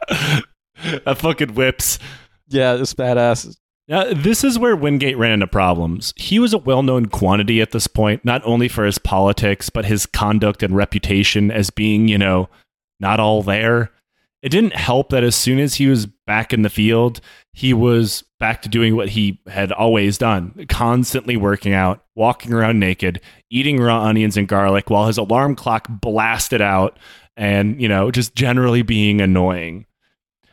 fucking 1.18 1.54
whips. 1.54 2.00
Yeah, 2.48 2.76
it's 2.76 2.94
badass. 2.94 3.56
Now, 3.88 4.12
this 4.14 4.44
is 4.44 4.58
where 4.58 4.76
Wingate 4.76 5.18
ran 5.18 5.34
into 5.34 5.48
problems. 5.48 6.14
He 6.16 6.40
was 6.40 6.54
a 6.54 6.58
well 6.58 6.82
known 6.82 7.06
quantity 7.06 7.62
at 7.62 7.72
this 7.72 7.88
point, 7.88 8.26
not 8.26 8.42
only 8.44 8.68
for 8.68 8.86
his 8.86 8.98
politics, 8.98 9.70
but 9.70 9.86
his 9.86 10.06
conduct 10.06 10.64
and 10.64 10.76
reputation 10.76 11.52
as 11.52 11.70
being, 11.70 12.08
you 12.08 12.18
know, 12.18 12.50
not 13.00 13.20
all 13.20 13.44
there. 13.44 13.92
It 14.46 14.50
didn't 14.50 14.76
help 14.76 15.10
that 15.10 15.24
as 15.24 15.36
soon 15.36 15.58
as 15.58 15.74
he 15.74 15.88
was 15.88 16.06
back 16.06 16.54
in 16.54 16.62
the 16.62 16.70
field, 16.70 17.20
he 17.52 17.74
was 17.74 18.24
back 18.40 18.62
to 18.62 18.70
doing 18.70 18.96
what 18.96 19.10
he 19.10 19.42
had 19.48 19.72
always 19.72 20.20
done 20.20 20.68
constantly 20.70 21.36
working 21.36 21.74
out, 21.74 22.06
walking 22.14 22.54
around 22.54 22.80
naked, 22.80 23.22
eating 23.50 23.82
raw 23.82 24.04
onions 24.04 24.38
and 24.38 24.48
garlic 24.48 24.92
while 24.92 25.08
his 25.08 25.18
alarm 25.18 25.56
clock 25.56 25.88
blasted 25.90 26.62
out, 26.62 27.00
and, 27.36 27.82
you 27.82 27.88
know, 27.90 28.12
just 28.12 28.36
generally 28.36 28.84
being 28.84 29.20
annoying. 29.20 29.88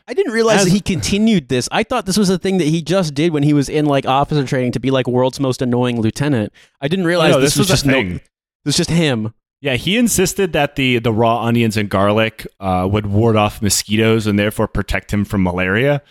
I 0.09 0.15
didn't 0.15 0.33
realize 0.33 0.61
As- 0.61 0.65
that 0.69 0.73
he 0.73 0.81
continued 0.81 1.51
this. 1.51 1.69
I 1.71 1.83
thought 1.83 2.07
this 2.07 2.17
was 2.17 2.31
a 2.31 2.39
thing 2.39 2.57
that 2.59 2.69
he 2.69 2.81
just 2.81 3.13
did 3.13 3.35
when 3.35 3.43
he 3.43 3.53
was 3.53 3.69
in 3.69 3.85
like 3.85 4.07
officer 4.07 4.47
training 4.47 4.73
to 4.73 4.81
be 4.81 4.91
like 4.91 5.07
world's 5.07 5.39
most 5.39 5.61
annoying 5.61 6.01
lieutenant. 6.01 6.51
I 6.81 6.89
didn't 6.89 7.05
realize 7.05 7.35
No, 7.35 7.43
this, 7.43 7.51
this 7.53 7.59
was, 7.59 7.69
was 7.69 7.83
just 7.83 7.87
no, 7.87 8.03
this 8.03 8.21
was 8.65 8.77
just 8.79 8.91
him. 8.91 9.35
Yeah, 9.63 9.77
he 9.77 9.97
insisted 9.97 10.53
that 10.55 10.75
the, 10.75 10.99
the 10.99 11.13
raw 11.13 11.45
onions 11.45 11.77
and 11.77 11.89
garlic 11.89 12.49
uh, 12.59 12.89
would 12.91 13.07
ward 13.07 13.37
off 13.37 13.63
mosquitoes 13.63 14.27
and 14.27 14.37
therefore 14.37 14.67
protect 14.67 15.13
him 15.13 15.25
from 15.25 15.45
malaria, 15.45 16.03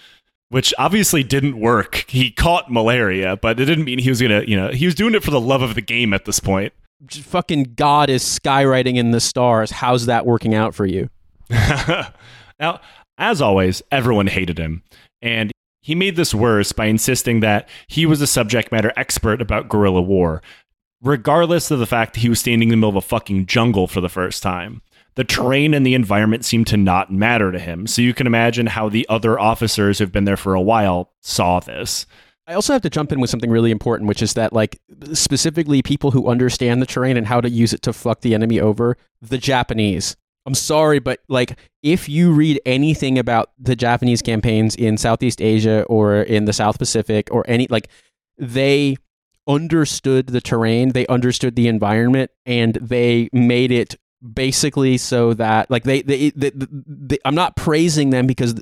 which 0.47 0.73
obviously 0.79 1.21
didn't 1.21 1.59
work. 1.59 2.05
He 2.07 2.31
caught 2.31 2.71
malaria, 2.71 3.35
but 3.35 3.59
it 3.59 3.65
didn't 3.65 3.83
mean 3.83 3.99
he 3.99 4.07
was 4.07 4.21
gonna, 4.21 4.43
you 4.43 4.55
know, 4.55 4.69
he 4.69 4.85
was 4.85 4.95
doing 4.95 5.13
it 5.15 5.21
for 5.21 5.31
the 5.31 5.41
love 5.41 5.61
of 5.61 5.75
the 5.75 5.81
game 5.81 6.13
at 6.13 6.23
this 6.23 6.39
point. 6.39 6.71
Just 7.05 7.27
fucking 7.27 7.73
God 7.75 8.09
is 8.09 8.23
skywriting 8.23 8.95
in 8.95 9.11
the 9.11 9.19
stars. 9.19 9.71
How's 9.71 10.05
that 10.05 10.25
working 10.25 10.55
out 10.55 10.73
for 10.73 10.85
you? 10.85 11.09
now, 11.49 12.79
as 13.17 13.41
always, 13.41 13.81
everyone 13.91 14.27
hated 14.27 14.59
him, 14.59 14.81
and 15.21 15.51
he 15.81 15.93
made 15.93 16.15
this 16.15 16.33
worse 16.33 16.71
by 16.71 16.85
insisting 16.85 17.41
that 17.41 17.67
he 17.87 18.05
was 18.05 18.21
a 18.21 18.27
subject 18.27 18.71
matter 18.71 18.93
expert 18.95 19.41
about 19.41 19.67
guerrilla 19.67 20.01
war, 20.01 20.41
regardless 21.01 21.71
of 21.71 21.79
the 21.79 21.85
fact 21.85 22.13
that 22.13 22.19
he 22.19 22.29
was 22.29 22.39
standing 22.39 22.69
in 22.69 22.71
the 22.71 22.77
middle 22.77 22.89
of 22.89 22.95
a 22.95 23.01
fucking 23.01 23.45
jungle 23.45 23.87
for 23.87 24.01
the 24.01 24.09
first 24.09 24.43
time. 24.43 24.81
The 25.15 25.23
terrain 25.23 25.73
and 25.73 25.85
the 25.85 25.93
environment 25.93 26.45
seemed 26.45 26.67
to 26.67 26.77
not 26.77 27.11
matter 27.11 27.51
to 27.51 27.59
him, 27.59 27.85
so 27.85 28.01
you 28.01 28.13
can 28.13 28.27
imagine 28.27 28.67
how 28.67 28.87
the 28.87 29.05
other 29.09 29.37
officers 29.37 29.99
who've 29.99 30.11
been 30.11 30.23
there 30.25 30.37
for 30.37 30.53
a 30.53 30.61
while 30.61 31.11
saw 31.19 31.59
this. 31.59 32.05
I 32.47 32.53
also 32.53 32.73
have 32.73 32.81
to 32.83 32.89
jump 32.89 33.11
in 33.11 33.19
with 33.19 33.29
something 33.29 33.51
really 33.51 33.71
important, 33.71 34.07
which 34.07 34.21
is 34.21 34.33
that, 34.33 34.53
like, 34.53 34.79
specifically 35.13 35.81
people 35.81 36.11
who 36.11 36.29
understand 36.29 36.81
the 36.81 36.85
terrain 36.85 37.17
and 37.17 37.27
how 37.27 37.41
to 37.41 37.49
use 37.49 37.73
it 37.73 37.81
to 37.83 37.93
fuck 37.93 38.21
the 38.21 38.33
enemy 38.33 38.59
over, 38.59 38.97
the 39.21 39.37
Japanese. 39.37 40.15
I'm 40.45 40.55
sorry, 40.55 40.99
but 40.99 41.19
like, 41.27 41.59
if 41.83 42.09
you 42.09 42.31
read 42.31 42.59
anything 42.65 43.19
about 43.19 43.51
the 43.59 43.75
Japanese 43.75 44.21
campaigns 44.21 44.75
in 44.75 44.97
Southeast 44.97 45.39
Asia 45.41 45.83
or 45.83 46.23
in 46.23 46.45
the 46.45 46.53
South 46.53 46.79
Pacific 46.79 47.27
or 47.31 47.45
any, 47.47 47.67
like, 47.67 47.89
they 48.37 48.97
understood 49.47 50.27
the 50.27 50.41
terrain, 50.41 50.89
they 50.89 51.07
understood 51.07 51.55
the 51.55 51.67
environment, 51.67 52.31
and 52.45 52.75
they 52.75 53.29
made 53.33 53.71
it 53.71 53.95
basically 54.33 54.97
so 54.97 55.33
that, 55.33 55.69
like, 55.71 55.83
they, 55.83 56.01
they, 56.01 56.29
they, 56.31 56.51
they 56.55 57.17
I'm 57.25 57.35
not 57.35 57.55
praising 57.55 58.11
them 58.11 58.27
because 58.27 58.55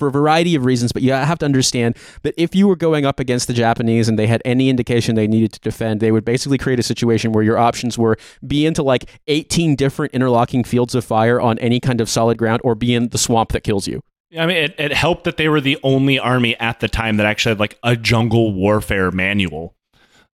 for 0.00 0.08
a 0.08 0.10
variety 0.10 0.56
of 0.56 0.64
reasons, 0.64 0.90
but 0.90 1.02
you 1.02 1.12
have 1.12 1.38
to 1.38 1.44
understand 1.44 1.96
that 2.22 2.34
if 2.36 2.54
you 2.54 2.66
were 2.66 2.74
going 2.74 3.04
up 3.04 3.20
against 3.20 3.46
the 3.46 3.52
Japanese 3.52 4.08
and 4.08 4.18
they 4.18 4.26
had 4.26 4.42
any 4.44 4.68
indication 4.68 5.14
they 5.14 5.28
needed 5.28 5.52
to 5.52 5.60
defend, 5.60 6.00
they 6.00 6.10
would 6.10 6.24
basically 6.24 6.58
create 6.58 6.80
a 6.80 6.82
situation 6.82 7.30
where 7.30 7.44
your 7.44 7.58
options 7.58 7.96
were 7.96 8.16
be 8.44 8.66
into 8.66 8.82
like 8.82 9.08
18 9.28 9.76
different 9.76 10.12
interlocking 10.12 10.64
fields 10.64 10.94
of 10.96 11.04
fire 11.04 11.40
on 11.40 11.58
any 11.58 11.78
kind 11.78 12.00
of 12.00 12.08
solid 12.08 12.38
ground 12.38 12.60
or 12.64 12.74
be 12.74 12.94
in 12.94 13.10
the 13.10 13.18
swamp 13.18 13.52
that 13.52 13.62
kills 13.62 13.86
you. 13.86 14.02
I 14.38 14.46
mean, 14.46 14.56
it, 14.56 14.74
it 14.78 14.92
helped 14.92 15.24
that 15.24 15.36
they 15.36 15.48
were 15.48 15.60
the 15.60 15.78
only 15.82 16.18
army 16.18 16.58
at 16.58 16.80
the 16.80 16.88
time 16.88 17.16
that 17.18 17.26
actually 17.26 17.50
had 17.50 17.60
like 17.60 17.78
a 17.82 17.96
jungle 17.96 18.54
warfare 18.54 19.10
manual, 19.10 19.74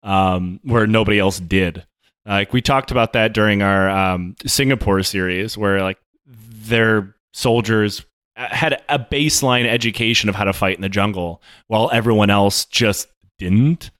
um, 0.05 0.61
where 0.63 0.87
nobody 0.87 1.19
else 1.19 1.39
did. 1.39 1.85
Like 2.25 2.53
we 2.53 2.61
talked 2.61 2.91
about 2.91 3.13
that 3.13 3.33
during 3.33 3.61
our 3.61 3.89
um, 3.89 4.35
Singapore 4.45 5.03
series, 5.03 5.57
where 5.57 5.81
like 5.81 5.97
their 6.25 7.15
soldiers 7.33 8.05
had 8.35 8.81
a 8.89 8.97
baseline 8.97 9.65
education 9.65 10.29
of 10.29 10.35
how 10.35 10.45
to 10.45 10.53
fight 10.53 10.75
in 10.75 10.81
the 10.81 10.89
jungle, 10.89 11.41
while 11.67 11.89
everyone 11.91 12.29
else 12.29 12.65
just 12.65 13.07
didn't. 13.37 13.91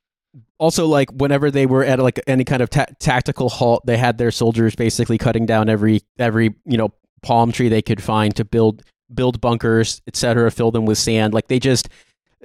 Also, 0.57 0.87
like 0.87 1.11
whenever 1.11 1.51
they 1.51 1.65
were 1.65 1.83
at 1.83 1.99
like 1.99 2.19
any 2.27 2.45
kind 2.45 2.61
of 2.61 2.69
ta- 2.69 2.85
tactical 2.99 3.49
halt, 3.49 3.85
they 3.85 3.97
had 3.97 4.17
their 4.17 4.31
soldiers 4.31 4.73
basically 4.75 5.17
cutting 5.17 5.45
down 5.45 5.69
every 5.69 6.01
every 6.17 6.55
you 6.65 6.77
know 6.77 6.89
palm 7.21 7.51
tree 7.51 7.69
they 7.69 7.81
could 7.81 8.01
find 8.01 8.35
to 8.35 8.45
build 8.45 8.83
build 9.13 9.39
bunkers, 9.39 10.01
etc., 10.07 10.49
fill 10.49 10.71
them 10.71 10.85
with 10.85 10.97
sand. 10.97 11.33
Like 11.33 11.47
they 11.47 11.59
just 11.59 11.89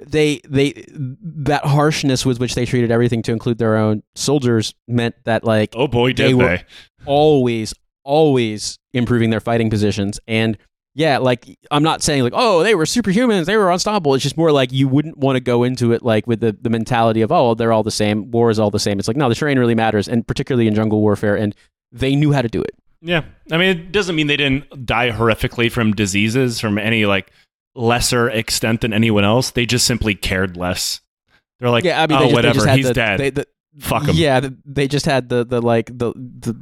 they 0.05 0.41
they 0.47 0.85
that 0.89 1.65
harshness 1.65 2.25
with 2.25 2.39
which 2.39 2.55
they 2.55 2.65
treated 2.65 2.91
everything 2.91 3.21
to 3.23 3.31
include 3.31 3.57
their 3.57 3.77
own 3.77 4.03
soldiers 4.15 4.73
meant 4.87 5.15
that 5.25 5.43
like 5.43 5.73
Oh 5.75 5.87
boy, 5.87 6.09
They 6.09 6.13
did 6.29 6.35
were- 6.35 6.45
they. 6.57 6.63
always 7.05 7.73
always 8.03 8.77
improving 8.93 9.29
their 9.29 9.39
fighting 9.39 9.69
positions 9.69 10.19
and 10.27 10.57
yeah 10.95 11.17
like 11.19 11.57
i'm 11.69 11.83
not 11.83 12.01
saying 12.01 12.23
like 12.23 12.33
oh 12.35 12.63
they 12.63 12.73
were 12.75 12.83
superhumans 12.83 13.45
they 13.45 13.55
were 13.55 13.69
unstoppable 13.71 14.13
it's 14.15 14.23
just 14.23 14.35
more 14.37 14.51
like 14.51 14.71
you 14.71 14.87
wouldn't 14.87 15.17
want 15.17 15.35
to 15.35 15.39
go 15.39 15.63
into 15.63 15.91
it 15.93 16.01
like 16.01 16.25
with 16.25 16.39
the, 16.39 16.51
the 16.61 16.69
mentality 16.69 17.21
of 17.21 17.31
oh 17.31 17.53
they're 17.53 17.71
all 17.71 17.83
the 17.83 17.91
same 17.91 18.29
war 18.31 18.49
is 18.49 18.57
all 18.59 18.71
the 18.71 18.79
same 18.79 18.97
it's 18.97 19.07
like 19.07 19.15
no 19.15 19.29
the 19.29 19.35
terrain 19.35 19.59
really 19.59 19.75
matters 19.75 20.07
and 20.09 20.25
particularly 20.27 20.67
in 20.67 20.73
jungle 20.73 20.99
warfare 20.99 21.35
and 21.35 21.55
they 21.91 22.15
knew 22.15 22.31
how 22.33 22.41
to 22.41 22.49
do 22.49 22.61
it 22.61 22.73
Yeah. 23.01 23.23
I 23.51 23.57
mean, 23.57 23.69
it 23.69 23.91
doesn't 23.91 24.15
mean 24.15 24.27
they 24.27 24.37
didn't 24.37 24.85
die 24.85 25.11
horrifically 25.11 25.71
from 25.71 25.93
diseases 25.93 26.59
from 26.59 26.77
any 26.77 27.05
like 27.05 27.31
lesser 27.75 28.29
extent 28.29 28.81
than 28.81 28.93
anyone 28.93 29.23
else. 29.23 29.51
They 29.51 29.65
just 29.65 29.85
simply 29.85 30.15
cared 30.15 30.57
less. 30.57 31.01
They're 31.59 31.69
like, 31.69 31.83
yeah 31.83 32.01
i 32.01 32.07
mean 32.07 32.17
oh, 32.17 32.23
just, 32.23 32.33
whatever, 32.33 32.67
he's 32.71 32.87
the, 32.87 32.93
dead. 32.93 33.19
they, 33.19 33.29
the, 33.29 33.47
Fuck 33.79 34.07
him. 34.07 34.15
yeah 34.15 34.49
they 34.65 34.87
just 34.87 35.05
had 35.05 35.29
the 35.29 35.45
the 35.45 35.61
like 35.61 35.85
the 35.87 36.11
the 36.15 36.57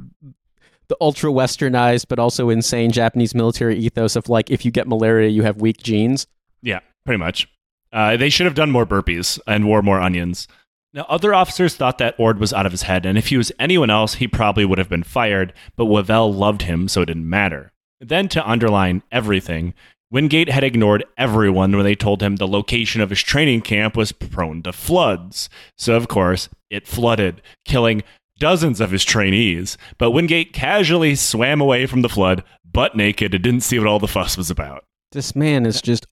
the 0.88 0.96
ultra 1.00 1.30
westernized 1.30 2.06
but 2.08 2.18
also 2.18 2.50
insane 2.50 2.92
japanese 2.92 3.34
military 3.34 3.78
ethos 3.78 4.14
of 4.14 4.28
like 4.28 4.50
if 4.50 4.64
you 4.64 4.70
get 4.70 4.86
malaria 4.86 5.28
you 5.30 5.42
have 5.42 5.56
weak 5.56 5.78
genes 5.82 6.26
Yeah, 6.62 6.80
pretty 7.06 7.18
much. 7.18 7.48
Uh, 7.92 8.16
they 8.18 8.28
should 8.28 8.44
have 8.44 8.54
done 8.54 8.70
more 8.70 8.84
burpees 8.86 9.40
and 9.46 9.66
wore 9.66 9.82
more 9.82 10.00
onions. 10.00 10.46
Now, 10.92 11.06
other 11.08 11.32
officers 11.34 11.74
thought 11.74 11.98
that 11.98 12.14
Orde 12.18 12.38
was 12.38 12.52
out 12.52 12.66
of 12.66 12.72
his 12.72 12.82
head, 12.82 13.06
and 13.06 13.16
if 13.16 13.28
he 13.28 13.36
was 13.36 13.50
anyone 13.58 13.90
else, 13.90 14.14
he 14.14 14.28
probably 14.28 14.64
would 14.64 14.78
have 14.78 14.88
been 14.88 15.02
fired, 15.02 15.52
but 15.76 15.86
Wavell 15.86 16.32
loved 16.32 16.62
him, 16.62 16.88
so 16.88 17.02
it 17.02 17.06
didn't 17.06 17.28
matter. 17.28 17.72
Then, 18.00 18.28
to 18.28 18.48
underline 18.48 19.02
everything, 19.10 19.74
Wingate 20.10 20.48
had 20.48 20.64
ignored 20.64 21.04
everyone 21.16 21.76
when 21.76 21.84
they 21.84 21.94
told 21.94 22.22
him 22.22 22.36
the 22.36 22.48
location 22.48 23.00
of 23.00 23.10
his 23.10 23.22
training 23.22 23.60
camp 23.60 23.96
was 23.96 24.10
prone 24.10 24.62
to 24.64 24.72
floods. 24.72 25.48
So, 25.78 25.94
of 25.94 26.08
course, 26.08 26.48
it 26.68 26.88
flooded, 26.88 27.40
killing 27.64 28.02
dozens 28.38 28.80
of 28.80 28.90
his 28.90 29.04
trainees. 29.04 29.78
But 29.98 30.10
Wingate 30.10 30.52
casually 30.52 31.14
swam 31.14 31.60
away 31.60 31.86
from 31.86 32.02
the 32.02 32.08
flood, 32.08 32.42
butt 32.64 32.96
naked, 32.96 33.34
and 33.34 33.44
didn't 33.44 33.62
see 33.62 33.78
what 33.78 33.86
all 33.86 34.00
the 34.00 34.08
fuss 34.08 34.36
was 34.36 34.50
about. 34.50 34.84
This 35.12 35.36
man 35.36 35.64
is 35.64 35.80
just 35.80 36.06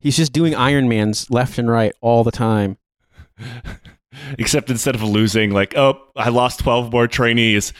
he's 0.00 0.16
just 0.16 0.32
doing 0.32 0.54
Iron 0.54 0.88
Man's 0.88 1.30
left 1.30 1.58
and 1.58 1.70
right 1.70 1.92
all 2.00 2.24
the 2.24 2.32
time. 2.32 2.78
Except 4.38 4.70
instead 4.70 4.94
of 4.94 5.02
losing, 5.02 5.50
like, 5.50 5.76
oh, 5.76 6.00
I 6.16 6.30
lost 6.30 6.60
12 6.60 6.90
more 6.90 7.06
trainees, 7.06 7.72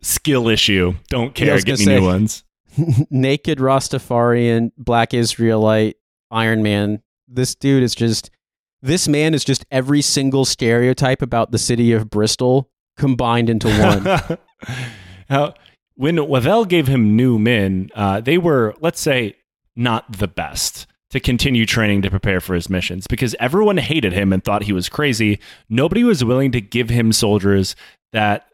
skill 0.00 0.48
issue. 0.48 0.94
Don't 1.08 1.34
care. 1.34 1.54
was 1.54 1.64
Get 1.64 1.80
me 1.80 1.84
gonna 1.86 2.00
new 2.00 2.06
ones. 2.06 2.44
Naked 3.10 3.58
Rastafarian, 3.58 4.72
black 4.76 5.14
Israelite, 5.14 5.96
Iron 6.30 6.62
Man. 6.62 7.02
This 7.28 7.54
dude 7.54 7.82
is 7.82 7.94
just 7.94 8.30
this 8.82 9.06
man 9.06 9.32
is 9.32 9.44
just 9.44 9.64
every 9.70 10.02
single 10.02 10.44
stereotype 10.44 11.22
about 11.22 11.52
the 11.52 11.58
city 11.58 11.92
of 11.92 12.10
Bristol 12.10 12.68
combined 12.96 13.48
into 13.48 13.68
one. 14.28 14.38
Now, 15.30 15.54
when 15.94 16.16
Wavell 16.16 16.64
gave 16.64 16.88
him 16.88 17.16
new 17.16 17.38
men, 17.38 17.90
uh, 17.94 18.20
they 18.20 18.38
were, 18.38 18.74
let's 18.80 19.00
say, 19.00 19.36
not 19.76 20.10
the 20.18 20.28
best 20.28 20.86
to 21.10 21.20
continue 21.20 21.66
training 21.66 22.02
to 22.02 22.10
prepare 22.10 22.40
for 22.40 22.54
his 22.54 22.68
missions 22.68 23.06
because 23.06 23.36
everyone 23.38 23.76
hated 23.76 24.12
him 24.12 24.32
and 24.32 24.42
thought 24.42 24.64
he 24.64 24.72
was 24.72 24.88
crazy. 24.88 25.38
Nobody 25.68 26.04
was 26.04 26.24
willing 26.24 26.52
to 26.52 26.60
give 26.60 26.90
him 26.90 27.12
soldiers 27.12 27.76
that, 28.12 28.46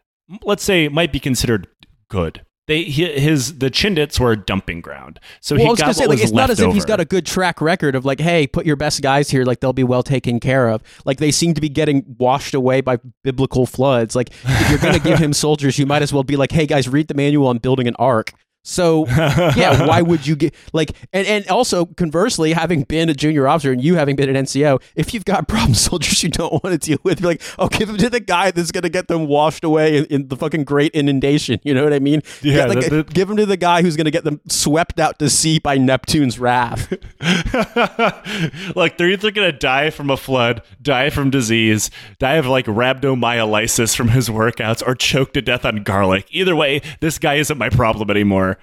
let's 0.43 0.63
say, 0.63 0.89
might 0.89 1.11
be 1.11 1.19
considered 1.19 1.67
good. 2.09 2.45
They 2.69 2.83
his 2.83 3.57
the 3.57 3.71
Chindits 3.71 4.19
were 4.19 4.33
a 4.33 4.37
dumping 4.37 4.79
ground, 4.79 5.19
so 5.41 5.55
well, 5.55 5.73
he 5.73 5.81
got 5.81 5.95
say 5.95 6.05
like 6.05 6.19
it's 6.19 6.31
not 6.31 6.51
as 6.51 6.59
if 6.59 6.71
he's 6.71 6.85
got 6.85 6.99
a 6.99 7.05
good 7.05 7.25
track 7.25 7.61
record 7.61 7.95
of 7.95 8.05
like, 8.05 8.19
hey, 8.19 8.45
put 8.45 8.63
your 8.63 8.75
best 8.75 9.01
guys 9.01 9.31
here, 9.31 9.43
like 9.43 9.59
they'll 9.59 9.73
be 9.73 9.83
well 9.83 10.03
taken 10.03 10.39
care 10.39 10.69
of. 10.69 10.83
Like 11.03 11.17
they 11.17 11.31
seem 11.31 11.55
to 11.55 11.61
be 11.61 11.69
getting 11.69 12.03
washed 12.19 12.53
away 12.53 12.81
by 12.81 12.99
biblical 13.23 13.65
floods. 13.65 14.15
Like 14.15 14.29
if 14.43 14.69
you're 14.69 14.77
gonna 14.77 14.99
give 14.99 15.17
him 15.25 15.33
soldiers, 15.33 15.79
you 15.79 15.87
might 15.87 16.03
as 16.03 16.13
well 16.13 16.23
be 16.23 16.35
like, 16.35 16.51
hey 16.51 16.67
guys, 16.67 16.87
read 16.87 17.07
the 17.07 17.15
manual 17.15 17.47
on 17.47 17.57
building 17.57 17.87
an 17.87 17.95
ark. 17.97 18.33
So 18.63 19.07
yeah, 19.07 19.87
why 19.87 20.01
would 20.01 20.27
you 20.27 20.35
get 20.35 20.53
like 20.73 20.91
and, 21.13 21.25
and 21.25 21.47
also 21.47 21.85
conversely, 21.85 22.51
having 22.53 22.83
been 22.83 23.09
a 23.09 23.13
junior 23.13 23.47
officer 23.47 23.71
and 23.71 23.81
you 23.81 23.95
having 23.95 24.15
been 24.15 24.33
an 24.35 24.45
NCO, 24.45 24.81
if 24.95 25.13
you've 25.13 25.25
got 25.25 25.47
problem 25.47 25.73
soldiers 25.73 26.21
you 26.21 26.29
don't 26.29 26.51
want 26.63 26.65
to 26.73 26.77
deal 26.77 26.99
with, 27.03 27.21
you're 27.21 27.31
like, 27.31 27.41
oh, 27.57 27.67
give 27.67 27.87
them 27.87 27.97
to 27.97 28.09
the 28.09 28.19
guy 28.19 28.51
that's 28.51 28.71
gonna 28.71 28.89
get 28.89 29.07
them 29.07 29.27
washed 29.27 29.63
away 29.63 29.97
in, 29.97 30.05
in 30.05 30.27
the 30.27 30.35
fucking 30.35 30.65
great 30.65 30.93
inundation. 30.93 31.59
You 31.63 31.73
know 31.73 31.83
what 31.83 31.93
I 31.93 31.99
mean? 31.99 32.21
Yeah, 32.41 32.65
like, 32.65 33.11
give 33.13 33.27
them 33.27 33.37
to 33.37 33.45
the 33.45 33.57
guy 33.57 33.81
who's 33.81 33.95
gonna 33.95 34.11
get 34.11 34.23
them 34.23 34.41
swept 34.47 34.99
out 34.99 35.19
to 35.19 35.29
sea 35.29 35.59
by 35.59 35.77
Neptune's 35.77 36.37
wrath. 36.37 36.91
like 38.75 38.97
they're 38.97 39.09
either 39.09 39.31
gonna 39.31 39.51
die 39.51 39.89
from 39.89 40.09
a 40.09 40.17
flood, 40.17 40.61
die 40.81 41.09
from 41.09 41.29
disease, 41.29 41.89
die 42.19 42.35
of 42.35 42.45
like 42.45 42.65
rhabdomyolysis 42.65 43.95
from 43.95 44.09
his 44.09 44.29
workouts, 44.29 44.85
or 44.85 44.95
choke 44.95 45.33
to 45.33 45.41
death 45.41 45.65
on 45.65 45.83
garlic. 45.83 46.27
Either 46.29 46.55
way, 46.55 46.81
this 46.99 47.17
guy 47.17 47.35
isn't 47.35 47.57
my 47.57 47.69
problem 47.69 48.11
anymore. 48.11 48.58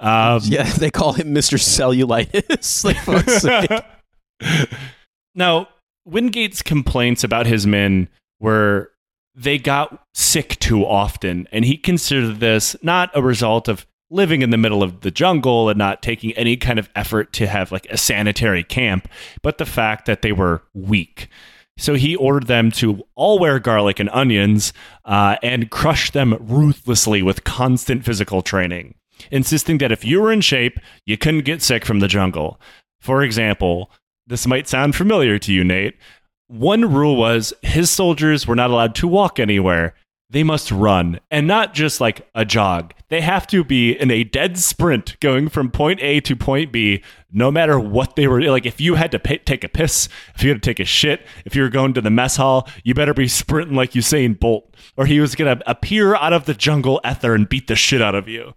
Um, 0.00 0.40
yeah, 0.44 0.64
they 0.78 0.90
call 0.90 1.12
him 1.12 1.32
Mister 1.32 1.56
Cellulitis. 1.56 2.84
like, 2.84 2.96
fuck's 2.98 3.42
sake. 3.42 4.68
now, 5.34 5.68
Wingate's 6.08 6.62
complaints 6.62 7.22
about 7.22 7.46
his 7.46 7.66
men 7.66 8.08
were 8.40 8.90
they 9.34 9.58
got 9.58 10.04
sick 10.14 10.58
too 10.58 10.84
often, 10.84 11.46
and 11.52 11.64
he 11.64 11.76
considered 11.76 12.40
this 12.40 12.74
not 12.82 13.10
a 13.14 13.22
result 13.22 13.68
of 13.68 13.86
living 14.10 14.42
in 14.42 14.50
the 14.50 14.58
middle 14.58 14.82
of 14.82 15.02
the 15.02 15.10
jungle 15.10 15.68
and 15.68 15.78
not 15.78 16.02
taking 16.02 16.32
any 16.32 16.56
kind 16.56 16.78
of 16.78 16.90
effort 16.96 17.32
to 17.32 17.46
have 17.46 17.70
like 17.70 17.86
a 17.90 17.96
sanitary 17.96 18.64
camp, 18.64 19.08
but 19.42 19.58
the 19.58 19.66
fact 19.66 20.06
that 20.06 20.22
they 20.22 20.32
were 20.32 20.62
weak. 20.74 21.28
So 21.78 21.94
he 21.94 22.16
ordered 22.16 22.46
them 22.46 22.70
to 22.72 23.06
all 23.14 23.38
wear 23.38 23.58
garlic 23.58 24.00
and 24.00 24.10
onions 24.10 24.72
uh, 25.04 25.36
and 25.42 25.70
crush 25.70 26.10
them 26.10 26.36
ruthlessly 26.40 27.22
with 27.22 27.44
constant 27.44 28.04
physical 28.04 28.42
training, 28.42 28.94
insisting 29.30 29.78
that 29.78 29.92
if 29.92 30.04
you 30.04 30.20
were 30.20 30.32
in 30.32 30.40
shape, 30.40 30.78
you 31.06 31.16
couldn't 31.16 31.44
get 31.44 31.62
sick 31.62 31.84
from 31.84 32.00
the 32.00 32.08
jungle. 32.08 32.60
For 33.00 33.22
example, 33.22 33.90
this 34.26 34.46
might 34.46 34.68
sound 34.68 34.94
familiar 34.94 35.38
to 35.38 35.52
you, 35.52 35.64
Nate. 35.64 35.96
One 36.46 36.92
rule 36.92 37.16
was 37.16 37.52
his 37.62 37.90
soldiers 37.90 38.46
were 38.46 38.56
not 38.56 38.70
allowed 38.70 38.94
to 38.96 39.08
walk 39.08 39.38
anywhere. 39.38 39.94
They 40.32 40.44
must 40.44 40.70
run, 40.70 41.18
and 41.28 41.48
not 41.48 41.74
just 41.74 42.00
like 42.00 42.28
a 42.36 42.44
jog. 42.44 42.94
They 43.08 43.20
have 43.20 43.48
to 43.48 43.64
be 43.64 43.90
in 43.90 44.12
a 44.12 44.22
dead 44.22 44.58
sprint 44.58 45.18
going 45.18 45.48
from 45.48 45.72
point 45.72 46.00
A 46.00 46.20
to 46.20 46.36
point 46.36 46.70
B, 46.70 47.02
no 47.32 47.50
matter 47.50 47.80
what 47.80 48.14
they 48.14 48.28
were. 48.28 48.40
Like, 48.42 48.64
if 48.64 48.80
you 48.80 48.94
had 48.94 49.10
to 49.10 49.18
take 49.18 49.64
a 49.64 49.68
piss, 49.68 50.08
if 50.36 50.44
you 50.44 50.50
had 50.50 50.62
to 50.62 50.68
take 50.68 50.78
a 50.78 50.84
shit, 50.84 51.26
if 51.44 51.56
you 51.56 51.62
were 51.62 51.68
going 51.68 51.94
to 51.94 52.00
the 52.00 52.10
mess 52.10 52.36
hall, 52.36 52.68
you 52.84 52.94
better 52.94 53.12
be 53.12 53.26
sprinting 53.26 53.74
like 53.74 53.90
Usain 53.92 54.38
Bolt, 54.38 54.72
or 54.96 55.06
he 55.06 55.18
was 55.18 55.34
going 55.34 55.58
to 55.58 55.68
appear 55.68 56.14
out 56.14 56.32
of 56.32 56.44
the 56.44 56.54
jungle 56.54 57.00
ether 57.04 57.34
and 57.34 57.48
beat 57.48 57.66
the 57.66 57.74
shit 57.74 58.00
out 58.00 58.14
of 58.14 58.28
you. 58.28 58.54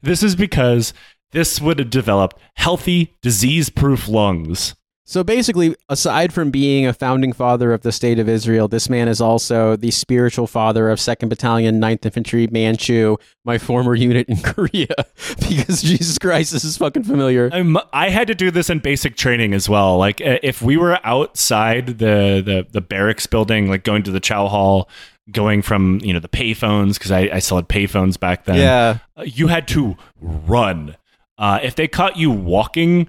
This 0.00 0.22
is 0.22 0.36
because 0.36 0.92
this 1.32 1.60
would 1.60 1.78
have 1.78 1.90
developed 1.90 2.38
healthy, 2.54 3.16
disease 3.22 3.70
proof 3.70 4.08
lungs. 4.08 4.74
So 5.08 5.24
basically, 5.24 5.74
aside 5.88 6.34
from 6.34 6.50
being 6.50 6.86
a 6.86 6.92
founding 6.92 7.32
father 7.32 7.72
of 7.72 7.80
the 7.80 7.92
state 7.92 8.18
of 8.18 8.28
Israel, 8.28 8.68
this 8.68 8.90
man 8.90 9.08
is 9.08 9.22
also 9.22 9.74
the 9.74 9.90
spiritual 9.90 10.46
father 10.46 10.90
of 10.90 10.98
2nd 10.98 11.30
Battalion, 11.30 11.80
9th 11.80 12.04
Infantry, 12.04 12.46
Manchu, 12.46 13.16
my 13.42 13.56
former 13.56 13.94
unit 13.94 14.28
in 14.28 14.36
Korea. 14.42 14.86
because 15.48 15.80
Jesus 15.80 16.18
Christ, 16.18 16.52
this 16.52 16.62
is 16.62 16.76
fucking 16.76 17.04
familiar. 17.04 17.48
I'm, 17.50 17.78
I 17.90 18.10
had 18.10 18.28
to 18.28 18.34
do 18.34 18.50
this 18.50 18.68
in 18.68 18.80
basic 18.80 19.16
training 19.16 19.54
as 19.54 19.66
well. 19.66 19.96
Like 19.96 20.20
uh, 20.20 20.40
if 20.42 20.60
we 20.60 20.76
were 20.76 21.00
outside 21.02 21.86
the, 21.86 22.42
the 22.44 22.66
the 22.70 22.82
barracks 22.82 23.26
building, 23.26 23.70
like 23.70 23.84
going 23.84 24.02
to 24.02 24.10
the 24.10 24.20
chow 24.20 24.46
hall, 24.46 24.90
going 25.30 25.62
from 25.62 26.00
you 26.02 26.12
know 26.12 26.20
the 26.20 26.28
payphones 26.28 26.94
because 26.94 27.10
I, 27.10 27.30
I 27.32 27.38
still 27.38 27.58
had 27.58 27.68
payphones 27.68 28.18
back 28.18 28.44
then. 28.44 28.56
Yeah. 28.56 28.98
uh, 29.16 29.22
you 29.22 29.48
had 29.48 29.68
to 29.68 29.96
run. 30.20 30.96
Uh, 31.36 31.60
if 31.62 31.76
they 31.76 31.86
caught 31.86 32.16
you 32.16 32.30
walking, 32.30 33.08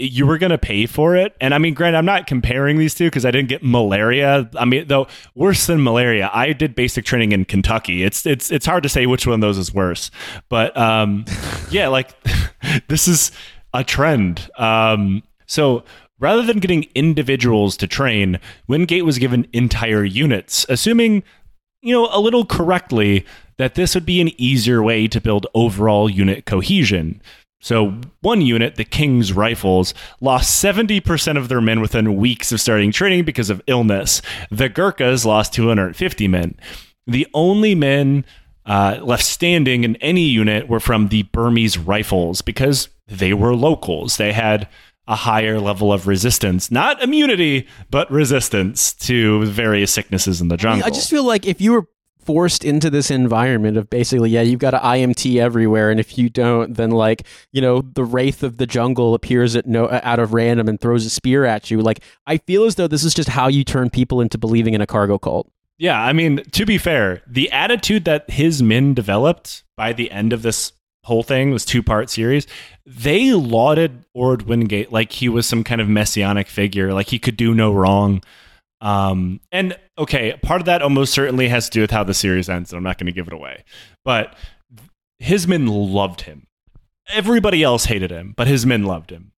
you 0.00 0.26
were 0.26 0.38
going 0.38 0.50
to 0.50 0.58
pay 0.58 0.86
for 0.86 1.16
it. 1.16 1.34
And 1.40 1.54
I 1.54 1.58
mean, 1.58 1.74
granted, 1.74 1.98
I'm 1.98 2.04
not 2.04 2.26
comparing 2.26 2.78
these 2.78 2.94
two 2.94 3.06
because 3.06 3.24
I 3.24 3.30
didn't 3.30 3.48
get 3.48 3.62
malaria. 3.62 4.50
I 4.56 4.64
mean, 4.64 4.86
though 4.88 5.06
worse 5.34 5.66
than 5.66 5.82
malaria, 5.82 6.30
I 6.32 6.52
did 6.52 6.74
basic 6.74 7.04
training 7.04 7.32
in 7.32 7.44
Kentucky. 7.44 8.02
It's 8.02 8.26
it's 8.26 8.50
it's 8.50 8.66
hard 8.66 8.82
to 8.82 8.88
say 8.88 9.06
which 9.06 9.26
one 9.26 9.34
of 9.34 9.40
those 9.40 9.58
is 9.58 9.72
worse. 9.72 10.10
But 10.48 10.76
um, 10.76 11.24
yeah, 11.70 11.88
like 11.88 12.14
this 12.88 13.06
is 13.06 13.32
a 13.72 13.84
trend. 13.84 14.50
Um, 14.56 15.22
so 15.46 15.84
rather 16.18 16.42
than 16.42 16.58
getting 16.58 16.86
individuals 16.94 17.76
to 17.78 17.86
train, 17.86 18.40
Wingate 18.68 19.04
was 19.04 19.18
given 19.18 19.46
entire 19.52 20.04
units, 20.04 20.66
assuming 20.68 21.22
you 21.82 21.92
know, 21.92 22.08
a 22.12 22.20
little 22.20 22.44
correctly 22.44 23.24
that 23.56 23.74
this 23.74 23.94
would 23.94 24.06
be 24.06 24.20
an 24.20 24.30
easier 24.40 24.82
way 24.82 25.06
to 25.08 25.20
build 25.20 25.46
overall 25.54 26.08
unit 26.08 26.46
cohesion. 26.46 27.20
So, 27.62 28.00
one 28.22 28.40
unit, 28.40 28.76
the 28.76 28.84
King's 28.84 29.34
Rifles, 29.34 29.92
lost 30.20 30.64
70% 30.64 31.36
of 31.36 31.48
their 31.48 31.60
men 31.60 31.80
within 31.80 32.16
weeks 32.16 32.52
of 32.52 32.60
starting 32.60 32.90
training 32.90 33.24
because 33.24 33.50
of 33.50 33.60
illness. 33.66 34.22
The 34.50 34.70
Gurkhas 34.70 35.26
lost 35.26 35.52
250 35.52 36.26
men. 36.26 36.54
The 37.06 37.26
only 37.34 37.74
men 37.74 38.24
uh, 38.64 39.00
left 39.02 39.24
standing 39.24 39.84
in 39.84 39.96
any 39.96 40.22
unit 40.22 40.68
were 40.68 40.80
from 40.80 41.08
the 41.08 41.24
Burmese 41.24 41.76
Rifles 41.76 42.40
because 42.40 42.88
they 43.08 43.34
were 43.34 43.54
locals. 43.54 44.16
They 44.16 44.32
had 44.32 44.66
a 45.10 45.16
higher 45.16 45.58
level 45.58 45.92
of 45.92 46.06
resistance, 46.06 46.70
not 46.70 47.02
immunity, 47.02 47.66
but 47.90 48.08
resistance 48.12 48.94
to 48.94 49.44
various 49.46 49.90
sicknesses 49.90 50.40
in 50.40 50.46
the 50.46 50.54
I, 50.54 50.56
mean, 50.56 50.62
jungle. 50.62 50.86
I 50.86 50.90
just 50.90 51.10
feel 51.10 51.24
like 51.24 51.46
if 51.46 51.60
you 51.60 51.72
were 51.72 51.88
forced 52.24 52.64
into 52.64 52.90
this 52.90 53.10
environment 53.10 53.76
of 53.76 53.90
basically, 53.90 54.30
yeah, 54.30 54.42
you've 54.42 54.60
got 54.60 54.72
an 54.72 54.80
IMT 54.80 55.40
everywhere, 55.40 55.90
and 55.90 55.98
if 55.98 56.16
you 56.16 56.30
don't, 56.30 56.74
then 56.74 56.92
like 56.92 57.26
you 57.50 57.60
know 57.60 57.82
the 57.82 58.04
wraith 58.04 58.44
of 58.44 58.58
the 58.58 58.68
jungle 58.68 59.14
appears 59.14 59.56
at 59.56 59.66
no 59.66 59.88
out 59.90 60.20
of 60.20 60.32
random 60.32 60.68
and 60.68 60.80
throws 60.80 61.04
a 61.04 61.10
spear 61.10 61.44
at 61.44 61.72
you. 61.72 61.80
Like 61.80 62.04
I 62.28 62.36
feel 62.38 62.62
as 62.64 62.76
though 62.76 62.86
this 62.86 63.02
is 63.02 63.12
just 63.12 63.30
how 63.30 63.48
you 63.48 63.64
turn 63.64 63.90
people 63.90 64.20
into 64.20 64.38
believing 64.38 64.74
in 64.74 64.80
a 64.80 64.86
cargo 64.86 65.18
cult. 65.18 65.50
Yeah, 65.76 66.00
I 66.00 66.12
mean, 66.12 66.44
to 66.52 66.64
be 66.64 66.78
fair, 66.78 67.22
the 67.26 67.50
attitude 67.50 68.04
that 68.04 68.30
his 68.30 68.62
men 68.62 68.94
developed 68.94 69.64
by 69.76 69.92
the 69.92 70.12
end 70.12 70.32
of 70.32 70.42
this 70.42 70.72
whole 71.04 71.22
thing 71.22 71.50
was 71.50 71.64
two 71.64 71.82
part 71.82 72.10
series. 72.10 72.46
They 72.86 73.32
lauded 73.32 74.04
Orde 74.14 74.42
Wingate 74.42 74.92
like 74.92 75.12
he 75.12 75.28
was 75.28 75.46
some 75.46 75.64
kind 75.64 75.80
of 75.80 75.88
messianic 75.88 76.46
figure, 76.48 76.92
like 76.92 77.08
he 77.08 77.18
could 77.18 77.36
do 77.36 77.54
no 77.54 77.72
wrong. 77.72 78.22
Um, 78.82 79.40
and 79.52 79.76
okay, 79.98 80.38
part 80.42 80.60
of 80.60 80.64
that 80.66 80.82
almost 80.82 81.12
certainly 81.12 81.48
has 81.48 81.66
to 81.66 81.70
do 81.70 81.80
with 81.82 81.90
how 81.90 82.04
the 82.04 82.14
series 82.14 82.48
ends. 82.48 82.72
And 82.72 82.78
I'm 82.78 82.84
not 82.84 82.98
going 82.98 83.06
to 83.06 83.12
give 83.12 83.26
it 83.26 83.32
away, 83.32 83.64
but 84.04 84.34
his 85.18 85.46
men 85.46 85.66
loved 85.66 86.22
him. 86.22 86.46
Everybody 87.08 87.62
else 87.62 87.86
hated 87.86 88.10
him, 88.10 88.34
but 88.36 88.46
his 88.46 88.64
men 88.64 88.84
loved 88.84 89.10
him. 89.10 89.32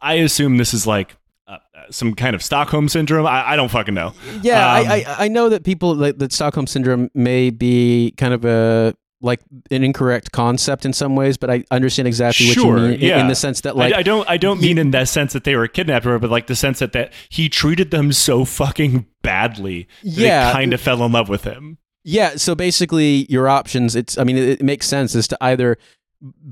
I 0.00 0.14
assume 0.14 0.56
this 0.56 0.74
is 0.74 0.86
like 0.86 1.16
uh, 1.46 1.58
some 1.90 2.14
kind 2.14 2.34
of 2.34 2.42
Stockholm 2.42 2.88
syndrome. 2.88 3.26
I, 3.26 3.50
I 3.52 3.56
don't 3.56 3.70
fucking 3.70 3.94
know. 3.94 4.12
Yeah, 4.42 4.58
Um, 4.58 4.86
I, 4.86 4.92
I 4.92 5.24
I 5.24 5.28
know 5.28 5.48
that 5.48 5.64
people 5.64 5.94
like 5.94 6.18
that 6.18 6.32
Stockholm 6.32 6.66
syndrome 6.66 7.10
may 7.14 7.50
be 7.50 8.12
kind 8.16 8.34
of 8.34 8.44
a 8.44 8.94
like 9.22 9.40
an 9.70 9.84
incorrect 9.84 10.32
concept 10.32 10.84
in 10.84 10.92
some 10.92 11.14
ways, 11.16 11.36
but 11.36 11.48
I 11.50 11.64
understand 11.70 12.08
exactly 12.08 12.46
what 12.48 12.54
Sure, 12.54 12.76
you 12.78 12.82
mean 12.82 12.92
in- 12.94 13.00
yeah. 13.00 13.20
in 13.20 13.28
the 13.28 13.34
sense 13.34 13.60
that 13.62 13.76
like 13.76 13.94
I, 13.94 13.98
I 14.00 14.02
don't 14.02 14.28
I 14.28 14.36
don't 14.36 14.60
mean 14.60 14.76
in 14.78 14.90
the 14.90 15.04
sense 15.04 15.32
that 15.32 15.44
they 15.44 15.54
were 15.56 15.68
kidnapped, 15.68 16.04
or 16.04 16.18
but 16.18 16.30
like 16.30 16.48
the 16.48 16.56
sense 16.56 16.80
that, 16.80 16.92
that 16.92 17.12
he 17.28 17.48
treated 17.48 17.90
them 17.92 18.12
so 18.12 18.44
fucking 18.44 19.06
badly. 19.22 19.86
that 20.02 20.10
Yeah. 20.10 20.46
they 20.48 20.52
kind 20.52 20.72
of 20.74 20.80
fell 20.80 21.04
in 21.04 21.12
love 21.12 21.28
with 21.28 21.44
him. 21.44 21.78
Yeah, 22.04 22.34
so 22.34 22.54
basically 22.56 23.26
your 23.30 23.48
options 23.48 23.94
it's 23.94 24.18
I 24.18 24.24
mean 24.24 24.36
it, 24.36 24.48
it 24.60 24.62
makes 24.62 24.86
sense 24.86 25.14
is 25.14 25.28
to 25.28 25.38
either 25.40 25.78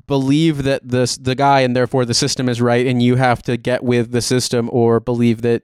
believe 0.07 0.65
that 0.65 0.87
this 0.89 1.17
the 1.17 1.35
guy 1.35 1.61
and 1.61 1.75
therefore 1.77 2.05
the 2.05 2.15
system 2.15 2.49
is 2.49 2.61
right 2.61 2.87
and 2.87 3.03
you 3.03 3.17
have 3.17 3.43
to 3.43 3.57
get 3.57 3.83
with 3.83 4.11
the 4.13 4.21
system 4.21 4.69
or 4.73 5.01
believe 5.01 5.43
that 5.43 5.63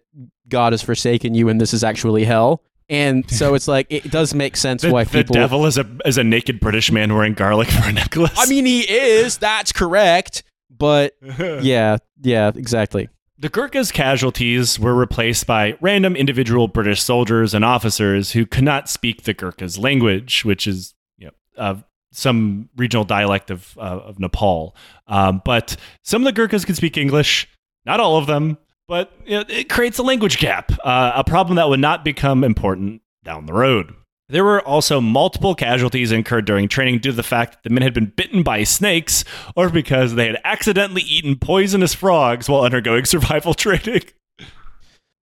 God 0.49 0.73
has 0.73 0.83
forsaken 0.83 1.35
you 1.35 1.49
and 1.49 1.61
this 1.61 1.74
is 1.74 1.83
actually 1.85 2.24
hell. 2.24 2.62
And 2.88 3.28
so 3.30 3.54
it's 3.56 3.68
like 3.68 3.86
it 3.90 4.10
does 4.10 4.34
make 4.34 4.56
sense 4.56 4.82
The, 4.82 4.90
why 4.90 5.04
the 5.04 5.24
devil 5.24 5.66
is 5.66 5.78
a 5.78 5.86
is 6.04 6.18
a 6.18 6.24
naked 6.24 6.60
British 6.60 6.90
man 6.90 7.14
wearing 7.14 7.34
garlic 7.34 7.68
for 7.68 7.88
a 7.88 7.92
necklace. 7.92 8.34
I 8.36 8.46
mean 8.46 8.66
he 8.66 8.80
is, 8.80 9.38
that's 9.38 9.72
correct. 9.72 10.42
But 10.70 11.14
yeah, 11.22 11.98
yeah, 12.22 12.52
exactly. 12.54 13.08
The 13.38 13.48
Gurkha's 13.50 13.92
casualties 13.92 14.78
were 14.80 14.94
replaced 14.94 15.46
by 15.46 15.76
random 15.82 16.16
individual 16.16 16.68
British 16.68 17.02
soldiers 17.02 17.52
and 17.52 17.64
officers 17.64 18.32
who 18.32 18.46
could 18.46 18.64
not 18.64 18.88
speak 18.88 19.24
the 19.24 19.34
Gurkha's 19.34 19.78
language, 19.78 20.42
which 20.44 20.66
is 20.66 20.94
you 21.18 21.26
know, 21.26 21.32
uh, 21.58 21.76
some 22.12 22.70
regional 22.76 23.04
dialect 23.04 23.50
of, 23.50 23.76
uh, 23.76 24.00
of 24.04 24.18
Nepal. 24.18 24.74
Um, 25.06 25.42
but 25.44 25.76
some 26.02 26.22
of 26.22 26.24
the 26.26 26.32
Gurkhas 26.32 26.64
could 26.64 26.76
speak 26.76 26.96
English, 26.96 27.46
not 27.84 28.00
all 28.00 28.16
of 28.16 28.26
them, 28.26 28.56
but 28.88 29.12
you 29.24 29.38
know, 29.38 29.44
it 29.48 29.68
creates 29.68 29.98
a 29.98 30.02
language 30.02 30.38
gap, 30.38 30.72
uh, 30.84 31.12
a 31.14 31.24
problem 31.24 31.56
that 31.56 31.68
would 31.68 31.80
not 31.80 32.04
become 32.04 32.44
important 32.44 33.02
down 33.24 33.46
the 33.46 33.52
road. 33.52 33.94
There 34.28 34.44
were 34.44 34.60
also 34.60 35.00
multiple 35.00 35.54
casualties 35.54 36.10
incurred 36.10 36.46
during 36.46 36.68
training 36.68 36.98
due 36.98 37.10
to 37.10 37.16
the 37.16 37.22
fact 37.22 37.52
that 37.52 37.62
the 37.62 37.70
men 37.70 37.82
had 37.82 37.94
been 37.94 38.12
bitten 38.16 38.42
by 38.42 38.64
snakes 38.64 39.24
or 39.54 39.70
because 39.70 40.14
they 40.14 40.26
had 40.26 40.40
accidentally 40.44 41.02
eaten 41.02 41.36
poisonous 41.36 41.94
frogs 41.94 42.48
while 42.48 42.62
undergoing 42.62 43.04
survival 43.06 43.54
training. 43.54 44.02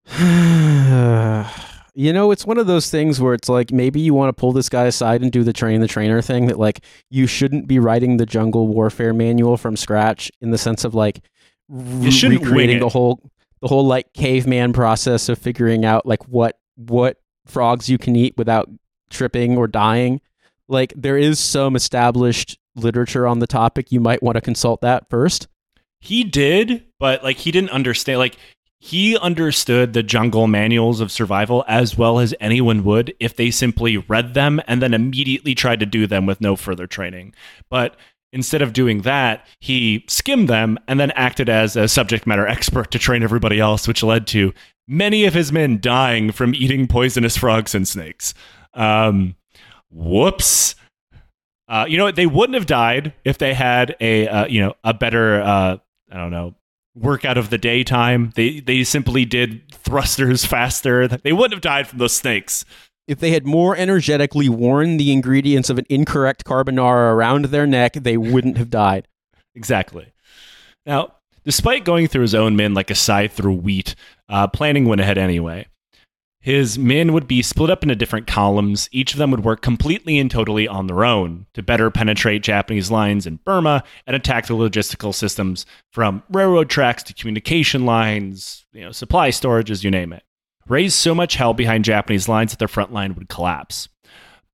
you 1.94 2.12
know, 2.12 2.30
it's 2.30 2.46
one 2.46 2.56
of 2.56 2.66
those 2.66 2.90
things 2.90 3.20
where 3.20 3.34
it's 3.34 3.48
like 3.48 3.72
maybe 3.72 4.00
you 4.00 4.14
want 4.14 4.34
to 4.34 4.40
pull 4.40 4.52
this 4.52 4.70
guy 4.70 4.84
aside 4.84 5.20
and 5.20 5.30
do 5.30 5.42
the 5.42 5.52
train 5.52 5.82
the 5.82 5.88
trainer 5.88 6.22
thing 6.22 6.46
that 6.46 6.58
like 6.58 6.80
you 7.10 7.26
shouldn't 7.26 7.68
be 7.68 7.78
writing 7.78 8.16
the 8.16 8.26
jungle 8.26 8.68
warfare 8.68 9.12
manual 9.12 9.58
from 9.58 9.76
scratch 9.76 10.30
in 10.40 10.50
the 10.50 10.58
sense 10.58 10.82
of 10.84 10.94
like 10.94 11.20
re- 11.68 12.10
shouldn't 12.10 12.42
recreating 12.42 12.80
the 12.80 12.88
whole 12.88 13.20
the 13.64 13.68
whole 13.68 13.86
like 13.86 14.12
caveman 14.12 14.74
process 14.74 15.30
of 15.30 15.38
figuring 15.38 15.86
out 15.86 16.04
like 16.04 16.28
what 16.28 16.58
what 16.76 17.16
frogs 17.46 17.88
you 17.88 17.96
can 17.96 18.14
eat 18.14 18.34
without 18.36 18.68
tripping 19.08 19.56
or 19.56 19.66
dying. 19.66 20.20
Like 20.68 20.92
there 20.94 21.16
is 21.16 21.40
some 21.40 21.74
established 21.74 22.58
literature 22.76 23.26
on 23.26 23.38
the 23.38 23.46
topic. 23.46 23.90
You 23.90 24.00
might 24.00 24.22
want 24.22 24.34
to 24.34 24.42
consult 24.42 24.82
that 24.82 25.08
first. 25.08 25.48
He 26.02 26.24
did, 26.24 26.84
but 27.00 27.24
like 27.24 27.38
he 27.38 27.50
didn't 27.50 27.70
understand 27.70 28.18
like 28.18 28.36
he 28.80 29.16
understood 29.16 29.94
the 29.94 30.02
jungle 30.02 30.46
manuals 30.46 31.00
of 31.00 31.10
survival 31.10 31.64
as 31.66 31.96
well 31.96 32.18
as 32.18 32.34
anyone 32.40 32.84
would 32.84 33.14
if 33.18 33.34
they 33.34 33.50
simply 33.50 33.96
read 33.96 34.34
them 34.34 34.60
and 34.66 34.82
then 34.82 34.92
immediately 34.92 35.54
tried 35.54 35.80
to 35.80 35.86
do 35.86 36.06
them 36.06 36.26
with 36.26 36.38
no 36.38 36.54
further 36.54 36.86
training. 36.86 37.32
But 37.70 37.96
instead 38.34 38.60
of 38.60 38.72
doing 38.72 39.02
that, 39.02 39.46
he 39.60 40.04
skimmed 40.08 40.48
them 40.48 40.78
and 40.88 41.00
then 41.00 41.12
acted 41.12 41.48
as 41.48 41.76
a 41.76 41.88
subject 41.88 42.26
matter 42.26 42.46
expert 42.46 42.90
to 42.90 42.98
train 42.98 43.22
everybody 43.22 43.60
else, 43.60 43.88
which 43.88 44.02
led 44.02 44.26
to 44.26 44.52
many 44.86 45.24
of 45.24 45.32
his 45.32 45.52
men 45.52 45.80
dying 45.80 46.32
from 46.32 46.54
eating 46.54 46.86
poisonous 46.86 47.36
frogs 47.36 47.74
and 47.74 47.88
snakes. 47.88 48.34
Um, 48.74 49.36
whoops. 49.90 50.74
Uh, 51.68 51.86
you 51.88 51.96
know 51.96 52.04
what? 52.04 52.16
They 52.16 52.26
wouldn't 52.26 52.54
have 52.54 52.66
died 52.66 53.14
if 53.24 53.38
they 53.38 53.54
had 53.54 53.96
a 54.00 54.28
uh, 54.28 54.46
you 54.46 54.60
know 54.60 54.74
a 54.84 54.92
better 54.92 55.40
uh, 55.40 55.78
I 56.10 56.16
don't 56.16 56.30
know 56.30 56.54
workout 56.94 57.38
of 57.38 57.50
the 57.50 57.58
daytime. 57.58 58.32
They 58.34 58.60
they 58.60 58.84
simply 58.84 59.24
did 59.24 59.72
thrusters 59.72 60.44
faster. 60.44 61.08
They 61.08 61.32
wouldn't 61.32 61.54
have 61.54 61.62
died 61.62 61.86
from 61.88 61.98
those 61.98 62.12
snakes. 62.12 62.64
If 63.06 63.18
they 63.20 63.32
had 63.32 63.46
more 63.46 63.76
energetically 63.76 64.48
worn 64.48 64.96
the 64.96 65.12
ingredients 65.12 65.68
of 65.68 65.78
an 65.78 65.86
incorrect 65.90 66.44
carbonara 66.44 67.12
around 67.12 67.46
their 67.46 67.66
neck, 67.66 67.94
they 67.94 68.16
wouldn't 68.16 68.56
have 68.56 68.70
died. 68.70 69.08
Exactly. 69.54 70.12
Now, 70.86 71.14
despite 71.44 71.84
going 71.84 72.08
through 72.08 72.22
his 72.22 72.34
own 72.34 72.56
men 72.56 72.74
like 72.74 72.90
a 72.90 72.94
scythe 72.94 73.32
through 73.32 73.54
wheat, 73.54 73.94
uh, 74.28 74.46
planning 74.48 74.86
went 74.86 75.00
ahead 75.00 75.18
anyway. 75.18 75.66
His 76.40 76.78
men 76.78 77.14
would 77.14 77.26
be 77.26 77.40
split 77.40 77.70
up 77.70 77.82
into 77.82 77.94
different 77.94 78.26
columns. 78.26 78.86
Each 78.92 79.12
of 79.14 79.18
them 79.18 79.30
would 79.30 79.44
work 79.44 79.62
completely 79.62 80.18
and 80.18 80.30
totally 80.30 80.68
on 80.68 80.88
their 80.88 81.02
own 81.02 81.46
to 81.54 81.62
better 81.62 81.90
penetrate 81.90 82.42
Japanese 82.42 82.90
lines 82.90 83.26
in 83.26 83.36
Burma 83.46 83.82
and 84.06 84.14
attack 84.14 84.46
the 84.46 84.54
logistical 84.54 85.14
systems 85.14 85.64
from 85.90 86.22
railroad 86.28 86.68
tracks 86.68 87.02
to 87.04 87.14
communication 87.14 87.86
lines, 87.86 88.66
you 88.74 88.82
know, 88.82 88.92
supply 88.92 89.30
storages, 89.30 89.84
you 89.84 89.90
name 89.90 90.12
it. 90.12 90.22
Raise 90.68 90.94
so 90.94 91.14
much 91.14 91.34
hell 91.34 91.54
behind 91.54 91.84
Japanese 91.84 92.28
lines 92.28 92.52
that 92.52 92.58
their 92.58 92.68
front 92.68 92.92
line 92.92 93.14
would 93.14 93.28
collapse. 93.28 93.88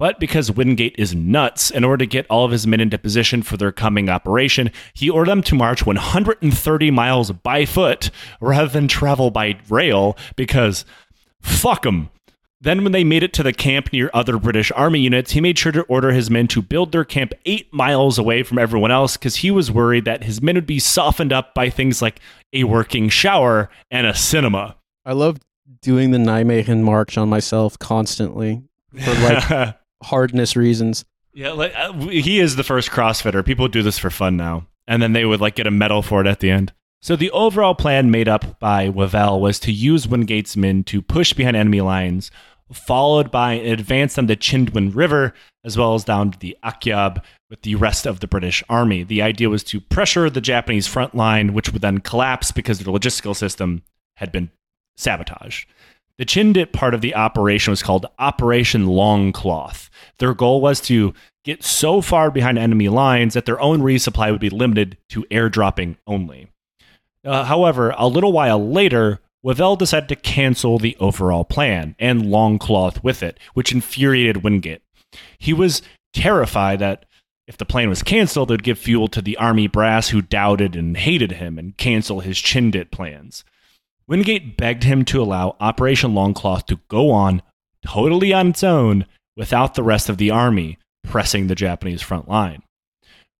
But 0.01 0.19
because 0.19 0.51
Wingate 0.51 0.95
is 0.97 1.15
nuts, 1.15 1.71
in 1.71 1.85
order 1.85 1.99
to 1.99 2.07
get 2.07 2.27
all 2.31 2.47
of 2.47 2.53
his 2.53 2.67
men 2.67 2.81
into 2.81 2.97
position 2.97 3.43
for 3.43 3.59
their 3.59 3.71
coming 3.71 4.09
operation, 4.09 4.71
he 4.95 5.11
ordered 5.11 5.31
them 5.31 5.43
to 5.43 5.55
march 5.55 5.85
130 5.85 6.91
miles 6.91 7.31
by 7.33 7.67
foot 7.67 8.11
rather 8.41 8.69
than 8.69 8.89
travel 8.89 9.31
by 9.31 9.59
rail 9.69 10.17
because 10.37 10.87
fuck 11.43 11.83
them. 11.83 12.09
Then, 12.63 12.83
when 12.83 12.93
they 12.93 13.05
made 13.05 13.23
it 13.23 13.35
to 13.35 13.43
the 13.43 13.53
camp 13.53 13.93
near 13.93 14.11
other 14.15 14.39
British 14.39 14.73
army 14.73 15.01
units, 15.01 15.33
he 15.33 15.41
made 15.41 15.59
sure 15.59 15.73
to 15.73 15.83
order 15.83 16.13
his 16.13 16.31
men 16.31 16.47
to 16.49 16.63
build 16.63 16.93
their 16.93 17.05
camp 17.05 17.35
eight 17.45 17.73
miles 17.73 18.19
away 18.19 18.43
from 18.43 18.59
everyone 18.59 18.91
else 18.91 19.19
because 19.19 19.37
he 19.37 19.51
was 19.51 19.71
worried 19.71 20.07
that 20.07 20.25
his 20.25 20.41
men 20.41 20.55
would 20.55 20.67
be 20.67 20.79
softened 20.79 21.33
up 21.33 21.55
by 21.55 21.69
things 21.69 22.01
like 22.01 22.21
a 22.55 22.65
working 22.65 23.11
shower 23.11 23.69
and 23.91 24.07
a 24.07 24.15
cinema. 24.15 24.77
I 25.05 25.13
love 25.13 25.39
doing 25.83 26.11
the 26.11 26.19
Nijmegen 26.19 26.83
march 26.83 27.17
on 27.17 27.29
myself 27.29 27.79
constantly 27.79 28.63
for 29.03 29.15
like 29.15 29.77
hardness 30.03 30.57
reasons. 30.57 31.05
Yeah, 31.33 31.53
like 31.53 31.73
uh, 31.77 31.93
he 31.93 32.41
is 32.41 32.57
the 32.57 32.65
first 32.65 32.91
CrossFitter. 32.91 33.45
People 33.45 33.69
do 33.69 33.83
this 33.83 33.99
for 33.99 34.11
fun 34.11 34.37
now, 34.37 34.67
and 34.89 35.03
then 35.03 35.13
they 35.13 35.25
would 35.25 35.41
like 35.41 35.55
get 35.55 35.67
a 35.67 35.71
medal 35.71 36.03
for 36.03 36.21
it 36.21 36.27
at 36.27 36.41
the 36.41 36.51
end. 36.51 36.73
So 37.03 37.17
the 37.17 37.31
overall 37.31 37.75
plan 37.75 38.11
made 38.11 38.29
up 38.29 38.59
by 38.59 38.91
Wavell 38.91 39.41
was 39.41 39.59
to 39.61 39.73
use 39.73 40.07
Wingate's 40.07 40.57
men 40.57 40.85
to 40.85 41.01
push 41.01 41.33
behind 41.33 41.57
enemy 41.57 41.81
lines, 41.81 42.31
followed 42.73 43.31
by 43.31 43.55
an 43.55 43.73
advance 43.73 44.19
on 44.19 44.27
the 44.27 44.37
Chindwin 44.37 44.95
River, 44.95 45.33
as 45.65 45.79
well 45.79 45.95
as 45.95 46.05
down 46.05 46.33
to 46.33 46.39
the 46.39 46.59
Akyab 46.63 47.23
with 47.49 47.63
the 47.63 47.77
rest 47.77 48.07
of 48.07 48.21
the 48.21 48.27
British 48.27 48.63
army. 48.69 49.03
The 49.03 49.23
idea 49.23 49.49
was 49.49 49.65
to 49.65 49.81
pressure 49.81 50.29
the 50.29 50.43
Japanese 50.43 50.87
front 50.87 51.15
line, 51.15 51.55
which 51.55 51.73
would 51.73 51.81
then 51.81 51.99
collapse 51.99 52.53
because 52.53 52.79
their 52.79 52.93
logistical 52.93 53.35
system 53.35 53.83
had 54.17 54.31
been 54.31 54.51
sabotaged. 55.01 55.69
The 56.19 56.27
Chindit 56.27 56.73
part 56.73 56.93
of 56.93 57.01
the 57.01 57.15
operation 57.15 57.71
was 57.71 57.83
called 57.83 58.07
Operation 58.19 58.87
Longcloth. 58.87 59.89
Their 60.19 60.35
goal 60.35 60.61
was 60.61 60.81
to 60.83 61.15
get 61.45 61.65
so 61.65 62.03
far 62.03 62.31
behind 62.31 62.59
enemy 62.59 62.91
lines 62.91 63.33
that 63.33 63.47
their 63.47 63.59
own 63.61 63.81
resupply 63.81 64.31
would 64.31 64.41
be 64.41 64.51
limited 64.51 64.99
to 65.09 65.25
airdropping 65.31 65.97
only. 66.07 66.49
Uh, 67.25 67.45
however, 67.45 67.95
a 67.97 68.07
little 68.07 68.33
while 68.33 68.71
later, 68.71 69.21
Wavell 69.43 69.77
decided 69.77 70.11
to 70.11 70.17
cancel 70.17 70.79
the 70.79 70.95
overall 71.01 71.45
plan 71.45 71.97
and 71.99 72.27
Longcloth 72.27 73.03
with 73.03 73.23
it, 73.23 73.39
which 73.55 73.73
infuriated 73.73 74.43
Wingate. 74.43 74.83
He 75.39 75.55
was 75.55 75.81
terrified 76.13 76.81
that 76.81 77.07
If 77.51 77.57
the 77.57 77.65
plan 77.65 77.89
was 77.89 78.05
canceled, 78.05 78.49
it 78.49 78.55
would 78.55 78.63
give 78.63 78.79
fuel 78.79 79.09
to 79.09 79.21
the 79.21 79.37
army 79.37 79.67
brass 79.67 80.11
who 80.11 80.23
doubted 80.23 80.77
and 80.77 80.97
hated 80.97 81.33
him 81.33 81.59
and 81.59 81.77
cancel 81.77 82.21
his 82.21 82.37
Chindit 82.39 82.93
plans. 82.93 83.43
Wingate 84.11 84.57
begged 84.57 84.83
him 84.83 85.05
to 85.05 85.23
allow 85.23 85.55
Operation 85.61 86.15
Longcloth 86.15 86.67
to 86.67 86.81
go 86.89 87.13
on 87.13 87.43
totally 87.87 88.33
on 88.33 88.49
its 88.49 88.65
own 88.65 89.07
without 89.37 89.75
the 89.75 89.85
rest 89.85 90.09
of 90.09 90.19
the 90.19 90.33
army 90.33 90.79
pressing 91.05 91.47
the 91.47 91.55
Japanese 91.55 92.03
front 92.03 92.29
line. 92.29 92.61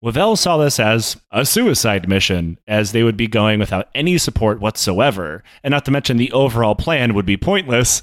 Wavell 0.01 0.37
saw 0.37 0.59
this 0.59 0.79
as 0.79 1.17
a 1.33 1.45
suicide 1.45 2.09
mission, 2.09 2.57
as 2.69 2.93
they 2.93 3.03
would 3.03 3.17
be 3.17 3.27
going 3.27 3.59
without 3.59 3.89
any 3.97 4.17
support 4.17 4.61
whatsoever, 4.61 5.43
and 5.65 5.73
not 5.73 5.85
to 5.87 5.91
mention 5.91 6.19
the 6.19 6.31
overall 6.31 6.77
plan 6.77 7.15
would 7.15 7.27
be 7.27 7.37
pointless 7.37 8.01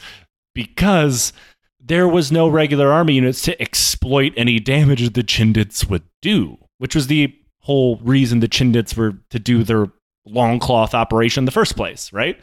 because 0.54 1.32
there 1.80 2.08
was 2.08 2.34
no 2.34 2.50
regular 2.50 2.92
army 2.92 3.14
units 3.14 3.44
to 3.44 3.60
exploit 3.62 4.34
any 4.36 4.60
damage 4.60 5.14
the 5.14 5.24
Chindits 5.24 5.90
would 5.90 6.04
do, 6.22 6.58
which 6.80 6.94
was 6.94 7.08
the 7.08 7.34
whole 7.62 7.96
reason 8.04 8.42
the 8.42 8.50
Chindits 8.50 8.98
were 8.98 9.14
to 9.30 9.40
do 9.40 9.64
their 9.64 9.88
long 10.30 10.60
cloth 10.60 10.94
operation 10.94 11.42
in 11.42 11.46
the 11.46 11.52
first 11.52 11.76
place, 11.76 12.12
right? 12.14 12.38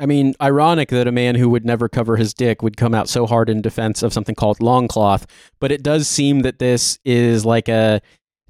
I 0.00 0.06
mean, 0.06 0.34
ironic 0.40 0.90
that 0.90 1.08
a 1.08 1.12
man 1.12 1.34
who 1.34 1.48
would 1.48 1.64
never 1.64 1.88
cover 1.88 2.16
his 2.16 2.32
dick 2.32 2.62
would 2.62 2.76
come 2.76 2.94
out 2.94 3.08
so 3.08 3.26
hard 3.26 3.48
in 3.50 3.60
defense 3.62 4.02
of 4.02 4.12
something 4.12 4.34
called 4.34 4.60
longcloth, 4.60 5.26
but 5.58 5.72
it 5.72 5.82
does 5.82 6.06
seem 6.06 6.40
that 6.40 6.58
this 6.60 6.98
is 7.04 7.44
like 7.44 7.68
a 7.68 8.00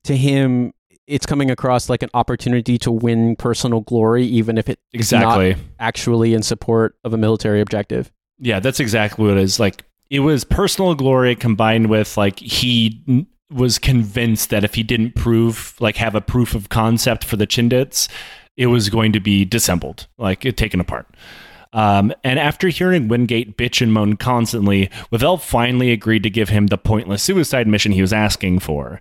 to 0.04 0.16
him 0.16 0.72
it's 1.06 1.24
coming 1.24 1.50
across 1.50 1.88
like 1.88 2.02
an 2.02 2.10
opportunity 2.12 2.76
to 2.76 2.92
win 2.92 3.34
personal 3.36 3.80
glory 3.80 4.26
even 4.26 4.58
if 4.58 4.68
it's 4.68 4.82
Exactly. 4.92 5.50
not 5.54 5.58
actually 5.80 6.34
in 6.34 6.42
support 6.42 6.96
of 7.02 7.14
a 7.14 7.16
military 7.16 7.62
objective. 7.62 8.12
Yeah, 8.38 8.60
that's 8.60 8.78
exactly 8.78 9.26
what 9.26 9.38
it 9.38 9.42
is. 9.42 9.58
Like 9.58 9.84
it 10.10 10.20
was 10.20 10.44
personal 10.44 10.94
glory 10.94 11.34
combined 11.34 11.88
with 11.88 12.18
like 12.18 12.38
he 12.40 13.26
was 13.50 13.78
convinced 13.78 14.50
that 14.50 14.64
if 14.64 14.74
he 14.74 14.82
didn't 14.82 15.14
prove 15.14 15.74
like 15.80 15.96
have 15.96 16.14
a 16.14 16.20
proof 16.20 16.54
of 16.54 16.68
concept 16.68 17.24
for 17.24 17.36
the 17.36 17.46
Chindits, 17.46 18.08
it 18.58 18.66
was 18.66 18.90
going 18.90 19.12
to 19.12 19.20
be 19.20 19.46
dissembled, 19.46 20.08
like 20.18 20.40
taken 20.56 20.80
apart. 20.80 21.06
Um, 21.72 22.12
and 22.24 22.38
after 22.38 22.68
hearing 22.68 23.08
Wingate 23.08 23.56
bitch 23.56 23.80
and 23.80 23.92
moan 23.92 24.16
constantly, 24.16 24.90
Wavell 25.10 25.38
finally 25.38 25.92
agreed 25.92 26.24
to 26.24 26.30
give 26.30 26.48
him 26.48 26.66
the 26.66 26.76
pointless 26.76 27.22
suicide 27.22 27.68
mission 27.68 27.92
he 27.92 28.02
was 28.02 28.12
asking 28.12 28.58
for. 28.58 29.00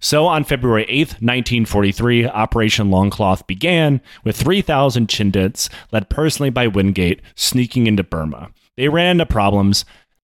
So 0.00 0.26
on 0.26 0.44
February 0.44 0.84
8th, 0.86 1.20
1943, 1.20 2.26
Operation 2.26 2.90
Longcloth 2.90 3.46
began 3.46 4.00
with 4.24 4.36
3,000 4.36 5.08
Chindits, 5.08 5.68
led 5.92 6.08
personally 6.08 6.50
by 6.50 6.66
Wingate, 6.66 7.20
sneaking 7.34 7.86
into 7.86 8.04
Burma. 8.04 8.50
They 8.76 8.88
ran 8.88 9.12
into 9.12 9.26
problems, 9.26 9.84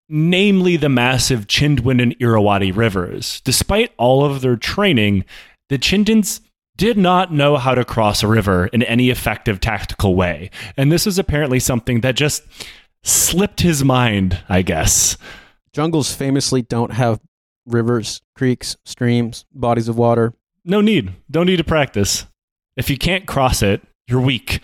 namely 0.10 0.78
the 0.78 0.90
massive 0.90 1.48
Chindwin 1.48 2.02
and 2.02 2.16
Irrawaddy 2.20 2.72
rivers. 2.72 3.42
Despite 3.42 3.92
all 3.98 4.24
of 4.24 4.42
their 4.42 4.56
training, 4.56 5.26
the 5.70 5.80
Chindits 5.80 6.40
did 6.78 6.98
not 6.98 7.32
know 7.32 7.58
how 7.58 7.76
to 7.76 7.86
cross 7.86 8.24
a 8.24 8.28
river 8.28 8.68
in 8.68 8.84
any 8.84 9.10
effective 9.10 9.60
tactical 9.60 10.16
way. 10.16 10.50
And 10.76 10.92
this 10.92 11.06
is 11.06 11.20
apparently 11.20 11.60
something 11.60 12.02
that 12.02 12.16
just 12.16 12.44
slipped 13.04 13.62
his 13.62 13.84
mind, 13.84 14.44
I 14.50 14.62
guess. 14.62 15.18
Jungles 15.74 16.14
famously 16.14 16.62
don't 16.62 16.94
have 16.94 17.20
rivers, 17.66 18.22
creeks, 18.36 18.76
streams, 18.86 19.46
bodies 19.54 19.88
of 19.88 19.98
water. 19.98 20.34
No 20.66 20.82
need. 20.82 21.14
Don't 21.30 21.46
need 21.46 21.58
to 21.58 21.64
practice. 21.64 22.26
If 22.76 22.90
you 22.90 22.98
can't 22.98 23.28
cross 23.28 23.62
it, 23.62 23.82
you're 24.08 24.22
weak. 24.22 24.60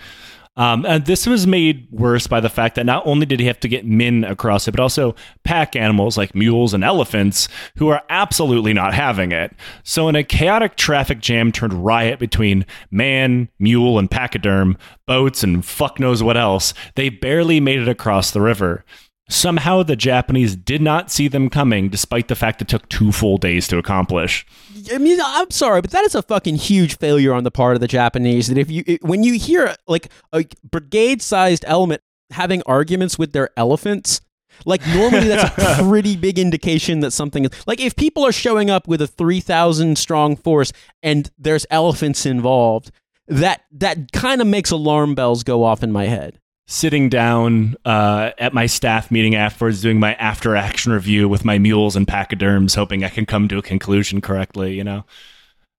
Um, 0.59 0.85
and 0.85 1.05
this 1.05 1.25
was 1.25 1.47
made 1.47 1.87
worse 1.89 2.27
by 2.27 2.41
the 2.41 2.49
fact 2.49 2.75
that 2.75 2.85
not 2.85 3.07
only 3.07 3.25
did 3.25 3.39
he 3.39 3.45
have 3.45 3.61
to 3.61 3.69
get 3.69 3.85
men 3.85 4.25
across 4.25 4.67
it, 4.67 4.71
but 4.71 4.81
also 4.81 5.15
pack 5.45 5.73
animals 5.73 6.17
like 6.17 6.35
mules 6.35 6.73
and 6.73 6.83
elephants 6.83 7.47
who 7.77 7.87
are 7.87 8.03
absolutely 8.09 8.73
not 8.73 8.93
having 8.93 9.31
it. 9.31 9.55
So, 9.83 10.09
in 10.09 10.17
a 10.17 10.23
chaotic 10.23 10.75
traffic 10.75 11.21
jam 11.21 11.53
turned 11.53 11.85
riot 11.85 12.19
between 12.19 12.65
man, 12.91 13.47
mule, 13.57 13.97
and 13.97 14.11
pachyderm, 14.11 14.77
boats, 15.07 15.45
and 15.45 15.63
fuck 15.63 15.97
knows 15.97 16.21
what 16.21 16.35
else, 16.35 16.73
they 16.95 17.07
barely 17.07 17.61
made 17.61 17.79
it 17.79 17.87
across 17.87 18.31
the 18.31 18.41
river. 18.41 18.83
Somehow, 19.31 19.83
the 19.83 19.95
Japanese 19.95 20.55
did 20.55 20.81
not 20.81 21.11
see 21.11 21.27
them 21.27 21.49
coming, 21.49 21.87
despite 21.89 22.27
the 22.29 22.35
fact 22.35 22.61
it 22.63 22.67
took 22.67 22.89
two 22.89 23.11
full 23.11 23.37
days 23.37 23.67
to 23.67 23.77
accomplish. 23.77 24.45
I 24.91 24.97
mean, 24.97 25.19
I'm 25.23 25.51
sorry, 25.51 25.81
but 25.81 25.91
that 25.91 26.03
is 26.03 26.15
a 26.15 26.23
fucking 26.23 26.55
huge 26.55 26.97
failure 26.97 27.33
on 27.33 27.43
the 27.43 27.51
part 27.51 27.75
of 27.75 27.79
the 27.81 27.87
Japanese. 27.87 28.47
That 28.47 28.57
if 28.57 28.71
you 28.71 28.83
it- 28.87 29.03
when 29.03 29.23
you 29.23 29.33
hear 29.37 29.75
like 29.87 30.09
a 30.33 30.45
brigade-sized 30.63 31.63
element 31.67 32.01
having 32.31 32.63
arguments 32.65 33.19
with 33.19 33.31
their 33.33 33.49
elephants, 33.55 34.21
like 34.65 34.85
normally 34.87 35.27
that's 35.27 35.57
a 35.79 35.83
pretty 35.87 36.15
big 36.17 36.39
indication 36.39 36.99
that 37.01 37.11
something 37.11 37.45
is 37.45 37.51
like 37.67 37.79
if 37.79 37.95
people 37.95 38.25
are 38.25 38.31
showing 38.31 38.69
up 38.69 38.87
with 38.87 39.01
a 39.01 39.07
3000 39.07 39.97
strong 39.97 40.35
force 40.35 40.73
and 41.03 41.29
there's 41.37 41.65
elephants 41.69 42.25
involved, 42.25 42.91
that 43.27 43.61
that 43.71 44.11
kind 44.11 44.41
of 44.41 44.47
makes 44.47 44.71
alarm 44.71 45.13
bells 45.13 45.43
go 45.43 45.63
off 45.63 45.83
in 45.83 45.91
my 45.91 46.05
head. 46.07 46.39
Sitting 46.71 47.09
down 47.09 47.75
uh, 47.83 48.29
at 48.37 48.53
my 48.53 48.67
staff 48.67 49.09
meeting 49.09 49.33
afterwards, 49.33 49.81
doing 49.81 49.99
my 49.99 50.13
after 50.13 50.55
action 50.55 50.91
review 50.91 51.27
with 51.27 51.43
my 51.43 51.57
mules 51.57 51.95
and 51.95 52.07
pachyderms, 52.07 52.75
hoping 52.75 53.03
I 53.03 53.09
can 53.09 53.25
come 53.25 53.47
to 53.47 53.57
a 53.57 53.61
conclusion 53.63 54.21
correctly. 54.21 54.75
You 54.75 54.83
know, 54.83 55.03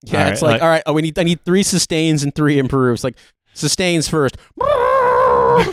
Yeah, 0.02 0.24
All 0.24 0.32
it's 0.32 0.42
right, 0.42 0.48
like, 0.48 0.54
like- 0.54 0.62
all 0.62 0.68
right, 0.68 0.82
oh, 0.86 0.92
we 0.92 1.02
need 1.02 1.16
I 1.18 1.22
need 1.22 1.44
three 1.44 1.62
sustains 1.62 2.24
and 2.24 2.34
three 2.34 2.58
improves. 2.58 3.04
Like 3.04 3.14
sustains 3.54 4.08
first. 4.08 4.36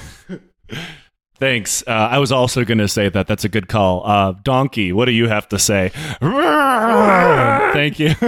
thanks. 1.40 1.84
Uh, 1.88 1.92
I 1.92 2.20
was 2.20 2.32
also 2.32 2.64
going 2.64 2.78
to 2.78 2.88
say 2.88 3.10
that. 3.10 3.26
That's 3.28 3.44
a 3.44 3.50
good 3.50 3.68
call. 3.68 4.06
Uh, 4.06 4.34
Donkey, 4.44 4.94
what 4.94 5.06
do 5.06 5.12
you 5.14 5.28
have 5.28 5.50
to 5.50 5.58
say? 5.60 5.90
Thank 6.22 8.00
you. 8.00 8.14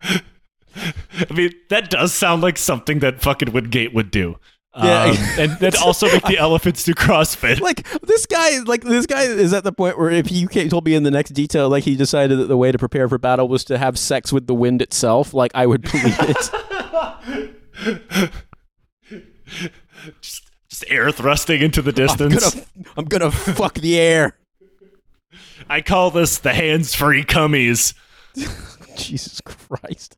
I 0.00 1.34
mean, 1.34 1.52
that 1.70 1.90
does 1.90 2.14
sound 2.14 2.42
like 2.42 2.56
something 2.56 3.00
that 3.00 3.20
fucking 3.20 3.52
Wingate 3.52 3.92
would 3.92 4.10
do. 4.10 4.38
Yeah. 4.82 5.04
Um, 5.04 5.16
and 5.38 5.52
then 5.58 5.72
also 5.82 6.06
make 6.06 6.22
the 6.24 6.38
elephants 6.38 6.84
do 6.84 6.94
CrossFit. 6.94 7.60
like 7.60 7.88
this 8.02 8.26
guy 8.26 8.58
like 8.60 8.82
this 8.84 9.06
guy 9.06 9.22
is 9.22 9.52
at 9.52 9.64
the 9.64 9.72
point 9.72 9.98
where 9.98 10.10
if 10.10 10.26
he 10.26 10.46
came, 10.46 10.68
told 10.68 10.84
me 10.84 10.94
in 10.94 11.02
the 11.02 11.10
next 11.10 11.30
detail 11.30 11.68
like 11.68 11.84
he 11.84 11.96
decided 11.96 12.38
that 12.38 12.46
the 12.46 12.56
way 12.56 12.70
to 12.70 12.78
prepare 12.78 13.08
for 13.08 13.18
battle 13.18 13.48
was 13.48 13.64
to 13.64 13.78
have 13.78 13.98
sex 13.98 14.32
with 14.32 14.46
the 14.46 14.54
wind 14.54 14.80
itself 14.80 15.34
like 15.34 15.50
i 15.54 15.66
would 15.66 15.82
believe 15.82 16.16
it 16.20 16.50
just, 20.20 20.42
just 20.68 20.84
air 20.88 21.10
thrusting 21.10 21.60
into 21.60 21.82
the 21.82 21.90
I'm 21.90 21.94
distance. 22.28 22.54
gonna, 22.54 22.66
I'm 22.96 23.04
gonna 23.06 23.30
fuck 23.30 23.74
the 23.74 23.98
air 23.98 24.38
I 25.68 25.80
call 25.80 26.10
this 26.12 26.38
the 26.38 26.52
hands-free 26.54 27.24
cummies. 27.24 27.94
jesus 28.96 29.40
christ 29.40 30.16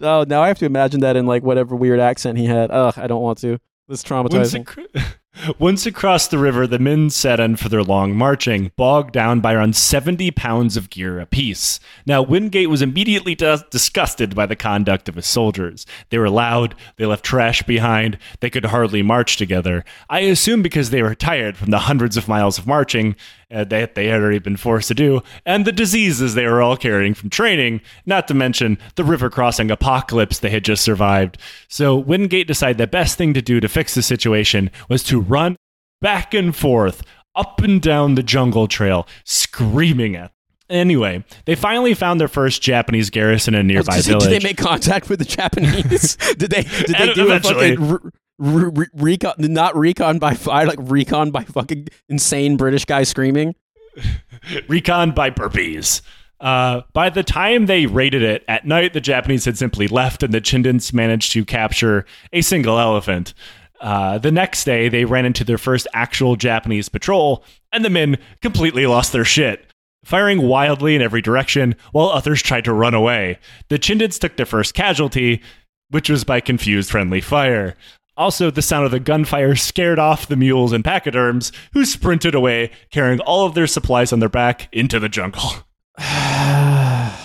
oh 0.00 0.24
now 0.26 0.42
i 0.42 0.48
have 0.48 0.58
to 0.58 0.64
imagine 0.64 1.00
that 1.00 1.16
in 1.16 1.26
like 1.26 1.42
whatever 1.42 1.76
weird 1.76 2.00
accent 2.00 2.38
he 2.38 2.46
had 2.46 2.70
ugh 2.70 2.94
i 2.96 3.06
don't 3.06 3.20
want 3.22 3.38
to 3.38 3.58
this 3.88 4.00
is 4.00 4.04
Once, 4.32 4.54
ac- 4.54 4.86
once 5.58 5.86
across 5.86 6.28
the 6.28 6.38
river, 6.38 6.66
the 6.66 6.78
men 6.78 7.10
set 7.10 7.40
in 7.40 7.56
for 7.56 7.68
their 7.68 7.82
long 7.82 8.14
marching, 8.14 8.70
bogged 8.76 9.12
down 9.12 9.40
by 9.40 9.54
around 9.54 9.74
70 9.74 10.30
pounds 10.32 10.76
of 10.76 10.88
gear 10.88 11.18
apiece. 11.18 11.80
Now, 12.06 12.22
Wingate 12.22 12.70
was 12.70 12.80
immediately 12.80 13.34
dis- 13.34 13.64
disgusted 13.70 14.34
by 14.34 14.46
the 14.46 14.56
conduct 14.56 15.08
of 15.08 15.16
his 15.16 15.26
soldiers. 15.26 15.84
They 16.10 16.18
were 16.18 16.30
loud, 16.30 16.74
they 16.96 17.06
left 17.06 17.24
trash 17.24 17.62
behind, 17.64 18.18
they 18.40 18.50
could 18.50 18.66
hardly 18.66 19.02
march 19.02 19.36
together. 19.36 19.84
I 20.08 20.20
assume 20.20 20.62
because 20.62 20.90
they 20.90 21.02
were 21.02 21.14
tired 21.14 21.56
from 21.56 21.70
the 21.70 21.80
hundreds 21.80 22.16
of 22.16 22.28
miles 22.28 22.58
of 22.58 22.66
marching 22.66 23.16
Uh, 23.52 23.64
that 23.64 23.94
they 23.94 24.06
had 24.06 24.20
already 24.22 24.38
been 24.38 24.56
forced 24.56 24.88
to 24.88 24.94
do, 24.94 25.20
and 25.44 25.64
the 25.64 25.72
diseases 25.72 26.34
they 26.34 26.46
were 26.46 26.62
all 26.62 26.76
carrying 26.76 27.12
from 27.14 27.28
training, 27.30 27.80
not 28.06 28.26
to 28.28 28.34
mention 28.34 28.78
the 28.94 29.04
river 29.04 29.28
crossing 29.28 29.70
apocalypse 29.70 30.38
they 30.38 30.50
had 30.50 30.64
just 30.64 30.82
survived. 30.82 31.36
So 31.68 31.96
Wingate 31.96 32.46
decided 32.46 32.78
the 32.78 32.86
best 32.86 33.18
thing 33.18 33.34
to 33.34 33.42
do 33.42 33.60
to 33.60 33.68
fix 33.68 33.94
the 33.94 34.02
situation 34.02 34.70
was 34.88 35.02
to 35.04 35.20
run 35.20 35.56
back 36.00 36.32
and 36.34 36.54
forth 36.56 37.02
up 37.34 37.60
and 37.60 37.80
down 37.80 38.14
the 38.14 38.22
jungle 38.22 38.66
trail, 38.68 39.06
screaming 39.24 40.16
at. 40.16 40.32
Anyway, 40.70 41.22
they 41.44 41.54
finally 41.54 41.92
found 41.92 42.18
their 42.20 42.28
first 42.28 42.62
Japanese 42.62 43.10
garrison 43.10 43.54
in 43.54 43.70
a 43.70 43.74
oh, 43.74 43.76
was 43.78 43.86
nearby 43.88 43.92
gonna 44.00 44.02
village. 44.20 44.30
did 44.30 44.40
they 44.40 44.48
make 44.48 44.56
contact 44.56 45.10
with 45.10 45.18
the 45.18 45.24
japanese 45.26 46.16
did 46.38 46.50
they 46.50 46.62
did 46.62 46.96
they 46.96 47.12
do 47.14 47.26
eventually. 47.26 47.72
a 47.74 47.76
fucking 47.76 48.12
re- 48.42 48.64
re- 48.64 48.70
re- 48.74 48.86
recon 48.94 49.34
not 49.38 49.76
recon 49.76 50.18
by 50.18 50.34
fire 50.34 50.66
like 50.66 50.78
recon 50.80 51.30
by 51.30 51.44
fucking 51.44 51.88
insane 52.08 52.56
british 52.56 52.84
guy 52.84 53.02
screaming 53.02 53.54
recon 54.68 55.12
by 55.12 55.30
burpees. 55.30 56.02
Uh, 56.40 56.82
by 56.92 57.08
the 57.08 57.22
time 57.22 57.66
they 57.66 57.86
raided 57.86 58.22
it 58.22 58.44
at 58.48 58.66
night, 58.66 58.92
the 58.94 59.00
Japanese 59.00 59.44
had 59.44 59.56
simply 59.56 59.86
left, 59.86 60.22
and 60.22 60.34
the 60.34 60.40
Chindits 60.40 60.92
managed 60.92 61.32
to 61.32 61.44
capture 61.44 62.04
a 62.32 62.40
single 62.40 62.80
elephant. 62.80 63.32
Uh, 63.80 64.18
the 64.18 64.32
next 64.32 64.64
day, 64.64 64.88
they 64.88 65.04
ran 65.04 65.24
into 65.24 65.44
their 65.44 65.58
first 65.58 65.86
actual 65.94 66.34
Japanese 66.34 66.88
patrol, 66.88 67.44
and 67.72 67.84
the 67.84 67.90
men 67.90 68.18
completely 68.40 68.86
lost 68.86 69.12
their 69.12 69.24
shit, 69.24 69.66
firing 70.04 70.42
wildly 70.42 70.96
in 70.96 71.02
every 71.02 71.22
direction 71.22 71.76
while 71.92 72.08
others 72.08 72.42
tried 72.42 72.64
to 72.64 72.72
run 72.72 72.94
away. 72.94 73.38
The 73.68 73.78
Chindits 73.78 74.18
took 74.18 74.36
their 74.36 74.46
first 74.46 74.74
casualty, 74.74 75.42
which 75.90 76.10
was 76.10 76.24
by 76.24 76.40
confused 76.40 76.90
friendly 76.90 77.20
fire. 77.20 77.76
Also, 78.16 78.50
the 78.50 78.62
sound 78.62 78.84
of 78.84 78.90
the 78.90 79.00
gunfire 79.00 79.56
scared 79.56 79.98
off 79.98 80.26
the 80.26 80.36
mules 80.36 80.72
and 80.72 80.84
pachyderms, 80.84 81.50
who 81.72 81.84
sprinted 81.84 82.34
away, 82.34 82.70
carrying 82.90 83.20
all 83.20 83.46
of 83.46 83.54
their 83.54 83.66
supplies 83.66 84.12
on 84.12 84.20
their 84.20 84.28
back 84.28 84.68
into 84.72 85.00
the 85.00 85.08
jungle. 85.08 85.50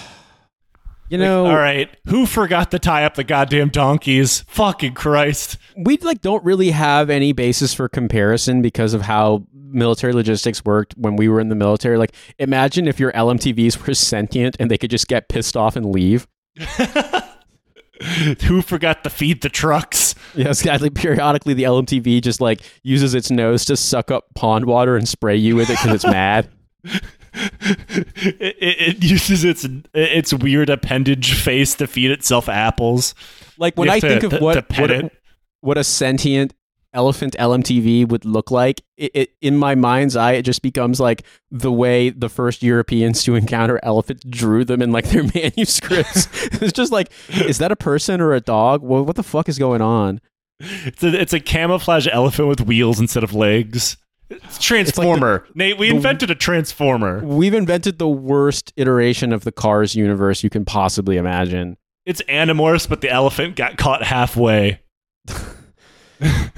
You 1.09 1.17
know, 1.17 1.45
all 1.45 1.55
right, 1.55 1.89
who 2.07 2.25
forgot 2.25 2.71
to 2.71 2.79
tie 2.79 3.05
up 3.05 3.15
the 3.15 3.23
goddamn 3.23 3.69
donkeys? 3.69 4.41
Fucking 4.47 4.93
Christ. 4.93 5.57
we 5.77 5.97
like 5.97 6.21
don't 6.21 6.43
really 6.43 6.71
have 6.71 7.09
any 7.09 7.31
basis 7.31 7.73
for 7.73 7.87
comparison 7.87 8.61
because 8.61 8.93
of 8.93 9.01
how 9.03 9.47
military 9.53 10.11
logistics 10.11 10.65
worked 10.65 10.95
when 10.97 11.15
we 11.15 11.29
were 11.29 11.39
in 11.39 11.47
the 11.47 11.55
military. 11.55 11.97
Like, 11.97 12.13
imagine 12.39 12.89
if 12.89 12.99
your 12.99 13.13
LMTVs 13.13 13.87
were 13.87 13.93
sentient 13.93 14.57
and 14.59 14.69
they 14.69 14.77
could 14.77 14.89
just 14.89 15.07
get 15.07 15.29
pissed 15.29 15.55
off 15.55 15.77
and 15.77 15.85
leave. 15.85 16.27
who 18.43 18.61
forgot 18.61 19.03
to 19.03 19.09
feed 19.09 19.41
the 19.41 19.49
trucks? 19.49 20.15
Yes, 20.35 20.59
sadly, 20.59 20.89
periodically 20.89 21.53
the 21.53 21.63
LMTV 21.63 22.21
just 22.21 22.41
like 22.41 22.61
uses 22.83 23.13
its 23.13 23.31
nose 23.31 23.65
to 23.65 23.75
suck 23.77 24.11
up 24.11 24.25
pond 24.35 24.65
water 24.65 24.95
and 24.95 25.07
spray 25.07 25.35
you 25.35 25.55
with 25.55 25.69
it 25.69 25.77
because 25.77 25.93
it's 25.95 26.05
mad. 26.11 26.49
it, 26.83 28.35
it, 28.39 28.55
it 28.59 29.03
uses 29.03 29.43
its 29.43 29.67
its 29.93 30.33
weird 30.33 30.69
appendage 30.69 31.33
face 31.33 31.75
to 31.75 31.87
feed 31.87 32.11
itself 32.11 32.49
apples. 32.49 33.15
Like 33.57 33.75
when 33.77 33.89
I 33.89 33.99
to- 33.99 34.07
think 34.07 34.23
of 34.23 34.31
to- 34.31 34.39
what 34.39 34.69
to 34.69 34.81
what, 34.81 35.11
what 35.61 35.77
a 35.77 35.83
sentient 35.83 36.53
elephant 36.97 37.35
LMTV 37.39 38.09
would 38.09 38.25
look 38.25 38.49
like, 38.49 38.81
it, 38.97 39.11
it 39.13 39.29
in 39.41 39.55
my 39.55 39.75
mind's 39.75 40.15
eye, 40.15 40.33
it 40.33 40.41
just 40.41 40.61
becomes 40.61 40.99
like 40.99 41.23
the 41.51 41.71
way 41.71 42.09
the 42.09 42.27
first 42.27 42.63
Europeans 42.63 43.23
to 43.23 43.35
encounter 43.35 43.79
elephants 43.83 44.23
drew 44.27 44.65
them 44.65 44.81
in 44.81 44.91
like 44.91 45.07
their 45.09 45.23
manuscripts. 45.35 46.27
it's 46.61 46.73
just 46.73 46.91
like, 46.91 47.11
is 47.29 47.59
that 47.59 47.71
a 47.71 47.75
person 47.75 48.19
or 48.19 48.33
a 48.33 48.41
dog? 48.41 48.81
Well, 48.81 49.05
what 49.05 49.15
the 49.15 49.23
fuck 49.23 49.47
is 49.47 49.59
going 49.59 49.81
on? 49.81 50.19
It's 50.59 51.03
a, 51.03 51.21
it's 51.21 51.33
a 51.33 51.39
camouflage 51.39 52.07
elephant 52.11 52.47
with 52.47 52.61
wheels 52.61 52.99
instead 52.99 53.23
of 53.23 53.33
legs. 53.33 53.95
It's 54.29 54.57
Transformer. 54.57 55.45
Nate, 55.53 55.77
we 55.77 55.89
the- 55.89 55.95
invented 55.95 56.31
a 56.31 56.35
transformer. 56.35 57.23
We've 57.23 57.53
invented 57.53 57.99
the 57.99 58.09
worst 58.09 58.73
iteration 58.75 59.31
of 59.31 59.43
the 59.43 59.51
Cars 59.51 59.95
universe 59.95 60.43
you 60.43 60.49
can 60.49 60.65
possibly 60.65 61.17
imagine. 61.17 61.77
It's 62.05 62.23
Animorphs, 62.23 62.89
but 62.89 63.01
the 63.01 63.09
elephant 63.09 63.55
got 63.55 63.77
caught 63.77 64.03
halfway. 64.03 64.81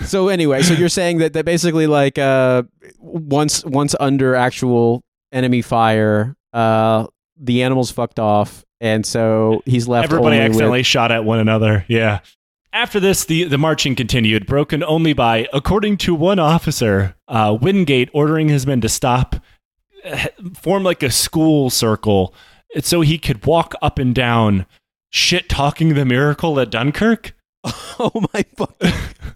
so 0.05 0.27
anyway, 0.29 0.61
so 0.61 0.73
you're 0.73 0.89
saying 0.89 1.17
that 1.19 1.33
that 1.33 1.45
basically 1.45 1.87
like 1.87 2.17
uh 2.17 2.63
once 2.99 3.63
once 3.65 3.95
under 3.99 4.35
actual 4.35 5.03
enemy 5.31 5.61
fire, 5.61 6.35
uh 6.53 7.07
the 7.39 7.63
animals 7.63 7.91
fucked 7.91 8.19
off, 8.19 8.65
and 8.81 9.05
so 9.05 9.61
he's 9.65 9.87
left. 9.87 10.05
Everybody 10.05 10.37
accidentally 10.37 10.79
With, 10.79 10.87
shot 10.87 11.11
at 11.11 11.23
one 11.23 11.39
another. 11.39 11.85
Yeah. 11.87 12.19
After 12.71 12.99
this, 12.99 13.25
the, 13.25 13.45
the 13.45 13.57
marching 13.57 13.95
continued, 13.95 14.45
broken 14.45 14.83
only 14.83 15.13
by, 15.13 15.47
according 15.51 15.97
to 15.97 16.13
one 16.13 16.37
officer, 16.37 17.15
uh, 17.27 17.57
Wingate 17.59 18.09
ordering 18.13 18.47
his 18.47 18.67
men 18.67 18.79
to 18.81 18.89
stop, 18.89 19.37
eh, 20.03 20.27
form 20.53 20.83
like 20.83 21.01
a 21.01 21.09
school 21.09 21.71
circle, 21.71 22.33
so 22.81 23.01
he 23.01 23.17
could 23.17 23.43
walk 23.47 23.73
up 23.81 23.97
and 23.97 24.13
down, 24.13 24.67
shit 25.09 25.49
talking 25.49 25.95
the 25.95 26.05
miracle 26.05 26.59
at 26.59 26.69
Dunkirk. 26.69 27.33
oh 27.63 28.27
my 28.33 28.45
fuck! 28.55 29.35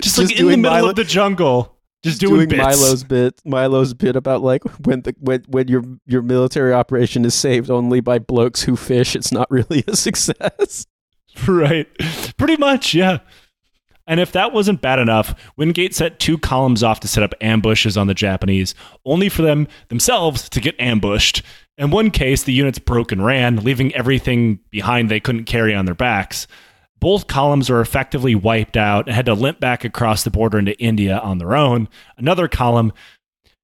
Just, 0.00 0.18
like 0.18 0.28
Just 0.28 0.40
in 0.40 0.46
the 0.48 0.56
middle 0.56 0.72
Milo- 0.72 0.90
of 0.90 0.96
the 0.96 1.04
jungle, 1.04 1.76
just 2.02 2.20
doing, 2.20 2.48
doing. 2.48 2.60
Milo's 2.60 3.04
bit, 3.04 3.40
Milo's 3.44 3.94
bit 3.94 4.16
about 4.16 4.42
like 4.42 4.62
when 4.86 5.02
the 5.02 5.14
when 5.18 5.42
when 5.48 5.68
your 5.68 5.82
your 6.06 6.22
military 6.22 6.72
operation 6.72 7.24
is 7.24 7.34
saved 7.34 7.70
only 7.70 8.00
by 8.00 8.18
blokes 8.18 8.62
who 8.62 8.76
fish, 8.76 9.14
it's 9.16 9.32
not 9.32 9.50
really 9.50 9.84
a 9.86 9.96
success. 9.96 10.86
Right. 11.46 11.88
Pretty 12.36 12.56
much, 12.56 12.94
yeah. 12.94 13.18
And 14.06 14.18
if 14.18 14.32
that 14.32 14.52
wasn't 14.52 14.82
bad 14.82 14.98
enough, 14.98 15.34
Wingate 15.56 15.94
set 15.94 16.18
two 16.18 16.36
columns 16.36 16.82
off 16.82 17.00
to 17.00 17.08
set 17.08 17.22
up 17.22 17.34
ambushes 17.40 17.96
on 17.96 18.08
the 18.08 18.14
Japanese, 18.14 18.74
only 19.04 19.28
for 19.28 19.42
them 19.42 19.68
themselves 19.88 20.48
to 20.50 20.60
get 20.60 20.74
ambushed. 20.80 21.42
In 21.78 21.90
one 21.90 22.10
case, 22.10 22.42
the 22.42 22.52
units 22.52 22.78
broke 22.80 23.12
and 23.12 23.24
ran, 23.24 23.56
leaving 23.56 23.94
everything 23.94 24.58
behind 24.70 25.08
they 25.08 25.20
couldn't 25.20 25.44
carry 25.44 25.74
on 25.74 25.84
their 25.86 25.94
backs. 25.94 26.46
Both 27.02 27.26
columns 27.26 27.68
were 27.68 27.80
effectively 27.80 28.36
wiped 28.36 28.76
out 28.76 29.08
and 29.08 29.16
had 29.16 29.26
to 29.26 29.34
limp 29.34 29.58
back 29.58 29.84
across 29.84 30.22
the 30.22 30.30
border 30.30 30.60
into 30.60 30.78
India 30.78 31.18
on 31.18 31.38
their 31.38 31.56
own. 31.56 31.88
Another 32.16 32.46
column 32.46 32.92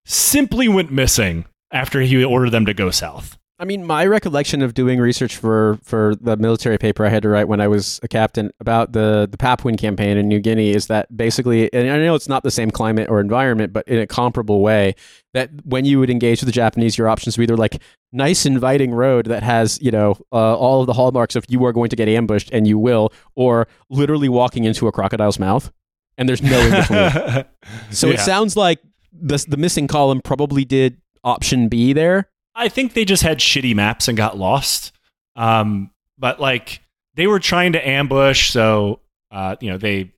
simply 0.05 0.67
went 0.67 0.91
missing 0.91 1.45
after 1.71 2.01
he 2.01 2.25
ordered 2.25 2.51
them 2.51 2.67
to 2.67 2.75
go 2.75 2.91
south. 2.91 3.38
I 3.61 3.65
mean, 3.65 3.85
my 3.85 4.07
recollection 4.07 4.63
of 4.63 4.73
doing 4.75 5.01
research 5.01 5.37
for 5.37 5.81
for 5.83 6.15
the 6.21 6.37
military 6.37 6.79
paper 6.79 7.05
I 7.05 7.09
had 7.09 7.25
to 7.25 7.29
write 7.29 7.49
when 7.49 7.61
I 7.61 7.67
was 7.67 7.99
a 8.05 8.09
captain 8.09 8.53
about 8.61 8.93
the 8.93 9.27
the 9.29 9.37
Papuan 9.37 9.77
campaign 9.77 10.17
in 10.17 10.29
New 10.29 10.39
Guinea 10.39 10.71
is 10.71 10.87
that 10.87 11.15
basically, 11.17 11.73
and 11.73 11.91
I 11.91 11.99
know 11.99 12.15
it's 12.15 12.29
not 12.29 12.45
the 12.45 12.53
same 12.53 12.71
climate 12.71 13.09
or 13.11 13.21
environment, 13.21 13.73
but 13.73 13.87
in 13.89 13.99
a 13.99 14.07
comparable 14.07 14.61
way, 14.61 14.95
that 15.35 15.51
when 15.65 15.85
you 15.85 15.99
would 15.99 16.09
engage 16.09 16.41
with 16.41 16.47
the 16.47 16.53
Japanese, 16.53 16.97
your 16.97 17.09
options 17.09 17.37
were 17.37 17.43
either 17.43 17.57
like 17.57 17.83
nice, 18.13 18.47
inviting 18.47 18.93
road 18.93 19.27
that 19.27 19.43
has 19.43 19.81
you 19.83 19.91
know 19.91 20.17
uh, 20.33 20.57
all 20.57 20.83
of 20.83 20.87
the 20.87 20.93
hallmarks 20.93 21.35
of 21.35 21.45
you 21.49 21.65
are 21.65 21.73
going 21.73 21.91
to 21.91 21.97
get 21.97 22.09
ambushed 22.09 22.51
and 22.53 22.69
you 22.69 22.79
will, 22.79 23.13
or 23.35 23.67
literally 23.91 24.29
walking 24.29 24.65
into 24.65 24.87
a 24.87 24.93
crocodile's 24.93 25.41
mouth, 25.41 25.73
and 26.17 26.29
there's 26.29 26.43
no 26.43 26.61
in 26.61 26.71
between. 26.71 27.45
so 27.91 28.09
it 28.09 28.21
sounds 28.21 28.57
like 28.57 28.79
the 29.13 29.45
the 29.49 29.57
missing 29.57 29.89
column 29.89 30.21
probably 30.21 30.65
did 30.65 31.01
option 31.25 31.69
B 31.69 31.93
there. 31.93 32.29
I 32.59 32.69
think 32.69 32.93
they 32.93 33.05
just 33.05 33.23
had 33.23 33.39
shitty 33.39 33.75
maps 33.75 34.09
and 34.09 34.17
got 34.17 34.37
lost. 34.37 34.93
Um, 35.37 35.91
but 36.19 36.41
like 36.41 36.83
they 37.15 37.27
were 37.27 37.39
trying 37.39 37.73
to 37.73 37.89
ambush, 37.89 38.51
so 38.51 39.01
uh, 39.31 39.57
you 39.61 39.71
know 39.71 39.79
they 39.79 40.13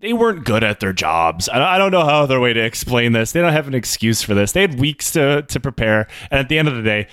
they 0.00 0.12
weren't 0.12 0.44
good 0.44 0.64
at 0.64 0.80
their 0.80 0.92
jobs. 0.92 1.48
I, 1.48 1.78
don't 1.78 1.92
know 1.92 2.04
how 2.04 2.22
other 2.22 2.40
way 2.40 2.52
to 2.52 2.60
explain 2.60 3.12
this. 3.12 3.30
They 3.30 3.40
don't 3.40 3.52
have 3.52 3.68
an 3.68 3.74
excuse 3.74 4.20
for 4.20 4.34
this. 4.34 4.50
They 4.50 4.60
had 4.60 4.78
weeks 4.78 5.12
to 5.12 5.42
to 5.42 5.60
prepare, 5.60 6.08
and 6.30 6.40
at 6.40 6.48
the 6.48 6.58
end 6.58 6.68
of 6.68 6.74
the 6.74 6.82
day, 6.82 7.06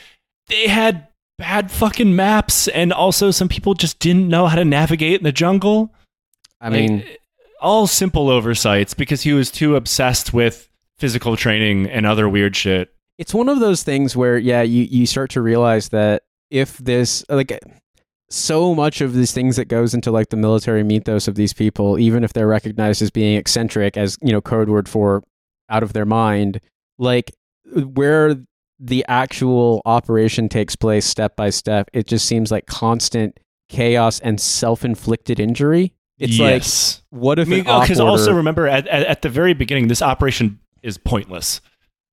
they 0.48 0.68
had 0.68 1.08
bad 1.38 1.72
fucking 1.72 2.16
maps, 2.16 2.68
and 2.68 2.92
also 2.92 3.32
some 3.32 3.48
people 3.48 3.76
just 3.76 4.00
didn't 4.00 4.28
know 4.28 4.48
how 4.48 4.56
to 4.56 4.66
navigate 4.66 5.20
in 5.20 5.24
the 5.24 5.32
jungle. 5.32 5.94
I 6.60 6.70
Like, 6.70 6.90
mean, 6.90 7.06
all 7.62 7.88
simple 7.88 8.30
oversights 8.30 8.94
because 8.94 9.22
he 9.22 9.34
was 9.34 9.52
too 9.52 9.76
obsessed 9.76 10.34
with 10.34 10.68
physical 10.98 11.38
training 11.38 11.88
and 11.88 12.06
other 12.06 12.28
weird 12.28 12.56
shit. 12.56 12.94
It's 13.20 13.34
one 13.34 13.50
of 13.50 13.60
those 13.60 13.84
things 13.84 14.16
where 14.16 14.38
yeah 14.38 14.62
you, 14.62 14.84
you 14.84 15.06
start 15.06 15.30
to 15.32 15.42
realize 15.42 15.90
that 15.90 16.24
if 16.50 16.78
this 16.78 17.24
like 17.30 17.60
so 18.32 18.74
much 18.74 19.02
of 19.02 19.14
these 19.14 19.32
things 19.32 19.56
that 19.58 19.66
goes 19.66 19.94
into 19.94 20.10
like 20.10 20.30
the 20.30 20.38
military 20.38 20.84
mythos 20.84 21.28
of 21.28 21.36
these 21.36 21.54
people 21.54 22.00
even 22.00 22.24
if 22.24 22.34
they're 22.34 22.48
recognized 22.48 23.02
as 23.02 23.12
being 23.12 23.38
eccentric 23.38 23.98
as 23.98 24.18
you 24.22 24.32
know 24.32 24.42
code 24.42 24.70
word 24.70 24.90
for 24.90 25.22
out 25.70 25.84
of 25.84 25.94
their 25.94 26.06
mind 26.06 26.60
like 26.98 27.32
where 27.94 28.36
the 28.80 29.06
actual 29.08 29.82
operation 29.86 30.48
takes 30.48 30.76
place 30.76 31.06
step 31.06 31.36
by 31.36 31.50
step 31.50 31.90
it 31.94 32.08
just 32.08 32.26
seems 32.26 32.50
like 32.52 32.66
constant 32.66 33.38
chaos 33.70 34.20
and 34.20 34.42
self-inflicted 34.42 35.40
injury. 35.40 35.94
It's 36.18 36.38
like 36.38 36.64
what 37.12 37.40
if 37.40 37.48
mean, 37.48 37.62
an 37.62 37.68
oh, 37.68 37.72
op 37.76 37.84
because 37.84 38.02
also 38.02 38.34
remember 38.34 38.68
at, 38.68 38.86
at, 38.88 39.06
at 39.06 39.22
the 39.22 39.30
very 39.30 39.54
beginning, 39.54 39.88
this 39.88 40.02
operation 40.02 40.60
is 40.84 40.98
pointless 40.98 41.62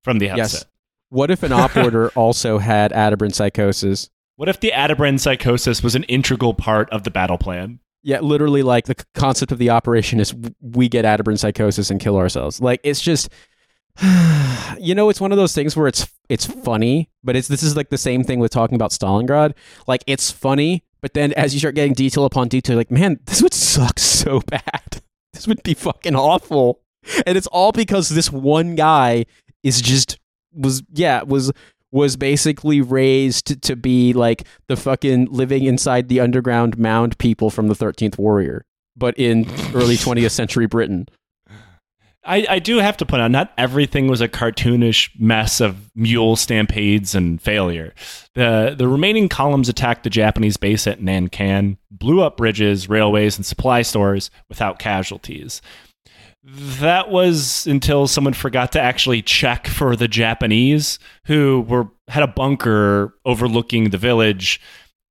from 0.03 0.19
the 0.19 0.29
outset. 0.29 0.51
yes 0.53 0.65
what 1.09 1.31
if 1.31 1.43
an 1.43 1.51
op 1.51 1.75
order 1.77 2.09
also 2.09 2.57
had 2.57 2.91
Atabrine 2.91 3.33
psychosis 3.33 4.09
What 4.35 4.49
if 4.49 4.59
the 4.59 4.71
Atabrine 4.71 5.19
psychosis 5.19 5.81
was 5.81 5.95
an 5.95 6.03
integral 6.03 6.53
part 6.53 6.89
of 6.91 7.03
the 7.03 7.11
battle 7.11 7.37
plan? 7.37 7.79
Yeah, 8.03 8.19
literally, 8.21 8.63
like 8.63 8.85
the 8.85 8.95
c- 8.97 9.05
concept 9.15 9.51
of 9.51 9.57
the 9.57 9.69
operation 9.69 10.19
is 10.19 10.31
w- 10.31 10.55
we 10.61 10.87
get 10.87 11.03
Atabrine 11.03 11.37
psychosis 11.39 11.89
and 11.89 11.99
kill 11.99 12.15
ourselves. 12.17 12.61
Like 12.61 12.79
it's 12.83 13.01
just, 13.01 13.29
you 14.79 14.95
know, 14.95 15.09
it's 15.09 15.19
one 15.19 15.31
of 15.31 15.37
those 15.37 15.53
things 15.53 15.75
where 15.75 15.87
it's 15.87 16.07
it's 16.29 16.45
funny, 16.45 17.09
but 17.23 17.35
it's 17.35 17.47
this 17.47 17.63
is 17.63 17.75
like 17.75 17.89
the 17.89 17.97
same 17.97 18.23
thing 18.23 18.39
with 18.39 18.51
talking 18.51 18.75
about 18.75 18.91
Stalingrad. 18.91 19.53
Like 19.87 20.03
it's 20.07 20.31
funny, 20.31 20.83
but 21.01 21.13
then 21.13 21.33
as 21.33 21.53
you 21.53 21.59
start 21.59 21.75
getting 21.75 21.93
detail 21.93 22.25
upon 22.25 22.47
detail, 22.47 22.77
like 22.77 22.91
man, 22.91 23.19
this 23.25 23.41
would 23.41 23.53
suck 23.53 23.99
so 23.99 24.39
bad. 24.41 25.01
This 25.33 25.47
would 25.47 25.63
be 25.63 25.73
fucking 25.73 26.15
awful, 26.15 26.81
and 27.25 27.37
it's 27.37 27.47
all 27.47 27.71
because 27.71 28.09
this 28.09 28.31
one 28.31 28.75
guy 28.75 29.25
is 29.63 29.81
just 29.81 30.17
was 30.53 30.83
yeah 30.93 31.23
was 31.23 31.51
was 31.91 32.17
basically 32.17 32.81
raised 32.81 33.61
to, 33.61 33.75
be 33.75 34.11
like 34.11 34.45
the 34.67 34.75
fucking 34.75 35.25
living 35.31 35.63
inside 35.63 36.09
the 36.09 36.19
underground 36.19 36.77
mound 36.77 37.17
people 37.17 37.49
from 37.49 37.69
the 37.69 37.73
13th 37.73 38.17
Warrior, 38.17 38.65
but 38.95 39.17
in 39.17 39.45
early 39.73 39.95
20th 39.97 40.31
century 40.31 40.67
Britain. 40.67 41.07
I, 42.25 42.45
I 42.49 42.59
do 42.59 42.77
have 42.79 42.97
to 42.97 43.05
point 43.05 43.21
out, 43.21 43.31
not 43.31 43.53
everything 43.57 44.09
was 44.09 44.19
a 44.19 44.27
cartoonish 44.27 45.17
mess 45.17 45.61
of 45.61 45.89
mule 45.95 46.35
stampedes 46.35 47.15
and 47.15 47.41
failure. 47.41 47.93
The 48.33 48.75
the 48.77 48.87
remaining 48.87 49.29
columns 49.29 49.69
attacked 49.69 50.03
the 50.03 50.09
Japanese 50.09 50.57
base 50.57 50.87
at 50.87 50.99
Nankan, 50.99 51.77
blew 51.89 52.21
up 52.21 52.35
bridges, 52.35 52.89
railways, 52.89 53.37
and 53.37 53.45
supply 53.45 53.81
stores 53.81 54.29
without 54.49 54.77
casualties. 54.77 55.61
That 56.49 57.09
was 57.09 57.67
until 57.67 58.07
someone 58.07 58.31
forgot 58.31 58.71
to 58.71 58.79
actually 58.79 59.21
check 59.21 59.67
for 59.67 59.97
the 59.97 60.07
Japanese, 60.07 60.97
who 61.25 61.65
were 61.67 61.89
had 62.07 62.23
a 62.23 62.27
bunker 62.27 63.13
overlooking 63.25 63.89
the 63.89 63.97
village, 63.97 64.61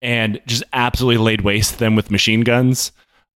and 0.01 0.41
just 0.47 0.65
absolutely 0.73 1.23
laid 1.23 1.43
waste 1.43 1.75
to 1.75 1.79
them 1.79 1.95
with 1.95 2.11
machine 2.11 2.41
guns. 2.41 2.91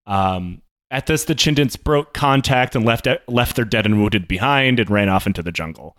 Um, 0.07 0.63
at 0.91 1.07
this, 1.09 1.25
the 1.25 1.35
Chindits 1.35 1.83
broke 1.83 2.15
contact 2.15 2.75
and 2.75 2.87
left 2.87 3.07
left 3.29 3.57
their 3.57 3.67
dead 3.67 3.85
and 3.85 4.01
wounded 4.01 4.27
behind 4.27 4.81
and 4.81 4.89
ran 4.89 5.11
off 5.11 5.27
into 5.27 5.43
the 5.43 5.53
jungle. 5.53 5.95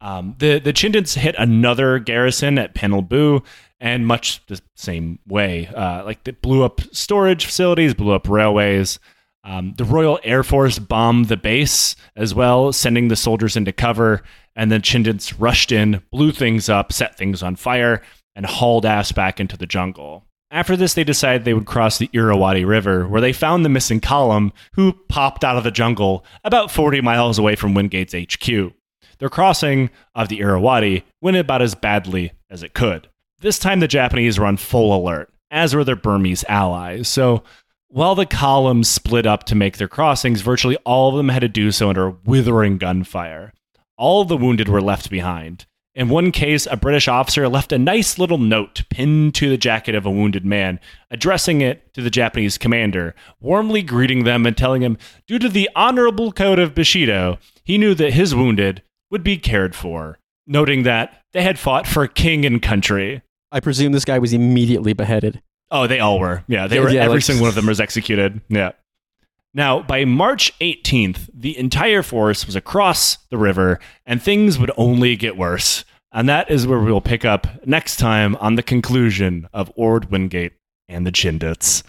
Um, 0.00 0.36
the 0.38 0.60
the 0.60 0.72
Chindits 0.72 1.16
hit 1.16 1.34
another 1.38 1.98
garrison 1.98 2.56
at 2.56 2.72
Pinlebu, 2.72 3.44
and 3.80 4.06
much 4.06 4.46
the 4.46 4.60
same 4.76 5.18
way. 5.26 5.66
Uh, 5.66 6.04
like 6.04 6.22
they 6.22 6.30
blew 6.30 6.62
up 6.62 6.82
storage 6.92 7.44
facilities, 7.44 7.94
blew 7.94 8.12
up 8.12 8.28
railways. 8.28 9.00
Um, 9.44 9.74
the 9.76 9.84
Royal 9.84 10.20
Air 10.22 10.42
Force 10.42 10.78
bombed 10.78 11.26
the 11.26 11.36
base 11.36 11.96
as 12.14 12.34
well, 12.34 12.72
sending 12.72 13.08
the 13.08 13.16
soldiers 13.16 13.56
into 13.56 13.72
cover. 13.72 14.22
And 14.54 14.70
then 14.70 14.82
Chindits 14.82 15.34
rushed 15.38 15.72
in, 15.72 16.02
blew 16.10 16.32
things 16.32 16.68
up, 16.68 16.92
set 16.92 17.16
things 17.16 17.42
on 17.42 17.56
fire, 17.56 18.02
and 18.36 18.46
hauled 18.46 18.86
ass 18.86 19.12
back 19.12 19.40
into 19.40 19.56
the 19.56 19.66
jungle. 19.66 20.26
After 20.50 20.76
this, 20.76 20.92
they 20.92 21.04
decided 21.04 21.44
they 21.44 21.54
would 21.54 21.64
cross 21.64 21.96
the 21.96 22.10
Irrawaddy 22.12 22.66
River, 22.66 23.08
where 23.08 23.22
they 23.22 23.32
found 23.32 23.64
the 23.64 23.70
missing 23.70 24.00
column, 24.00 24.52
who 24.74 24.92
popped 25.08 25.44
out 25.44 25.56
of 25.56 25.64
the 25.64 25.70
jungle 25.70 26.26
about 26.44 26.70
40 26.70 27.00
miles 27.00 27.38
away 27.38 27.56
from 27.56 27.74
Wingate's 27.74 28.12
HQ. 28.12 28.74
Their 29.18 29.30
crossing 29.30 29.88
of 30.14 30.28
the 30.28 30.40
Irrawaddy 30.40 31.04
went 31.22 31.38
about 31.38 31.62
as 31.62 31.74
badly 31.74 32.32
as 32.50 32.62
it 32.62 32.74
could. 32.74 33.08
This 33.40 33.58
time, 33.58 33.80
the 33.80 33.88
Japanese 33.88 34.38
were 34.38 34.44
on 34.44 34.58
full 34.58 34.94
alert, 34.94 35.32
as 35.50 35.74
were 35.74 35.84
their 35.84 35.96
Burmese 35.96 36.44
allies. 36.48 37.08
So, 37.08 37.44
while 37.92 38.14
the 38.14 38.24
columns 38.24 38.88
split 38.88 39.26
up 39.26 39.44
to 39.44 39.54
make 39.54 39.76
their 39.76 39.86
crossings, 39.86 40.40
virtually 40.40 40.76
all 40.78 41.10
of 41.10 41.16
them 41.16 41.28
had 41.28 41.40
to 41.40 41.48
do 41.48 41.70
so 41.70 41.90
under 41.90 42.10
withering 42.24 42.78
gunfire. 42.78 43.52
All 43.98 44.24
the 44.24 44.36
wounded 44.36 44.66
were 44.66 44.80
left 44.80 45.10
behind. 45.10 45.66
In 45.94 46.08
one 46.08 46.32
case, 46.32 46.66
a 46.70 46.76
British 46.78 47.06
officer 47.06 47.46
left 47.50 47.70
a 47.70 47.78
nice 47.78 48.18
little 48.18 48.38
note 48.38 48.84
pinned 48.88 49.34
to 49.34 49.50
the 49.50 49.58
jacket 49.58 49.94
of 49.94 50.06
a 50.06 50.10
wounded 50.10 50.42
man, 50.42 50.80
addressing 51.10 51.60
it 51.60 51.92
to 51.92 52.00
the 52.00 52.08
Japanese 52.08 52.56
commander, 52.56 53.14
warmly 53.40 53.82
greeting 53.82 54.24
them 54.24 54.46
and 54.46 54.56
telling 54.56 54.80
him, 54.80 54.96
due 55.26 55.38
to 55.38 55.50
the 55.50 55.68
honorable 55.76 56.32
code 56.32 56.58
of 56.58 56.74
Bushido, 56.74 57.38
he 57.62 57.76
knew 57.76 57.94
that 57.94 58.14
his 58.14 58.34
wounded 58.34 58.82
would 59.10 59.22
be 59.22 59.36
cared 59.36 59.74
for, 59.74 60.18
noting 60.46 60.84
that 60.84 61.22
they 61.34 61.42
had 61.42 61.58
fought 61.58 61.86
for 61.86 62.06
king 62.06 62.46
and 62.46 62.62
country. 62.62 63.20
I 63.50 63.60
presume 63.60 63.92
this 63.92 64.06
guy 64.06 64.18
was 64.18 64.32
immediately 64.32 64.94
beheaded. 64.94 65.42
Oh, 65.72 65.86
they 65.88 65.98
all 66.00 66.20
were. 66.20 66.44
Yeah, 66.46 66.66
they 66.68 66.76
Yeah, 66.76 66.82
were. 66.82 66.90
yeah, 66.90 67.00
every 67.02 67.16
like- 67.16 67.24
single 67.24 67.42
one 67.44 67.48
of 67.48 67.54
them 67.56 67.66
was 67.66 67.80
executed. 67.80 68.40
Yeah. 68.48 68.72
Now, 69.54 69.82
by 69.82 70.04
March 70.04 70.52
18th, 70.60 71.28
the 71.34 71.58
entire 71.58 72.02
force 72.02 72.46
was 72.46 72.54
across 72.56 73.16
the 73.30 73.36
river, 73.38 73.80
and 74.06 74.22
things 74.22 74.58
would 74.58 74.70
only 74.76 75.16
get 75.16 75.36
worse. 75.36 75.84
And 76.12 76.28
that 76.28 76.50
is 76.50 76.66
where 76.66 76.78
we'll 76.78 77.00
pick 77.00 77.24
up 77.24 77.46
next 77.66 77.96
time 77.96 78.36
on 78.36 78.54
the 78.56 78.62
conclusion 78.62 79.48
of 79.52 79.72
Orde 79.76 80.10
Wingate 80.10 80.52
and 80.88 81.06
the 81.06 81.12
Chindits. 81.12 81.82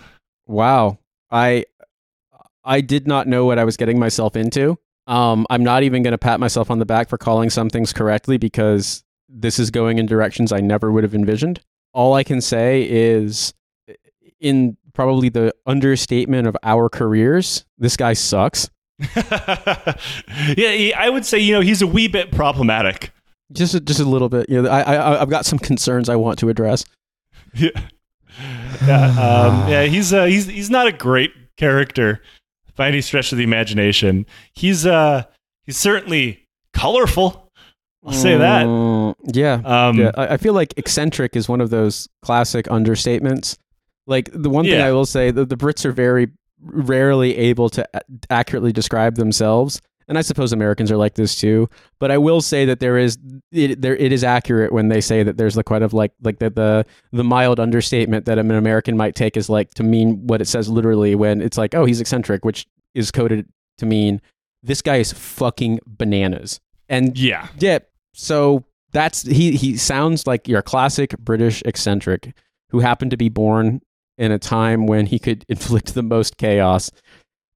Wow. 0.48 0.98
I 1.32 1.66
I 2.66 2.80
did 2.82 3.08
not 3.08 3.28
know 3.28 3.44
what 3.46 3.60
I 3.60 3.66
was 3.66 3.76
getting 3.76 4.00
myself 4.00 4.36
into. 4.38 4.78
Um, 5.08 5.46
I'm 5.50 5.64
not 5.64 5.84
even 5.84 6.04
going 6.04 6.14
to 6.14 6.18
pat 6.18 6.40
myself 6.40 6.72
on 6.72 6.80
the 6.80 6.86
back 6.86 7.10
for 7.10 7.18
calling 7.18 7.50
some 7.50 7.70
things 7.70 7.92
correctly 7.92 8.38
because 8.38 9.04
this 9.28 9.60
is 9.60 9.70
going 9.72 9.98
in 10.00 10.06
directions 10.06 10.54
I 10.54 10.62
never 10.62 10.90
would 10.92 11.04
have 11.04 11.14
envisioned. 11.16 11.60
All 11.94 12.14
I 12.14 12.24
can 12.24 12.40
say 12.40 12.88
is, 12.90 13.54
in 14.44 14.78
probably 14.94 15.30
the 15.30 15.54
understatement 15.66 16.48
of 16.48 16.56
our 16.64 16.90
careers, 16.90 17.66
this 17.78 17.98
guy 17.98 18.14
sucks. 18.14 18.70
yeah, 19.16 19.96
he, 20.56 20.94
I 20.94 21.10
would 21.10 21.26
say, 21.26 21.40
you 21.40 21.54
know, 21.54 21.62
he's 21.62 21.82
a 21.82 21.88
wee 21.88 22.08
bit 22.08 22.32
problematic. 22.32 23.12
Just 23.52 23.74
a, 23.74 23.80
just 23.80 24.00
a 24.00 24.06
little 24.06 24.30
bit. 24.30 24.50
You 24.50 24.62
know, 24.62 24.70
I, 24.70 24.82
I 24.82 25.22
I've 25.22 25.30
got 25.30 25.46
some 25.46 25.60
concerns 25.60 26.10
I 26.10 26.16
want 26.16 26.40
to 26.40 26.50
address. 26.50 26.86
Yeah. 27.56 27.70
Yeah, 28.88 29.06
um, 29.10 29.70
yeah, 29.70 29.84
he's 29.84 30.12
uh, 30.12 30.26
he's 30.26 30.48
he's 30.48 30.72
not 30.72 30.88
a 30.88 30.92
great 30.92 31.32
character 31.56 32.20
by 32.76 32.88
any 32.88 33.00
stretch 33.00 33.32
of 33.32 33.38
the 33.38 33.44
imagination. 33.44 34.26
He's 34.54 34.88
uh 34.88 35.26
he's 35.64 35.78
certainly 35.78 36.48
colorful. 36.74 37.52
I'll 38.04 38.12
say 38.12 38.36
that. 38.36 38.66
Mm, 38.66 39.16
yeah. 39.34 39.62
Um, 39.64 40.00
yeah, 40.00 40.12
I, 40.16 40.34
I 40.34 40.38
feel 40.38 40.54
like 40.54 40.74
eccentric 40.78 41.36
is 41.36 41.48
one 41.48 41.62
of 41.62 41.70
those 41.70 42.10
classic 42.24 42.66
understatements. 42.66 43.58
Like 44.06 44.30
the 44.34 44.50
one 44.50 44.66
thing 44.66 44.82
I 44.82 44.92
will 44.92 45.06
say, 45.06 45.32
the, 45.32 45.46
the 45.46 45.56
Brits 45.56 45.86
are 45.86 45.92
very 45.92 46.30
rarely 46.60 47.38
able 47.38 47.70
to 47.70 47.88
accurately 48.30 48.72
describe 48.72 49.16
themselves, 49.16 49.82
and 50.08 50.18
I 50.18 50.22
suppose 50.22 50.52
Americans 50.52 50.92
are 50.92 50.98
like 50.98 51.16
this 51.16 51.36
too. 51.36 51.70
But 52.00 52.12
I 52.12 52.18
will 52.18 52.42
say 52.42 52.66
that 52.66 52.80
there 52.80 52.98
is 52.98 53.18
it, 53.52 53.82
there 53.82 53.96
it 53.96 54.12
is 54.12 54.24
accurate 54.24 54.72
when 54.74 54.90
they 54.90 55.02
say 55.02 55.24
that 55.24 55.38
there's 55.38 55.56
the 55.56 55.64
kind 55.64 55.84
of 55.84 55.94
like 55.94 56.12
like 56.22 56.40
the 56.40 56.50
the 56.50 56.86
the 57.12 57.24
mild 57.24 57.60
understatement 57.60 58.26
that 58.26 58.38
an 58.38 58.52
American 58.52 58.98
might 58.98 59.16
take 59.16 59.38
is 59.38 59.50
like 59.50 59.74
to 59.76 59.84
mean 59.84 60.28
what 60.28 60.42
it 60.42 60.48
says 60.48 60.70
literally 60.70 61.16
when 61.16 61.42
it's 61.42 61.58
like 61.58 61.74
oh 61.76 61.86
he's 61.86 62.02
eccentric, 62.02 62.44
which 62.44 62.68
is 62.94 63.12
coded 63.12 63.48
to 63.78 63.86
mean 63.86 64.22
this 64.62 64.82
guy 64.82 64.98
is 64.98 65.14
fucking 65.14 65.80
bananas. 65.86 66.60
And 66.90 67.18
yeah, 67.18 67.48
yeah, 67.60 67.80
so 68.14 68.66
that's 68.92 69.24
he 69.24 69.56
he 69.56 69.78
sounds 69.78 70.28
like 70.28 70.48
your 70.48 70.62
classic 70.62 71.18
British 71.18 71.62
eccentric 71.66 72.36
who 72.70 72.80
happened 72.80 73.12
to 73.12 73.18
be 73.18 73.30
born 73.30 73.82
in 74.18 74.32
a 74.32 74.40
time 74.40 74.86
when 74.88 75.06
he 75.06 75.20
could 75.20 75.46
inflict 75.50 75.94
the 75.94 76.04
most 76.04 76.38
chaos. 76.38 76.90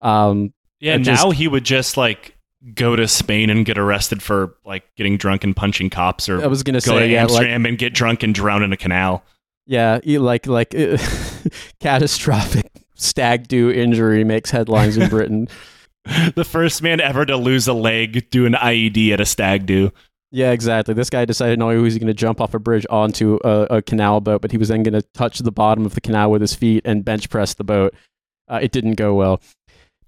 Um 0.01 0.53
yeah. 0.79 0.97
Just- 0.97 1.23
now 1.23 1.31
he 1.31 1.47
would 1.47 1.63
just 1.63 1.97
like 1.97 2.35
go 2.73 2.95
to 2.95 3.07
Spain 3.07 3.49
and 3.49 3.65
get 3.65 3.77
arrested 3.77 4.21
for 4.21 4.55
like 4.65 4.84
getting 4.95 5.15
drunk 5.17 5.43
and 5.43 5.55
punching 5.55 5.89
cops, 5.89 6.27
or 6.27 6.43
I 6.43 6.47
was 6.47 6.63
gonna 6.63 6.79
go 6.81 6.91
say 6.97 6.99
to 6.99 7.07
yeah, 7.07 7.23
like 7.23 7.31
Amsterdam 7.31 7.65
and 7.65 7.77
get 7.77 7.93
drunk 7.93 8.23
and 8.23 8.34
drown 8.35 8.63
in 8.63 8.73
a 8.73 8.77
canal. 8.77 9.23
yeah, 9.65 9.99
like 10.05 10.47
like 10.47 10.73
uh, 10.75 10.97
catastrophic 11.79 12.69
stag 12.95 13.47
do 13.47 13.69
injury 13.71 14.23
makes 14.23 14.49
headlines 14.51 14.97
in 14.97 15.07
Britain. 15.11 15.47
the 16.35 16.43
first 16.43 16.81
man 16.81 16.99
ever 16.99 17.25
to 17.25 17.38
lose 17.38 17.67
a 17.67 17.73
leg 17.73 18.29
doing 18.29 18.53
IED 18.53 19.11
at 19.13 19.21
a 19.21 19.25
stag 19.25 19.65
do. 19.65 19.91
Yeah, 20.31 20.51
exactly. 20.51 20.93
This 20.93 21.09
guy 21.09 21.25
decided 21.25 21.57
not 21.59 21.69
only 21.69 21.81
was 21.81 21.93
he 21.93 21.99
going 21.99 22.07
to 22.07 22.13
jump 22.13 22.41
off 22.41 22.53
a 22.53 22.59
bridge 22.59 22.85
onto 22.89 23.39
a, 23.43 23.77
a 23.77 23.81
canal 23.81 24.19
boat, 24.19 24.41
but 24.41 24.51
he 24.51 24.57
was 24.57 24.67
then 24.67 24.83
going 24.83 24.93
to 24.93 25.01
touch 25.13 25.39
the 25.39 25.51
bottom 25.51 25.85
of 25.85 25.95
the 25.95 26.01
canal 26.01 26.31
with 26.31 26.41
his 26.41 26.53
feet 26.53 26.81
and 26.85 27.05
bench 27.05 27.29
press 27.29 27.53
the 27.53 27.63
boat. 27.63 27.93
Uh, 28.49 28.59
it 28.61 28.71
didn't 28.71 28.95
go 28.95 29.13
well. 29.13 29.41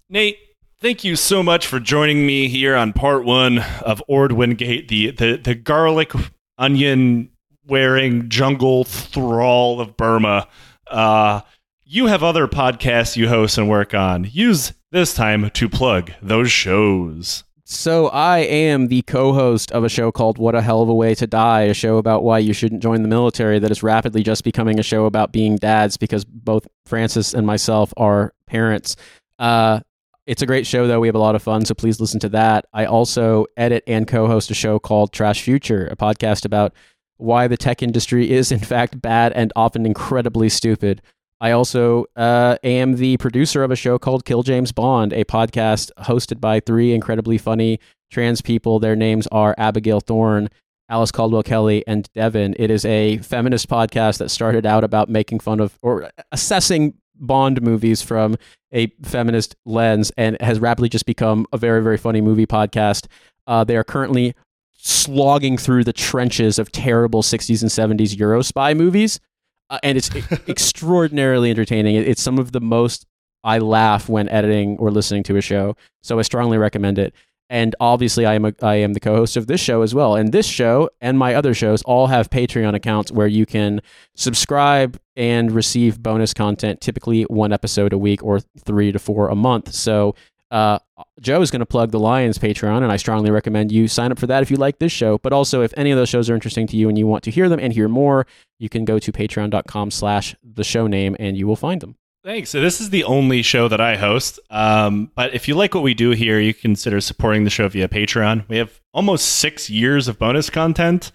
Nate, 0.09 0.37
thank 0.79 1.03
you 1.03 1.15
so 1.15 1.41
much 1.41 1.67
for 1.67 1.79
joining 1.79 2.25
me 2.25 2.49
here 2.49 2.75
on 2.75 2.91
part 2.91 3.23
one 3.23 3.59
of 3.81 4.03
Orde 4.07 4.33
Wingate, 4.33 4.89
the 4.89 5.11
the, 5.11 5.37
the 5.37 5.55
garlic 5.55 6.11
onion 6.57 7.29
wearing 7.65 8.27
jungle 8.27 8.83
thrall 8.83 9.79
of 9.79 9.95
Burma. 9.95 10.47
Uh, 10.87 11.41
you 11.85 12.07
have 12.07 12.23
other 12.23 12.47
podcasts 12.47 13.15
you 13.15 13.29
host 13.29 13.57
and 13.57 13.69
work 13.69 13.93
on. 13.93 14.27
Use 14.29 14.73
this 14.91 15.13
time 15.13 15.49
to 15.51 15.69
plug 15.69 16.11
those 16.21 16.51
shows. 16.51 17.43
So 17.71 18.07
I 18.07 18.39
am 18.39 18.87
the 18.87 19.03
co-host 19.03 19.71
of 19.73 19.83
a 19.83 19.89
show 19.89 20.11
called 20.11 20.39
What 20.39 20.55
a 20.55 20.61
Hell 20.61 20.81
of 20.81 20.89
a 20.89 20.93
Way 20.93 21.13
to 21.13 21.27
Die, 21.27 21.61
a 21.61 21.73
show 21.75 21.97
about 21.97 22.23
why 22.23 22.39
you 22.39 22.51
shouldn't 22.51 22.81
join 22.81 23.03
the 23.03 23.07
military 23.07 23.59
that 23.59 23.69
is 23.69 23.83
rapidly 23.83 24.23
just 24.23 24.43
becoming 24.43 24.79
a 24.79 24.83
show 24.83 25.05
about 25.05 25.31
being 25.31 25.55
dads 25.55 25.95
because 25.95 26.25
both 26.25 26.67
Francis 26.87 27.31
and 27.31 27.45
myself 27.45 27.93
are 27.95 28.33
parents. 28.47 28.95
Uh, 29.37 29.81
it's 30.25 30.41
a 30.41 30.47
great 30.47 30.65
show 30.65 30.87
though. 30.87 30.99
We 30.99 31.07
have 31.07 31.15
a 31.15 31.19
lot 31.19 31.35
of 31.35 31.43
fun, 31.43 31.63
so 31.63 31.75
please 31.75 31.99
listen 31.99 32.19
to 32.21 32.29
that. 32.29 32.65
I 32.73 32.85
also 32.85 33.45
edit 33.55 33.83
and 33.85 34.07
co-host 34.07 34.49
a 34.49 34.55
show 34.55 34.79
called 34.79 35.13
Trash 35.13 35.43
Future, 35.43 35.85
a 35.91 35.95
podcast 35.95 36.45
about 36.45 36.73
why 37.17 37.47
the 37.47 37.55
tech 37.55 37.83
industry 37.83 38.31
is 38.31 38.51
in 38.51 38.59
fact 38.59 38.99
bad 38.99 39.31
and 39.33 39.53
often 39.55 39.85
incredibly 39.85 40.49
stupid. 40.49 41.03
I 41.41 41.51
also 41.51 42.05
uh, 42.15 42.57
am 42.63 42.97
the 42.97 43.17
producer 43.17 43.63
of 43.63 43.71
a 43.71 43.75
show 43.75 43.97
called 43.97 44.25
Kill 44.25 44.43
James 44.43 44.71
Bond, 44.71 45.13
a 45.13 45.23
podcast 45.23 45.89
hosted 45.99 46.41
by 46.41 46.59
three 46.59 46.93
incredibly 46.93 47.37
funny 47.37 47.79
trans 48.11 48.41
people. 48.41 48.79
Their 48.79 48.95
names 48.95 49.25
are 49.27 49.55
Abigail 49.57 50.01
Thorn, 50.01 50.49
Alice 50.89 51.11
Caldwell 51.11 51.43
Kelly, 51.43 51.83
and 51.87 52.09
Devin. 52.13 52.55
It 52.59 52.69
is 52.69 52.83
a 52.83 53.19
feminist 53.19 53.69
podcast 53.69 54.17
that 54.17 54.29
started 54.29 54.65
out 54.65 54.83
about 54.83 55.07
making 55.07 55.39
fun 55.39 55.61
of 55.61 55.77
or 55.81 56.09
assessing 56.31 56.95
Bond 57.15 57.61
movies 57.61 58.01
from 58.01 58.35
a 58.73 58.87
feminist 59.03 59.55
lens 59.65 60.11
and 60.17 60.37
has 60.41 60.59
rapidly 60.59 60.89
just 60.89 61.05
become 61.05 61.45
a 61.53 61.57
very, 61.57 61.81
very 61.81 61.97
funny 61.97 62.21
movie 62.21 62.47
podcast. 62.47 63.07
Uh, 63.47 63.63
they 63.63 63.77
are 63.77 63.83
currently 63.83 64.35
slogging 64.73 65.57
through 65.57 65.83
the 65.83 65.93
trenches 65.93 66.59
of 66.59 66.71
terrible 66.71 67.21
60s 67.21 67.61
and 67.61 67.99
70s 67.99 68.17
Euro 68.17 68.41
spy 68.41 68.73
movies 68.73 69.19
uh, 69.69 69.79
and 69.83 69.97
it's 69.97 70.09
extraordinarily 70.47 71.49
entertaining. 71.49 71.95
It- 71.95 72.07
It's 72.07 72.21
some 72.21 72.37
of 72.39 72.51
the 72.51 72.61
most 72.61 73.05
I 73.43 73.57
laugh 73.59 74.09
when 74.09 74.27
editing 74.29 74.77
or 74.79 74.91
listening 74.91 75.23
to 75.23 75.37
a 75.37 75.41
show. 75.41 75.75
So 76.03 76.19
I 76.19 76.23
strongly 76.23 76.57
recommend 76.57 76.99
it. 76.99 77.13
And 77.51 77.75
obviously, 77.79 78.27
I 78.27 78.35
am 78.35 78.45
a, 78.45 78.53
I 78.61 78.75
am 78.75 78.93
the 78.93 78.99
co-host 78.99 79.35
of 79.35 79.47
this 79.47 79.59
show 79.59 79.81
as 79.81 79.95
well. 79.95 80.15
And 80.15 80.31
this 80.31 80.45
show 80.45 80.89
and 81.01 81.17
my 81.17 81.33
other 81.33 81.55
shows 81.55 81.81
all 81.81 82.05
have 82.07 82.29
Patreon 82.29 82.75
accounts 82.75 83.11
where 83.11 83.25
you 83.27 83.47
can 83.47 83.81
subscribe 84.15 84.99
and 85.15 85.51
receive 85.51 86.03
bonus 86.03 86.33
content, 86.33 86.79
typically 86.81 87.23
one 87.23 87.51
episode 87.51 87.91
a 87.91 87.97
week 87.97 88.23
or 88.23 88.39
three 88.63 88.91
to 88.91 88.99
four 88.99 89.29
a 89.29 89.35
month. 89.35 89.73
So 89.73 90.13
uh, 90.51 90.79
Joe 91.19 91.41
is 91.41 91.51
going 91.51 91.59
to 91.59 91.65
plug 91.65 91.91
the 91.91 91.99
Lions 91.99 92.37
Patreon, 92.37 92.83
and 92.83 92.91
I 92.91 92.97
strongly 92.97 93.31
recommend 93.31 93.71
you 93.71 93.87
sign 93.87 94.11
up 94.11 94.19
for 94.19 94.27
that 94.27 94.41
if 94.41 94.49
you 94.49 94.57
like 94.57 94.79
this 94.79 94.91
show. 94.91 95.17
But 95.19 95.33
also, 95.33 95.61
if 95.61 95.73
any 95.77 95.91
of 95.91 95.97
those 95.97 96.09
shows 96.09 96.29
are 96.29 96.35
interesting 96.35 96.67
to 96.67 96.77
you 96.77 96.89
and 96.89 96.97
you 96.97 97.07
want 97.07 97.23
to 97.25 97.31
hear 97.31 97.49
them 97.49 97.59
and 97.59 97.71
hear 97.71 97.87
more, 97.87 98.25
you 98.59 98.69
can 98.69 98.85
go 98.85 98.99
to 98.99 99.11
patreon.com 99.11 99.91
slash 99.91 100.35
the 100.43 100.63
show 100.63 100.87
name 100.87 101.15
and 101.19 101.37
you 101.37 101.47
will 101.47 101.55
find 101.55 101.81
them. 101.81 101.95
Thanks. 102.23 102.49
So 102.49 102.59
this 102.59 102.81
is 102.81 102.89
the 102.89 103.05
only 103.05 103.41
show 103.41 103.69
that 103.69 103.79
I 103.79 103.95
host. 103.95 104.39
Um, 104.49 105.09
but 105.15 105.33
if 105.33 105.47
you 105.47 105.55
like 105.55 105.73
what 105.73 105.83
we 105.83 105.93
do 105.93 106.11
here, 106.11 106.39
you 106.39 106.53
consider 106.53 106.99
supporting 106.99 107.45
the 107.45 107.49
show 107.49 107.69
via 107.69 107.87
Patreon. 107.87 108.47
We 108.49 108.57
have 108.57 108.81
almost 108.93 109.25
six 109.25 109.69
years 109.69 110.09
of 110.09 110.19
bonus 110.19 110.49
content 110.49 111.13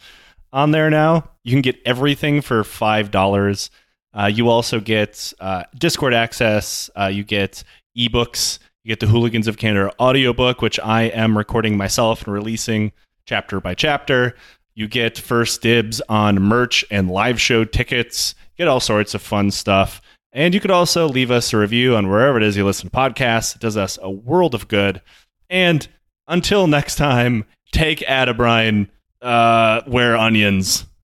on 0.51 0.71
there 0.71 0.89
now. 0.89 1.31
You 1.43 1.53
can 1.53 1.61
get 1.61 1.77
everything 1.85 2.41
for 2.41 2.65
five 2.65 3.11
dollars. 3.11 3.71
Uh, 4.15 4.31
you 4.33 4.49
also 4.49 4.81
get 4.81 5.35
uh, 5.41 5.65
Discord 5.77 6.15
access. 6.15 6.89
Uh, 6.99 7.07
you 7.07 7.23
get 7.23 7.65
ebooks. 7.99 8.59
You 8.85 8.91
get 8.91 9.01
the 9.01 9.07
Hooligans 9.07 9.49
of 9.49 9.57
Kandahar 9.57 9.93
audiobook, 9.99 10.61
which 10.61 10.79
I 10.79 11.05
am 11.05 11.39
recording 11.39 11.79
myself 11.79 12.25
and 12.25 12.35
releasing 12.35 12.93
chapter 13.25 13.59
by 13.59 13.73
chapter. 13.73 14.37
You 14.75 14.89
get 14.89 15.17
first 15.17 15.63
dibs 15.63 16.03
on 16.07 16.43
merch 16.43 16.85
and 16.91 17.11
live 17.11 17.41
show 17.41 17.65
tickets. 17.65 18.35
You 18.53 18.65
get 18.65 18.69
all 18.69 18.81
sorts 18.81 19.15
of 19.15 19.23
fun 19.23 19.51
stuff. 19.53 20.03
And 20.35 20.53
you 20.53 20.61
could 20.61 20.71
also 20.71 21.09
leave 21.09 21.31
us 21.31 21.55
a 21.55 21.57
review 21.57 21.97
on 21.97 22.11
wherever 22.11 22.37
it 22.37 22.43
is 22.43 22.59
you 22.59 22.65
listen 22.67 22.91
to 22.91 22.95
podcasts. 22.95 23.55
It 23.55 23.63
does 23.63 23.79
us 23.79 23.99
a 24.03 24.11
world 24.11 24.55
of 24.55 24.69
good. 24.69 25.01
And 25.49 25.89
until 26.29 26.67
next 26.67 26.97
time, 26.97 27.47
take 27.73 28.01
Atabrine, 28.01 28.91
uh, 29.23 29.81
wear 29.87 30.15
onions. 30.15 30.85